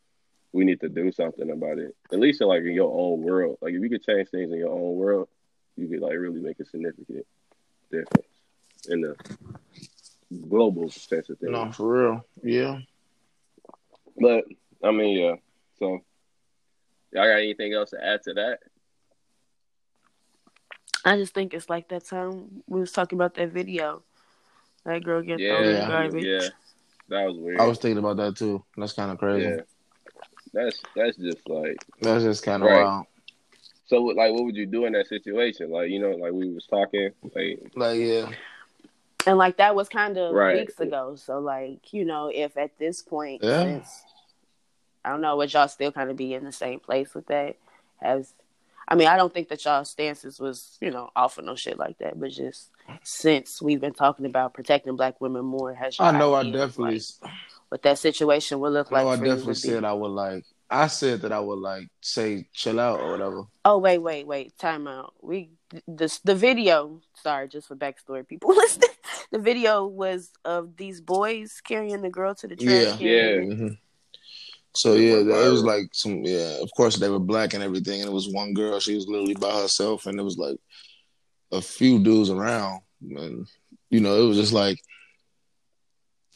we 0.53 0.65
need 0.65 0.81
to 0.81 0.89
do 0.89 1.13
something 1.13 1.51
about 1.51 1.79
it. 1.79 1.95
At 2.13 2.19
least 2.19 2.41
in 2.41 2.49
like 2.49 2.61
in 2.63 2.73
your 2.73 2.93
own 2.93 3.23
world. 3.23 3.59
Like 3.63 3.75
if 3.75 3.83
you 3.83 3.89
could 3.89 4.05
change 4.05 4.29
things 4.29 4.53
in 4.53 4.59
your 4.59 4.73
own 4.73 4.97
world, 4.97 5.29
you 5.77 5.89
could 5.89 6.01
like 6.01 6.19
really 6.19 6.41
make 6.41 6.61
a 6.61 6.65
significant 6.67 7.27
difference 7.91 8.38
in 8.89 9.01
the 9.01 9.17
global 10.49 10.91
sense 10.91 11.29
of 11.31 11.39
things. 11.39 11.53
no, 11.53 11.73
for 11.73 12.03
real. 12.03 12.27
Yeah. 12.43 12.79
But 14.21 14.45
I 14.83 14.91
mean, 14.91 15.19
yeah. 15.19 15.35
So 15.79 15.99
y'all 17.13 17.25
got 17.25 17.39
anything 17.39 17.73
else 17.75 17.91
to 17.91 18.05
add 18.05 18.23
to 18.25 18.35
that? 18.35 18.59
I 21.05 21.17
just 21.17 21.33
think 21.33 21.55
it's 21.55 21.71
like 21.71 21.89
that 21.89 22.05
time 22.07 22.63
we 22.67 22.81
was 22.81 22.93
talking 22.93 23.17
about 23.17 23.35
that 23.35 23.51
video. 23.53 24.03
That 24.85 25.05
girl 25.05 25.23
get 25.23 25.41
Yeah, 25.41 25.49
thrown 25.55 25.65
in 25.65 25.77
Yeah. 25.77 25.89
garbage. 25.89 26.25
yeah. 26.25 26.49
That 27.09 27.25
was 27.27 27.39
weird. 27.39 27.61
I 27.61 27.65
was 27.67 27.79
thinking 27.79 27.99
about 27.99 28.19
that 28.19 28.37
too. 28.37 28.63
That's 28.77 28.93
kind 28.93 29.11
of 29.11 29.19
crazy. 29.19 29.49
yeah. 29.49 29.61
That's 30.53 30.83
that's 30.95 31.17
just 31.17 31.49
like 31.49 31.77
That's 32.01 32.25
just 32.25 32.43
kind 32.43 32.63
of 32.63 32.69
Right. 32.69 32.85
wild. 32.85 33.07
so. 33.87 34.03
Like, 34.03 34.33
what 34.33 34.45
would 34.45 34.57
you 34.57 34.67
do 34.67 34.85
in 34.87 34.93
that 34.95 35.07
situation? 35.09 35.71
Like, 35.71 35.91
you 35.91 36.01
know, 36.01 36.11
like 36.13 36.33
we 36.33 36.51
was 36.51 36.67
talking. 36.67 37.11
Like, 37.35 37.61
Like, 37.75 38.01
yeah, 38.01 38.31
And 39.27 39.37
like 39.39 39.57
that 39.59 39.75
was 39.75 39.89
kind 39.89 40.17
of 40.17 40.35
Right. 40.35 40.57
weeks 40.57 40.79
ago. 40.81 41.17
So 41.17 41.39
like, 41.39 41.93
you 41.93 42.05
know, 42.05 42.31
if 42.33 42.57
at 42.57 42.79
this 42.79 43.03
point 43.03 43.43
Yeah. 43.43 43.63
since 43.63 44.05
I 45.05 45.11
don't 45.11 45.21
know, 45.21 45.37
would 45.37 45.53
y'all 45.53 45.69
still 45.69 45.93
kind 45.93 46.11
of 46.11 46.17
be 46.17 46.35
in 46.35 46.45
the 46.45 46.53
same 46.53 46.81
place 46.81 47.15
with 47.15 47.27
that? 47.27 47.57
Has 48.01 48.35
I 48.91 48.95
mean, 48.95 49.09
I 49.09 49.17
don't 49.17 49.33
think 49.33 49.49
that 49.49 49.65
y'all 49.65 49.85
stances 49.85 50.41
was, 50.41 50.79
you 50.81 50.91
know, 50.91 51.11
off 51.15 51.37
of 51.37 51.45
no 51.45 51.55
shit 51.55 51.79
like 51.79 51.99
that, 51.99 52.19
but 52.19 52.31
just 52.31 52.71
since 53.03 53.61
we've 53.61 53.81
been 53.81 53.93
talking 53.93 54.25
about 54.25 54.55
protecting 54.55 54.97
black 54.97 55.21
women 55.21 55.45
more, 55.45 55.75
has 55.75 55.97
I 56.01 56.11
know. 56.13 56.33
I 56.33 56.45
definitely. 56.45 56.95
like, 56.95 57.33
what 57.69 57.83
that 57.83 57.99
situation 57.99 58.61
would 58.61 58.73
look 58.73 58.91
I 58.91 59.03
know. 59.03 59.09
like 59.11 59.21
I 59.21 59.25
definitely 59.25 59.55
said 59.55 59.85
I 59.85 59.93
would 59.93 60.09
like. 60.09 60.45
I 60.71 60.87
said 60.89 61.23
that 61.23 61.33
I 61.33 61.41
would 61.41 61.59
like 61.59 61.89
say 62.01 62.49
chill 62.53 62.79
out 62.79 63.01
or 63.01 63.11
whatever. 63.11 63.45
Oh 63.65 63.79
wait, 63.79 63.99
wait, 63.99 64.27
wait! 64.27 64.57
Time 64.59 64.87
out. 64.87 65.15
We 65.23 65.51
this 65.87 66.19
the 66.21 66.35
video. 66.35 67.01
Sorry, 67.15 67.49
just 67.49 67.69
for 67.69 67.77
backstory, 67.77 68.27
people 68.27 68.51
listening. 68.57 68.91
The 69.31 69.39
video 69.39 69.87
was 69.87 70.31
of 70.45 70.77
these 70.77 71.01
boys 71.01 71.61
carrying 71.63 72.03
the 72.03 72.11
girl 72.11 72.35
to 72.37 72.49
the 72.49 72.57
trash 72.57 72.69
Yeah. 72.69 72.97
can. 72.97 73.07
Yeah. 73.07 73.55
hmm 73.57 73.69
So 74.75 74.95
yeah, 74.95 75.15
went 75.17 75.29
it 75.29 75.51
was 75.51 75.65
like 75.65 75.89
some 75.93 76.23
yeah. 76.25 76.63
Of 76.63 76.71
course, 76.77 76.97
they 76.97 77.09
were 77.09 77.19
black 77.19 77.55
and 77.55 77.63
everything, 77.63 78.01
and 78.01 78.11
it 78.11 78.15
was 78.15 78.33
one 78.33 78.55
girl. 78.55 78.81
She 78.81 78.95
was 78.95 79.07
literally 79.07 79.35
by 79.35 79.51
herself, 79.61 80.07
and 80.07 80.19
it 80.19 80.23
was 80.23 80.39
like 80.39 80.59
a 81.53 81.61
few 81.63 81.99
dudes 81.99 82.31
around, 82.31 82.81
and 83.03 83.47
you 83.91 84.01
know, 84.01 84.23
it 84.23 84.29
was 84.29 84.37
just 84.37 84.53
like 84.53 84.79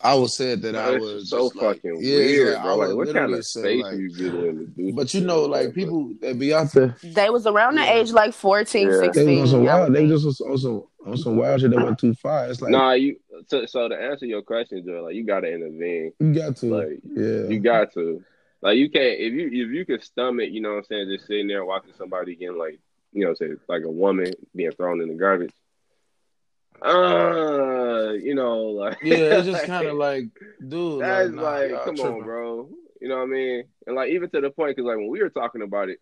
I 0.05 0.15
was 0.15 0.35
say 0.37 0.55
that 0.57 0.75
I 0.75 0.97
was 0.99 1.31
so 1.31 1.45
just 1.45 1.57
like- 1.57 1.77
fucking 1.77 1.97
yeah, 2.01 2.17
weird, 2.17 2.49
like, 2.55 2.59
I 2.59 2.63
bro. 2.65 2.77
Like, 2.77 2.97
what 2.97 3.13
kind 3.15 3.35
of 3.35 3.45
say, 3.47 3.61
space 3.61 3.83
like- 3.85 3.99
you 3.99 4.09
get 4.11 4.35
in 4.35 4.59
to 4.59 4.65
do? 4.67 4.93
But 4.95 5.15
you 5.15 5.21
know, 5.21 5.43
like 5.43 5.51
like 5.51 5.67
that? 5.69 5.75
people 5.75 6.13
they 6.21 6.33
be 6.33 6.53
out 6.53 6.73
there. 6.73 6.97
They 7.03 7.31
was 7.31 7.47
around 7.47 7.77
the 7.77 7.83
Yeah. 7.83 7.95
age 7.95 8.13
like 8.13 8.35
14, 8.35 8.89
Yeah. 8.89 8.97
They 9.13 9.41
was 9.41 9.41
on 9.41 9.47
some 9.49 9.65
wild. 9.65 9.95
They 9.95 10.09
just 10.09 10.25
was 10.27 10.41
on 10.41 10.59
some 10.59 10.85
on 11.07 11.17
some 11.17 11.37
wild 11.37 11.61
shit 11.61 11.71
that 11.71 11.85
went 11.85 11.99
too 11.99 12.15
far. 12.15 12.49
It's 12.49 12.61
like 12.61 12.71
Nah, 12.73 12.93
you. 12.93 13.17
So, 13.49 13.67
so 13.67 13.89
to 13.89 13.95
answer 13.97 14.27
your 14.27 14.43
question, 14.43 14.85
Joe, 14.87 15.03
like 15.05 15.15
you 15.15 15.25
got 15.25 15.41
to 15.41 15.53
intervene. 15.53 16.13
you 16.21 16.33
got 16.35 16.57
to, 16.57 16.67
Like, 16.67 17.01
yeah, 17.05 17.49
You 17.49 17.59
got 17.61 17.93
to. 17.95 18.23
Like 18.61 18.79
you 18.79 18.89
can't 18.91 19.19
if 19.19 19.33
you 19.33 19.47
if 19.67 19.71
you 19.75 19.85
can 19.85 20.01
stomach, 20.01 20.51
you 20.51 20.61
know 20.61 20.71
what 20.71 20.79
I'm 20.79 20.85
saying, 20.85 21.09
just 21.13 21.27
sitting 21.27 21.49
there 21.49 21.65
watching 21.65 21.93
somebody 21.99 22.37
getting 22.37 22.57
like, 22.59 22.79
you 23.13 23.25
know, 23.25 23.35
say 23.35 23.49
like 23.69 23.83
a 23.85 23.91
woman 23.91 24.33
being 24.55 24.71
thrown 24.73 25.01
in 25.01 25.09
the 25.09 25.15
garbage. 25.15 25.51
Uh, 26.85 28.13
you 28.13 28.35
know, 28.35 28.59
like 28.65 28.99
yeah. 29.03 29.39
It's 29.39 29.47
just 29.47 29.65
kind 29.67 29.87
of 29.87 29.97
like, 29.97 30.25
dude, 30.67 31.01
that's 31.03 31.29
like, 31.31 31.35
nah, 31.35 31.43
like, 31.43 31.71
y'all 31.71 31.85
come 31.85 31.97
tripping. 31.97 32.13
on, 32.15 32.25
bro. 32.25 32.69
You 33.01 33.09
know 33.09 33.17
what 33.17 33.23
I 33.23 33.27
mean? 33.27 33.65
And 33.87 33.97
like 33.97 34.11
even 34.11 34.31
to 34.31 34.41
the 34.41 34.51
point, 34.51 34.77
because 34.77 34.87
like 34.89 34.97
when 34.97 35.09
we 35.09 35.21
were 35.23 35.29
talking 35.31 35.63
about 35.63 35.89
it, 35.89 36.01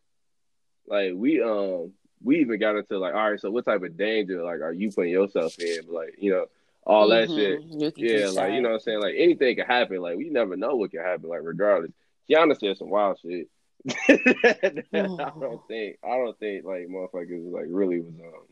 like 0.87 1.12
we 1.14 1.43
um 1.43 1.93
we 2.22 2.41
even 2.41 2.59
got 2.61 2.76
into 2.76 2.99
like, 2.99 3.14
all 3.14 3.31
right, 3.31 3.41
so 3.41 3.51
what 3.51 3.64
type 3.64 3.83
of 3.83 3.97
danger 3.97 4.43
like 4.43 4.61
are 4.61 4.72
you 4.72 4.91
putting 4.91 5.12
yourself 5.12 5.59
in? 5.59 5.81
Like 5.89 6.14
you 6.18 6.31
know 6.33 6.47
all 6.85 7.09
that 7.09 7.28
Mhm. 7.28 7.35
shit. 7.37 7.95
Yeah, 7.97 8.16
decide. 8.26 8.35
like 8.43 8.53
you 8.55 8.61
know 8.62 8.68
what 8.70 8.74
I'm 8.76 8.81
saying. 8.81 9.01
Like 9.01 9.14
anything 9.16 9.57
can 9.57 9.66
happen. 9.66 9.99
Like 9.99 10.16
we 10.16 10.28
never 10.31 10.57
know 10.57 10.76
what 10.76 10.91
can 10.91 11.01
happen. 11.01 11.28
Like 11.28 11.41
regardless, 11.43 11.93
Kiana 12.28 12.59
said 12.59 12.76
some 12.76 12.91
wild 12.91 13.18
shit. 13.20 13.49
I 14.09 15.33
don't 15.41 15.66
think. 15.68 15.97
I 16.05 16.16
don't 16.16 16.39
think 16.39 16.64
like 16.64 16.87
motherfuckers 16.89 17.51
like 17.53 17.66
really 17.68 18.01
was 18.01 18.12
um. 18.20 18.49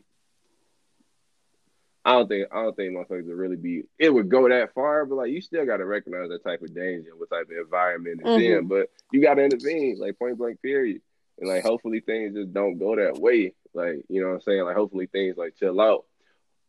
I 2.09 2.13
don't 2.13 2.27
think 2.27 2.49
I 2.51 2.63
don't 2.63 2.75
think 2.75 2.95
motherfuckers 2.95 3.27
would 3.27 3.37
really 3.37 3.57
be. 3.57 3.83
It 3.99 4.09
would 4.09 4.31
go 4.31 4.49
that 4.49 4.73
far, 4.73 5.05
but 5.05 5.17
like 5.17 5.31
you 5.31 5.43
still 5.43 5.67
got 5.67 5.77
to 5.77 5.85
recognize 5.85 6.31
that 6.31 6.43
type 6.43 6.63
of 6.63 6.75
danger, 6.75 7.11
what 7.15 7.29
type 7.29 7.51
of 7.51 7.57
environment 7.59 8.23
it's 8.25 8.43
in. 8.43 8.65
Mhm. 8.65 8.69
But 8.69 8.89
you 9.13 9.21
got 9.21 9.35
to 9.35 9.45
intervene, 9.45 9.99
like 9.99 10.19
point 10.19 10.39
blank, 10.39 10.63
period. 10.63 11.03
And 11.39 11.51
like 11.51 11.63
hopefully 11.63 12.01
things 12.01 12.35
just 12.35 12.55
don't 12.55 12.79
go 12.79 12.97
that 12.97 13.19
way. 13.19 13.53
Like 13.75 14.07
you 14.09 14.23
know 14.23 14.29
what 14.29 14.35
I'm 14.37 14.41
saying. 14.41 14.63
Like 14.65 14.75
hopefully 14.77 15.05
things 15.07 15.37
like 15.37 15.57
chill 15.57 15.79
out. 15.83 16.07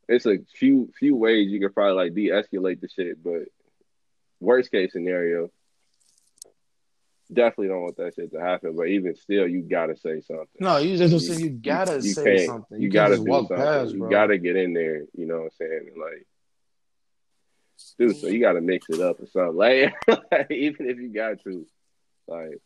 It's 0.09 0.25
a 0.25 0.39
few 0.55 0.91
few 0.99 1.15
ways 1.15 1.49
you 1.49 1.61
could 1.61 1.73
probably 1.73 1.93
like 1.93 2.15
de-escalate 2.15 2.81
the 2.81 2.89
shit, 2.89 3.23
but 3.23 3.43
worst 4.41 4.71
case 4.71 4.91
scenario, 4.91 5.51
definitely 7.31 7.67
don't 7.67 7.81
want 7.83 7.97
that 7.97 8.15
shit 8.15 8.31
to 8.33 8.39
happen. 8.39 8.75
But 8.75 8.87
even 8.87 9.15
still, 9.15 9.47
you 9.47 9.61
gotta 9.61 9.95
say 9.95 10.21
something. 10.21 10.47
No, 10.59 10.77
you 10.77 10.97
just 10.97 11.11
don't 11.11 11.19
say 11.19 11.41
you 11.41 11.49
gotta 11.49 11.95
you 11.95 12.13
say 12.13 12.37
can't- 12.37 12.47
something. 12.49 12.79
You, 12.81 12.85
You, 12.87 12.91
gotta 12.91 13.17
do 13.17 13.23
walk 13.25 13.47
something. 13.47 13.57
past, 13.57 13.93
you 13.93 13.99
bro. 13.99 14.09
gotta 14.09 14.37
get 14.37 14.55
in 14.55 14.73
there. 14.73 15.03
You 15.15 15.25
know 15.27 15.37
what 15.37 15.43
I'm 15.45 15.49
saying? 15.59 15.89
Like, 15.97 16.25
dude, 17.97 18.17
so 18.17 18.27
you 18.27 18.39
gotta 18.39 18.61
mix 18.61 18.87
it 18.89 18.99
up 19.01 19.19
or 19.19 19.27
something. 19.27 19.55
Like, 19.55 19.93
even 20.51 20.89
if 20.89 20.97
you 20.97 21.09
got 21.09 21.41
to, 21.43 21.65
like, 22.27 22.57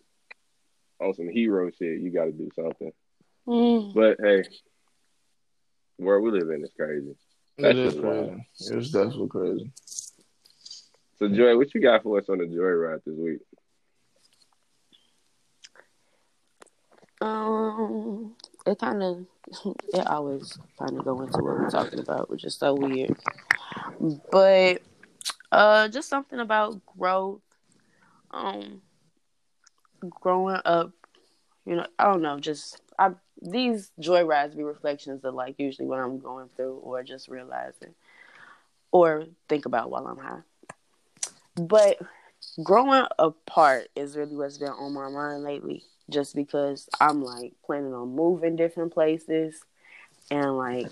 on 0.99 1.13
some 1.13 1.29
hero 1.29 1.69
shit, 1.71 1.99
you 2.01 2.09
gotta 2.11 2.31
do 2.31 2.49
something. 2.55 2.91
Mm. 3.47 3.93
But 3.93 4.17
hey, 4.21 4.43
where 5.97 6.19
we 6.21 6.31
live 6.31 6.49
in 6.49 6.63
is 6.63 6.71
crazy. 6.77 7.15
It 7.57 7.61
That's 7.61 7.77
is 7.77 7.93
just 7.93 8.03
crazy. 8.03 8.47
It's 8.79 8.91
definitely 8.91 9.27
crazy. 9.27 9.71
So, 11.19 11.27
Joi, 11.27 11.55
what 11.57 11.73
you 11.75 11.81
got 11.81 12.03
for 12.03 12.17
us 12.17 12.27
on 12.29 12.39
the 12.39 12.47
Joi 12.47 12.63
Ride 12.63 12.99
this 13.05 13.15
week? 13.15 13.39
Um, 17.23 18.35
it 18.65 18.79
kind 18.79 19.01
of, 19.01 19.25
it 19.93 20.05
always 20.07 20.57
kind 20.77 20.97
of 20.97 21.05
go 21.05 21.21
into 21.21 21.37
what 21.37 21.57
we're 21.57 21.69
talking 21.69 21.99
about, 21.99 22.29
which 22.29 22.43
is 22.43 22.53
so 22.53 22.73
weird. 22.73 23.15
But, 24.29 24.81
uh, 25.49 25.87
just 25.87 26.09
something 26.09 26.39
about 26.39 26.85
growth. 26.85 27.39
Um, 28.31 28.81
growing 30.09 30.59
up, 30.65 30.91
you 31.65 31.77
know, 31.77 31.87
I 31.97 32.05
don't 32.05 32.21
know, 32.21 32.39
just 32.39 32.81
I 32.99 33.11
these 33.41 33.91
joy 33.99 34.23
rides 34.23 34.55
be 34.55 34.63
reflections 34.63 35.23
of 35.23 35.33
like 35.33 35.55
usually 35.57 35.87
what 35.87 35.99
I'm 35.99 36.19
going 36.19 36.49
through 36.55 36.75
or 36.77 37.03
just 37.03 37.29
realizing 37.29 37.93
or 38.91 39.25
think 39.47 39.65
about 39.65 39.91
while 39.91 40.07
I'm 40.07 40.17
high. 40.17 40.41
But 41.55 41.99
growing 42.63 43.05
apart 43.17 43.87
is 43.95 44.17
really 44.17 44.35
what's 44.35 44.57
been 44.57 44.69
on 44.69 44.93
my 44.93 45.09
mind 45.09 45.43
lately 45.43 45.83
just 46.09 46.35
because 46.35 46.89
I'm 46.99 47.23
like 47.23 47.53
planning 47.65 47.93
on 47.93 48.15
moving 48.15 48.55
different 48.55 48.93
places 48.93 49.63
and 50.29 50.57
like 50.57 50.87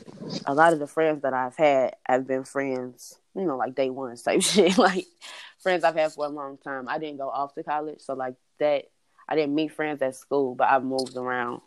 a 0.45 0.53
lot 0.53 0.73
of 0.73 0.79
the 0.79 0.87
friends 0.87 1.21
that 1.23 1.33
I've 1.33 1.55
had 1.55 1.95
have 2.05 2.27
been 2.27 2.43
friends, 2.43 3.17
you 3.35 3.43
know, 3.43 3.57
like 3.57 3.75
day 3.75 3.89
one 3.89 4.15
type 4.17 4.41
shit. 4.43 4.77
like 4.77 5.05
friends 5.59 5.83
I've 5.83 5.95
had 5.95 6.13
for 6.13 6.25
a 6.25 6.29
long 6.29 6.57
time. 6.57 6.87
I 6.87 6.97
didn't 6.97 7.17
go 7.17 7.29
off 7.29 7.53
to 7.55 7.63
college, 7.63 8.01
so 8.01 8.13
like 8.13 8.35
that 8.59 8.85
I 9.27 9.35
didn't 9.35 9.55
meet 9.55 9.71
friends 9.71 10.01
at 10.01 10.15
school, 10.15 10.55
but 10.55 10.67
I've 10.69 10.83
moved 10.83 11.15
around. 11.15 11.61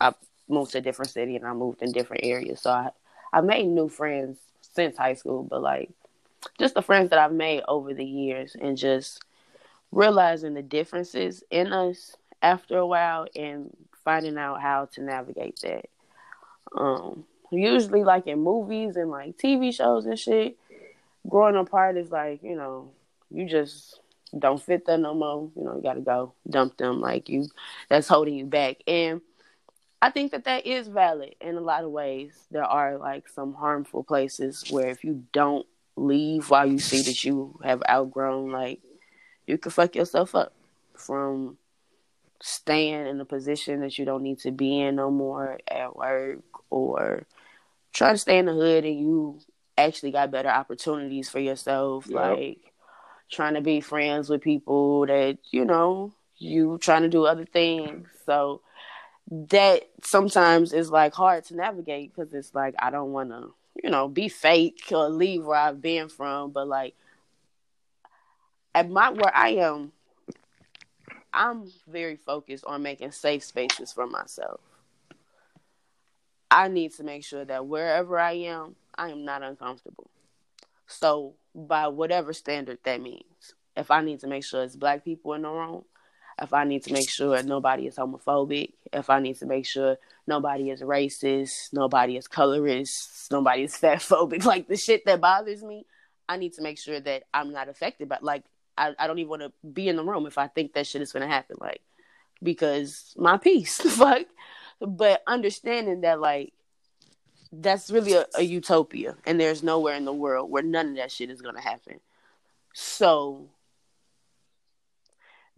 I 0.00 0.14
moved 0.48 0.72
to 0.72 0.78
a 0.78 0.82
different 0.82 1.10
city 1.10 1.36
and 1.36 1.46
I 1.46 1.52
moved 1.52 1.82
in 1.82 1.92
different 1.92 2.24
areas. 2.24 2.60
So 2.60 2.70
I 2.70 2.90
I 3.32 3.40
made 3.40 3.66
new 3.66 3.88
friends 3.88 4.38
since 4.60 4.96
high 4.96 5.14
school, 5.14 5.42
but 5.42 5.62
like 5.62 5.90
just 6.58 6.74
the 6.74 6.82
friends 6.82 7.10
that 7.10 7.18
I've 7.18 7.32
made 7.32 7.62
over 7.68 7.92
the 7.92 8.04
years 8.04 8.56
and 8.60 8.76
just 8.76 9.22
realizing 9.90 10.54
the 10.54 10.62
differences 10.62 11.42
in 11.50 11.72
us 11.72 12.16
after 12.42 12.78
a 12.78 12.86
while 12.86 13.26
and 13.34 13.74
finding 14.04 14.38
out 14.38 14.60
how 14.60 14.86
to 14.92 15.02
navigate 15.02 15.60
that. 15.60 15.86
Um, 16.76 17.24
usually 17.50 18.04
like 18.04 18.26
in 18.26 18.40
movies 18.40 18.96
and 18.96 19.10
like 19.10 19.36
TV 19.38 19.74
shows 19.74 20.06
and 20.06 20.18
shit, 20.18 20.56
growing 21.28 21.56
apart 21.56 21.96
is 21.96 22.10
like, 22.10 22.42
you 22.42 22.56
know, 22.56 22.90
you 23.30 23.46
just 23.46 24.00
don't 24.38 24.62
fit 24.62 24.86
there 24.86 24.98
no 24.98 25.14
more. 25.14 25.50
You 25.56 25.64
know, 25.64 25.76
you 25.76 25.82
gotta 25.82 26.00
go 26.00 26.32
dump 26.48 26.76
them. 26.76 27.00
Like 27.00 27.28
you, 27.28 27.46
that's 27.88 28.08
holding 28.08 28.34
you 28.34 28.46
back. 28.46 28.76
And 28.86 29.20
I 30.00 30.10
think 30.10 30.32
that 30.32 30.44
that 30.44 30.66
is 30.66 30.88
valid 30.88 31.34
in 31.40 31.56
a 31.56 31.60
lot 31.60 31.84
of 31.84 31.90
ways. 31.90 32.32
There 32.50 32.64
are 32.64 32.98
like 32.98 33.28
some 33.28 33.54
harmful 33.54 34.04
places 34.04 34.64
where 34.70 34.88
if 34.88 35.02
you 35.02 35.24
don't 35.32 35.66
leave 35.96 36.50
while 36.50 36.66
you 36.66 36.78
see 36.78 37.02
that 37.02 37.24
you 37.24 37.58
have 37.64 37.82
outgrown, 37.88 38.52
like 38.52 38.80
you 39.46 39.58
can 39.58 39.72
fuck 39.72 39.96
yourself 39.96 40.34
up 40.34 40.52
from 40.94 41.58
staying 42.40 43.06
in 43.06 43.20
a 43.20 43.24
position 43.24 43.80
that 43.80 43.98
you 43.98 44.04
don't 44.04 44.22
need 44.22 44.38
to 44.40 44.50
be 44.50 44.80
in 44.80 44.96
no 44.96 45.10
more 45.10 45.58
at 45.68 45.96
work 45.96 46.38
or 46.70 47.26
try 47.92 48.12
to 48.12 48.18
stay 48.18 48.38
in 48.38 48.46
the 48.46 48.52
hood 48.52 48.84
and 48.84 48.98
you 48.98 49.40
actually 49.76 50.10
got 50.12 50.30
better 50.30 50.48
opportunities 50.48 51.28
for 51.28 51.40
yourself 51.40 52.06
Yep. 52.06 52.14
like 52.14 52.58
trying 53.30 53.54
to 53.54 53.60
be 53.60 53.80
friends 53.80 54.28
with 54.28 54.40
people 54.40 55.06
that 55.06 55.38
you 55.50 55.64
know 55.64 56.12
you 56.36 56.78
trying 56.80 57.02
to 57.02 57.08
do 57.08 57.24
other 57.26 57.44
things 57.44 58.08
so 58.24 58.60
that 59.30 59.82
sometimes 60.02 60.72
is 60.72 60.90
like 60.90 61.12
hard 61.14 61.44
to 61.44 61.56
navigate 61.56 62.14
because 62.14 62.32
it's 62.32 62.54
like 62.54 62.74
i 62.78 62.90
don't 62.90 63.12
want 63.12 63.30
to 63.30 63.52
you 63.82 63.90
know 63.90 64.08
be 64.08 64.28
fake 64.28 64.80
or 64.92 65.08
leave 65.08 65.44
where 65.44 65.58
i've 65.58 65.82
been 65.82 66.08
from 66.08 66.50
but 66.50 66.66
like 66.66 66.94
at 68.74 68.88
my 68.88 69.10
where 69.10 69.34
i 69.36 69.50
am 69.50 69.92
i'm 71.32 71.70
very 71.86 72.16
focused 72.16 72.64
on 72.66 72.82
making 72.82 73.10
safe 73.10 73.44
spaces 73.44 73.92
for 73.92 74.06
myself. 74.06 74.60
I 76.50 76.68
need 76.68 76.94
to 76.94 77.04
make 77.04 77.24
sure 77.24 77.44
that 77.44 77.66
wherever 77.66 78.18
i 78.18 78.32
am 78.32 78.76
i 78.96 79.10
am 79.10 79.24
not 79.24 79.42
uncomfortable. 79.42 80.10
So 80.86 81.34
by 81.54 81.88
whatever 81.88 82.32
standard 82.32 82.78
that 82.84 83.00
means 83.00 83.54
if 83.76 83.90
i 83.90 84.02
need 84.02 84.20
to 84.20 84.26
make 84.26 84.44
sure 84.44 84.62
it's 84.62 84.76
black 84.76 85.04
people 85.04 85.34
in 85.34 85.42
the 85.42 85.50
room 85.50 85.84
if 86.40 86.52
I 86.52 86.64
need 86.64 86.84
to 86.84 86.92
make 86.92 87.08
sure 87.08 87.42
nobody 87.42 87.86
is 87.86 87.96
homophobic, 87.96 88.72
if 88.92 89.10
I 89.10 89.20
need 89.20 89.38
to 89.38 89.46
make 89.46 89.66
sure 89.66 89.96
nobody 90.26 90.70
is 90.70 90.82
racist, 90.82 91.72
nobody 91.72 92.16
is 92.16 92.28
colorist, 92.28 93.30
nobody 93.30 93.64
is 93.64 93.74
fatphobic, 93.82 94.44
like 94.44 94.68
the 94.68 94.76
shit 94.76 95.04
that 95.06 95.20
bothers 95.20 95.62
me, 95.62 95.84
I 96.28 96.36
need 96.36 96.52
to 96.54 96.62
make 96.62 96.78
sure 96.78 97.00
that 97.00 97.24
I'm 97.32 97.52
not 97.52 97.68
affected 97.68 98.08
by 98.08 98.18
like 98.20 98.44
I, 98.78 98.94
I 98.98 99.06
don't 99.06 99.18
even 99.18 99.30
want 99.30 99.42
to 99.42 99.52
be 99.66 99.88
in 99.88 99.96
the 99.96 100.04
room 100.04 100.26
if 100.26 100.38
I 100.38 100.46
think 100.46 100.72
that 100.74 100.86
shit 100.86 101.02
is 101.02 101.12
gonna 101.12 101.28
happen, 101.28 101.56
like 101.60 101.82
because 102.42 103.14
my 103.16 103.36
peace, 103.36 103.80
fuck. 103.96 104.26
But 104.80 105.22
understanding 105.26 106.02
that 106.02 106.20
like 106.20 106.52
that's 107.52 107.90
really 107.90 108.12
a, 108.12 108.26
a 108.36 108.42
utopia 108.42 109.16
and 109.26 109.40
there's 109.40 109.62
nowhere 109.62 109.94
in 109.94 110.04
the 110.04 110.12
world 110.12 110.50
where 110.50 110.62
none 110.62 110.90
of 110.90 110.96
that 110.96 111.10
shit 111.10 111.30
is 111.30 111.42
gonna 111.42 111.60
happen. 111.60 112.00
So 112.74 113.48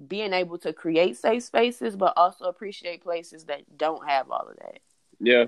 being 0.06 0.32
able 0.32 0.58
to 0.58 0.72
create 0.72 1.16
safe 1.16 1.42
spaces, 1.42 1.96
but 1.96 2.14
also 2.16 2.46
appreciate 2.46 3.02
places 3.02 3.44
that 3.44 3.76
don't 3.76 4.08
have 4.08 4.30
all 4.30 4.48
of 4.48 4.56
that. 4.56 4.78
Yeah. 5.18 5.46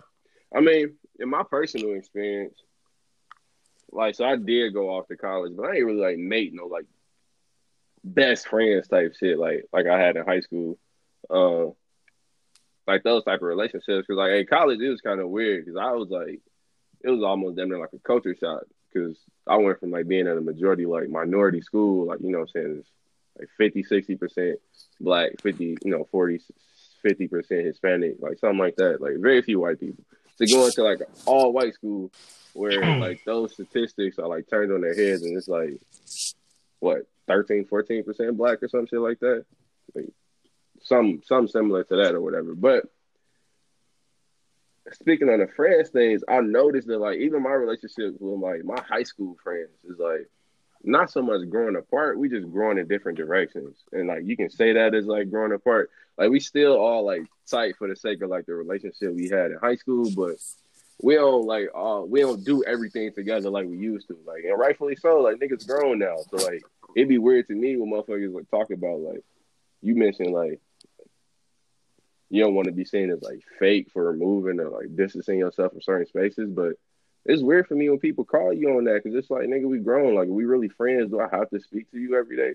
I 0.54 0.60
mean, 0.60 0.96
in 1.18 1.30
my 1.30 1.42
personal 1.42 1.94
experience, 1.94 2.58
like 3.90 4.14
so 4.14 4.24
I 4.24 4.36
did 4.36 4.74
go 4.74 4.90
off 4.90 5.08
to 5.08 5.16
college, 5.16 5.52
but 5.56 5.66
I 5.66 5.76
ain't 5.76 5.86
really 5.86 6.00
like 6.00 6.18
make 6.18 6.52
no 6.52 6.66
like 6.66 6.86
best 8.04 8.48
friends 8.48 8.88
type 8.88 9.14
shit 9.18 9.38
like 9.38 9.66
like 9.72 9.86
I 9.86 9.98
had 9.98 10.16
in 10.16 10.24
high 10.24 10.40
school. 10.40 10.78
Uh, 11.30 11.72
like 12.86 13.02
those 13.02 13.24
type 13.24 13.40
of 13.40 13.48
relationships 13.48 14.06
because 14.06 14.16
like 14.16 14.32
in 14.32 14.46
college 14.46 14.80
it 14.80 14.88
was 14.88 15.00
kind 15.00 15.20
of 15.20 15.28
weird 15.28 15.64
because 15.64 15.78
I 15.80 15.92
was 15.92 16.08
like 16.10 16.40
it 17.02 17.10
was 17.10 17.22
almost 17.22 17.56
damn 17.56 17.68
near 17.68 17.78
like 17.78 17.92
a 17.92 17.98
culture 17.98 18.34
shock 18.38 18.64
because 18.92 19.18
I 19.46 19.56
went 19.56 19.80
from 19.80 19.90
like 19.90 20.08
being 20.08 20.26
at 20.26 20.36
a 20.36 20.40
majority 20.40 20.86
like 20.86 21.08
minority 21.08 21.60
school 21.60 22.06
like 22.06 22.20
you 22.20 22.30
know 22.30 22.40
what 22.40 22.50
I'm 22.56 22.62
saying 22.62 22.76
it's 22.80 22.90
like 23.38 23.48
50 23.56 23.84
60 23.84 24.16
percent 24.16 24.58
black 25.00 25.40
50 25.40 25.78
you 25.84 25.90
know 25.90 26.08
40 26.10 26.40
50 27.02 27.28
percent 27.28 27.66
Hispanic 27.66 28.16
like 28.20 28.38
something 28.38 28.58
like 28.58 28.76
that 28.76 29.00
like 29.00 29.14
very 29.18 29.42
few 29.42 29.60
white 29.60 29.80
people 29.80 30.04
to 30.38 30.46
go 30.46 30.66
into 30.66 30.82
like 30.82 31.00
all 31.26 31.52
white 31.52 31.74
school 31.74 32.10
where 32.54 32.98
like 32.98 33.24
those 33.24 33.52
statistics 33.52 34.18
are 34.18 34.28
like 34.28 34.48
turned 34.48 34.72
on 34.72 34.80
their 34.80 34.94
heads 34.94 35.22
and 35.22 35.36
it's 35.36 35.48
like 35.48 35.80
what 36.80 37.06
13 37.28 37.66
14 37.66 38.04
percent 38.04 38.36
black 38.36 38.62
or 38.62 38.68
some 38.68 38.86
shit 38.86 39.00
like 39.00 39.20
that. 39.20 39.44
Like 39.94 40.08
some 40.80 41.22
some 41.24 41.48
similar 41.48 41.84
to 41.84 41.96
that 41.96 42.14
or 42.14 42.20
whatever. 42.20 42.54
But 42.54 42.84
speaking 44.92 45.28
on 45.28 45.38
the 45.38 45.46
friends 45.46 45.90
things 45.90 46.24
i 46.28 46.40
noticed 46.40 46.88
that 46.88 46.98
like 46.98 47.16
even 47.16 47.40
my 47.40 47.52
relationships 47.52 48.16
with 48.18 48.40
like 48.40 48.64
my 48.64 48.82
high 48.82 49.04
school 49.04 49.36
friends 49.42 49.70
is 49.88 49.96
like 49.96 50.28
not 50.84 51.10
so 51.10 51.22
much 51.22 51.48
growing 51.48 51.76
apart. 51.76 52.18
We 52.18 52.28
just 52.28 52.50
growing 52.50 52.78
in 52.78 52.88
different 52.88 53.18
directions. 53.18 53.76
And 53.92 54.08
like 54.08 54.22
you 54.24 54.36
can 54.36 54.50
say 54.50 54.72
that 54.72 54.94
as 54.94 55.06
like 55.06 55.30
growing 55.30 55.52
apart. 55.52 55.90
Like 56.18 56.30
we 56.30 56.40
still 56.40 56.76
all 56.76 57.04
like 57.04 57.22
tight 57.48 57.76
for 57.76 57.88
the 57.88 57.96
sake 57.96 58.22
of 58.22 58.30
like 58.30 58.46
the 58.46 58.54
relationship 58.54 59.14
we 59.14 59.28
had 59.28 59.50
in 59.50 59.58
high 59.60 59.76
school 59.76 60.10
but 60.14 60.36
we 61.02 61.14
don't 61.14 61.44
like 61.44 61.68
uh 61.74 62.02
we 62.06 62.20
don't 62.20 62.44
do 62.44 62.64
everything 62.64 63.12
together 63.12 63.50
like 63.50 63.66
we 63.66 63.76
used 63.76 64.08
to 64.08 64.16
like 64.26 64.44
and 64.44 64.58
rightfully 64.58 64.96
so 64.96 65.20
like 65.20 65.36
niggas 65.36 65.66
grown 65.66 65.98
now 65.98 66.16
so 66.30 66.36
like 66.44 66.62
it'd 66.96 67.08
be 67.08 67.18
weird 67.18 67.46
to 67.46 67.54
me 67.54 67.76
when 67.76 67.90
motherfuckers 67.90 68.34
like 68.34 68.50
talk 68.50 68.70
about 68.70 69.00
like 69.00 69.22
you 69.82 69.94
mentioned 69.94 70.32
like 70.32 70.60
you 72.30 72.42
don't 72.42 72.54
want 72.54 72.66
to 72.66 72.72
be 72.72 72.84
seen 72.84 73.10
as 73.10 73.20
like 73.20 73.42
fake 73.58 73.90
for 73.92 74.10
removing 74.10 74.58
or 74.58 74.70
like 74.70 74.94
distancing 74.96 75.38
yourself 75.38 75.72
from 75.72 75.82
certain 75.82 76.06
spaces 76.06 76.48
but 76.50 76.72
it's 77.24 77.42
weird 77.42 77.66
for 77.66 77.74
me 77.74 77.88
when 77.88 77.98
people 77.98 78.24
call 78.24 78.52
you 78.52 78.76
on 78.76 78.84
that 78.84 79.02
because 79.02 79.16
it's 79.16 79.30
like 79.30 79.46
nigga 79.46 79.68
we 79.68 79.78
grown 79.78 80.14
like 80.14 80.28
we 80.28 80.44
really 80.44 80.68
friends 80.68 81.10
do 81.10 81.20
I 81.20 81.28
have 81.30 81.50
to 81.50 81.60
speak 81.60 81.90
to 81.92 81.98
you 81.98 82.16
every 82.16 82.36
day? 82.36 82.54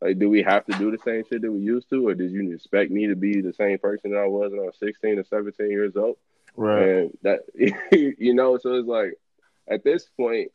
Like 0.00 0.18
do 0.18 0.28
we 0.28 0.42
have 0.42 0.66
to 0.66 0.72
do 0.78 0.90
the 0.90 0.98
same 1.04 1.22
shit 1.28 1.42
that 1.42 1.52
we 1.52 1.60
used 1.60 1.88
to 1.90 2.08
or 2.08 2.14
did 2.14 2.32
you 2.32 2.52
expect 2.52 2.90
me 2.90 3.06
to 3.06 3.16
be 3.16 3.40
the 3.40 3.54
same 3.54 3.78
person 3.78 4.10
that 4.10 4.18
I 4.18 4.26
was 4.26 4.50
when 4.50 4.60
I 4.60 4.64
was 4.64 4.76
16 4.80 5.18
or 5.18 5.24
17 5.24 5.70
years 5.70 5.96
old 5.96 6.16
Right. 6.56 6.82
and 6.82 7.18
that 7.22 7.40
you 8.18 8.34
know 8.34 8.58
so 8.58 8.74
it's 8.74 8.88
like 8.88 9.14
at 9.68 9.84
this 9.84 10.06
point 10.16 10.50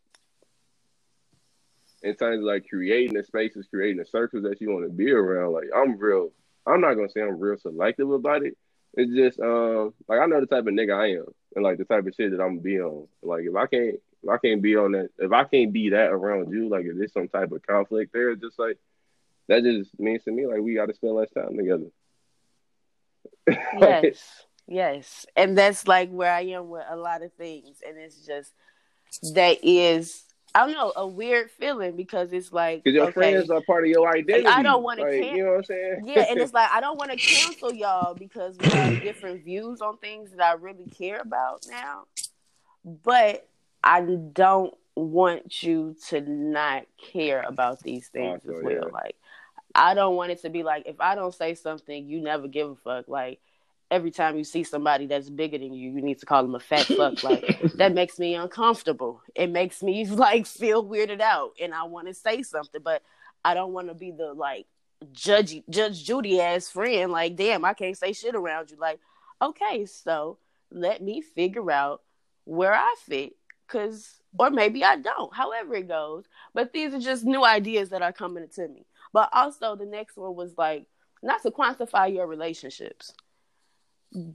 in 2.04 2.16
terms 2.16 2.40
of 2.40 2.44
like 2.44 2.68
creating 2.70 3.16
the 3.16 3.24
spaces 3.24 3.68
creating 3.70 3.98
the 3.98 4.06
circles 4.06 4.44
that 4.44 4.62
you 4.62 4.72
want 4.72 4.86
to 4.86 4.92
be 4.92 5.12
around 5.12 5.54
like 5.54 5.70
i'm 5.76 5.98
real 5.98 6.32
i'm 6.66 6.82
not 6.82 6.94
gonna 6.94 7.10
say 7.10 7.22
i'm 7.22 7.40
real 7.40 7.58
selective 7.58 8.12
about 8.12 8.46
it 8.46 8.56
it's 8.94 9.14
just 9.14 9.40
um 9.40 9.94
like 10.08 10.20
i 10.20 10.26
know 10.26 10.40
the 10.40 10.46
type 10.46 10.68
of 10.68 10.74
nigga 10.74 10.96
i 10.96 11.08
am 11.12 11.26
and 11.56 11.64
like 11.64 11.78
the 11.78 11.86
type 11.86 12.06
of 12.06 12.14
shit 12.14 12.32
that 12.32 12.42
i'm 12.42 12.58
gonna 12.58 12.62
be 12.62 12.80
on 12.80 13.08
like 13.24 13.44
if 13.44 13.56
i 13.56 13.66
can't 13.66 13.96
if 14.24 14.30
i 14.30 14.38
can't 14.38 14.62
be 14.62 14.76
on 14.76 14.92
that 14.92 15.10
if 15.18 15.32
i 15.32 15.44
can't 15.44 15.74
be 15.74 15.90
that 15.90 16.12
around 16.12 16.52
you 16.52 16.70
like 16.70 16.86
if 16.86 16.96
there's 16.96 17.14
some 17.14 17.28
type 17.28 17.52
of 17.52 17.66
conflict 17.66 18.14
there 18.14 18.36
just 18.36 18.60
like 18.60 18.78
that 19.48 19.64
just 19.64 19.98
means 20.00 20.24
to 20.24 20.32
me 20.32 20.46
like 20.46 20.62
we 20.62 20.76
gotta 20.76 20.94
spend 20.94 21.16
less 21.16 21.32
time 21.32 21.58
together 21.58 21.88
Yes. 23.80 24.47
Yes. 24.68 25.26
And 25.36 25.58
that's 25.58 25.88
like 25.88 26.10
where 26.10 26.32
I 26.32 26.42
am 26.42 26.70
with 26.70 26.86
a 26.90 26.96
lot 26.96 27.24
of 27.24 27.34
things. 27.34 27.78
And 27.88 27.98
it's 27.98 28.26
just 28.26 28.52
that 29.34 29.60
is 29.64 30.24
I 30.56 30.66
don't 30.66 30.72
know, 30.72 30.92
a 30.96 31.06
weird 31.08 31.52
feeling 31.52 31.96
because 31.96 32.34
it's 32.34 32.52
like 32.52 32.84
Because 32.84 32.96
your 32.96 33.04
okay, 33.06 33.14
friends 33.14 33.50
are 33.50 33.62
part 33.62 33.84
of 33.84 33.90
your 33.90 34.10
identity. 34.10 34.48
I 34.48 34.64
don't 34.64 34.82
wanna 34.84 35.04
like, 35.04 35.22
can- 35.22 35.36
You 35.36 35.44
know 35.44 35.50
what 35.52 35.58
I'm 35.58 35.64
saying? 35.66 36.02
Yeah, 36.06 36.26
and 36.30 36.40
it's 36.40 36.54
like 36.54 36.70
I 36.72 36.82
don't 36.82 36.98
want 36.98 37.12
to 37.12 37.18
cancel 37.18 37.74
y'all 37.74 38.16
because 38.16 38.58
we 38.58 38.70
have 38.70 39.02
different 39.02 39.44
views 39.44 39.82
on 39.82 39.98
things 39.98 40.32
that 40.32 40.42
I 40.42 40.54
really 40.54 40.86
care 40.98 41.20
about 41.20 41.66
now. 41.70 42.06
But 42.84 43.48
I 43.84 44.02
don't 44.02 44.74
want 44.96 45.62
you 45.62 45.96
to 46.10 46.22
not 46.22 46.86
care 47.14 47.44
about 47.48 47.82
these 47.84 48.10
oh, 48.16 48.18
things 48.18 48.42
Also, 48.46 48.58
as 48.58 48.64
well. 48.64 48.74
yeah. 48.74 48.92
Like 48.92 49.16
I 49.76 49.94
don't 49.94 50.16
want 50.16 50.32
it 50.32 50.42
to 50.42 50.50
be 50.50 50.64
like 50.64 50.88
if 50.88 51.00
I 51.00 51.14
don't 51.14 51.36
say 51.36 51.54
something, 51.54 52.08
you 52.08 52.20
never 52.22 52.48
give 52.48 52.70
a 52.72 52.76
fuck. 52.76 53.08
Like 53.08 53.40
every 53.90 54.12
time 54.12 54.38
you 54.38 54.44
see 54.44 54.64
somebody 54.64 55.06
that's 55.08 55.30
bigger 55.30 55.58
than 55.58 55.74
you, 55.74 55.92
you 55.92 56.02
need 56.02 56.20
to 56.20 56.26
call 56.26 56.44
them 56.44 56.56
a 56.56 56.60
fat 56.60 56.86
fuck. 56.86 57.24
Like 57.24 57.62
that 57.76 57.94
makes 57.94 58.20
me 58.20 58.36
uncomfortable. 58.36 59.22
It 59.36 59.50
makes 59.50 59.82
me 59.82 60.06
like 60.08 60.46
feel 60.46 60.86
weirded 60.86 61.22
out, 61.22 61.54
and 61.62 61.74
I 61.74 61.84
want 61.84 62.08
to 62.08 62.14
say 62.14 62.44
something, 62.44 62.82
but 62.84 63.02
I 63.44 63.54
don't 63.54 63.74
want 63.74 63.88
to 63.88 63.94
be 63.94 64.12
the 64.12 64.34
like 64.34 64.66
judgy 65.14 65.64
Judge 65.70 66.04
Judy 66.04 66.42
ass 66.42 66.70
friend. 66.70 67.12
Like, 67.12 67.36
damn, 67.36 67.66
I 67.66 67.74
can't 67.74 67.98
say 67.98 68.14
shit 68.14 68.36
around 68.36 68.72
you. 68.72 68.78
Like, 68.78 69.00
okay, 69.42 69.86
so 69.86 70.38
let 70.72 71.02
me 71.02 71.22
figure 71.22 71.72
out 71.72 72.02
where 72.46 72.74
I 72.74 72.96
fit, 73.06 73.34
cause 73.68 74.22
or 74.38 74.50
maybe 74.50 74.84
I 74.84 74.98
don't. 74.98 75.34
However 75.34 75.76
it 75.76 75.88
goes, 75.88 76.26
but 76.54 76.74
these 76.74 76.94
are 76.94 77.00
just 77.00 77.26
new 77.26 77.44
ideas 77.44 77.90
that 77.90 78.02
are 78.02 78.14
coming 78.14 78.48
to 78.56 78.68
me. 78.68 78.86
But 79.14 79.30
also, 79.34 79.76
the 79.76 79.86
next 79.86 80.18
one 80.18 80.36
was 80.36 80.58
like 80.58 80.88
not 81.24 81.42
to 81.44 81.52
quantify 81.52 82.14
your 82.14 82.28
relationships. 82.28 83.14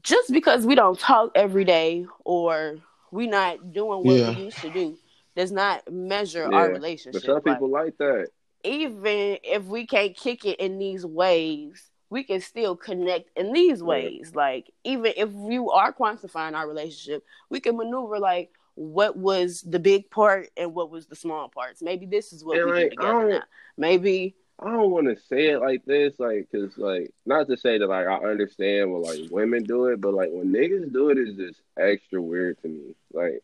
Just 0.03 0.33
because 0.33 0.65
we 0.67 0.75
don't 0.75 0.99
talk 0.99 1.33
every 1.35 1.65
day 1.65 2.07
or 2.25 2.77
we're 3.11 3.29
not 3.31 3.73
doing 3.73 4.05
what 4.05 4.17
Yeah. 4.17 4.31
we 4.37 4.45
used 4.45 4.59
to 4.59 4.71
do 4.71 4.97
does 5.35 5.51
not 5.51 5.91
measure 5.91 6.49
Yeah, 6.51 6.57
our 6.57 6.69
But 6.69 6.75
relationship. 6.75 7.23
some 7.23 7.41
people 7.43 7.69
like 7.69 7.97
that. 7.99 8.29
even 8.65 9.39
if 9.43 9.65
we 9.65 9.87
can't 9.87 10.17
kick 10.17 10.45
it 10.45 10.61
in 10.61 10.79
these 10.79 11.05
ways, 11.05 11.91
we 12.11 12.23
can 12.23 12.41
still 12.41 12.77
connect 12.77 13.29
in 13.37 13.53
these 13.53 13.83
Right. 13.83 14.05
ways. 14.05 14.33
Like 14.37 14.71
even 14.85 15.13
if 15.17 15.31
you 15.33 15.71
are 15.71 15.93
quantifying 15.93 16.55
our 16.55 16.69
relationship, 16.69 17.25
we 17.51 17.59
can 17.59 17.77
maneuver 17.77 18.21
like 18.21 18.51
what 18.75 19.17
was 19.17 19.63
the 19.63 19.79
big 19.81 20.11
part 20.11 20.49
and 20.57 20.75
what 20.75 20.91
was 20.91 21.07
the 21.07 21.17
small 21.17 21.49
parts. 21.49 21.83
Maybe 21.83 22.07
this 22.07 22.33
is 22.33 22.45
what 22.45 22.59
And, 22.59 22.67
we 22.67 22.73
like, 22.73 22.81
do 22.83 22.87
I 22.87 22.89
together 23.07 23.13
don't- 23.21 23.31
now. 23.31 23.43
Maybe 23.77 24.37
I 24.65 24.71
don't 24.71 24.91
want 24.91 25.09
to 25.09 25.21
say 25.25 25.49
it 25.49 25.59
like 25.59 25.85
this, 25.85 26.15
like, 26.21 26.49
cause 26.53 26.77
like, 26.77 27.13
not 27.27 27.49
to 27.49 27.57
say 27.57 27.79
that 27.79 27.87
like 27.89 28.07
I 28.07 28.19
understand 28.19 28.93
when 28.93 29.03
like 29.03 29.19
women 29.31 29.65
do 29.65 29.87
it, 29.87 30.01
but 30.01 30.15
like 30.15 30.29
when 30.31 30.53
niggas 30.53 30.93
do 30.93 31.11
it's 31.11 31.37
just 31.37 31.61
extra 31.77 32.23
weird 32.23 32.61
to 32.63 32.69
me. 32.69 32.95
Like, 33.13 33.43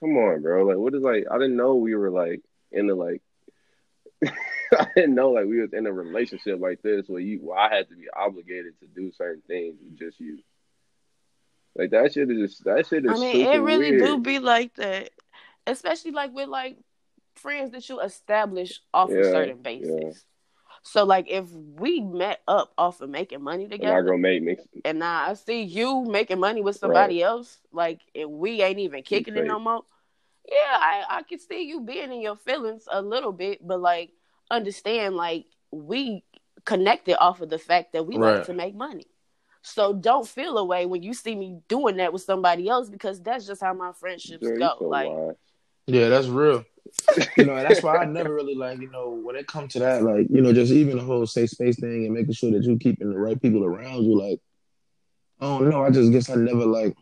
come 0.00 0.16
on, 0.16 0.42
bro. 0.42 0.64
Like, 0.64 0.76
what 0.76 0.94
is 0.94 1.02
like? 1.02 1.26
I 1.30 1.38
didn't 1.38 1.56
know 1.56 1.76
we 1.76 1.94
were 1.94 2.10
like 2.10 2.40
in 2.72 2.88
the 2.88 2.94
like. 2.94 3.22
I 4.24 4.88
didn't 4.96 5.14
know 5.14 5.30
like 5.30 5.46
we 5.46 5.60
was 5.60 5.72
in 5.72 5.86
a 5.86 5.92
relationship 5.92 6.58
like 6.60 6.82
this 6.82 7.06
where 7.08 7.20
you, 7.20 7.38
where 7.38 7.58
I 7.58 7.72
had 7.72 7.88
to 7.90 7.94
be 7.94 8.08
obligated 8.14 8.78
to 8.80 8.86
do 8.86 9.12
certain 9.12 9.42
things 9.46 9.76
with 9.80 9.98
just 9.98 10.18
you. 10.18 10.40
Like 11.76 11.90
that 11.90 12.12
shit 12.12 12.30
is 12.30 12.38
just 12.50 12.64
that 12.64 12.86
shit 12.88 13.04
is. 13.04 13.12
I 13.12 13.18
mean, 13.18 13.46
it 13.46 13.58
really 13.58 13.92
weird. 13.92 14.04
do 14.04 14.18
be 14.18 14.40
like 14.40 14.74
that, 14.76 15.10
especially 15.66 16.10
like 16.10 16.34
with 16.34 16.48
like 16.48 16.78
friends 17.36 17.70
that 17.72 17.88
you 17.88 18.00
establish 18.00 18.80
off 18.92 19.10
a 19.10 19.14
Yeah, 19.14 19.30
certain 19.30 19.62
basis. 19.62 19.90
yeah. 20.02 20.10
So 20.86 21.04
like 21.04 21.28
if 21.28 21.50
we 21.50 22.00
met 22.00 22.40
up 22.46 22.72
off 22.78 23.00
of 23.00 23.10
making 23.10 23.42
money 23.42 23.64
And 23.64 23.72
my 23.72 23.76
together, 23.76 24.02
girl 24.02 24.18
mate 24.18 24.42
makes 24.42 24.62
and 24.84 25.00
now 25.00 25.28
I 25.28 25.34
see 25.34 25.62
you 25.62 26.04
making 26.04 26.38
money 26.38 26.62
with 26.62 26.76
somebody 26.76 27.22
else, 27.22 27.58
like 27.72 28.00
and 28.14 28.30
we 28.32 28.62
ain't 28.62 28.78
even 28.78 29.02
kicking 29.02 29.36
it 29.36 29.44
no 29.46 29.54
fake. 29.56 29.64
more. 29.64 29.82
Yeah, 30.48 30.76
I 30.78 31.04
I 31.10 31.22
can 31.22 31.38
see 31.40 31.62
you 31.64 31.80
being 31.80 32.12
in 32.12 32.20
your 32.20 32.36
feelings 32.36 32.84
a 32.90 33.02
little 33.02 33.32
bit, 33.32 33.66
but 33.66 33.80
like 33.80 34.10
understand 34.50 35.16
like 35.16 35.46
we 35.72 36.22
connected 36.64 37.18
off 37.18 37.40
of 37.40 37.50
the 37.50 37.58
fact 37.58 37.92
that 37.92 38.06
we 38.06 38.16
Right. 38.16 38.36
like 38.36 38.46
to 38.46 38.54
make 38.54 38.74
money. 38.74 39.06
So 39.62 39.92
don't 39.92 40.26
feel 40.26 40.58
away 40.58 40.86
when 40.86 41.02
you 41.02 41.14
see 41.14 41.34
me 41.34 41.58
doing 41.68 41.96
that 41.96 42.12
with 42.12 42.22
somebody 42.22 42.68
else 42.68 42.88
because 42.88 43.20
that's 43.20 43.46
just 43.46 43.60
how 43.60 43.74
my 43.74 43.92
friendships 43.92 44.46
Girl, 44.46 44.56
go. 44.58 44.76
so 44.78 44.84
like 44.86 45.08
wise. 45.08 45.34
Yeah, 45.88 46.08
that's 46.08 46.28
real. 46.28 46.64
You 47.36 47.44
know, 47.44 47.54
that's 47.56 47.82
why 47.82 47.98
I 47.98 48.04
never 48.04 48.34
really 48.34 48.54
like, 48.54 48.80
you 48.80 48.90
know, 48.90 49.10
when 49.10 49.36
it 49.36 49.46
comes 49.46 49.72
to 49.74 49.78
that, 49.80 50.02
like, 50.02 50.26
you 50.30 50.40
know, 50.40 50.52
just 50.52 50.72
even 50.72 50.98
the 50.98 51.04
whole 51.04 51.26
safe 51.26 51.50
space 51.50 51.78
thing 51.80 52.04
and 52.04 52.14
making 52.14 52.34
sure 52.34 52.50
that 52.52 52.62
you're 52.62 52.78
keeping 52.78 53.10
the 53.10 53.18
right 53.18 53.40
people 53.40 53.64
around 53.64 54.04
you, 54.04 54.18
like, 54.18 54.40
I 55.40 55.46
don't 55.46 55.68
know. 55.68 55.84
I 55.84 55.90
just 55.90 56.12
guess 56.12 56.30
I 56.30 56.36
never 56.36 56.64
like 56.64 56.94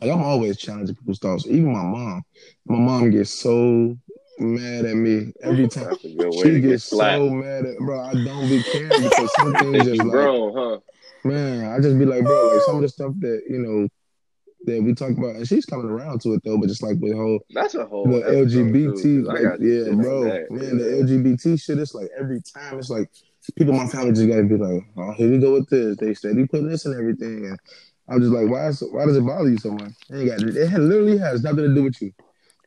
like 0.00 0.10
I'm 0.10 0.22
always 0.22 0.58
challenging 0.58 0.94
people's 0.94 1.18
thoughts. 1.18 1.46
Even 1.46 1.72
my 1.72 1.82
mom. 1.82 2.22
My 2.66 2.78
mom 2.78 3.10
gets 3.10 3.30
so 3.30 3.96
mad 4.38 4.84
at 4.84 4.94
me 4.94 5.32
every 5.42 5.68
time. 5.68 5.84
That's 5.84 6.04
a 6.04 6.08
good 6.08 6.28
way 6.28 6.42
She 6.42 6.60
get 6.60 6.68
gets 6.68 6.84
so 6.84 7.30
mad 7.30 7.64
at 7.64 7.78
bro. 7.78 8.00
I 8.00 8.12
don't 8.12 8.48
be 8.48 8.62
caring 8.62 9.02
because 9.02 9.34
some 9.34 9.52
things 9.54 9.84
just 9.84 9.96
you 10.02 10.12
like 10.12 10.54
huh? 10.54 10.80
man, 11.24 11.72
I 11.72 11.80
just 11.80 11.98
be 11.98 12.04
like, 12.04 12.24
bro, 12.24 12.48
like 12.48 12.62
some 12.62 12.76
of 12.76 12.82
the 12.82 12.88
stuff 12.88 13.12
that, 13.20 13.42
you 13.48 13.58
know, 13.58 13.88
that 14.66 14.82
we 14.82 14.94
talk 14.94 15.12
about, 15.12 15.36
and 15.36 15.46
she's 15.48 15.64
coming 15.64 15.86
around 15.88 16.20
to 16.22 16.34
it 16.34 16.42
though, 16.44 16.58
but 16.58 16.68
just 16.68 16.82
like 16.82 16.96
with 17.00 17.14
whole 17.14 17.40
That's 17.50 17.74
a 17.74 17.86
whole 17.86 18.06
the 18.08 18.20
LGBT, 18.20 19.02
too, 19.02 19.24
'cause 19.24 19.34
like, 19.34 19.42
got 19.42 19.60
yeah, 19.60 19.92
bro, 19.94 20.22
man, 20.50 20.78
the 20.78 20.84
LGBT 21.02 21.60
shit. 21.60 21.78
It's 21.78 21.94
like 21.94 22.08
every 22.18 22.40
time, 22.42 22.78
it's 22.78 22.90
like 22.90 23.08
people 23.56 23.74
in 23.74 23.80
my 23.80 23.86
family 23.86 24.12
just 24.12 24.28
gotta 24.28 24.44
be 24.44 24.56
like, 24.56 24.82
oh, 24.96 25.12
here 25.12 25.30
we 25.30 25.38
go 25.38 25.52
with 25.54 25.68
this. 25.70 25.96
They 25.98 26.08
said, 26.14 26.32
steady 26.32 26.46
put 26.46 26.68
this 26.68 26.84
and 26.86 26.94
everything, 26.98 27.46
and 27.46 27.58
I'm 28.08 28.20
just 28.20 28.32
like, 28.32 28.48
why? 28.48 28.68
Is, 28.68 28.82
why 28.90 29.06
does 29.06 29.16
it 29.16 29.26
bother 29.26 29.48
you 29.48 29.58
so 29.58 29.72
much? 29.72 29.92
It, 30.10 30.26
got, 30.26 30.40
it 30.42 30.78
literally 30.78 31.18
has 31.18 31.42
nothing 31.42 31.64
to 31.64 31.74
do 31.74 31.82
with 31.84 32.00
you. 32.02 32.12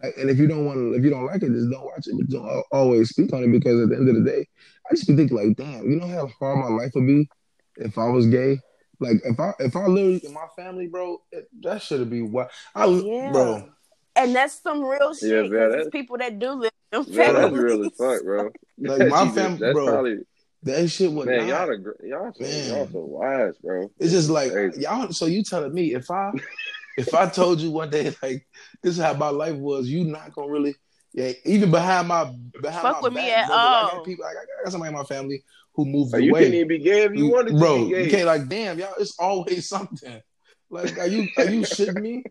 Like, 0.02 0.14
and 0.18 0.30
if 0.30 0.38
you 0.38 0.47
don't 0.47 0.66
want 0.66 0.78
to, 0.78 0.93
if 0.93 1.04
you 1.04 1.10
don't 1.10 1.26
like 1.26 1.43
it, 1.43 1.52
just 1.52 1.70
don't 1.70 1.84
watch 1.84 2.08
it. 2.08 2.16
But 2.18 2.30
don't 2.30 2.64
always 2.72 3.10
speak 3.10 3.34
on 3.34 3.43
it 3.43 3.52
because 3.52 3.82
at 3.82 3.89
the 3.89 3.95
end 3.95 4.08
of 4.10 4.16
the 4.16 4.30
day, 4.30 4.47
I 4.89 4.95
just 4.95 5.08
be 5.08 5.16
thinking 5.16 5.36
like, 5.36 5.58
damn, 5.58 5.89
you 5.89 5.97
know 5.97 6.08
how 6.08 6.28
hard 6.39 6.60
my 6.60 6.70
life 6.76 6.91
would 6.95 7.06
be 7.06 7.30
if 7.78 7.97
I 7.97 8.08
was 8.08 8.26
gay. 8.28 8.60
Like 9.00 9.18
if 9.24 9.39
I 9.39 9.54
if 9.60 9.76
I 9.76 9.86
literally 9.86 10.18
in 10.26 10.34
my 10.34 10.47
family, 10.56 10.88
bro, 10.88 11.22
it, 11.32 11.47
that 11.62 11.82
should 11.82 12.10
be 12.10 12.22
what 12.22 12.52
I 12.76 12.86
yeah. 12.88 13.32
bro. 13.32 13.70
And 14.16 14.36
that's 14.36 14.62
some 14.62 14.84
real 14.84 15.14
shit. 15.14 15.30
Yeah, 15.45 15.50
man, 15.50 15.72
it's 15.74 15.86
that- 15.86 15.91
people 15.91 16.18
that 16.18 16.39
do 16.39 16.52
live 16.52 16.72
in 16.91 17.00
Man, 17.00 17.16
that's 17.16 17.32
families. 17.32 17.62
real 17.62 17.86
as 17.86 17.91
fuck, 17.97 18.24
bro. 18.24 18.50
Like, 18.82 19.08
my 19.10 19.20
family, 19.20 19.34
fam- 19.34 19.58
that's 19.58 19.74
bro, 19.74 19.86
probably 19.88 20.18
That 20.64 20.88
shit 20.89 21.12
would 21.12 21.28
man. 21.28 21.47
not. 21.47 21.47
Y'all, 21.47 21.68
the, 21.68 21.78
gr- 21.78 22.06
y'all, 22.06 22.34
so, 22.34 22.43
Man. 22.43 22.68
y'all 22.68 22.88
so 22.91 23.00
wise, 23.00 23.54
bro. 23.64 23.91
It's 24.00 24.12
just 24.12 24.30
like 24.30 24.52
Crazy. 24.52 24.82
y'all. 24.82 25.12
So 25.12 25.26
you 25.26 25.43
telling 25.43 25.74
me 25.74 25.93
if 25.93 26.10
I 26.12 26.32
if 26.97 27.14
I 27.14 27.28
told 27.30 27.60
you 27.62 27.72
one 27.72 27.89
day 27.89 28.14
like 28.22 28.45
this 28.84 28.97
is 28.97 29.04
how 29.04 29.14
my 29.14 29.30
life 29.30 29.56
was, 29.56 29.88
you 29.88 30.04
not 30.04 30.34
gonna 30.34 30.52
really 30.52 30.76
yeah 31.14 31.32
even 31.45 31.72
behind 31.72 32.08
my 32.08 32.32
behind 32.62 32.82
Fuck 32.82 32.95
my 32.97 33.02
with 33.02 33.14
me 33.14 33.22
back, 33.22 33.43
at 33.43 33.47
bro, 33.47 33.56
but 33.56 33.62
I 33.62 33.91
got 33.93 34.06
people. 34.06 34.26
I 34.26 34.34
got, 34.34 34.43
I 34.43 34.64
got 34.64 34.72
somebody 34.72 34.89
in 34.93 34.97
my 34.97 35.04
family 35.06 35.43
who 35.84 35.89
moved 35.89 36.13
Like, 36.13 36.23
you 36.23 36.32
away. 36.32 36.39
couldn't 36.41 36.55
even 36.55 36.67
be 36.67 36.80
gay 36.80 37.03
if 37.03 37.13
you 37.15 37.30
wanted 37.30 37.57
bro, 37.57 37.77
to 37.77 37.84
be 37.86 37.89
gay. 37.91 38.03
you 38.05 38.09
can't 38.11 38.25
like 38.25 38.47
damn 38.47 38.80
y'all. 38.80 38.93
It's 38.99 39.15
always 39.19 39.67
something. 39.75 40.21
Like 40.69 40.97
are 40.99 41.07
you 41.07 41.27
are 41.38 41.45
you 41.49 41.61
shitting 41.61 42.01
me? 42.01 42.23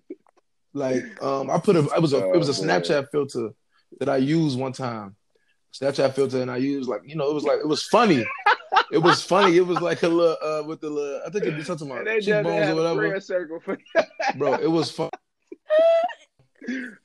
Like 0.75 1.03
um, 1.23 1.51
I 1.51 1.59
put 1.59 1.77
a 1.77 1.81
it 1.95 2.01
was 2.03 2.13
a 2.13 2.31
it 2.33 2.37
was 2.39 2.49
a 2.49 2.63
Oh. 2.63 2.65
Snapchat 2.67 3.07
filter 3.11 3.51
that 4.01 4.09
I 4.09 4.19
used 4.19 4.59
one 4.59 4.73
time. 4.73 5.17
Snapchat 5.75 6.15
filter, 6.15 6.41
and 6.43 6.51
I 6.51 6.57
used 6.59 6.89
like 6.89 7.03
you 7.05 7.17
know 7.17 7.29
it 7.31 7.35
was 7.35 7.45
like 7.45 7.59
it 7.61 7.67
was 7.67 7.83
funny. 7.85 8.25
It 8.93 8.99
was 8.99 9.23
funny. 9.23 9.57
It 9.57 9.67
was 9.67 9.81
like 9.81 10.03
a 10.03 10.09
little 10.09 10.37
uh 10.43 10.63
with 10.67 10.81
the 10.81 10.89
little 10.91 11.21
I 11.27 11.31
think 11.31 11.45
it'd 11.45 11.57
be 11.57 11.65
something 11.65 11.91
about 11.91 12.05
cheekbones 12.21 12.69
or 12.71 12.75
whatever. 12.75 13.21
circle 13.21 13.61
for 13.61 13.79
Bro, 14.37 14.55
it 14.55 14.71
was 14.71 14.91
fun. 14.91 15.11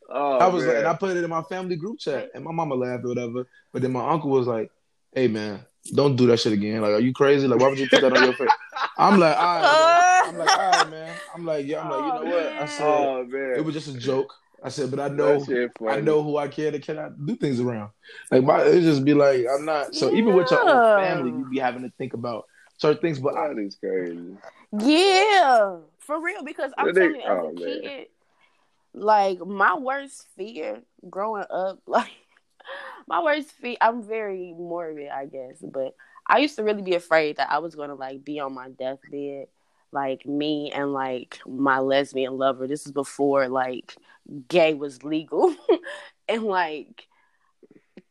Oh, 0.10 0.38
I 0.40 0.48
was 0.48 0.64
man. 0.64 0.74
like, 0.74 0.78
and 0.80 0.88
I 0.88 0.94
put 0.96 1.16
it 1.16 1.24
in 1.24 1.30
my 1.30 1.42
family 1.44 1.76
group 1.76 1.98
chat, 1.98 2.30
and 2.36 2.44
my 2.44 2.52
mama 2.52 2.76
laughed 2.76 3.06
or 3.06 3.10
whatever. 3.10 3.48
But 3.72 3.82
then 3.82 3.94
my 3.94 4.08
uncle 4.10 4.30
was 4.30 4.46
like, 4.46 4.70
"Hey 5.14 5.28
man, 5.28 5.62
don't 5.92 6.16
do 6.16 6.28
that 6.28 6.40
shit 6.40 6.54
again. 6.54 6.82
Like, 6.82 6.92
are 6.92 7.00
you 7.00 7.14
crazy? 7.14 7.48
Like, 7.48 7.60
why 7.60 7.68
would 7.70 7.80
you 7.80 7.90
put 7.90 8.02
that 8.02 8.16
on 8.16 8.24
your 8.24 8.34
face?" 8.34 8.50
I'm 8.98 9.20
like, 9.20 9.38
all 9.38 9.62
right. 9.62 10.24
I'm 10.28 10.38
like, 10.38 10.58
all 10.58 10.72
right, 10.72 10.90
man. 10.90 11.16
I'm 11.34 11.46
like, 11.46 11.66
yeah. 11.66 11.82
I'm 11.82 11.90
like, 11.90 12.00
you 12.00 12.12
oh, 12.12 12.24
know 12.24 12.36
what? 12.36 12.54
I 12.54 12.66
said 12.66 12.88
oh 12.88 13.26
man, 13.26 13.54
it 13.58 13.66
was 13.66 13.74
just 13.74 13.88
a 13.88 13.98
joke. 13.98 14.34
I 14.64 14.70
said, 14.70 14.92
but 14.92 15.00
I 15.00 15.10
know, 15.10 15.40
that 15.40 15.46
shit 15.46 15.72
funny. 15.78 15.92
I 15.92 16.00
know 16.00 16.24
who 16.24 16.38
I 16.38 16.48
can 16.48 16.74
and 16.74 16.82
cannot 16.82 17.26
do 17.26 17.36
things 17.36 17.60
around. 17.60 17.90
Like, 18.32 18.44
my, 18.44 18.62
it 18.62 18.82
just 18.82 19.04
be 19.04 19.14
like, 19.14 19.46
I'm 19.54 19.66
not. 19.66 19.94
So 19.94 20.14
even 20.14 20.34
with 20.36 20.50
your 20.52 20.62
own 20.62 21.04
family, 21.04 21.32
you 21.32 21.46
be 21.50 21.60
having 21.60 21.82
to 21.82 21.92
think 21.98 22.14
about 22.14 22.46
certain 22.78 23.02
things. 23.02 23.20
But 23.20 23.36
I, 23.36 23.50
That 23.50 23.60
is 23.60 23.76
crazy. 23.76 24.38
Yeah, 24.72 25.78
for 26.00 26.22
real. 26.22 26.44
Because 26.44 26.72
I'm 26.78 26.94
telling 26.94 27.16
you, 27.16 27.22
as 27.22 27.28
oh, 27.28 27.50
a 27.50 27.54
man. 27.54 27.82
kid, 27.82 28.08
like 28.94 29.46
my 29.46 29.76
worst 29.76 30.28
fear 30.38 30.82
growing 31.10 31.46
up, 31.50 31.80
like 31.88 32.12
my 33.08 33.22
worst 33.22 33.52
fear. 33.52 33.78
I'm 33.82 34.04
very 34.04 34.54
morbid, 34.58 35.10
I 35.10 35.26
guess, 35.26 35.58
but 35.62 35.96
I 36.28 36.40
used 36.40 36.56
to 36.58 36.64
really 36.64 36.82
be 36.82 36.96
afraid 36.96 37.38
that 37.38 37.52
I 37.52 37.60
was 37.60 37.76
gonna 37.76 37.96
like 37.96 38.24
be 38.24 38.40
on 38.40 38.54
my 38.54 38.70
deathbed, 38.70 39.48
like 39.92 40.26
me 40.26 40.72
and 40.74 40.94
like 40.94 41.40
my 41.46 41.80
lesbian 41.80 42.38
lover. 42.38 42.68
This 42.68 42.86
is 42.86 42.92
before 42.92 43.48
like 43.50 43.96
gay 44.48 44.74
was 44.74 45.04
legal, 45.04 45.56
and 46.30 46.44
like 46.44 47.08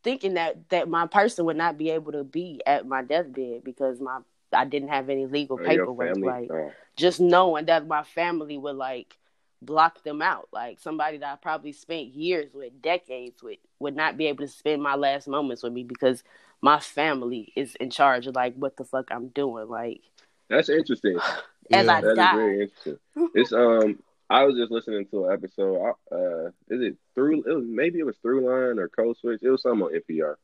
thinking 0.04 0.34
that 0.34 0.68
that 0.70 0.88
my 0.88 1.06
person 1.06 1.44
would 1.46 1.56
not 1.56 1.78
be 1.78 1.90
able 1.90 2.12
to 2.12 2.24
be 2.24 2.60
at 2.66 2.86
my 2.86 3.02
deathbed 3.02 3.64
because 3.64 4.00
my 4.00 4.18
I 4.52 4.64
didn't 4.64 4.88
have 4.90 5.08
any 5.08 5.26
legal 5.26 5.58
Oh, 5.60 5.64
paperwork. 5.66 6.16
Like 6.18 6.50
Oh, 6.50 6.72
just 6.96 7.20
knowing 7.20 7.66
that 7.66 7.86
my 7.86 8.02
family 8.02 8.58
would 8.58 8.76
like 8.76 9.16
block 9.64 10.02
them 10.02 10.22
out. 10.22 10.48
Like 10.52 10.80
somebody 10.80 11.18
that 11.18 11.32
I 11.32 11.36
probably 11.36 11.72
spent 11.72 12.08
years 12.14 12.52
with, 12.54 12.82
decades 12.82 13.42
with, 13.42 13.58
would 13.78 13.96
not 13.96 14.16
be 14.16 14.26
able 14.26 14.44
to 14.46 14.52
spend 14.52 14.82
my 14.82 14.94
last 14.96 15.28
moments 15.28 15.62
with 15.62 15.72
me 15.72 15.84
because 15.84 16.22
my 16.60 16.80
family 16.80 17.52
is 17.56 17.74
in 17.76 17.90
charge 17.90 18.26
of 18.26 18.34
like 18.36 18.54
what 18.56 18.76
the 18.76 18.84
fuck 18.84 19.08
I'm 19.10 19.28
doing. 19.28 19.68
Like 19.68 20.02
that's 20.48 20.68
interesting. 20.68 21.18
as 21.72 21.86
Yeah. 21.86 21.92
I 21.92 22.00
That 22.00 22.04
is 22.10 22.16
die. 22.16 22.34
very 22.36 22.62
interesting. 22.62 22.98
It's 23.34 23.52
um. 23.54 23.98
I 24.30 24.44
was 24.44 24.56
just 24.56 24.70
listening 24.72 25.04
to 25.08 25.26
an 25.26 25.32
episode. 25.34 25.92
Uh, 26.10 26.46
is 26.70 26.80
it 26.80 26.96
through? 27.14 27.42
It 27.42 27.54
was 27.54 27.66
maybe 27.66 27.98
it 27.98 28.06
was 28.06 28.16
Throughline 28.24 28.78
or 28.78 28.88
Code 28.88 29.18
Switch. 29.18 29.40
It 29.42 29.50
was 29.50 29.60
something 29.60 29.82
on 29.82 29.92
NPR. 29.92 30.36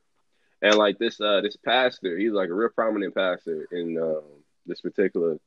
And 0.61 0.75
like 0.75 0.99
this, 0.99 1.19
uh, 1.21 1.41
this 1.41 1.57
pastor, 1.57 2.19
he's 2.19 2.33
like 2.33 2.51
a 2.51 2.55
real 2.55 2.69
prominent 2.69 3.15
pastor 3.15 3.67
in 3.73 3.97
um, 3.97 4.25
this 4.67 4.83
particular 4.83 5.39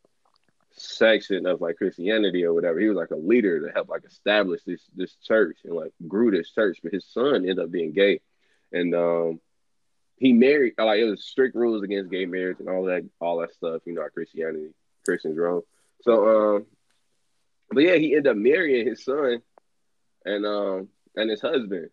section 0.74 1.45
of 1.45 1.61
like 1.61 1.78
Christianity 1.78 2.43
or 2.45 2.53
whatever. 2.53 2.80
He 2.80 2.88
was 2.88 2.97
like 2.97 3.11
a 3.11 3.15
leader 3.15 3.67
to 3.67 3.74
help 3.74 3.89
like 3.89 4.05
establish 4.05 4.61
this 4.65 4.82
this 4.95 5.15
church 5.24 5.59
and 5.63 5.74
like 5.74 5.93
grew 6.07 6.32
this 6.32 6.51
church. 6.51 6.80
But 6.84 6.93
his 6.93 7.05
son 7.05 7.36
ended 7.36 7.59
up 7.59 7.72
being 7.72 7.93
gay, 7.93 8.22
and 8.72 8.93
um, 8.95 9.39
he 10.17 10.34
married. 10.34 10.74
Like 10.78 10.99
it 10.99 11.09
was 11.09 11.24
strict 11.24 11.55
rules 11.55 11.84
against 11.84 12.11
gay 12.11 12.26
marriage 12.26 12.57
and 12.59 12.69
all 12.69 12.86
that, 12.86 13.03
all 13.19 13.39
that 13.39 13.53
stuff. 13.53 13.82
You 13.86 13.93
know, 13.93 14.07
Christianity 14.13 14.69
Christians 15.05 15.38
wrong. 15.38 15.61
So 16.01 16.55
um, 16.55 16.65
but 17.69 17.84
yeah, 17.84 17.95
he 17.95 18.15
ended 18.15 18.28
up 18.28 18.38
marrying 18.38 18.88
his 18.88 19.03
son 19.03 19.41
and 20.26 20.45
um 20.45 20.89
and 21.15 21.30
his 21.30 21.41
husband, 21.41 21.89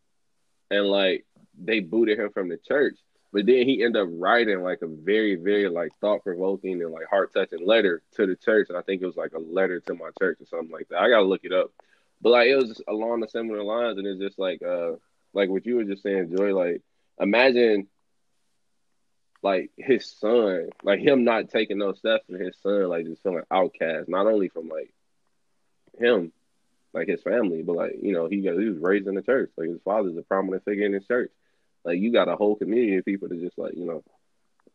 and 0.71 0.87
like 0.87 1.25
they 1.59 1.81
booted 1.81 2.19
him 2.19 2.31
from 2.33 2.49
the 2.49 2.59
church. 2.59 2.97
But 3.39 3.47
then 3.47 3.69
he 3.69 3.85
ended 3.85 4.03
up 4.03 4.09
writing 4.11 4.65
like 4.65 4.83
a 4.83 4.89
very, 4.89 5.37
very 5.37 5.69
like 5.69 5.93
thought 6.01 6.25
provoking 6.25 6.83
and 6.83 6.91
like 6.91 7.07
heart 7.07 7.33
touching 7.33 7.65
letter 7.65 8.03
to 8.17 8.27
the 8.27 8.35
church. 8.35 8.67
And 8.69 8.77
I 8.77 8.83
think 8.83 9.01
it 9.01 9.07
was 9.07 9.17
like 9.17 9.33
a 9.33 9.39
letter 9.39 9.79
to 9.79 9.95
my 9.95 10.11
church 10.19 10.41
or 10.41 10.47
something 10.47 10.73
like 10.73 10.89
that. 10.89 11.01
I 11.01 11.09
gotta 11.09 11.23
look 11.23 11.45
it 11.45 11.53
up. 11.53 11.71
But 12.21 12.31
like 12.31 12.49
it 12.49 12.57
was 12.57 12.83
along 12.89 13.21
the 13.21 13.29
similar 13.29 13.63
lines, 13.63 13.97
and 13.97 14.09
it's 14.09 14.21
just 14.21 14.41
like 14.41 14.61
uh 14.61 14.95
like 15.35 15.51
what 15.51 15.65
you 15.67 15.77
were 15.77 15.85
just 15.85 16.03
saying, 16.03 16.37
Joi. 16.37 16.53
Like 16.53 16.83
imagine 17.21 17.87
like 19.41 19.71
his 19.77 20.11
son, 20.11 20.71
like 20.83 20.99
him 20.99 21.23
not 21.23 21.49
taking 21.49 21.79
those 21.79 21.99
steps, 21.99 22.25
and 22.29 22.45
his 22.45 22.57
son 22.61 22.89
like 22.89 23.07
just 23.07 23.23
feeling 23.23 23.45
outcast, 23.53 24.09
not 24.09 24.27
only 24.27 24.49
from 24.49 24.69
like 24.69 24.93
him, 25.97 26.33
like 26.93 27.07
his 27.07 27.23
family, 27.23 27.63
but 27.63 27.77
like 27.77 27.99
you 28.03 28.13
know 28.13 28.27
he 28.27 28.41
got 28.41 28.59
he 28.59 28.69
was 28.69 28.79
raised 28.79 29.07
in 29.07 29.15
the 29.15 29.23
church, 29.23 29.53
like 29.57 29.69
his 29.69 29.83
father's 29.85 30.17
a 30.17 30.23
prominent 30.23 30.65
figure 30.65 30.87
in 30.87 30.93
his 30.93 31.07
church. 31.07 31.31
Like 31.89 32.01
you 32.01 32.13
got 32.13 32.29
a 32.29 32.37
whole 32.37 32.55
community 32.55 32.97
of 32.97 33.05
people 33.07 33.31
to 33.31 33.37
just 33.37 33.57
like 33.57 33.73
you 33.75 33.87
know 33.87 34.05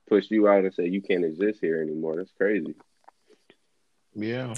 push 0.10 0.32
you 0.32 0.48
out 0.48 0.66
and 0.66 0.74
say 0.74 0.88
you 0.88 1.00
can't 1.00 1.24
exist 1.24 1.60
here 1.62 1.80
anymore. 1.80 2.16
That's 2.16 2.32
crazy. 2.32 2.74
Yeah. 4.16 4.56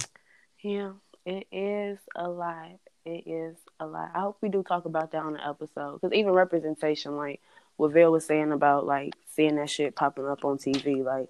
Yeah, 0.64 0.94
it 1.26 1.48
is 1.52 2.00
a 2.16 2.30
lot. 2.30 2.80
It 3.04 3.28
is 3.28 3.58
a 3.80 3.86
lot. 3.86 4.12
I 4.16 4.22
hope 4.22 4.38
we 4.42 4.48
do 4.48 4.64
talk 4.64 4.86
about 4.86 5.12
that 5.12 5.22
on 5.22 5.34
the 5.34 5.46
episode 5.46 6.00
because 6.00 6.14
even 6.14 6.32
representation, 6.32 7.18
like 7.18 7.42
what 7.76 7.92
Vell 7.92 8.14
was 8.14 8.26
saying 8.26 8.54
about 8.54 8.86
like 8.86 9.16
seeing 9.28 9.58
that 9.58 9.70
shit 9.70 9.98
popping 9.98 10.28
up 10.28 10.46
on 10.46 10.58
TV, 10.58 11.04
like 11.04 11.28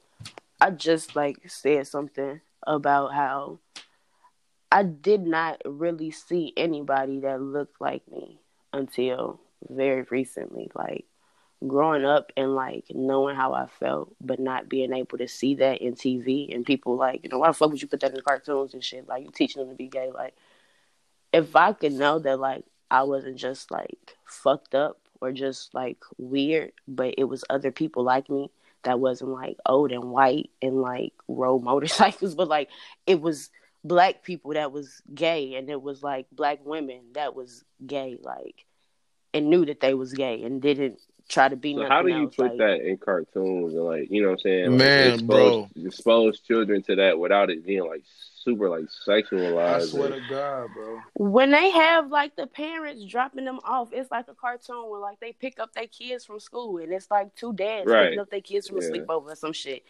I 0.62 0.70
just 0.70 1.16
like 1.16 1.38
said 1.50 1.88
something 1.88 2.40
about 2.68 3.14
how 3.16 3.58
I 4.72 4.84
did 4.84 5.22
not 5.22 5.60
really 5.66 6.12
see 6.12 6.54
anybody 6.56 7.22
that 7.22 7.42
looked 7.42 7.82
like 7.82 8.08
me 8.12 8.40
until 8.72 9.42
very 9.68 10.04
recently. 10.04 10.70
Like 10.76 11.06
growing 11.68 12.06
up 12.06 12.32
and 12.38 12.56
like 12.56 12.86
knowing 12.94 13.36
how 13.36 13.54
I 13.54 13.68
felt, 13.68 14.16
but 14.22 14.40
not 14.40 14.70
being 14.70 14.94
able 14.94 15.18
to 15.18 15.28
see 15.28 15.56
that 15.56 15.82
in 15.82 15.94
TV 15.94 16.54
and 16.54 16.66
people 16.66 16.96
like, 16.96 17.22
you 17.24 17.30
know, 17.30 17.40
why 17.40 17.48
the 17.48 17.54
fuck 17.54 17.72
would 17.72 17.82
you 17.82 17.88
put 17.88 18.02
that 18.02 18.14
in 18.14 18.22
cartoons 18.22 18.74
and 18.74 18.84
shit? 18.84 19.08
Like 19.08 19.24
you 19.24 19.32
teaching 19.32 19.62
them 19.62 19.70
to 19.70 19.76
be 19.76 19.88
gay. 19.88 20.12
Like 20.12 20.36
if 21.34 21.56
I 21.56 21.74
could 21.74 21.94
know 21.94 22.20
that 22.20 22.40
like 22.40 22.66
I 22.92 23.04
wasn't 23.04 23.38
just 23.38 23.72
like 23.72 24.16
fucked 24.26 24.76
up 24.76 25.00
or 25.22 25.32
just 25.32 25.74
like 25.74 25.98
weird, 26.18 26.72
but 26.88 27.16
it 27.18 27.26
was 27.26 27.44
other 27.50 27.72
people 27.72 28.04
like 28.04 28.30
me 28.30 28.52
that 28.84 29.00
wasn't 29.00 29.32
like 29.32 29.58
old 29.66 29.92
and 29.92 30.12
white 30.12 30.52
and 30.62 30.82
like 30.82 31.14
rode 31.28 31.64
motorcycles, 31.64 32.36
but 32.36 32.48
like 32.48 32.70
it 33.08 33.22
was 33.22 33.50
black 33.84 34.24
people 34.24 34.54
that 34.54 34.72
was 34.72 35.02
gay 35.14 35.56
and 35.56 35.70
it 35.70 35.82
was 35.82 36.02
like 36.02 36.26
black 36.32 36.60
women 36.66 37.02
that 37.14 37.36
was 37.36 37.64
gay, 37.86 38.18
like 38.22 38.66
and 39.34 39.50
knew 39.50 39.66
that 39.66 39.82
they 39.82 39.94
was 39.94 40.14
gay 40.14 40.44
and 40.44 40.62
didn't 40.62 41.02
try 41.30 41.50
to 41.50 41.56
be 41.56 41.76
So 41.76 41.86
how 41.88 42.02
do 42.02 42.10
you 42.10 42.24
else. 42.26 42.36
put 42.36 42.52
like, 42.52 42.58
that 42.58 42.82
in 42.88 42.98
cartoons 42.98 43.74
and 43.74 43.84
like 43.84 44.08
you 44.12 44.22
know 44.22 44.30
what 44.30 44.34
I'm 44.34 44.40
saying? 44.40 44.72
Like, 44.72 44.78
Man, 44.78 45.14
expose, 45.14 45.28
bro. 45.28 45.70
expose 45.86 46.40
children 46.42 46.82
to 46.84 46.96
that 46.98 47.20
without 47.20 47.50
it 47.50 47.66
being 47.66 47.86
like 47.86 48.04
super 48.06 48.70
like 48.70 48.86
sexualized. 49.08 49.76
I 49.76 49.80
sexualized. 49.80 49.90
swear 49.90 50.10
to 50.10 50.22
God, 50.30 50.74
bro. 50.74 51.02
when 51.16 51.52
they 51.52 51.72
have 51.72 52.10
like 52.10 52.36
the 52.36 52.48
parents 52.48 53.04
dropping 53.06 53.46
them 53.46 53.60
off, 53.64 53.90
it's 53.92 54.12
like 54.12 54.28
a 54.28 54.36
cartoon 54.36 54.90
where 54.90 55.00
like 55.00 55.20
they 55.20 55.34
pick 55.34 55.60
up 55.60 55.74
their 55.74 55.88
kids 55.88 56.26
from 56.26 56.40
school 56.40 56.78
and 56.78 56.92
it's 56.94 57.10
like 57.10 57.34
two 57.36 57.54
dads 57.54 57.88
Right. 57.88 58.06
picking 58.06 58.20
up 58.20 58.30
their 58.30 58.42
kids 58.42 58.68
from 58.68 58.78
a 58.78 58.82
sleepover 58.82 59.32
or 59.32 59.36
some 59.36 59.54
shit. 59.54 59.84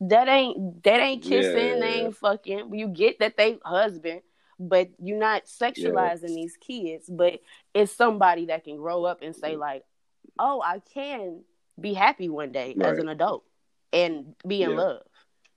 That 0.00 0.28
ain't 0.28 0.82
that 0.84 1.00
ain't 1.00 1.24
Yeah, 1.24 1.40
kissing, 1.42 1.68
yeah, 1.68 1.80
they 1.80 1.92
ain't 2.04 2.16
fucking. 2.16 2.72
You 2.74 2.88
get 2.88 3.18
that 3.18 3.36
they 3.36 3.58
husband, 3.64 4.22
but 4.58 4.88
you're 5.02 5.18
not 5.18 5.46
sexualizing 5.46 6.34
these 6.34 6.56
kids. 6.56 7.08
But 7.08 7.40
it's 7.74 7.92
somebody 7.92 8.46
that 8.46 8.64
can 8.64 8.76
grow 8.76 9.04
up 9.04 9.22
and 9.22 9.34
say 9.34 9.54
mm. 9.54 9.58
like, 9.58 9.84
"Oh, 10.38 10.60
I 10.62 10.80
can 10.94 11.40
be 11.80 11.94
happy 11.94 12.28
one 12.28 12.52
day 12.52 12.74
as 12.80 12.98
an 12.98 13.08
adult 13.08 13.44
and 13.92 14.34
be 14.46 14.62
in 14.62 14.70
Yeah. 14.70 14.76
love." 14.76 15.02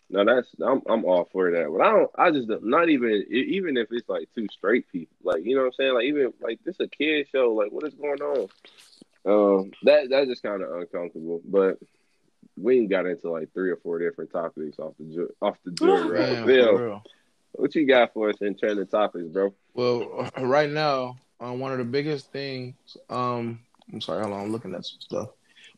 No, 0.09 0.25
that's 0.25 0.47
I'm 0.61 0.81
I'm 0.89 1.05
all 1.05 1.29
for 1.31 1.51
that. 1.51 1.69
But 1.71 1.81
I 1.85 1.91
don't. 1.91 2.11
I 2.17 2.31
just 2.31 2.47
don't- 2.49 2.65
not 2.65 2.89
even 2.89 3.25
even 3.29 3.77
if 3.77 3.87
it's 3.91 4.09
like 4.09 4.27
two 4.35 4.47
straight 4.51 4.85
people. 4.91 5.15
Like 5.23 5.45
you 5.45 5.55
know 5.55 5.61
what 5.61 5.67
I'm 5.67 5.73
saying. 5.73 5.93
Like 5.93 6.05
even 6.05 6.33
like 6.41 6.59
this 6.65 6.79
a 6.81 6.87
kid 6.87 7.27
show. 7.31 7.53
Like 7.53 7.71
what 7.71 7.85
is 7.87 7.93
going 7.93 8.21
on? 8.21 8.49
Um, 9.23 9.71
that 9.83 10.09
that's 10.09 10.27
just 10.27 10.43
kind 10.43 10.61
of 10.61 10.71
uncomfortable. 10.73 11.41
But 11.45 11.77
we 12.57 12.85
got 12.87 13.05
into 13.05 13.29
like 13.31 13.53
three 13.53 13.71
or 13.71 13.77
four 13.77 13.99
different 13.99 14.31
topics 14.31 14.79
off 14.79 14.93
the 14.99 15.05
ju- 15.05 15.33
off 15.41 15.57
the 15.63 15.71
joint, 15.71 16.11
right? 16.11 16.45
Man, 16.45 16.47
Vell, 16.47 17.03
what 17.53 17.73
you 17.75 17.87
got 17.87 18.13
for 18.13 18.29
us 18.29 18.37
in 18.41 18.57
trending 18.57 18.87
topics, 18.87 19.27
bro? 19.27 19.53
Well, 19.73 20.29
right 20.39 20.69
now, 20.69 21.17
um, 21.39 21.59
one 21.59 21.71
of 21.71 21.77
the 21.77 21.85
biggest 21.85 22.31
things. 22.31 22.75
Um, 23.09 23.59
I'm 23.93 24.01
sorry, 24.01 24.23
hold 24.23 24.35
on, 24.35 24.41
I'm 24.41 24.51
looking 24.51 24.73
at 24.73 24.85
some 24.85 25.01
stuff. 25.01 25.29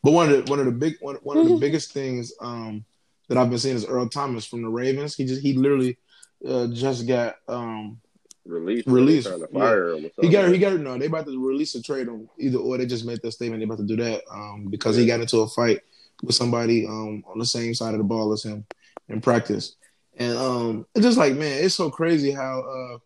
But 0.02 0.12
one 0.12 0.30
of 0.30 0.44
the 0.44 0.50
one 0.50 0.58
of 0.58 0.66
the 0.66 0.72
big 0.72 0.96
one 1.00 1.16
one 1.22 1.38
of 1.38 1.48
the 1.48 1.56
biggest 1.56 1.92
things 1.92 2.32
um 2.40 2.84
that 3.28 3.38
I've 3.38 3.48
been 3.48 3.58
seeing 3.58 3.76
is 3.76 3.86
Earl 3.86 4.08
Thomas 4.08 4.44
from 4.44 4.62
the 4.62 4.68
Ravens. 4.68 5.16
He 5.16 5.24
just 5.24 5.40
he 5.40 5.54
literally 5.54 5.98
uh, 6.46 6.68
just 6.68 7.06
got 7.06 7.36
um 7.48 7.98
Release, 8.46 8.86
Release, 8.86 9.24
trying 9.24 9.40
to 9.40 9.48
yeah. 9.50 9.58
fire 9.58 9.96
he 10.20 10.28
got 10.28 10.52
he 10.52 10.58
got 10.58 10.78
no 10.78 10.98
they 10.98 11.06
about 11.06 11.24
to 11.24 11.46
release 11.46 11.74
a 11.76 11.82
trade 11.82 12.08
him 12.08 12.28
either 12.38 12.58
or 12.58 12.76
they 12.76 12.84
just 12.84 13.06
made 13.06 13.18
that 13.22 13.32
statement 13.32 13.60
they 13.60 13.64
about 13.64 13.78
to 13.78 13.84
do 13.84 13.96
that 13.96 14.22
um 14.30 14.66
because 14.68 14.96
he 14.96 15.06
got 15.06 15.20
into 15.20 15.38
a 15.38 15.48
fight 15.48 15.80
with 16.22 16.34
somebody 16.34 16.86
um 16.86 17.24
on 17.26 17.38
the 17.38 17.46
same 17.46 17.72
side 17.72 17.94
of 17.94 17.98
the 17.98 18.04
ball 18.04 18.34
as 18.34 18.42
him 18.42 18.66
in 19.08 19.18
practice 19.18 19.76
and 20.18 20.36
um 20.36 20.86
it's 20.94 21.06
just 21.06 21.16
like 21.16 21.32
man 21.36 21.64
it's 21.64 21.74
so 21.74 21.88
crazy 21.88 22.32
how 22.32 22.60
uh 22.60 22.98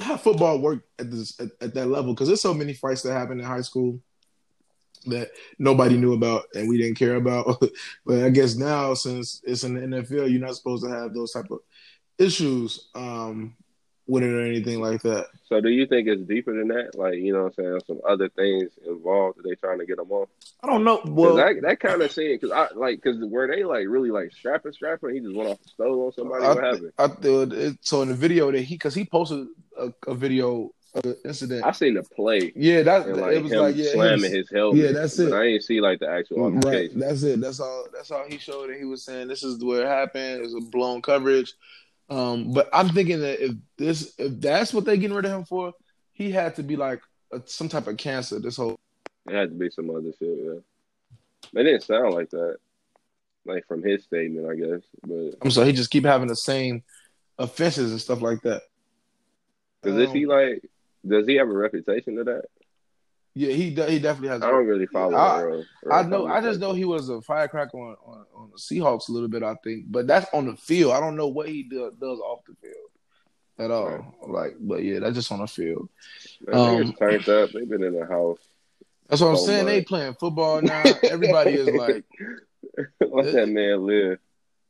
how 0.00 0.16
football 0.16 0.58
worked 0.58 0.88
at 0.98 1.10
this 1.10 1.38
at, 1.40 1.48
at 1.60 1.74
that 1.74 1.86
level 1.86 2.14
because 2.14 2.28
there's 2.28 2.40
so 2.40 2.54
many 2.54 2.72
fights 2.72 3.02
that 3.02 3.12
happen 3.12 3.38
in 3.38 3.44
high 3.44 3.60
school 3.60 4.00
that 5.06 5.30
nobody 5.58 5.96
knew 5.96 6.12
about 6.12 6.44
and 6.54 6.68
we 6.68 6.78
didn't 6.78 6.96
care 6.96 7.16
about 7.16 7.60
but 8.06 8.22
I 8.22 8.30
guess 8.30 8.54
now 8.54 8.94
since 8.94 9.42
it's 9.44 9.64
in 9.64 9.74
the 9.74 9.98
NFL 9.98 10.30
you're 10.30 10.40
not 10.40 10.54
supposed 10.54 10.84
to 10.84 10.90
have 10.90 11.12
those 11.12 11.32
type 11.32 11.50
of 11.50 11.60
issues 12.18 12.88
um 12.94 13.56
with 14.06 14.22
it 14.22 14.32
or 14.32 14.44
anything 14.44 14.80
like 14.80 15.00
that. 15.02 15.26
So 15.46 15.60
do 15.60 15.68
you 15.68 15.86
think 15.86 16.08
it's 16.08 16.22
deeper 16.22 16.56
than 16.56 16.68
that? 16.68 16.94
Like 16.94 17.14
you 17.14 17.32
know 17.32 17.44
what 17.44 17.54
I'm 17.58 17.64
saying? 17.64 17.80
Some 17.86 18.00
other 18.08 18.28
things 18.28 18.70
involved 18.86 19.38
that 19.38 19.48
they 19.48 19.54
trying 19.54 19.78
to 19.78 19.86
get 19.86 19.96
them 19.96 20.10
off. 20.10 20.28
I 20.62 20.66
don't 20.66 20.84
know. 20.84 21.00
Well, 21.04 21.36
that 21.36 21.56
that 21.62 21.80
kind 21.80 22.02
of 22.02 22.10
scene, 22.10 22.34
because 22.34 22.50
I 22.50 22.68
like, 22.74 23.02
because 23.02 23.18
were 23.20 23.48
they 23.48 23.64
like 23.64 23.86
really 23.88 24.10
like 24.10 24.32
strapping, 24.32 24.72
strapping? 24.72 25.14
He 25.14 25.20
just 25.20 25.34
went 25.34 25.50
off 25.50 25.62
the 25.62 25.68
stove 25.68 25.98
on 25.98 26.12
somebody. 26.12 26.44
I, 26.44 26.48
what 26.48 26.64
happened? 26.64 26.92
I 26.98 27.08
thought 27.08 27.76
so 27.80 28.02
in 28.02 28.08
the 28.08 28.14
video 28.14 28.50
that 28.50 28.62
he 28.62 28.74
because 28.74 28.94
he 28.94 29.04
posted 29.04 29.46
a, 29.82 30.10
a 30.10 30.14
video 30.14 30.70
incident. 31.24 31.64
I 31.64 31.72
seen 31.72 31.94
the 31.94 32.02
play 32.02 32.52
yeah, 32.54 32.82
that 32.82 33.06
and 33.06 33.20
like 33.20 33.36
it 33.36 33.42
was 33.42 33.52
him 33.52 33.60
like 33.60 33.76
yeah, 33.76 33.92
slamming 33.92 34.22
was- 34.22 34.30
his 34.30 34.50
helmet. 34.50 34.78
Yeah, 34.78 34.92
that's 34.92 35.18
it. 35.18 35.32
I 35.32 35.44
ain't 35.44 35.62
see 35.62 35.80
like 35.80 36.00
the 36.00 36.08
actual 36.08 36.50
Right, 36.50 36.90
that's 36.94 37.22
it. 37.22 37.40
That's 37.40 37.60
all. 37.60 37.86
That's 37.92 38.10
all 38.10 38.24
he 38.28 38.38
showed. 38.38 38.70
And 38.70 38.78
he 38.78 38.84
was 38.84 39.04
saying 39.04 39.28
this 39.28 39.42
is 39.42 39.62
where 39.64 39.82
it 39.82 39.88
happened. 39.88 40.40
It 40.40 40.42
was 40.42 40.54
a 40.54 40.60
blown 40.60 41.00
coverage. 41.00 41.54
Um, 42.10 42.52
but 42.52 42.68
I'm 42.72 42.90
thinking 42.90 43.20
that 43.20 43.42
if 43.42 43.52
this, 43.78 44.12
if 44.18 44.38
that's 44.40 44.74
what 44.74 44.84
they 44.84 44.98
getting 44.98 45.16
rid 45.16 45.24
of 45.24 45.32
him 45.32 45.44
for, 45.44 45.72
he 46.12 46.30
had 46.30 46.56
to 46.56 46.62
be 46.62 46.76
like 46.76 47.00
a, 47.32 47.40
some 47.46 47.70
type 47.70 47.86
of 47.86 47.96
cancer. 47.96 48.38
This 48.38 48.56
whole 48.56 48.78
It 49.28 49.34
had 49.34 49.48
to 49.48 49.54
be 49.54 49.70
some 49.70 49.88
other 49.88 50.12
shit. 50.18 50.38
Yeah, 50.42 51.60
it 51.60 51.64
didn't 51.64 51.84
sound 51.84 52.12
like 52.12 52.28
that, 52.30 52.56
like 53.46 53.66
from 53.66 53.82
his 53.82 54.04
statement, 54.04 54.46
I 54.46 54.56
guess. 54.56 54.82
But 55.06 55.38
I'm 55.40 55.50
sorry, 55.50 55.68
he 55.68 55.72
just 55.72 55.90
keep 55.90 56.04
having 56.04 56.28
the 56.28 56.36
same 56.36 56.82
offenses 57.38 57.92
and 57.92 58.00
stuff 58.00 58.20
like 58.20 58.42
that. 58.42 58.62
Because 59.82 59.98
is 59.98 60.08
Um, 60.10 60.14
he 60.16 60.26
like? 60.26 60.62
Does 61.06 61.26
he 61.26 61.34
have 61.36 61.48
a 61.48 61.52
reputation 61.52 62.16
to 62.16 62.24
that? 62.24 62.44
Yeah, 63.34 63.52
he 63.52 63.70
de- 63.74 63.90
he 63.90 63.98
definitely 63.98 64.28
has. 64.28 64.42
I 64.42 64.50
don't 64.50 64.66
really 64.66 64.86
follow. 64.86 65.16
I- 65.16 65.62
I 65.90 66.02
know. 66.02 66.26
I 66.26 66.40
just 66.42 66.60
know 66.60 66.72
he 66.74 66.84
was 66.84 67.08
a 67.08 67.20
firecracker 67.22 67.76
on, 67.78 67.96
on, 68.04 68.24
on 68.36 68.50
the 68.52 68.58
Seahawks 68.58 69.08
a 69.08 69.12
little 69.12 69.28
bit. 69.28 69.42
I 69.42 69.54
think, 69.64 69.86
but 69.90 70.06
that's 70.06 70.26
on 70.34 70.46
the 70.46 70.56
field. 70.56 70.92
I 70.92 71.00
don't 71.00 71.16
know 71.16 71.28
what 71.28 71.48
he 71.48 71.62
do, 71.62 71.90
does 71.98 72.18
off 72.20 72.40
the 72.46 72.54
field 72.60 72.74
at 73.58 73.70
all. 73.70 73.88
Right. 73.88 74.28
Like, 74.28 74.56
but 74.60 74.82
yeah, 74.84 74.98
that's 74.98 75.14
just 75.14 75.32
on 75.32 75.38
the 75.40 75.46
field. 75.46 75.88
um, 76.52 76.92
turned 76.92 77.28
up. 77.28 77.50
They've 77.52 77.68
been 77.68 77.82
in 77.82 77.98
the 77.98 78.06
house. 78.06 78.38
That's 79.08 79.20
what 79.22 79.28
I'm 79.30 79.36
So 79.36 79.46
saying. 79.46 79.66
They 79.66 79.78
much. 79.80 79.86
playing 79.88 80.14
football 80.20 80.60
now. 80.62 80.82
Everybody 81.02 81.52
is 81.52 81.68
like, 81.68 82.04
Let 83.00 83.32
that 83.32 83.48
man 83.48 83.86
live. 83.86 84.18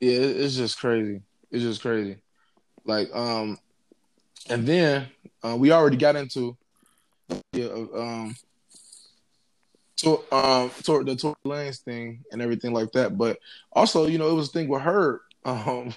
yeah, 0.01 0.19
it's 0.19 0.57
just 0.57 0.79
crazy. 0.79 1.21
It's 1.51 1.63
just 1.65 1.83
crazy. 1.83 2.19
Like, 2.85 3.09
um, 3.15 3.59
and 4.49 4.67
then 4.67 5.09
uh, 5.43 5.57
we 5.57 5.73
already 5.73 5.97
got 5.97 6.17
into 6.17 6.57
yeah, 7.53 7.67
um, 7.67 8.37
to, 9.97 10.21
um, 10.35 10.71
toward 10.83 11.07
the 11.07 11.17
Tory 11.17 11.35
Lanez 11.45 11.79
thing 11.81 12.25
and 12.33 12.43
everything 12.43 12.73
like 12.73 12.93
that. 12.93 13.17
But 13.17 13.39
also, 13.73 14.07
you 14.07 14.19
know, 14.19 14.31
it 14.31 14.35
was 14.35 14.49
a 14.49 14.53
thing 14.53 14.69
with 14.69 14.83
her. 14.83 15.21
Um, 15.45 15.93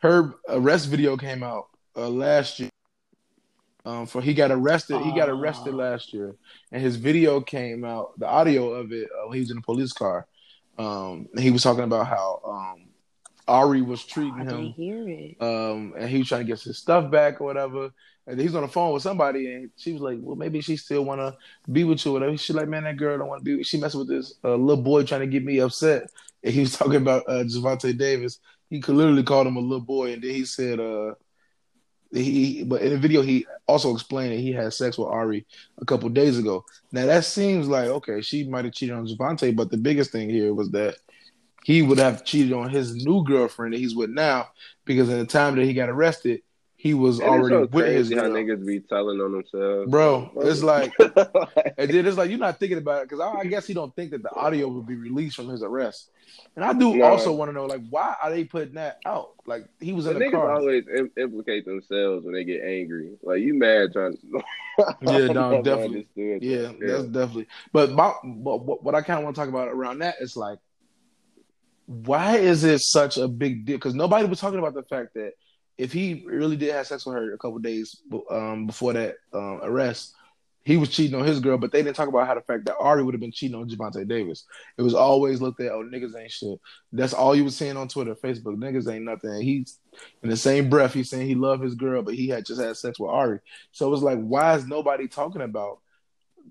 her 0.00 0.34
arrest 0.46 0.88
video 0.90 1.16
came 1.16 1.42
out 1.42 1.68
uh, 1.96 2.10
last 2.10 2.60
year. 2.60 2.68
Um, 3.86 4.04
for 4.04 4.20
he 4.20 4.34
got 4.34 4.50
arrested. 4.50 5.00
He 5.00 5.16
got 5.16 5.30
arrested 5.30 5.72
Oh. 5.72 5.78
last 5.78 6.12
year, 6.12 6.36
and 6.70 6.82
his 6.82 6.96
video 6.96 7.40
came 7.40 7.82
out. 7.82 8.18
The 8.18 8.26
audio 8.26 8.74
of 8.74 8.92
it. 8.92 9.08
Uh, 9.08 9.30
he 9.30 9.40
was 9.40 9.50
in 9.50 9.56
a 9.56 9.62
police 9.62 9.94
car. 9.94 10.26
Um, 10.76 11.28
and 11.32 11.40
he 11.40 11.50
was 11.50 11.62
talking 11.62 11.84
about 11.84 12.06
how 12.08 12.42
um, 12.44 12.84
Ari 13.48 13.82
was 13.82 14.04
treating 14.04 14.40
I 14.40 14.44
didn't 14.44 14.66
him 14.66 14.72
hear 14.72 15.08
it. 15.08 15.36
um, 15.40 15.94
and 15.98 16.08
he 16.08 16.18
was 16.18 16.28
trying 16.28 16.42
to 16.42 16.46
get 16.46 16.60
his 16.60 16.78
stuff 16.78 17.10
back 17.10 17.40
or 17.40 17.44
whatever. 17.44 17.90
And 18.26 18.40
he's 18.40 18.54
on 18.54 18.62
the 18.62 18.68
phone 18.68 18.92
with 18.92 19.02
somebody, 19.02 19.52
and 19.52 19.70
she 19.76 19.92
was 19.92 20.00
like, 20.00 20.18
"Well, 20.20 20.36
maybe 20.36 20.60
she 20.60 20.76
still 20.76 21.04
want 21.04 21.20
to 21.20 21.36
be 21.72 21.82
with 21.82 22.04
you, 22.04 22.12
or 22.12 22.14
whatever." 22.14 22.36
She's 22.36 22.54
like, 22.54 22.68
"Man, 22.68 22.84
that 22.84 22.96
girl 22.96 23.18
don't 23.18 23.26
want 23.26 23.40
to 23.40 23.44
be." 23.44 23.56
With 23.56 23.66
she 23.66 23.80
messing 23.80 23.98
with 23.98 24.08
this 24.08 24.34
uh, 24.44 24.54
little 24.54 24.82
boy 24.82 25.02
trying 25.02 25.22
to 25.22 25.26
get 25.26 25.44
me 25.44 25.58
upset. 25.58 26.08
And 26.44 26.54
he 26.54 26.60
was 26.60 26.72
talking 26.78 26.96
about 26.96 27.24
uh, 27.28 27.42
Javante 27.42 27.98
Davis. 27.98 28.38
He 28.70 28.80
could 28.80 28.94
literally 28.94 29.24
called 29.24 29.48
him 29.48 29.56
a 29.56 29.60
little 29.60 29.80
boy, 29.80 30.12
and 30.12 30.22
then 30.22 30.30
he 30.30 30.44
said, 30.44 30.78
"Uh, 30.78 31.14
he 32.12 32.62
but 32.64 32.82
in 32.82 32.90
the 32.90 32.98
video 32.98 33.22
he 33.22 33.46
also 33.66 33.92
explained 33.92 34.32
that 34.32 34.40
he 34.40 34.52
had 34.52 34.72
sex 34.72 34.98
with 34.98 35.08
Ari 35.08 35.46
a 35.78 35.84
couple 35.84 36.08
days 36.10 36.38
ago. 36.38 36.64
Now 36.92 37.06
that 37.06 37.24
seems 37.24 37.68
like 37.68 37.88
okay, 37.88 38.20
she 38.20 38.44
might 38.44 38.64
have 38.66 38.74
cheated 38.74 38.94
on 38.94 39.06
Javante, 39.06 39.54
but 39.56 39.70
the 39.70 39.78
biggest 39.78 40.12
thing 40.12 40.30
here 40.30 40.54
was 40.54 40.70
that 40.70 40.96
he 41.64 41.82
would 41.82 41.98
have 41.98 42.24
cheated 42.24 42.52
on 42.52 42.70
his 42.70 42.94
new 42.94 43.24
girlfriend 43.24 43.74
that 43.74 43.78
he's 43.78 43.94
with 43.94 44.10
now 44.10 44.48
because 44.84 45.08
at 45.10 45.18
the 45.18 45.26
time 45.26 45.56
that 45.56 45.64
he 45.64 45.74
got 45.74 45.88
arrested, 45.88 46.42
he 46.76 46.94
was 46.94 47.20
And 47.20 47.28
already 47.28 47.54
so 47.54 47.60
with 47.66 47.86
his 47.86 48.08
crazy 48.08 48.14
how 48.16 48.22
girl. 48.22 48.32
niggas 48.32 48.66
be 48.66 48.80
telling 48.80 49.20
on 49.20 49.32
themselves. 49.32 49.90
Bro, 49.90 50.32
it's 50.38 50.62
like 50.62 50.92
and 51.00 51.90
then 51.90 52.06
it's 52.06 52.16
like 52.16 52.30
you're 52.30 52.38
not 52.38 52.58
thinking 52.58 52.78
about 52.78 53.02
it 53.02 53.08
because 53.08 53.20
I, 53.20 53.40
I 53.40 53.44
guess 53.44 53.66
he 53.66 53.74
don't 53.74 53.94
think 53.94 54.10
that 54.10 54.22
the 54.22 54.34
audio 54.34 54.66
will 54.68 54.82
be 54.82 54.96
released 54.96 55.36
from 55.36 55.48
his 55.48 55.62
arrest. 55.62 56.10
And 56.56 56.64
I 56.64 56.72
do 56.72 56.96
No. 56.96 57.04
also 57.04 57.32
want 57.32 57.50
to 57.50 57.52
know 57.52 57.66
like 57.66 57.82
why 57.88 58.16
are 58.20 58.30
they 58.30 58.44
putting 58.44 58.74
that 58.74 58.98
out? 59.06 59.30
Like 59.46 59.68
he 59.80 59.92
was 59.92 60.06
the 60.06 60.10
in 60.12 60.18
the 60.18 60.24
niggas 60.24 60.32
car. 60.32 60.56
always 60.56 60.84
Im- 60.88 61.10
implicate 61.16 61.64
themselves 61.66 62.24
when 62.24 62.34
they 62.34 62.44
get 62.44 62.62
angry. 62.64 63.12
Like 63.22 63.40
you 63.40 63.54
mad 63.54 63.92
trying 63.92 64.16
to. 64.16 64.42
Yeah, 65.02 65.28
no, 65.28 65.62
definitely. 65.62 66.08
Yeah, 66.16 66.62
that. 66.62 66.78
that's 66.80 67.04
definitely. 67.04 67.46
But, 67.72 67.92
my, 67.92 68.12
but 68.24 68.64
what, 68.64 68.82
what 68.82 68.94
I 68.94 69.02
kind 69.02 69.18
of 69.18 69.24
want 69.24 69.36
to 69.36 69.40
talk 69.40 69.48
about 69.48 69.68
around 69.68 69.98
that 70.00 70.16
is 70.20 70.36
like, 70.36 70.58
why 71.92 72.36
is 72.38 72.64
it 72.64 72.80
such 72.80 73.16
a 73.16 73.28
big 73.28 73.64
deal? 73.64 73.76
Because 73.76 73.94
nobody 73.94 74.26
was 74.26 74.40
talking 74.40 74.58
about 74.58 74.74
the 74.74 74.82
fact 74.84 75.14
that 75.14 75.32
if 75.78 75.92
he 75.92 76.24
really 76.26 76.56
did 76.56 76.72
have 76.72 76.86
sex 76.86 77.06
with 77.06 77.16
her 77.16 77.34
a 77.34 77.38
couple 77.38 77.58
days 77.58 78.02
um, 78.30 78.66
before 78.66 78.92
that 78.92 79.16
um, 79.32 79.60
arrest, 79.62 80.14
he 80.64 80.76
was 80.76 80.90
cheating 80.90 81.18
on 81.18 81.26
his 81.26 81.40
girl. 81.40 81.58
But 81.58 81.72
they 81.72 81.82
didn't 81.82 81.96
talk 81.96 82.08
about 82.08 82.26
how 82.26 82.34
the 82.34 82.40
fact 82.40 82.66
that 82.66 82.76
Ari 82.78 83.02
would 83.02 83.14
have 83.14 83.20
been 83.20 83.32
cheating 83.32 83.56
on 83.56 83.68
Javante 83.68 84.06
Davis. 84.06 84.44
It 84.78 84.82
was 84.82 84.94
always 84.94 85.40
looked 85.40 85.60
at, 85.60 85.72
oh 85.72 85.82
niggas 85.82 86.16
ain't 86.16 86.30
shit. 86.30 86.60
That's 86.92 87.14
all 87.14 87.34
you 87.34 87.44
was 87.44 87.56
saying 87.56 87.76
on 87.76 87.88
Twitter, 87.88 88.14
Facebook. 88.14 88.56
Niggas 88.56 88.92
ain't 88.92 89.04
nothing. 89.04 89.40
He's 89.42 89.78
in 90.22 90.30
the 90.30 90.36
same 90.36 90.70
breath, 90.70 90.94
he's 90.94 91.10
saying 91.10 91.26
he 91.26 91.34
loved 91.34 91.62
his 91.62 91.74
girl, 91.74 92.02
but 92.02 92.14
he 92.14 92.28
had 92.28 92.46
just 92.46 92.60
had 92.60 92.76
sex 92.76 92.98
with 92.98 93.10
Ari. 93.10 93.40
So 93.72 93.86
it 93.86 93.90
was 93.90 94.02
like, 94.02 94.20
why 94.20 94.54
is 94.54 94.66
nobody 94.66 95.08
talking 95.08 95.42
about 95.42 95.80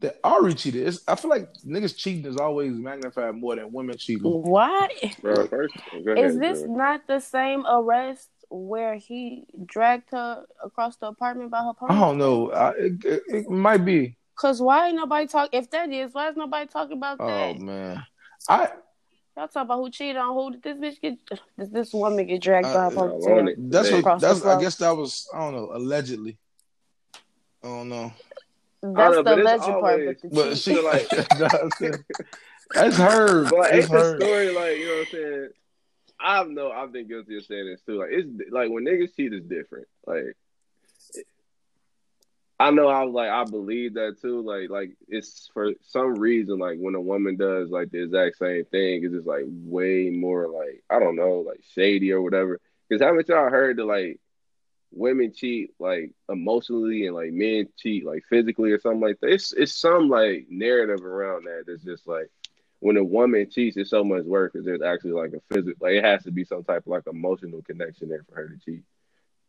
that 0.02 0.20
Ari 0.24 0.54
cheated? 0.54 0.88
It's, 0.88 1.02
I 1.08 1.16
feel 1.16 1.30
like 1.30 1.50
niggas 1.66 1.96
cheating 1.96 2.26
is 2.26 2.38
always 2.38 2.74
magnified 2.74 3.36
more 3.36 3.56
than 3.56 3.72
women 3.72 3.98
cheating. 3.98 4.24
Why 4.24 4.90
Bro, 5.22 5.48
first, 5.48 5.74
go 6.06 6.14
is 6.14 6.38
this 6.38 6.62
bro. 6.64 6.76
not 6.76 7.08
the 7.08 7.20
same 7.20 7.66
arrest 7.68 8.30
where 8.50 8.96
he 8.96 9.46
dragged 9.66 10.10
her 10.12 10.46
across 10.64 10.98
the 10.98 11.08
apartment 11.08 11.52
by 11.52 11.60
her 11.64 11.72
I 11.88 11.94
ponytail? 11.94 12.00
don't 12.00 12.18
know. 12.18 12.52
I, 12.52 12.70
it, 12.72 13.06
it, 13.06 13.24
it 13.28 13.50
might 13.50 13.86
be. 13.86 14.18
Cause 14.36 14.60
why 14.62 14.88
ain't 14.88 14.96
nobody 14.96 15.28
talk? 15.28 15.50
If 15.54 15.70
that 15.72 15.92
is, 15.92 16.14
why 16.14 16.30
is 16.30 16.36
nobody 16.36 16.68
talking 16.68 16.98
about 16.98 17.18
Oh 17.20 17.28
that? 17.28 17.56
Oh 17.56 17.60
man, 17.60 18.04
I 18.50 18.70
Y'all 19.38 19.48
talk 19.48 19.64
about 19.66 19.78
who 19.78 19.90
cheated 19.90 20.18
on 20.18 20.34
who? 20.34 20.52
Did 20.58 20.82
this 20.82 20.96
bitch 20.98 21.02
get? 21.02 21.18
Did 21.58 21.72
this 21.72 21.94
woman 21.94 22.26
get 22.28 22.42
dragged 22.42 22.68
Uh, 22.68 22.74
by 22.74 22.84
her 22.84 22.90
yeah, 22.90 22.98
ponytail? 22.98 23.56
that's 23.70 23.92
what 23.92 24.00
Across 24.00 24.22
the 24.22 24.28
that's. 24.28 24.46
I 24.46 24.60
guess 24.60 24.76
that 24.78 24.92
was 24.98 25.28
I 25.34 25.40
don't 25.40 25.54
know. 25.56 25.72
Allegedly, 25.74 26.38
I 27.64 27.68
don't 27.68 27.90
know. 27.90 28.12
That's 28.84 29.16
know, 29.16 29.18
the 29.18 29.24
but 29.24 29.40
it's 29.40 29.66
part, 29.66 29.84
always- 29.84 30.18
but 30.22 30.22
the 30.22 30.36
But 30.36 30.58
she 30.58 30.82
like- 30.82 31.08
that's 32.74 32.98
her. 32.98 33.50
But 33.50 33.76
It's 33.76 33.86
it's 33.86 33.90
a 33.94 33.98
her. 33.98 34.20
story 34.20 34.52
like 34.52 34.78
you 34.78 34.86
know 34.86 34.92
what 34.94 35.00
I'm 35.02 35.06
saying. 35.12 35.50
I 36.20 36.44
know 36.46 36.72
I've 36.72 36.92
been 36.92 37.08
guilty 37.08 37.38
of 37.38 37.46
saying 37.46 37.66
this 37.66 37.82
too. 37.82 37.98
Like 38.00 38.10
it's 38.12 38.28
like 38.52 38.70
when 38.70 38.86
niggas 38.86 39.16
cheat 39.16 39.34
is 39.34 39.44
different. 39.44 39.88
Like 40.06 40.36
I 42.60 42.70
know 42.70 42.88
I 42.88 43.04
was 43.04 43.14
like 43.14 43.30
I 43.30 43.44
believe 43.44 43.96
that 43.96 44.22
too. 44.22 44.42
Like 44.42 44.70
like 44.70 44.92
it's 45.08 45.50
for 45.54 45.72
some 45.88 46.16
reason 46.20 46.60
like 46.60 46.78
when 46.80 46.94
a 46.96 47.02
woman 47.02 47.36
does 47.38 47.70
like 47.72 47.90
the 47.92 48.04
exact 48.04 48.38
same 48.38 48.66
thing, 48.66 49.04
it's 49.04 49.14
just 49.14 49.28
like 49.28 49.44
way 49.48 50.10
more 50.12 50.48
like 50.48 50.84
I 50.90 51.00
don't 51.00 51.16
know 51.16 51.40
like 51.46 51.62
shady 51.74 52.12
or 52.12 52.22
whatever. 52.22 52.60
Because 52.88 53.02
haven't 53.02 53.28
y'all 53.30 53.50
heard 53.50 53.78
that 53.78 53.86
like 53.86 54.20
women 54.92 55.34
cheat 55.34 55.72
like 55.80 56.12
emotionally 56.30 57.08
and 57.08 57.16
like 57.16 57.32
men 57.32 57.68
cheat 57.78 58.06
like 58.06 58.24
physically 58.30 58.72
or 58.72 58.80
something 58.80 59.02
like 59.02 59.20
that? 59.22 59.32
It's 59.32 59.54
it's 59.54 59.76
some 59.76 60.10
like 60.10 60.48
narrative 60.50 61.06
around 61.06 61.46
that 61.46 61.64
that's 61.68 61.84
just 61.84 62.08
like 62.08 62.30
when 62.80 62.98
a 62.98 63.04
woman 63.04 63.48
cheats, 63.50 63.78
it's 63.78 63.92
so 63.92 64.04
much 64.04 64.24
work 64.24 64.54
because 64.54 64.66
there's 64.66 64.82
actually 64.82 65.12
like 65.12 65.34
a 65.34 65.54
physical, 65.54 65.88
like 65.88 65.96
it 65.98 66.04
has 66.04 66.24
to 66.24 66.32
be 66.32 66.44
some 66.44 66.64
type 66.64 66.82
of 66.82 66.88
like 66.88 67.06
emotional 67.08 67.62
connection 67.62 68.10
there 68.10 68.24
for 68.28 68.36
her 68.36 68.50
to 68.50 68.58
cheat. 68.66 68.84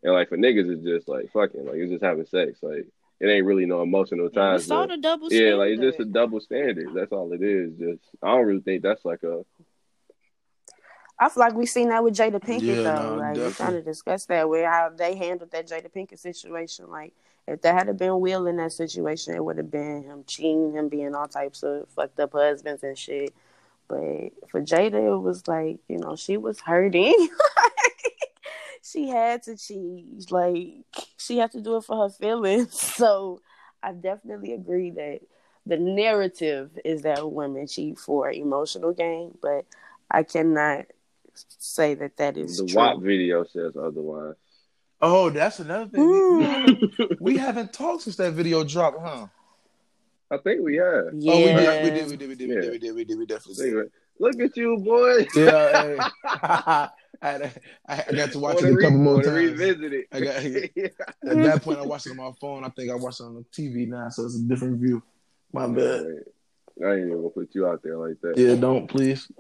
And 0.03 0.13
like 0.13 0.29
for 0.29 0.37
niggas, 0.37 0.71
it's 0.71 0.85
just 0.85 1.09
like 1.09 1.33
fucking, 1.33 1.65
like 1.65 1.77
it's 1.77 1.91
just 1.91 2.05
having 2.05 2.27
sex. 2.27 2.59
Like 2.63 2.87
it 3.21 3.27
ain't 3.27 3.47
really 3.47 3.67
no 3.67 3.83
emotional 3.83 4.29
ties. 4.29 4.67
but- 4.67 4.89
the 4.89 4.97
double 4.99 5.33
yeah, 5.33 5.39
standard. 5.39 5.57
like 5.57 5.71
it's 5.71 5.81
just 5.81 6.01
a 6.01 6.05
double 6.05 6.41
standard. 6.41 6.89
That's 6.95 7.13
all 7.13 7.33
it 7.33 7.43
is. 7.43 7.73
Just 7.79 8.03
I 8.23 8.29
don't 8.29 8.47
really 8.47 8.61
think 8.61 8.83
that's 8.83 9.05
like 9.05 9.23
a 9.23 9.45
I 11.19 11.29
feel 11.29 11.43
like 11.43 11.55
we've 11.55 11.69
seen 11.69 11.89
that 11.91 12.03
with 12.03 12.15
Jada 12.17 12.41
Pinkett 12.41 12.63
Yeah, 12.63 12.83
though. 12.83 13.17
no, 13.17 13.17
like 13.17 13.35
we 13.35 13.51
definitely. 13.51 13.65
kind 13.65 13.77
of 13.77 13.85
discussed 13.85 14.29
that 14.29 14.49
with 14.49 14.65
how 14.65 14.91
they 14.97 15.15
handled 15.15 15.51
that 15.53 15.69
Jada 15.69 15.89
Pinkett 15.93 16.19
situation. 16.19 16.91
Like 16.91 17.13
if 17.47 17.61
there 17.63 17.75
had 17.75 17.97
been 17.99 18.21
Will 18.21 18.47
in 18.47 18.57
that 18.57 18.73
situation, 18.73 19.35
it 19.35 19.45
would 19.45 19.57
have 19.59 19.71
been 19.71 20.03
him 20.05 20.25
cheating, 20.27 20.73
him 20.73 20.89
being 20.89 21.15
all 21.15 21.29
types 21.29 21.63
of 21.63 21.89
fucked 21.91 22.19
up 22.21 22.33
husbands 22.33 22.83
and 22.83 22.99
shit. 22.99 23.35
But 23.89 24.33
for 24.51 24.61
Jada, 24.63 25.15
it 25.15 25.19
was 25.19 25.47
like 25.47 25.79
you 25.89 25.99
know 25.99 26.17
she 26.17 26.37
was 26.37 26.61
hurting. 26.61 27.29
she 28.83 29.09
had 29.09 29.43
to 29.45 29.57
cheat. 29.57 30.31
Like 30.31 30.85
she 31.17 31.39
had 31.39 31.53
to 31.53 31.61
do 31.61 31.77
it 31.77 31.85
for 31.85 31.97
her 32.03 32.09
feelings. 32.11 32.73
So 32.97 33.41
I 33.83 33.93
definitely 33.93 34.53
agree 34.55 34.91
that 34.93 35.21
the 35.67 35.77
narrative 35.77 36.71
is 36.85 37.03
that 37.03 37.31
women 37.31 37.67
cheat 37.67 37.99
for 37.99 38.31
emotional 38.31 38.93
gain, 38.93 39.37
but 39.41 39.65
I 40.11 40.23
cannot 40.25 40.87
say 41.35 41.95
that 41.95 42.17
that 42.17 42.37
is 42.37 42.59
the 42.59 42.67
true. 42.67 42.77
WAP 42.77 43.01
video 43.01 43.45
says 43.45 43.73
otherwise. 43.77 44.35
Oh, 45.01 45.31
that's 45.31 45.59
another 45.59 45.91
thing. 45.91 46.01
Mm. 46.01 47.21
We 47.21 47.37
haven't 47.37 47.73
talked 47.73 48.03
since 48.03 48.17
that 48.17 48.33
video 48.33 48.63
dropped, 48.65 49.01
huh? 49.01 49.27
I 50.31 50.39
think 50.39 50.63
we 50.63 50.77
have. 50.77 51.07
Yeah, 51.15 51.33
Oh, 51.33 51.39
we 51.39 51.45
did. 51.55 51.85
We 51.85 51.91
did. 51.91 52.09
We 52.11 52.17
did. 52.17 52.29
We 52.29 52.35
did. 52.37 52.49
We 52.49 52.55
Yeah. 52.55 52.61
did. 52.61 52.71
We 52.73 52.79
did. 52.79 52.95
We 52.95 53.05
did. 53.05 53.19
We 53.19 53.27
definitely 53.27 53.71
did. 53.71 53.91
Look 54.19 54.41
at 54.41 54.57
you, 54.57 54.79
boy. 54.79 55.27
Yeah, 55.35 55.83
hey. 55.83 55.99
I, 56.25 56.89
had, 57.21 57.61
I 57.89 58.05
I 58.09 58.13
got 58.13 58.33
to 58.33 58.39
watch 58.39 58.63
it 58.63 58.73
a 58.73 58.77
couple 58.77 58.91
re- 58.99 59.05
more 59.05 59.23
times. 59.23 59.37
Revisit 59.37 59.93
it. 59.93 60.07
I 60.13 60.21
got- 60.21 60.37
At 61.31 61.43
that 61.43 61.63
point, 61.63 61.79
I 61.79 61.83
watched 61.83 62.07
it 62.07 62.11
on 62.11 62.17
my 62.19 62.31
phone. 62.41 62.65
I 62.65 62.69
think 62.71 62.91
I 62.91 62.95
watched 62.95 63.21
it 63.21 63.25
on 63.25 63.35
the 63.35 63.45
TV 63.63 63.89
now, 63.89 64.09
so 64.11 64.25
it's 64.25 64.37
a 64.37 64.43
different 64.43 64.79
view. 64.81 65.03
My 65.53 65.67
bad. 65.67 66.07
I 66.85 66.91
ain't 66.93 66.99
even 67.07 67.17
gonna 67.17 67.29
put 67.31 67.55
you 67.55 67.67
out 67.67 67.83
there 67.83 67.97
like 67.99 68.21
that. 68.23 68.37
Yeah, 68.39 68.55
don't 68.55 68.87
please. 68.89 69.31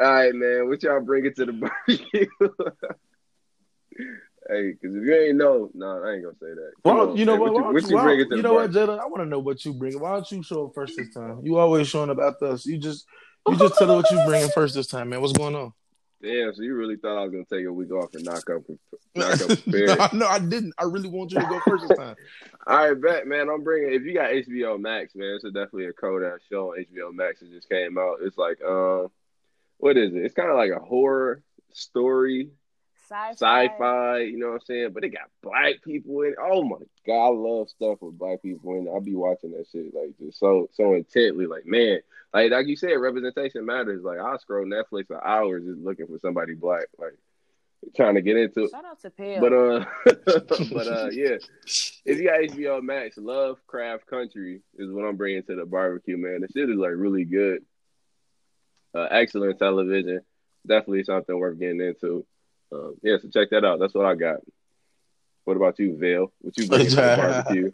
All 0.00 0.06
right, 0.06 0.34
man. 0.34 0.68
What 0.68 0.82
y'all 0.82 1.00
bring 1.00 1.26
it 1.26 1.36
to 1.36 1.44
the 1.46 1.52
barbecue? 1.88 2.26
hey, 4.48 4.72
because 4.72 4.96
if 4.96 5.04
you 5.04 5.14
ain't 5.14 5.36
know, 5.36 5.70
no, 5.74 6.02
I 6.02 6.12
ain't 6.14 6.22
gonna 6.24 6.34
say 6.40 6.54
that. 6.54 6.72
Come 6.84 6.96
Well, 6.96 7.10
on, 7.10 7.16
you 7.16 7.24
know 7.24 7.36
what? 7.36 7.52
What 7.52 7.58
you, 7.66 7.72
what 7.72 7.82
you, 7.82 7.88
you 7.90 7.96
why- 7.96 8.02
bringing 8.04 8.30
to 8.30 8.36
you 8.36 8.42
know 8.42 8.54
what. 8.54 8.70
Jada? 8.70 8.98
I 8.98 9.06
want 9.06 9.18
to 9.18 9.26
know 9.26 9.38
what 9.40 9.64
you 9.64 9.74
bring. 9.74 9.98
Why 10.00 10.12
don't 10.12 10.30
you 10.32 10.42
show 10.42 10.66
up 10.66 10.72
first 10.74 10.96
this 10.96 11.12
time? 11.12 11.40
You 11.44 11.58
always 11.58 11.88
showing 11.88 12.10
up 12.10 12.18
after 12.18 12.46
us. 12.46 12.64
You 12.66 12.78
just, 12.78 13.06
you 13.48 13.56
just 13.56 13.76
tell 13.76 13.88
her 13.88 13.96
what 13.96 14.10
you 14.10 14.20
bringing 14.26 14.50
first 14.50 14.74
this 14.74 14.86
time, 14.86 15.10
man. 15.10 15.20
What's 15.20 15.32
going 15.34 15.54
on? 15.54 15.72
Damn, 16.22 16.52
so 16.54 16.62
you 16.62 16.74
really 16.74 16.96
thought 16.96 17.18
I 17.18 17.22
was 17.24 17.32
gonna 17.32 17.44
take 17.50 17.64
a 17.66 17.72
week 17.72 17.90
off 17.92 18.10
and 18.14 18.24
knock 18.24 18.48
up, 18.50 18.60
knock 19.16 19.40
up 19.50 19.66
no, 19.66 20.08
no, 20.12 20.26
I 20.26 20.38
didn't. 20.38 20.74
I 20.78 20.84
really 20.84 21.08
want 21.08 21.32
you 21.32 21.40
to 21.40 21.46
go 21.46 21.60
first 21.66 21.88
this 21.88 21.96
time. 21.96 22.14
All 22.66 22.76
right, 22.90 23.00
bet, 23.00 23.26
man. 23.26 23.48
I'm 23.48 23.62
bringing. 23.64 23.94
If 23.94 24.02
you 24.02 24.12
got 24.12 24.30
HBO 24.30 24.78
Max, 24.78 25.14
man, 25.14 25.34
it's 25.34 25.44
a 25.44 25.50
definitely 25.50 25.86
a 25.86 25.92
cold 25.94 26.22
ass 26.22 26.40
show 26.50 26.72
on 26.72 26.84
HBO 26.84 27.14
Max. 27.14 27.40
It 27.40 27.50
just 27.50 27.70
came 27.70 27.96
out. 27.96 28.18
It's 28.22 28.36
like, 28.36 28.60
um, 28.62 29.08
what 29.80 29.96
is 29.96 30.14
it? 30.14 30.24
It's 30.24 30.34
kind 30.34 30.50
of 30.50 30.56
like 30.56 30.70
a 30.70 30.84
horror 30.84 31.42
story, 31.72 32.50
sci-fi. 33.08 33.32
sci-fi. 33.32 34.18
You 34.20 34.38
know 34.38 34.48
what 34.48 34.54
I'm 34.54 34.60
saying? 34.66 34.90
But 34.92 35.04
it 35.04 35.10
got 35.10 35.30
black 35.42 35.82
people 35.84 36.22
in. 36.22 36.30
it. 36.30 36.38
Oh 36.40 36.62
my 36.62 36.76
god, 37.06 37.26
I 37.26 37.28
love 37.30 37.68
stuff 37.70 37.98
with 38.00 38.18
black 38.18 38.42
people 38.42 38.76
in. 38.76 38.86
it. 38.86 38.90
I'll 38.90 39.00
be 39.00 39.14
watching 39.14 39.52
that 39.52 39.66
shit 39.70 39.94
like 39.94 40.16
just 40.18 40.38
so 40.38 40.68
so 40.72 40.94
intently. 40.94 41.46
Like 41.46 41.66
man, 41.66 42.00
like 42.32 42.50
like 42.50 42.66
you 42.66 42.76
said, 42.76 42.92
representation 42.92 43.66
matters. 43.66 44.02
Like 44.04 44.18
I 44.18 44.36
scroll 44.36 44.64
Netflix 44.64 45.08
for 45.08 45.24
hours 45.24 45.64
just 45.64 45.80
looking 45.80 46.06
for 46.06 46.18
somebody 46.18 46.54
black, 46.54 46.86
like 46.98 47.14
trying 47.96 48.14
to 48.14 48.22
get 48.22 48.36
into 48.36 48.64
it. 48.64 48.70
Shout 48.70 48.84
out 48.84 49.00
to 49.00 49.10
Pale. 49.10 49.40
But 49.40 49.52
uh, 49.52 49.84
but 50.72 50.86
uh, 50.86 51.08
yeah. 51.10 51.36
If 52.04 52.18
you 52.18 52.24
got 52.24 52.40
HBO 52.40 52.82
Max, 52.82 53.16
Lovecraft 53.16 54.06
Country 54.06 54.60
is 54.78 54.90
what 54.90 55.04
I'm 55.04 55.16
bringing 55.16 55.42
to 55.44 55.56
the 55.56 55.66
barbecue, 55.66 56.16
man. 56.16 56.40
The 56.40 56.48
shit 56.52 56.70
is 56.70 56.76
like 56.76 56.92
really 56.94 57.24
good. 57.24 57.64
Uh, 58.94 59.02
excellent 59.10 59.58
television. 59.58 60.20
Definitely 60.66 61.04
something 61.04 61.38
worth 61.38 61.58
getting 61.58 61.80
into. 61.80 62.26
Um, 62.72 62.96
yeah, 63.02 63.16
so 63.20 63.28
check 63.28 63.50
that 63.50 63.64
out. 63.64 63.78
That's 63.80 63.94
what 63.94 64.06
I 64.06 64.14
got. 64.14 64.40
What 65.44 65.56
about 65.56 65.78
you, 65.78 65.96
Vell? 65.96 66.32
What 66.42 66.56
you 66.58 66.68
bring 66.68 66.86
to 66.86 66.94
the 66.94 67.16
barbecue? 67.16 67.70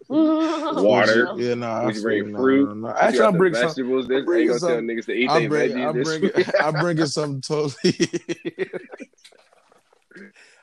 Water. 0.82 1.32
Yeah, 1.36 1.54
no. 1.54 1.66
I 1.68 1.84
Would 1.86 1.96
you 1.96 2.02
bring 2.02 2.24
feel- 2.24 2.32
no, 2.32 2.38
fruit? 2.38 2.66
no, 2.68 2.74
no. 2.74 2.88
You 2.88 2.94
Actually, 2.94 3.18
got 3.18 3.26
I'm 3.26 3.32
the 3.32 3.38
bringing 3.38 3.54
some. 3.60 3.68
vegetables. 3.68 4.06
This 4.08 4.24
I'm 4.26 4.34
ain't 4.34 4.48
gonna 4.48 4.60
tell 4.60 4.80
niggas 4.80 5.06
to 5.06 5.12
eat 5.12 5.28
their 5.28 5.50
veggies 5.50 5.86
I'm 5.86 6.02
bringing, 6.02 6.30
week. 6.36 6.62
I'm 6.62 6.74
bringing 6.74 7.06
some 7.06 7.40
totally. 7.40 8.08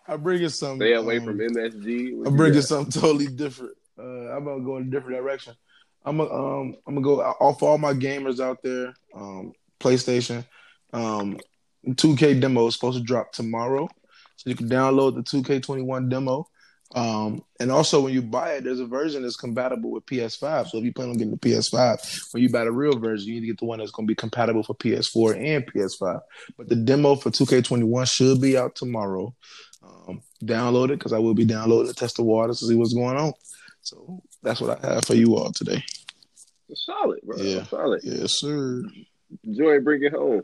I'm 0.08 0.22
bringing 0.24 0.50
some. 0.50 0.78
Stay 0.78 0.94
away 0.94 1.18
um, 1.18 1.26
from 1.26 1.38
MSG. 1.40 2.16
What 2.18 2.28
I'm 2.28 2.34
you 2.34 2.38
bringing 2.38 2.60
got? 2.60 2.64
something 2.64 3.02
totally 3.02 3.28
different. 3.28 3.76
Uh, 4.00 4.32
I'm 4.36 4.46
gonna 4.46 4.64
go 4.64 4.78
in 4.78 4.84
a 4.84 4.86
different 4.90 5.18
direction. 5.18 5.54
I'm 6.06 6.18
gonna 6.18 6.34
um 6.34 6.76
I'm 6.88 6.96
gonna 6.96 7.04
go 7.06 7.22
off 7.22 7.62
all 7.64 7.78
my 7.78 7.94
gamers 7.94 8.40
out 8.40 8.62
there. 8.64 8.94
Um, 9.14 9.54
PlayStation, 9.84 10.46
um, 10.94 11.38
2K 11.88 12.40
demo 12.40 12.68
is 12.68 12.76
supposed 12.76 12.98
to 12.98 13.04
drop 13.04 13.32
tomorrow, 13.34 13.88
so 14.38 14.50
you 14.50 14.56
can 14.56 14.70
download 14.70 15.16
the 15.16 15.24
2K21 15.24 16.10
demo 16.10 16.48
Um, 16.96 17.42
and 17.60 17.72
also 17.72 18.02
when 18.02 18.14
you 18.14 18.22
buy 18.22 18.54
it, 18.54 18.64
there's 18.64 18.80
a 18.80 18.86
version 18.86 19.24
that's 19.24 19.36
compatible 19.36 19.92
with 19.92 20.06
PS5. 20.06 20.68
So 20.68 20.78
if 20.78 20.84
you 20.84 20.94
plan 20.94 21.10
on 21.10 21.18
getting 21.18 21.32
the 21.32 21.38
PS5, 21.38 22.34
when 22.34 22.44
you 22.44 22.50
buy 22.50 22.66
the 22.66 22.72
real 22.72 23.00
version, 23.00 23.30
you 23.30 23.36
need 23.36 23.42
to 23.42 23.48
get 23.48 23.60
the 23.60 23.66
one 23.66 23.80
that's 23.80 23.92
going 23.92 24.06
to 24.08 24.12
be 24.12 24.16
compatible 24.16 24.64
for 24.64 24.76
PS4 24.76 25.56
and 25.56 25.66
PS5. 25.66 26.22
But 26.58 26.70
the 26.70 26.76
demo 26.76 27.16
for 27.16 27.32
2K21 27.32 28.12
should 28.12 28.40
be 28.40 28.58
out 28.58 28.76
tomorrow. 28.76 29.34
Um, 29.82 30.22
download 30.44 30.86
it 30.92 31.00
because 31.00 31.14
I 31.14 31.20
will 31.20 31.34
be 31.34 31.46
downloading 31.46 31.92
to 31.92 31.96
test 31.96 32.18
the 32.18 32.24
waters 32.24 32.60
to 32.60 32.68
see 32.68 32.76
what's 32.76 32.94
going 32.94 33.18
on. 33.18 33.34
So 33.82 34.22
that's 34.44 34.62
what 34.62 34.86
I 34.86 34.94
have 34.94 35.06
for 35.06 35.16
you 35.16 35.36
all 35.36 35.52
today. 35.52 35.84
Solid, 36.76 37.20
bro. 37.24 37.38
Yeah. 37.38 37.64
Solid. 37.64 38.02
Yes, 38.04 38.40
sir. 38.40 38.84
Joi, 39.52 39.80
bring 39.80 40.04
it 40.04 40.14
home. 40.14 40.44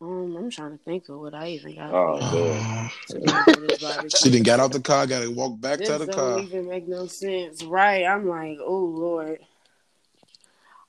Um, 0.00 0.36
I'm 0.36 0.50
trying 0.50 0.76
to 0.76 0.84
think 0.84 1.08
of 1.08 1.18
what 1.20 1.34
I 1.34 1.48
even 1.50 1.76
got. 1.76 1.94
Oh, 1.94 2.18
man. 2.20 2.90
For 3.08 3.60
this 3.60 3.82
barbecue. 3.82 4.10
she 4.10 4.30
didn't 4.30 4.44
get 4.44 4.60
out 4.60 4.72
the 4.72 4.80
car, 4.80 5.06
got 5.06 5.22
to 5.22 5.28
walk 5.30 5.58
back 5.60 5.78
This 5.78 5.88
to 5.88 5.98
the 5.98 6.06
don't 6.06 6.14
car. 6.14 6.40
even 6.40 6.68
make 6.68 6.86
no 6.86 7.06
sense, 7.06 7.62
right? 7.62 8.04
I'm 8.04 8.28
like, 8.28 8.58
oh 8.60 8.84
lord. 8.84 9.38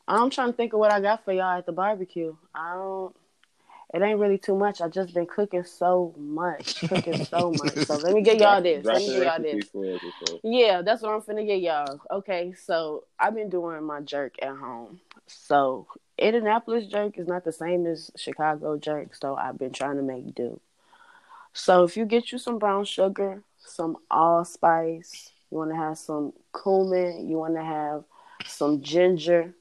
I'm 0.08 0.30
trying 0.30 0.52
to 0.52 0.54
think 0.58 0.74
of 0.74 0.80
what 0.80 0.92
I 0.92 1.02
got 1.02 1.24
for 1.24 1.34
y'all 1.34 1.58
at 1.58 1.66
the 1.66 1.72
barbecue. 1.72 2.36
I 2.54 2.74
don't. 2.74 3.16
It 3.96 4.02
ain't 4.02 4.20
really 4.20 4.38
too 4.38 4.58
much. 4.58 4.82
I 4.82 4.90
just 4.90 5.14
been 5.14 5.26
cooking 5.26 5.64
so 5.64 6.14
much, 6.18 6.82
cooking 6.82 7.24
so 7.24 7.52
much. 7.52 7.76
So 7.86 7.96
let 7.96 8.14
me 8.14 8.22
get 8.24 8.42
y'all 8.42 8.62
this. 8.62 8.84
Let 8.84 8.98
me 8.98 9.08
get 9.08 9.24
y'all 9.24 9.42
this. 9.42 9.70
for 9.70 9.86
us 9.86 10.02
or 10.04 10.28
something. 10.28 10.54
Yeah, 10.54 10.82
that's 10.82 11.02
what 11.02 11.14
I'm 11.14 11.22
finna 11.22 11.46
get 11.46 11.62
y'all. 11.62 12.02
Okay, 12.12 12.54
so 12.62 13.06
I've 13.18 13.36
been 13.36 13.50
doing 13.50 13.82
my 13.86 14.02
jerk 14.02 14.34
at 14.42 14.54
home. 14.54 15.00
So 15.28 15.88
Indianapolis 16.18 16.88
jerk 16.88 17.18
is 17.18 17.30
not 17.30 17.46
the 17.46 17.54
same 17.54 17.86
as 17.86 18.12
Chicago 18.18 18.78
jerk, 18.78 19.16
so 19.16 19.34
I've 19.34 19.58
been 19.58 19.72
trying 19.72 19.96
to 19.96 20.04
make 20.04 20.36
do. 20.36 20.60
So 21.54 21.86
if 21.86 21.96
you 21.96 22.04
get 22.04 22.34
you 22.34 22.38
some 22.38 22.60
brown 22.60 22.84
sugar, 22.84 23.44
some 23.60 23.96
allspice, 24.12 25.32
you 25.50 25.58
want 25.58 25.72
to 25.72 25.78
have 25.78 25.98
some 25.98 26.34
cumin, 26.52 27.30
you 27.30 27.38
want 27.38 27.56
to 27.56 27.64
have 27.64 28.04
some 28.46 28.82
ginger, 28.82 29.54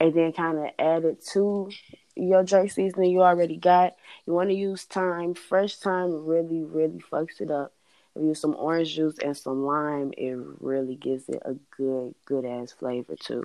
and 0.00 0.14
then 0.14 0.32
kind 0.32 0.56
of 0.56 0.70
add 0.78 1.04
it 1.04 1.22
to 1.32 1.68
your 2.18 2.44
jerk 2.44 2.70
seasoning 2.70 3.10
you 3.10 3.22
already 3.22 3.56
got. 3.56 3.96
You 4.26 4.32
want 4.32 4.50
to 4.50 4.54
use 4.54 4.84
thyme. 4.84 5.34
Fresh 5.34 5.76
thyme 5.76 6.26
really, 6.26 6.62
really 6.62 7.02
fucks 7.10 7.40
it 7.40 7.50
up. 7.50 7.72
If 8.14 8.22
you 8.22 8.28
use 8.28 8.40
some 8.40 8.56
orange 8.58 8.94
juice 8.94 9.18
and 9.22 9.36
some 9.36 9.64
lime, 9.64 10.12
it 10.16 10.36
really 10.60 10.96
gives 10.96 11.28
it 11.28 11.42
a 11.44 11.54
good, 11.76 12.14
good 12.24 12.44
ass 12.44 12.72
flavor 12.72 13.14
too. 13.16 13.44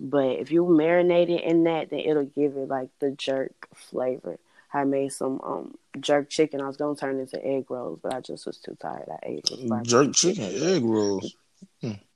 But 0.00 0.38
if 0.38 0.50
you 0.50 0.64
marinate 0.64 1.30
it 1.30 1.44
in 1.44 1.64
that, 1.64 1.90
then 1.90 2.00
it'll 2.00 2.24
give 2.24 2.56
it 2.56 2.68
like 2.68 2.88
the 2.98 3.10
jerk 3.10 3.68
flavor. 3.74 4.38
I 4.72 4.84
made 4.84 5.12
some 5.12 5.40
um 5.42 5.78
jerk 6.00 6.28
chicken. 6.28 6.60
I 6.60 6.66
was 6.66 6.76
gonna 6.76 6.96
turn 6.96 7.16
it 7.16 7.20
into 7.20 7.44
egg 7.44 7.70
rolls, 7.70 7.98
but 8.02 8.14
I 8.14 8.20
just 8.20 8.46
was 8.46 8.58
too 8.58 8.76
tired. 8.78 9.08
I 9.08 9.18
ate 9.22 9.50
it. 9.50 9.84
Jerk 9.84 10.12
chicken, 10.14 10.44
egg 10.44 10.84
rolls. 10.84 11.34
It's 11.80 11.96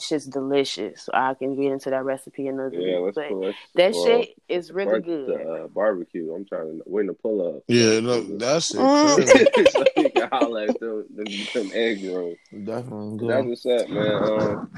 just 0.00 0.30
delicious. 0.30 1.02
So 1.02 1.12
I 1.14 1.34
can 1.34 1.54
get 1.54 1.72
into 1.72 1.90
that 1.90 2.04
recipe 2.04 2.48
another 2.48 2.74
Yeah, 2.80 2.96
week. 3.00 3.04
let's 3.06 3.14
But 3.16 3.28
pull 3.28 3.40
that. 3.42 3.54
that 3.74 3.92
well, 3.92 4.04
shit 4.22 4.28
is 4.48 4.72
really 4.72 4.98
fuck 4.98 5.04
good. 5.04 5.28
The, 5.28 5.48
uh, 5.64 5.66
barbecue. 5.68 6.32
I'm 6.34 6.44
trying 6.44 6.78
to 6.78 6.82
win 6.86 7.06
the 7.06 7.14
pull 7.14 7.56
up. 7.56 7.62
Yeah, 7.68 8.00
look, 8.02 8.38
that 8.38 8.62
shit 8.62 8.80
Mm. 8.80 9.14
crazy. 9.54 9.66
so 9.70 9.84
you 9.96 10.10
can 10.10 10.28
holler 10.28 10.68
at 10.68 10.80
them, 10.80 11.06
them, 11.14 11.26
them 11.54 11.70
egg 11.74 12.04
rolls. 12.04 12.38
Definitely 12.52 13.26
That's 13.28 13.42
good. 13.42 13.48
what's 13.48 13.66
up, 13.66 13.88
man. 13.90 14.22
Um, 14.22 14.70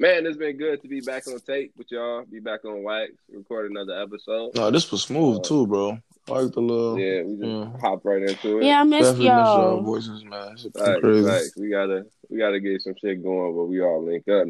man, 0.00 0.26
it's 0.26 0.36
been 0.38 0.56
good 0.56 0.82
to 0.82 0.88
be 0.88 1.00
back 1.00 1.26
on 1.26 1.40
tape 1.40 1.72
with 1.76 1.90
y'all. 1.90 2.24
Be 2.24 2.40
back 2.40 2.64
on 2.64 2.82
wax, 2.82 3.12
record 3.30 3.70
another 3.70 4.00
episode. 4.02 4.54
No, 4.54 4.70
this 4.70 4.90
was 4.90 5.02
smooth 5.02 5.42
too, 5.44 5.66
bro. 5.66 5.98
I 6.28 6.32
like 6.32 6.52
the 6.52 6.60
little. 6.60 6.98
Yeah, 6.98 7.22
we 7.22 7.36
just 7.36 7.44
Yeah. 7.46 7.78
hop 7.80 8.04
right 8.04 8.22
into 8.22 8.58
it. 8.58 8.64
Yeah, 8.64 8.80
I 8.80 8.84
miss 8.84 9.06
Definitely 9.06 9.28
miss 9.42 9.54
y'all 9.54 9.70
y'all. 9.74 9.80
voices, 9.82 10.24
man. 10.24 10.56
Shit 10.56 10.72
Facts, 10.76 11.00
crazy. 11.00 11.26
facts. 11.28 11.56
We 11.56 11.68
gotta 11.70 12.06
we 12.28 12.38
gotta 12.38 12.58
get 12.60 12.82
some 12.82 12.94
shit 13.00 13.22
going, 13.22 13.54
but 13.54 13.64
we 13.66 13.80
all 13.80 14.04
link 14.04 14.26
up. 14.28 14.48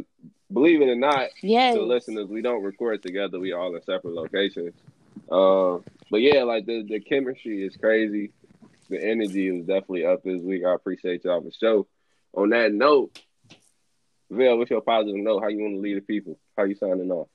Believe 0.52 0.80
it 0.80 0.88
or 0.88 0.94
not, 0.96 1.28
yeah. 1.42 1.74
So 1.74 1.84
listeners, 1.84 2.28
we 2.28 2.40
don't 2.40 2.62
record 2.62 3.02
together. 3.02 3.38
We 3.38 3.52
all 3.52 3.74
in 3.74 3.82
separate 3.82 4.14
locations. 4.14 4.72
Um, 5.30 5.84
but 6.10 6.22
yeah, 6.22 6.44
like 6.44 6.64
the 6.66 6.82
the 6.88 7.00
chemistry 7.00 7.64
is 7.66 7.76
crazy. 7.76 8.32
The 8.88 9.02
energy 9.04 9.48
is 9.48 9.66
definitely 9.66 10.06
up 10.06 10.22
this 10.22 10.40
week. 10.40 10.64
I 10.64 10.72
appreciate 10.72 11.24
y'all 11.24 11.40
for 11.40 11.48
the 11.48 11.52
show. 11.52 11.86
On 12.32 12.50
that 12.50 12.72
note, 12.72 13.18
Vell, 14.30 14.56
what's 14.56 14.70
your 14.70 14.80
positive 14.80 15.16
note? 15.16 15.40
How 15.42 15.48
you 15.48 15.58
want 15.60 15.74
to 15.74 15.80
lead 15.80 15.96
the 15.96 16.00
people? 16.02 16.38
How 16.56 16.64
you 16.64 16.74
signing 16.76 17.10
off? 17.10 17.28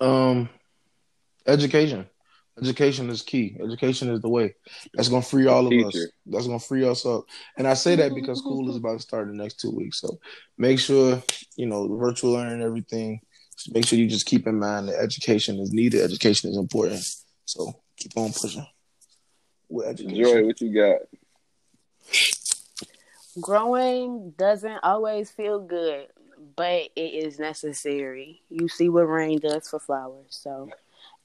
Um, 0.00 0.48
education. 1.46 2.06
Education 2.62 3.10
is 3.10 3.22
key. 3.22 3.56
Education 3.62 4.10
is 4.10 4.20
the 4.20 4.28
way. 4.28 4.54
That's 4.94 5.08
gonna 5.08 5.22
free 5.22 5.46
all 5.46 5.66
of 5.66 5.72
us. 5.86 6.06
That's 6.26 6.46
gonna 6.46 6.58
free 6.58 6.86
us 6.86 7.06
up. 7.06 7.24
And 7.56 7.66
I 7.66 7.74
say 7.74 7.96
that 7.96 8.14
because 8.14 8.38
school 8.38 8.68
is 8.70 8.76
about 8.76 8.98
to 8.98 9.02
start 9.02 9.28
in 9.28 9.36
the 9.36 9.42
next 9.42 9.60
two 9.60 9.70
weeks. 9.70 10.00
So 10.00 10.18
make 10.56 10.78
sure 10.78 11.22
you 11.56 11.66
know 11.66 11.96
virtual 11.96 12.32
learning 12.32 12.62
everything. 12.62 13.20
Just 13.56 13.74
make 13.74 13.86
sure 13.86 13.98
you 13.98 14.08
just 14.08 14.26
keep 14.26 14.46
in 14.46 14.58
mind 14.58 14.88
that 14.88 14.98
education 14.98 15.58
is 15.58 15.72
needed. 15.72 16.02
Education 16.02 16.50
is 16.50 16.56
important. 16.56 17.02
So 17.44 17.72
keep 17.96 18.16
on 18.16 18.32
pushing 18.32 18.66
with 19.68 19.88
education. 19.88 20.24
Joi, 20.24 20.44
what 20.44 20.60
you 20.60 20.74
got? 20.74 21.00
Growing 23.40 24.32
doesn't 24.36 24.80
always 24.82 25.30
feel 25.30 25.60
good, 25.60 26.06
but 26.56 26.88
it 26.96 27.00
is 27.00 27.38
necessary. 27.38 28.42
You 28.48 28.68
see 28.68 28.88
what 28.88 29.02
rain 29.02 29.38
does 29.38 29.68
for 29.68 29.78
flowers, 29.78 30.26
so 30.30 30.70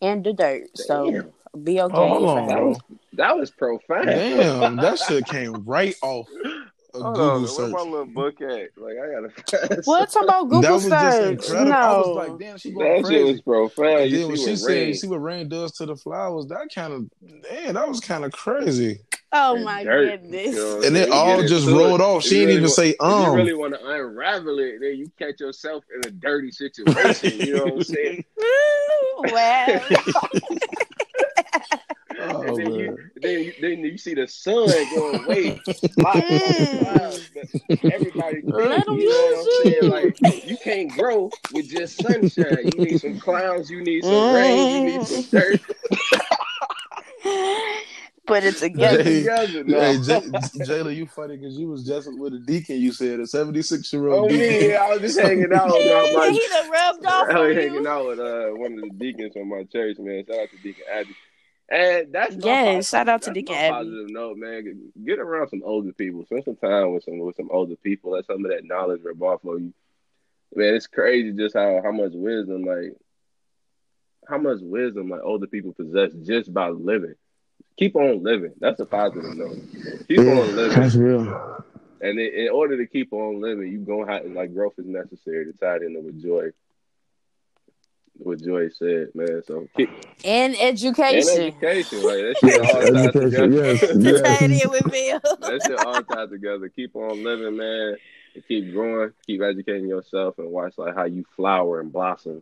and 0.04 0.24
the 0.24 0.34
dirt. 0.34 0.78
So 0.78 1.12
Damn. 1.12 1.64
be 1.64 1.82
okay. 1.82 1.96
Oh, 1.98 2.08
hold 2.08 2.30
on, 2.30 2.38
fam. 2.38 2.48
That 2.48 2.64
was 2.64 2.78
that 3.14 3.38
was 3.38 3.52
profound. 3.52 4.06
Damn, 4.08 4.76
that 4.78 5.00
shit 5.00 5.26
came 5.28 5.64
right 5.66 5.96
off 6.02 6.28
a 6.96 7.02
Hold 7.02 7.16
Google 7.16 7.30
on, 7.32 7.42
where 7.42 7.50
search. 7.50 7.72
my 7.72 7.82
little 7.82 8.06
book 8.06 8.42
at? 8.42 8.70
Like 8.78 8.96
I 9.02 9.12
gotta. 9.58 9.82
What 9.86 10.12
talking 10.12 10.30
about 10.30 10.44
Google 10.44 10.62
that 10.62 10.72
was 10.74 10.84
just 10.90 11.18
search? 11.18 11.32
incredible. 11.32 11.72
No. 11.72 11.76
I 11.78 11.98
was 11.98 12.08
like, 12.30 12.40
damn, 12.40 12.58
she 12.58 12.72
going 12.72 13.02
That 13.02 13.10
shit 13.10 13.26
was 13.26 13.42
profound. 13.42 14.00
And 14.02 14.12
You 14.12 14.18
then 14.20 14.28
when 14.28 14.38
she 14.38 14.50
what 14.52 14.60
said, 14.60 14.88
"You 14.88 14.94
see 14.94 15.08
what 15.08 15.18
rain 15.18 15.50
does 15.50 15.72
to 15.74 15.86
the 15.88 15.96
flowers," 15.96 16.46
that 16.48 16.70
kind 16.74 16.94
of, 16.94 17.10
damn, 17.44 17.74
that 17.74 17.88
was 17.88 18.00
kind 18.00 18.24
of 18.26 18.32
crazy. 18.32 19.02
Oh 19.34 19.56
and 19.56 19.66
my 19.66 19.84
dirt, 19.84 20.22
goodness. 20.22 20.46
you 20.56 20.62
know 20.62 20.82
And 20.84 20.96
it 20.98 21.10
all 21.10 21.42
Get 21.42 21.50
just 21.50 21.68
rolled 21.68 22.00
it. 22.00 22.04
off. 22.04 22.24
She 22.24 22.36
you 22.40 22.48
didn't 22.48 22.48
really 22.48 22.54
even 22.58 22.70
wa- 22.70 22.70
say, 22.70 22.90
If 22.92 22.96
you 23.02 23.06
um. 23.06 23.36
really 23.36 23.54
want 23.54 23.74
to 23.74 23.86
unravel 23.86 24.60
it, 24.60 24.80
then 24.82 24.98
you 24.98 25.12
catch 25.20 25.40
yourself 25.40 25.84
in 25.96 26.06
a 26.08 26.12
dirty 26.12 26.52
situation. 26.52 27.40
You 27.42 27.54
know 27.56 27.64
what 27.66 27.74
I'm 27.74 27.84
saying? 27.84 28.24
well, 29.24 29.82
Oh, 32.20 32.42
and 32.48 32.58
then 32.60 32.74
you, 32.74 32.98
then 33.16 33.44
you, 33.44 33.54
then 33.60 33.80
you 33.80 33.98
see 33.98 34.14
the 34.14 34.28
sun 34.28 34.88
going 34.90 35.16
away. 35.26 35.62
blocking 35.98 36.42
out 36.48 36.58
the 36.58 36.68
clouds, 36.68 37.30
but 37.34 37.46
everybody, 37.92 38.44
Let 38.48 38.88
'em 38.88 38.98
you 39.00 39.10
know 39.10 39.26
what 39.26 39.40
I'm 39.42 39.48
use 39.48 39.58
saying? 39.58 39.88
Like 39.90 40.16
you 40.46 40.58
can't 40.58 40.96
grow 40.96 41.32
with 41.54 41.70
just 41.70 42.00
sunshine. 42.02 42.70
You 42.72 42.80
need 42.80 43.00
some 43.00 43.20
clouds. 43.20 43.70
You 43.70 43.82
need 43.84 44.04
some 44.06 44.32
rain. 44.32 44.70
You 44.70 44.82
need 44.92 45.04
some 45.04 45.24
dirt. 45.32 45.62
Put 48.26 48.44
it 48.44 48.54
Put 48.54 48.60
together. 48.62 49.00
it 49.00 49.04
Jay- 49.04 49.20
together 49.20 49.64
now. 49.64 49.80
Hey, 49.80 49.98
J- 50.04 50.30
Jayla, 50.66 50.96
you 50.96 51.08
funny 51.08 51.38
because 51.38 51.58
you 51.58 51.68
was 51.68 51.86
just 51.86 52.10
with 52.18 52.34
a 52.34 52.40
deacon. 52.40 52.78
You 52.78 52.92
said 52.92 53.20
a 53.20 53.28
seventy-six 53.28 53.92
year 53.94 54.08
Oh 54.10 54.22
old 54.22 54.32
me, 54.32 54.38
deacon. 54.38 54.78
I 54.78 54.90
was 54.90 55.02
just 55.02 55.20
hanging 55.22 55.54
out 55.54 55.68
with 55.68 55.86
my, 55.86 56.12
my 56.16 56.30
he 56.30 56.48
done 56.48 56.70
rubbed 56.70 57.06
off 57.06 57.28
I 57.30 57.34
on 57.40 57.48
was 57.48 57.56
hanging 57.58 57.74
you. 57.74 57.88
out 57.88 58.08
with 58.08 58.20
uh, 58.20 58.48
one 58.52 58.74
of 58.74 58.82
the 58.82 58.90
deacons 58.98 59.34
from 59.34 59.50
my 59.50 59.64
church, 59.64 59.98
man. 60.00 60.26
Shout 60.28 60.40
out 60.40 60.50
to 60.52 60.58
Deacon 60.58 60.84
Abby. 60.92 61.16
And 61.70 62.14
that's 62.14 62.36
my 62.36 62.42
Yes, 62.46 62.66
positive- 62.66 62.86
shout 62.90 63.10
out 63.10 63.22
to 63.24 63.30
that's 63.30 63.34
Deacon 63.36 63.56
my 63.56 63.62
Abby. 63.62 63.74
Positive 63.86 64.10
note, 64.10 64.38
man. 64.38 64.92
Get 65.06 65.20
around 65.20 65.50
some 65.50 65.62
older 65.66 65.94
people. 65.94 66.26
Spend 66.26 66.44
some 66.44 66.56
time 66.58 66.94
with 66.94 67.04
some 67.04 67.20
with 67.20 67.36
some 67.36 67.50
older 67.52 67.76
people. 67.78 68.12
Let 68.12 68.26
some 68.26 68.44
of 68.46 68.52
that 68.52 68.66
knowledge 68.66 69.02
rub 69.04 69.22
off 69.24 69.44
of 69.46 69.60
you. 69.62 69.74
Man, 70.56 70.76
it's 70.76 70.88
crazy 70.88 71.32
just 71.32 71.56
how 71.56 71.82
how 71.84 71.92
much 71.92 72.12
wisdom, 72.14 72.64
like 72.64 72.94
how 74.30 74.38
much 74.38 74.60
wisdom, 74.62 75.10
like 75.10 75.22
older 75.24 75.48
people 75.48 75.74
possess 75.74 76.12
just 76.24 76.54
by 76.54 76.70
living. 76.70 77.16
Keep 77.78 77.96
on 77.96 78.24
living. 78.24 78.54
That's 78.60 78.80
a 78.80 78.86
positive 78.86 79.36
note. 79.36 79.58
Keep 80.08 80.20
on 80.20 80.56
living. 80.56 80.80
That's 80.80 80.96
real. 80.96 81.64
And 82.02 82.20
in, 82.20 82.34
in 82.46 82.50
order 82.50 82.78
to 82.78 82.86
keep 82.86 83.14
on 83.14 83.42
living, 83.42 83.72
you 83.72 83.80
gonna 83.80 84.12
have 84.12 84.26
like 84.32 84.54
growth 84.54 84.74
is 84.78 84.86
necessary 84.86 85.46
to 85.46 85.54
tie 85.54 85.78
it 85.78 85.84
into 85.84 86.02
what 86.02 86.18
Joi, 86.22 86.50
what 88.18 88.42
Joi 88.44 88.70
said, 88.70 89.08
man. 89.16 89.42
So 89.48 89.68
keep 89.76 89.90
And 90.24 90.54
and 90.56 90.56
education. 90.62 91.54
education, 91.62 92.04
like 92.04 92.18
that 92.20 92.36
shit 92.40 92.62
all 92.62 92.94
tied 92.94 93.14
together. 93.14 93.50
yes, 93.50 93.80
Tie 94.22 94.46
it 94.46 94.64
in 94.66 94.70
with 94.70 94.92
Bill. 94.92 95.38
that 95.40 95.62
shit 95.66 95.80
all 95.86 96.04
tied 96.04 96.30
together. 96.30 96.70
Keep 96.70 96.96
on 96.96 97.24
living, 97.24 97.58
man. 97.58 97.96
And 98.36 98.48
keep 98.48 98.72
growing. 98.72 99.12
Keep 99.26 99.42
educating 99.42 99.88
yourself, 99.88 100.38
and 100.40 100.50
watch 100.52 100.78
like 100.78 100.96
how 100.96 101.06
you 101.06 101.26
flower 101.36 101.80
and 101.80 101.92
blossom 101.92 102.42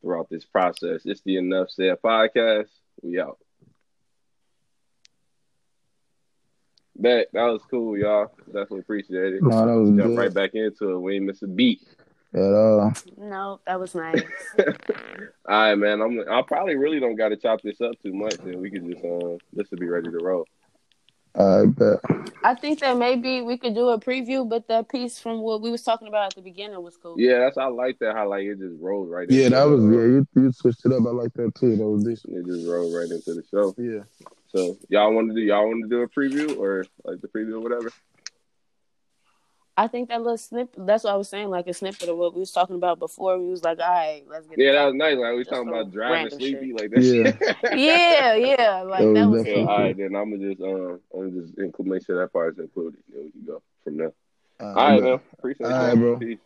throughout 0.00 0.28
this 0.30 0.44
process. 0.44 1.02
It's 1.04 1.20
the 1.22 1.36
Enough 1.36 1.70
Said 1.70 2.00
podcast. 2.02 2.68
We 3.02 3.20
out. 3.20 3.38
Bet 6.96 7.28
that 7.32 7.44
was 7.44 7.62
cool, 7.70 7.96
y'all. 7.98 8.30
Definitely 8.46 8.80
appreciate 8.80 9.34
it. 9.34 9.42
No, 9.42 9.66
that 9.66 9.72
was 9.80 9.88
Jump 9.90 10.02
good. 10.02 10.18
right 10.18 10.34
back 10.34 10.54
into 10.54 10.90
it. 10.92 10.98
We 11.00 11.16
ain't 11.16 11.24
miss 11.24 11.42
a 11.42 11.46
beat. 11.46 11.80
At 12.34 12.40
all. 12.40 12.92
No, 13.18 13.60
that 13.66 13.78
was 13.78 13.94
nice. 13.94 14.22
All 14.58 14.74
right, 15.48 15.74
man. 15.74 16.00
I'm. 16.00 16.20
I 16.30 16.42
probably 16.42 16.76
really 16.76 16.98
don't 17.00 17.16
got 17.16 17.28
to 17.28 17.36
chop 17.36 17.60
this 17.62 17.80
up 17.80 17.92
too 18.02 18.12
much, 18.14 18.36
and 18.44 18.60
we 18.60 18.70
can 18.70 18.90
just 18.90 19.04
uh, 19.04 19.36
this 19.52 19.70
will 19.70 19.78
be 19.78 19.88
ready 19.88 20.10
to 20.10 20.18
roll. 20.18 20.46
I 21.34 21.64
bet. 21.66 21.98
I 22.44 22.54
think 22.54 22.80
that 22.80 22.96
maybe 22.98 23.40
we 23.40 23.56
could 23.56 23.74
do 23.74 23.88
a 23.88 23.98
preview, 23.98 24.46
but 24.48 24.68
that 24.68 24.88
piece 24.90 25.18
from 25.18 25.40
what 25.40 25.62
we 25.62 25.70
was 25.70 25.82
talking 25.82 26.08
about 26.08 26.26
at 26.26 26.34
the 26.36 26.42
beginning 26.42 26.82
was 26.82 26.96
cool. 26.98 27.18
Yeah, 27.18 27.38
that's 27.38 27.56
I 27.56 27.66
like 27.66 27.98
that 28.00 28.14
how 28.14 28.28
like 28.28 28.44
it 28.44 28.58
just 28.58 28.76
rolled 28.80 29.10
right. 29.10 29.28
Yeah, 29.30 29.46
into 29.46 29.56
that 29.56 29.64
was 29.64 29.82
the- 29.82 29.90
yeah. 29.92 30.02
You, 30.02 30.26
you 30.36 30.52
switched 30.52 30.84
it 30.84 30.92
up. 30.92 31.00
I 31.06 31.10
like 31.10 31.32
that 31.34 31.54
too. 31.54 31.76
That 31.76 31.86
was 31.88 32.04
decent. 32.04 32.36
It 32.36 32.46
just 32.46 32.68
rolled 32.68 32.94
right 32.94 33.10
into 33.10 33.32
the 33.34 33.42
show. 33.50 33.74
Yeah. 33.78 34.02
So 34.54 34.76
y'all 34.88 35.12
want 35.12 35.28
to 35.28 35.34
do 35.34 35.40
y'all 35.40 35.66
want 35.66 35.82
to 35.84 35.88
do 35.88 36.02
a 36.02 36.08
preview 36.08 36.58
or 36.58 36.84
like 37.04 37.20
the 37.20 37.28
preview 37.28 37.54
or 37.54 37.60
whatever? 37.60 37.90
I 39.74 39.88
think 39.88 40.10
that 40.10 40.20
little 40.20 40.36
snippet. 40.36 40.86
That's 40.86 41.04
what 41.04 41.14
I 41.14 41.16
was 41.16 41.30
saying, 41.30 41.48
like 41.48 41.66
a 41.66 41.72
snippet 41.72 42.08
of 42.08 42.18
what 42.18 42.34
we 42.34 42.40
was 42.40 42.52
talking 42.52 42.76
about 42.76 42.98
before. 42.98 43.38
We 43.38 43.48
was 43.48 43.64
like, 43.64 43.78
all 43.78 43.88
right, 43.88 44.22
let's 44.28 44.46
get. 44.46 44.58
Yeah, 44.58 44.72
that 44.72 44.84
was 44.84 44.94
nice. 44.94 45.16
Like 45.16 45.34
we 45.34 45.44
talking 45.44 45.68
about 45.68 45.90
driving 45.90 46.14
random 46.14 46.38
sleepy 46.38 46.72
like 46.74 46.90
that. 46.90 47.02
Yeah. 47.02 47.24
shit. 47.24 47.56
yeah, 47.78 48.34
yeah, 48.34 48.82
like 48.82 49.00
That 49.00 49.14
that 49.14 49.28
was 49.28 49.38
was. 49.38 49.46
Yeah, 49.46 49.64
all 49.64 49.80
right, 49.80 49.96
then 49.96 50.14
I'm 50.14 50.30
gonna 50.30 50.50
just 50.50 50.62
um, 50.62 51.00
I'm 51.14 51.30
gonna 51.30 51.42
just 51.42 51.58
include, 51.58 51.88
make 51.88 52.04
sure 52.04 52.20
that 52.20 52.32
part 52.32 52.54
is 52.54 52.58
included. 52.60 53.00
Then 53.10 53.24
we 53.24 53.30
can 53.30 53.44
go 53.46 53.62
from 53.82 53.96
there. 53.96 54.12
Uh, 54.60 54.64
All 54.64 54.74
right, 54.74 55.02
man. 55.02 55.20
Appreciate 55.38 55.72
All 55.72 55.86
right, 55.88 55.94
bro. 55.94 56.18
Peace. 56.18 56.38